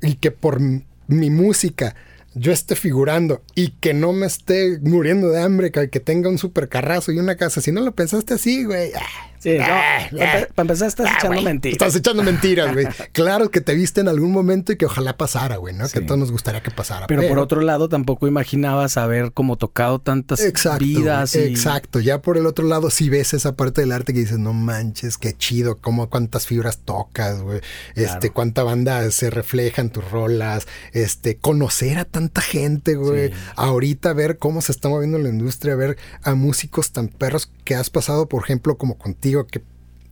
y 0.00 0.14
que 0.14 0.30
por 0.30 0.60
mi 0.60 1.30
música 1.30 1.94
yo 2.34 2.52
esté 2.52 2.76
figurando 2.76 3.42
y 3.54 3.72
que 3.72 3.94
no 3.94 4.12
me 4.12 4.26
esté 4.26 4.78
muriendo 4.80 5.28
de 5.28 5.40
hambre, 5.40 5.70
que, 5.72 5.88
tenga 6.00 6.28
un 6.28 6.38
super 6.38 6.68
carrazo 6.68 7.12
y 7.12 7.18
una 7.18 7.36
casa. 7.36 7.60
Si 7.60 7.72
no 7.72 7.80
lo 7.80 7.94
pensaste 7.94 8.34
así, 8.34 8.64
güey. 8.64 8.92
Ah, 8.94 9.31
sí, 9.42 9.58
no, 9.58 9.64
ah, 9.66 10.08
para 10.54 10.64
empezar 10.64 10.88
estás 10.88 11.06
ah, 11.10 11.16
echando 11.18 11.42
mentiras. 11.42 11.74
Estás 11.74 11.96
echando 11.96 12.22
mentiras, 12.22 12.72
güey. 12.72 12.86
claro 13.12 13.50
que 13.50 13.60
te 13.60 13.74
viste 13.74 14.00
en 14.00 14.08
algún 14.08 14.32
momento 14.32 14.72
y 14.72 14.76
que 14.76 14.86
ojalá 14.86 15.16
pasara, 15.16 15.56
güey, 15.56 15.74
¿no? 15.74 15.88
Que 15.88 15.98
a 15.98 16.06
todos 16.06 16.18
nos 16.18 16.32
gustaría 16.32 16.62
que 16.62 16.70
pasara. 16.70 17.06
Pero, 17.06 17.26
por 17.28 17.38
otro 17.38 17.60
lado, 17.60 17.88
tampoco 17.88 18.26
imaginabas 18.26 18.96
haber 18.96 19.32
como 19.32 19.56
tocado 19.56 19.98
tantas 19.98 20.40
vidas. 20.78 21.34
Exacto. 21.34 22.00
Ya 22.00 22.22
por 22.22 22.38
el 22.38 22.46
otro 22.46 22.66
lado, 22.66 22.90
si 22.90 23.08
ves 23.08 23.34
esa 23.34 23.56
parte 23.56 23.80
del 23.80 23.92
arte 23.92 24.12
que 24.12 24.20
dices, 24.20 24.38
no 24.38 24.52
manches, 24.52 25.18
qué 25.18 25.36
chido, 25.36 25.78
cómo 25.78 26.08
cuántas 26.08 26.46
fibras 26.46 26.78
tocas, 26.78 27.42
güey. 27.42 27.60
Este, 27.94 28.30
cuánta 28.30 28.62
banda 28.62 29.10
se 29.10 29.30
refleja 29.30 29.82
en 29.82 29.90
tus 29.90 30.08
rolas. 30.10 30.66
Este, 30.92 31.36
conocer 31.36 31.98
a 31.98 32.04
tanta 32.04 32.40
gente, 32.40 32.94
güey. 32.94 33.32
Ahorita 33.56 34.12
ver 34.12 34.38
cómo 34.38 34.60
se 34.60 34.72
está 34.72 34.88
moviendo 34.88 35.18
la 35.18 35.28
industria, 35.28 35.74
ver 35.74 35.96
a 36.22 36.34
músicos 36.34 36.92
tan 36.92 37.08
perros 37.08 37.50
que 37.64 37.74
has 37.74 37.90
pasado, 37.90 38.28
por 38.28 38.42
ejemplo, 38.42 38.76
como 38.76 38.98
contigo, 38.98 39.31
que 39.46 39.62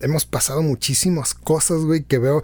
hemos 0.01 0.25
pasado 0.25 0.63
muchísimas 0.63 1.35
cosas, 1.35 1.81
güey, 1.83 2.03
que 2.03 2.19
veo 2.19 2.43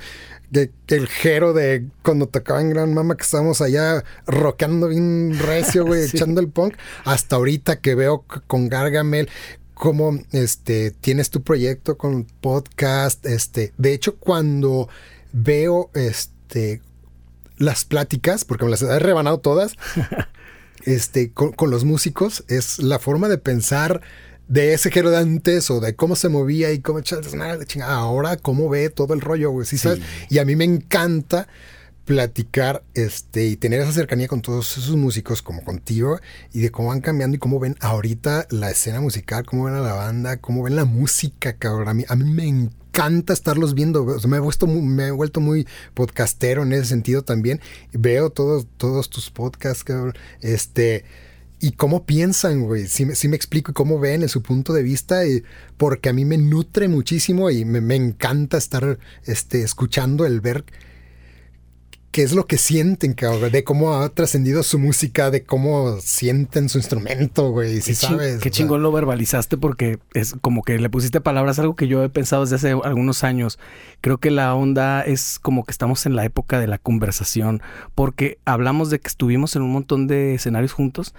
que, 0.52 0.70
el 0.88 1.08
jero 1.08 1.52
de 1.52 1.86
cuando 2.02 2.28
tocaba 2.28 2.60
en 2.60 2.70
Gran 2.70 2.94
Mama, 2.94 3.16
que 3.16 3.24
estábamos 3.24 3.60
allá 3.60 4.04
rockeando 4.26 4.88
bien 4.88 5.38
recio, 5.38 5.84
güey, 5.84 6.04
echando 6.12 6.40
el 6.40 6.48
punk, 6.48 6.74
hasta 7.04 7.36
ahorita 7.36 7.80
que 7.80 7.94
veo 7.94 8.24
con 8.46 8.68
Gargamel, 8.68 9.28
cómo 9.74 10.18
este, 10.32 10.90
tienes 10.90 11.30
tu 11.30 11.42
proyecto 11.42 11.98
con 11.98 12.24
podcast, 12.24 13.26
este, 13.26 13.72
de 13.76 13.92
hecho, 13.92 14.16
cuando 14.16 14.88
veo 15.32 15.90
este 15.94 16.80
las 17.58 17.84
pláticas, 17.84 18.44
porque 18.44 18.64
me 18.64 18.70
las 18.70 18.82
he 18.82 18.98
rebanado 18.98 19.38
todas, 19.38 19.72
este, 20.84 21.32
con, 21.32 21.70
los 21.70 21.84
músicos, 21.84 22.44
es 22.48 22.78
la 22.78 22.98
forma 22.98 23.28
de 23.28 23.38
pensar 23.38 24.02
de 24.48 24.74
ese 24.74 24.90
género 24.90 25.10
de 25.10 25.18
antes 25.18 25.70
o 25.70 25.80
de 25.80 25.94
cómo 25.94 26.16
se 26.16 26.28
movía 26.28 26.72
y 26.72 26.80
cómo 26.80 27.00
ahora 27.82 28.36
cómo 28.36 28.68
ve 28.68 28.90
todo 28.90 29.14
el 29.14 29.20
rollo, 29.20 29.50
güey, 29.50 29.66
¿sí, 29.66 29.78
sabes? 29.78 30.00
Y 30.28 30.38
a 30.38 30.44
mí 30.44 30.56
me 30.56 30.64
encanta 30.64 31.48
platicar 32.04 32.84
este 32.94 33.46
y 33.46 33.56
tener 33.56 33.80
esa 33.80 33.92
cercanía 33.92 34.28
con 34.28 34.40
todos 34.40 34.78
esos 34.78 34.94
músicos 34.94 35.42
como 35.42 35.64
contigo 35.64 36.20
y 36.52 36.60
de 36.60 36.70
cómo 36.70 36.88
van 36.88 37.00
cambiando 37.00 37.34
y 37.34 37.40
cómo 37.40 37.58
ven 37.58 37.76
ahorita 37.80 38.46
la 38.50 38.70
escena 38.70 39.00
musical, 39.00 39.44
cómo 39.44 39.64
ven 39.64 39.74
a 39.74 39.80
la 39.80 39.92
banda, 39.92 40.36
cómo 40.36 40.62
ven 40.62 40.76
la 40.76 40.84
música, 40.84 41.54
cabrón. 41.54 41.88
A 41.88 41.94
mí, 41.94 42.04
a 42.08 42.14
mí 42.14 42.30
me 42.30 42.46
encanta 42.46 43.32
estarlos 43.32 43.74
viendo. 43.74 44.06
me, 44.28 44.36
he 44.36 44.40
vuelto 44.40 44.68
muy, 44.68 44.82
me 44.82 45.08
he 45.08 45.10
vuelto 45.10 45.40
muy 45.40 45.66
podcastero 45.94 46.62
en 46.62 46.72
ese 46.72 46.86
sentido 46.86 47.22
también. 47.22 47.60
Veo 47.92 48.30
todos, 48.30 48.68
todos 48.76 49.10
tus 49.10 49.30
podcasts, 49.30 49.84
Este. 50.40 51.04
Y 51.58 51.72
cómo 51.72 52.04
piensan, 52.04 52.64
güey. 52.64 52.86
Si, 52.86 53.14
si, 53.14 53.28
me 53.28 53.36
explico 53.36 53.72
cómo 53.72 53.98
ven 53.98 54.22
en 54.22 54.28
su 54.28 54.42
punto 54.42 54.72
de 54.72 54.82
vista. 54.82 55.26
Y, 55.26 55.42
porque 55.76 56.10
a 56.10 56.12
mí 56.12 56.24
me 56.24 56.36
nutre 56.36 56.88
muchísimo 56.88 57.50
y 57.50 57.64
me, 57.64 57.80
me 57.80 57.96
encanta 57.96 58.58
estar 58.58 58.98
este, 59.24 59.62
escuchando 59.62 60.26
el 60.26 60.40
ver 60.40 60.64
qué 62.16 62.22
es 62.22 62.32
lo 62.32 62.46
que 62.46 62.56
sienten, 62.56 63.12
cabrón, 63.12 63.52
de 63.52 63.62
cómo 63.62 63.92
ha 63.92 64.08
trascendido 64.08 64.62
su 64.62 64.78
música, 64.78 65.30
de 65.30 65.44
cómo 65.44 65.98
sienten 66.00 66.70
su 66.70 66.78
instrumento, 66.78 67.50
güey, 67.50 67.82
si 67.82 67.94
sabes. 67.94 68.40
Qué 68.40 68.50
chingón 68.50 68.82
lo 68.82 68.90
verbalizaste 68.90 69.58
porque 69.58 69.98
es 70.14 70.34
como 70.40 70.62
que 70.62 70.78
le 70.78 70.88
pusiste 70.88 71.20
palabras, 71.20 71.58
algo 71.58 71.76
que 71.76 71.88
yo 71.88 72.02
he 72.02 72.08
pensado 72.08 72.46
desde 72.46 72.56
hace 72.56 72.70
algunos 72.70 73.22
años. 73.22 73.58
Creo 74.00 74.16
que 74.16 74.30
la 74.30 74.54
onda 74.54 75.02
es 75.02 75.38
como 75.38 75.66
que 75.66 75.72
estamos 75.72 76.06
en 76.06 76.16
la 76.16 76.24
época 76.24 76.58
de 76.58 76.66
la 76.66 76.78
conversación, 76.78 77.60
porque 77.94 78.38
hablamos 78.46 78.88
de 78.88 78.98
que 78.98 79.08
estuvimos 79.08 79.54
en 79.54 79.60
un 79.60 79.72
montón 79.72 80.06
de 80.06 80.36
escenarios 80.36 80.72
juntos, 80.72 81.14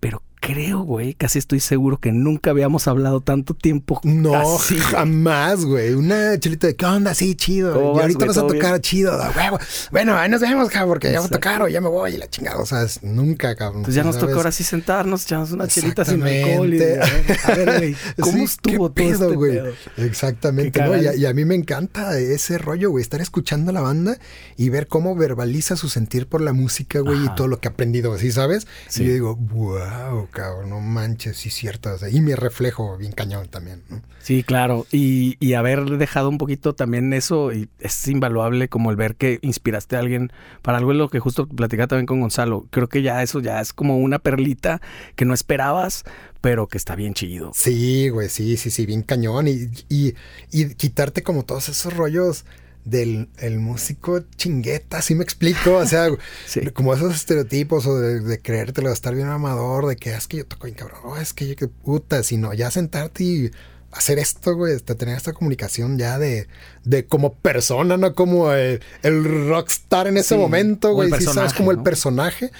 pero 0.00 0.22
creo, 0.46 0.80
güey, 0.80 1.14
casi 1.14 1.40
estoy 1.40 1.58
seguro 1.58 1.98
que 1.98 2.12
nunca 2.12 2.50
habíamos 2.50 2.86
hablado 2.86 3.20
tanto 3.20 3.52
tiempo. 3.54 4.00
No, 4.04 4.34
así, 4.56 4.76
jamás, 4.78 5.64
güey. 5.64 5.94
Una 5.94 6.38
chelita 6.38 6.68
de, 6.68 6.76
¿qué 6.76 6.86
onda? 6.86 7.14
Sí, 7.14 7.34
chido. 7.34 7.74
¿Cómo 7.74 7.98
Y 7.98 8.00
ahorita 8.02 8.18
güey? 8.18 8.28
vas 8.28 8.38
a 8.38 8.40
¿Todo 8.42 8.52
tocar 8.52 8.80
chido. 8.80 9.12
a 9.12 9.30
huevo. 9.30 9.58
Bueno, 9.90 10.16
ahí 10.16 10.30
nos 10.30 10.40
vemos, 10.40 10.68
cabrón, 10.70 10.90
porque 10.90 11.10
ya 11.10 11.18
voy 11.18 11.26
a 11.26 11.30
tocar 11.30 11.62
o 11.62 11.68
ya 11.68 11.80
me 11.80 11.88
voy 11.88 12.14
y 12.14 12.16
la 12.18 12.30
chingada. 12.30 12.58
O 12.58 12.66
sea, 12.66 12.82
es 12.82 13.02
nunca, 13.02 13.56
cabrón. 13.56 13.82
Pues 13.82 13.96
ya 13.96 14.04
nos 14.04 14.18
toca 14.18 14.34
ahora 14.34 14.52
sí 14.52 14.62
sentarnos, 14.62 15.24
echamos 15.24 15.50
una 15.50 15.66
chelita 15.66 16.04
sin 16.04 16.22
alcohol. 16.22 16.72
Y, 16.72 16.80
a 16.80 16.86
ver, 16.86 17.38
a 17.44 17.54
ver, 17.54 17.78
güey, 17.78 17.96
¿cómo 18.20 18.36
Sí, 18.36 18.44
estuvo 18.44 18.94
qué 18.94 19.02
todo 19.02 19.18
pedo, 19.18 19.24
este 19.24 19.36
güey? 19.36 19.60
Exactamente, 19.96 20.80
¿no? 20.80 20.96
Y 20.96 21.06
a, 21.08 21.14
y 21.14 21.26
a 21.26 21.32
mí 21.32 21.44
me 21.44 21.54
encanta 21.56 22.18
ese 22.18 22.58
rollo, 22.58 22.90
güey, 22.90 23.02
estar 23.02 23.20
escuchando 23.20 23.70
a 23.70 23.74
la 23.74 23.80
banda 23.80 24.16
y 24.56 24.68
ver 24.68 24.86
cómo 24.86 25.16
verbaliza 25.16 25.74
su 25.76 25.88
sentir 25.88 26.28
por 26.28 26.40
la 26.40 26.52
música, 26.52 27.00
güey, 27.00 27.24
y 27.24 27.34
todo 27.34 27.48
lo 27.48 27.58
que 27.58 27.68
ha 27.68 27.72
aprendido, 27.72 28.16
¿sí 28.18 28.30
sabes? 28.30 28.66
Sí. 28.88 29.02
Y 29.02 29.06
yo 29.08 29.12
digo, 29.12 29.36
wow, 29.36 30.28
cabrón, 30.36 30.68
no 30.68 30.80
manches, 30.80 31.38
sí 31.38 31.48
o 31.48 31.98
sea, 31.98 32.08
y 32.10 32.20
mi 32.20 32.34
reflejo 32.34 32.98
bien 32.98 33.12
cañón 33.12 33.48
también, 33.48 33.82
¿no? 33.88 34.02
Sí, 34.20 34.42
claro. 34.42 34.86
Y, 34.92 35.36
y 35.40 35.54
haber 35.54 35.84
dejado 35.96 36.28
un 36.28 36.36
poquito 36.36 36.74
también 36.74 37.12
eso, 37.14 37.52
y 37.52 37.68
es 37.80 38.06
invaluable 38.06 38.68
como 38.68 38.90
el 38.90 38.96
ver 38.96 39.16
que 39.16 39.38
inspiraste 39.40 39.96
a 39.96 40.00
alguien 40.00 40.30
para 40.60 40.76
algo 40.78 40.92
es 40.92 40.98
lo 40.98 41.08
que 41.08 41.20
justo 41.20 41.46
platicaba 41.46 41.88
también 41.88 42.06
con 42.06 42.20
Gonzalo. 42.20 42.66
Creo 42.70 42.88
que 42.88 43.00
ya 43.02 43.22
eso 43.22 43.40
ya 43.40 43.60
es 43.60 43.72
como 43.72 43.96
una 43.96 44.18
perlita 44.18 44.82
que 45.14 45.24
no 45.24 45.32
esperabas, 45.32 46.04
pero 46.42 46.68
que 46.68 46.76
está 46.76 46.94
bien 46.94 47.14
chido. 47.14 47.52
Sí, 47.54 48.10
güey, 48.10 48.28
sí, 48.28 48.58
sí, 48.58 48.70
sí, 48.70 48.84
bien 48.84 49.02
cañón. 49.02 49.48
Y, 49.48 49.70
y, 49.88 50.14
y 50.52 50.74
quitarte 50.74 51.22
como 51.22 51.44
todos 51.44 51.70
esos 51.70 51.94
rollos 51.94 52.44
del 52.86 53.28
el 53.38 53.58
músico 53.58 54.20
chingueta, 54.36 55.02
¿sí 55.02 55.14
me 55.14 55.22
explico? 55.24 55.74
O 55.76 55.86
sea, 55.86 56.08
Sí. 56.46 56.60
como 56.70 56.94
esos 56.94 57.14
estereotipos 57.14 57.86
o 57.86 57.98
de, 57.98 58.20
de 58.20 58.40
creértelo, 58.40 58.88
de 58.88 58.94
estar 58.94 59.14
bien 59.14 59.28
amador, 59.28 59.86
de 59.86 59.96
que 59.96 60.14
"Ah, 60.14 60.16
es 60.18 60.26
que 60.28 60.38
yo 60.38 60.46
toco 60.46 60.64
bien 60.64 60.76
cabrón, 60.76 61.00
oh, 61.04 61.16
es 61.18 61.34
que 61.34 61.46
yo 61.46 61.56
que 61.56 61.68
puta, 61.68 62.22
sino 62.22 62.54
ya 62.54 62.70
sentarte 62.70 63.24
y 63.24 63.50
hacer 63.92 64.18
esto, 64.18 64.54
güey, 64.54 64.78
tener 64.80 65.16
esta 65.16 65.32
comunicación 65.32 65.98
ya 65.98 66.18
de, 66.18 66.48
de 66.84 67.06
como 67.06 67.34
persona, 67.34 67.96
no 67.96 68.14
como 68.14 68.52
eh, 68.52 68.80
el 69.02 69.48
rockstar 69.48 70.06
en 70.06 70.16
ese 70.18 70.34
Sí, 70.34 70.40
momento, 70.40 70.92
güey, 70.92 71.10
el 71.12 71.18
sí 71.18 71.24
sabes 71.26 71.52
como 71.54 71.70
el 71.72 71.82
personaje. 71.82 72.50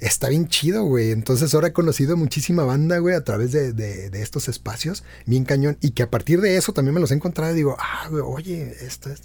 Está 0.00 0.28
bien 0.30 0.48
chido, 0.48 0.84
güey. 0.84 1.10
Entonces 1.10 1.52
ahora 1.54 1.68
he 1.68 1.72
conocido 1.72 2.16
muchísima 2.16 2.64
banda, 2.64 2.98
güey, 2.98 3.14
a 3.14 3.22
través 3.24 3.52
de, 3.52 3.72
de- 3.72 4.08
de 4.10 4.22
estos 4.22 4.48
espacios, 4.48 5.04
bien 5.26 5.44
cañón. 5.44 5.76
Y 5.82 5.90
que 5.90 6.02
a 6.02 6.10
partir 6.10 6.40
de 6.40 6.56
eso 6.56 6.72
también 6.72 6.94
me 6.94 7.00
los 7.00 7.10
he 7.10 7.14
encontrado 7.14 7.52
y 7.52 7.56
digo, 7.56 7.76
ah, 7.78 8.08
güey, 8.10 8.22
oye, 8.24 8.74
esto 8.80 9.10
es... 9.10 9.22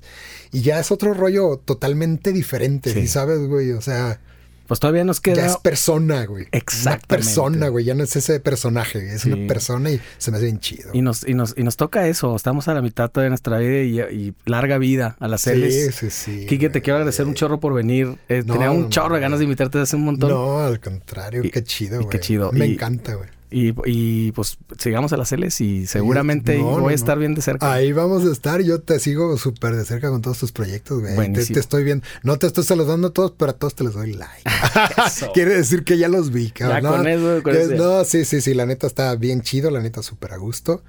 Y 0.52 0.62
ya 0.62 0.80
es 0.80 0.92
otro 0.92 1.14
rollo 1.14 1.58
totalmente 1.64 2.32
diferente, 2.34 2.94
Sí. 2.94 3.02
¿sí 3.02 3.08
sabes, 3.08 3.40
güey? 3.48 3.72
O 3.72 3.82
sea, 3.82 4.20
Pues 4.68 4.80
todavía 4.80 5.04
nos 5.04 5.22
queda. 5.22 5.36
ya 5.36 5.46
es 5.48 5.58
persona, 5.58 6.26
güey. 6.26 6.48
Exactamente. 6.52 7.06
Una 7.06 7.08
persona, 7.08 7.68
güey. 7.70 7.86
Ya 7.86 7.94
no 7.94 8.04
es 8.04 8.16
ese 8.16 8.40
personaje, 8.40 9.14
es 9.14 9.22
Sí. 9.22 9.32
una 9.32 9.48
persona 9.48 9.92
y 9.92 10.02
se 10.18 10.32
me 10.32 10.38
hace 10.38 10.46
bien 10.48 10.60
chido. 10.60 10.90
Y 10.94 11.02
nos, 11.02 11.28
y, 11.28 11.34
nos, 11.34 11.54
y 11.58 11.64
nos 11.64 11.78
toca 11.78 12.08
eso. 12.08 12.36
Estamos 12.36 12.68
a 12.68 12.74
la 12.74 12.82
mitad 12.82 13.12
de 13.12 13.30
nuestra 13.30 13.60
vida 13.60 13.82
y, 13.82 14.00
y 14.16 14.34
larga 14.46 14.78
vida 14.78 15.16
a 15.20 15.28
las 15.28 15.42
sí, 15.42 15.52
Celes. 15.52 15.96
sí, 15.96 16.10
sí. 16.10 16.46
Quique, 16.48 16.70
te 16.70 16.82
quiero 16.82 16.98
agradecer 16.98 17.26
un 17.28 17.34
chorro 17.36 17.60
por 17.60 17.74
venir. 17.74 18.18
Eh, 18.30 18.44
No, 18.46 18.54
tenía 18.54 18.72
un 18.72 18.90
chorro 18.90 19.16
de 19.16 19.22
ganas 19.22 19.40
de 19.40 19.46
invitarte 19.46 19.80
hace 19.80 19.96
un 19.96 20.04
montón. 20.06 20.30
No, 20.32 20.60
al 20.60 20.80
contrario, 20.80 21.44
Y- 21.44 21.52
qué 21.52 21.64
chido, 21.64 21.98
güey. 21.98 22.10
qué 22.10 22.20
chido. 22.20 22.52
Me 22.52 22.66
encanta, 22.66 23.14
güey. 23.16 23.30
Y, 23.56 23.74
y 23.86 24.34
pues 24.34 24.58
sigamos 24.78 25.14
a 25.14 25.18
las 25.18 25.30
Celes 25.30 25.62
y 25.62 25.88
seguramente 25.88 26.58
no, 26.58 26.78
voy 26.82 26.92
a 26.92 26.96
estar 26.96 27.18
bien 27.18 27.36
de 27.36 27.42
cerca. 27.42 27.72
Ahí 27.72 27.94
vamos 27.94 28.26
a 28.26 28.32
estar. 28.34 28.62
Yo 28.62 28.82
te 28.82 29.00
sigo 29.00 29.38
súper 29.38 29.78
de 29.78 29.86
cerca 29.86 30.10
con 30.10 30.22
todos 30.22 30.40
tus 30.40 30.52
proyectos, 30.52 31.00
güey. 31.00 31.32
Te, 31.32 31.46
te 31.46 31.60
estoy 31.62 31.86
viendo. 31.86 32.06
No 32.22 32.38
te 32.38 32.48
estoy 32.48 32.66
saludando 32.66 33.08
a 33.08 33.14
todos, 33.14 33.32
pero 33.38 33.52
a 33.52 33.54
todos 33.54 33.74
te 33.74 33.86
les 33.86 33.94
doy 33.94 34.12
like. 34.12 34.44
Quiere 35.34 35.54
decir 35.56 35.86
que 35.86 35.98
ya 35.98 36.10
los 36.10 36.32
vi, 36.32 36.52
cabrón. 36.52 36.82
Ya 36.84 36.90
No, 36.90 36.98
con 36.98 37.08
eso, 37.08 37.44
con 37.44 37.56
eso. 37.56 37.76
no, 37.76 38.04
sí, 38.04 38.26
sí, 38.26 38.42
sí. 38.42 38.54
La 38.54 38.66
neta 38.66 38.88
está 38.88 39.16
bien 39.16 39.42
chido. 39.42 39.72
La 39.72 39.80
neta 39.80 40.04
súper 40.04 40.34
a 40.34 40.38
gusto. 40.38 40.84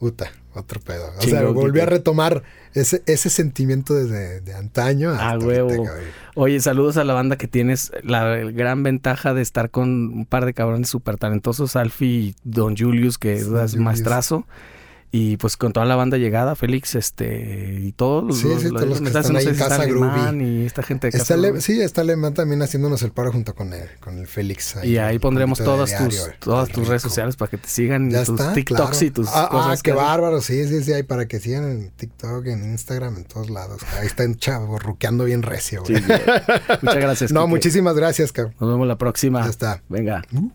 Puta, 0.00 0.32
otro 0.54 0.80
pedo. 0.80 1.12
O 1.18 1.22
sea, 1.22 1.42
volví 1.48 1.78
a 1.78 1.84
retomar 1.84 2.42
ese, 2.72 3.02
ese 3.04 3.28
sentimiento 3.28 3.92
desde 3.92 4.40
de 4.40 4.54
antaño. 4.54 5.10
Ah, 5.10 5.32
hasta 5.32 5.46
huevo. 5.46 5.68
ahorita, 5.68 5.84
cabrón. 5.90 6.08
Oye, 6.36 6.60
saludos 6.60 6.96
a 6.96 7.04
la 7.04 7.12
banda 7.12 7.36
que 7.36 7.46
tienes 7.48 7.92
la 8.02 8.36
gran 8.36 8.82
ventaja 8.82 9.34
de 9.34 9.42
estar 9.42 9.68
con 9.68 9.90
un 9.90 10.24
par 10.24 10.46
de 10.46 10.54
cabrones 10.54 10.88
súper 10.88 11.18
talentosos, 11.18 11.76
Alfie 11.76 12.08
y 12.08 12.34
Don 12.44 12.78
Julius, 12.78 13.18
que 13.18 13.34
es 13.34 13.44
Julius. 13.44 13.76
maestrazo. 13.76 14.46
Y 15.12 15.38
pues 15.38 15.56
con 15.56 15.72
toda 15.72 15.86
la 15.86 15.96
banda 15.96 16.18
llegada, 16.18 16.54
Félix, 16.54 16.94
este, 16.94 17.80
y 17.80 17.90
todos 17.90 18.22
los, 18.22 18.38
Sí, 18.38 18.46
que 18.46 19.08
están 19.08 19.36
ahí 19.36 19.44
en 19.44 19.50
está 19.50 19.68
Casa 19.68 19.84
Groovy. 19.86 20.44
y 20.44 20.66
esta 20.66 20.84
gente 20.84 21.08
de 21.08 21.18
Está 21.18 21.34
Casa 21.34 21.36
Groovy. 21.36 21.60
sí, 21.60 21.80
está 21.80 22.02
Alemán 22.02 22.32
también 22.32 22.62
haciéndonos 22.62 23.02
el 23.02 23.10
paro 23.10 23.32
junto 23.32 23.56
con 23.56 23.72
el, 23.72 23.88
con 23.98 24.18
el 24.18 24.28
Félix. 24.28 24.76
Y 24.84 24.98
ahí 24.98 25.18
pondremos 25.18 25.58
todas 25.58 25.96
tus, 25.98 26.30
todas 26.38 26.68
el 26.68 26.74
tus 26.76 26.86
redes 26.86 27.02
sociales 27.02 27.34
para 27.34 27.50
que 27.50 27.58
te 27.58 27.68
sigan, 27.68 28.08
Ya 28.08 28.24
tus 28.24 28.38
está, 28.38 28.52
TikToks 28.52 28.90
claro. 28.90 29.06
y 29.06 29.10
tus 29.10 29.28
ah, 29.30 29.48
cosas. 29.50 29.78
Ah, 29.80 29.82
qué 29.82 29.92
bárbaro, 29.92 30.40
sí, 30.40 30.68
sí, 30.68 30.84
sí, 30.84 30.92
hay 30.92 31.02
para 31.02 31.26
que 31.26 31.40
sigan 31.40 31.64
en 31.64 31.90
TikTok, 31.90 32.46
en 32.46 32.70
Instagram, 32.70 33.16
en 33.16 33.24
todos 33.24 33.50
lados. 33.50 33.82
Ahí 33.98 34.06
está 34.06 34.22
en 34.22 34.36
chavo, 34.36 34.78
ruqueando 34.78 35.24
bien 35.24 35.42
recio, 35.42 35.82
güey. 35.82 36.00
Muchas 36.82 36.96
gracias. 37.00 37.32
no, 37.32 37.48
muchísimas 37.48 37.96
gracias, 37.96 38.30
cabrón. 38.30 38.54
Nos 38.60 38.70
vemos 38.70 38.86
la 38.86 38.96
próxima. 38.96 39.42
Ya 39.42 39.50
está. 39.50 39.82
Venga. 39.88 40.22
Uh. 40.32 40.50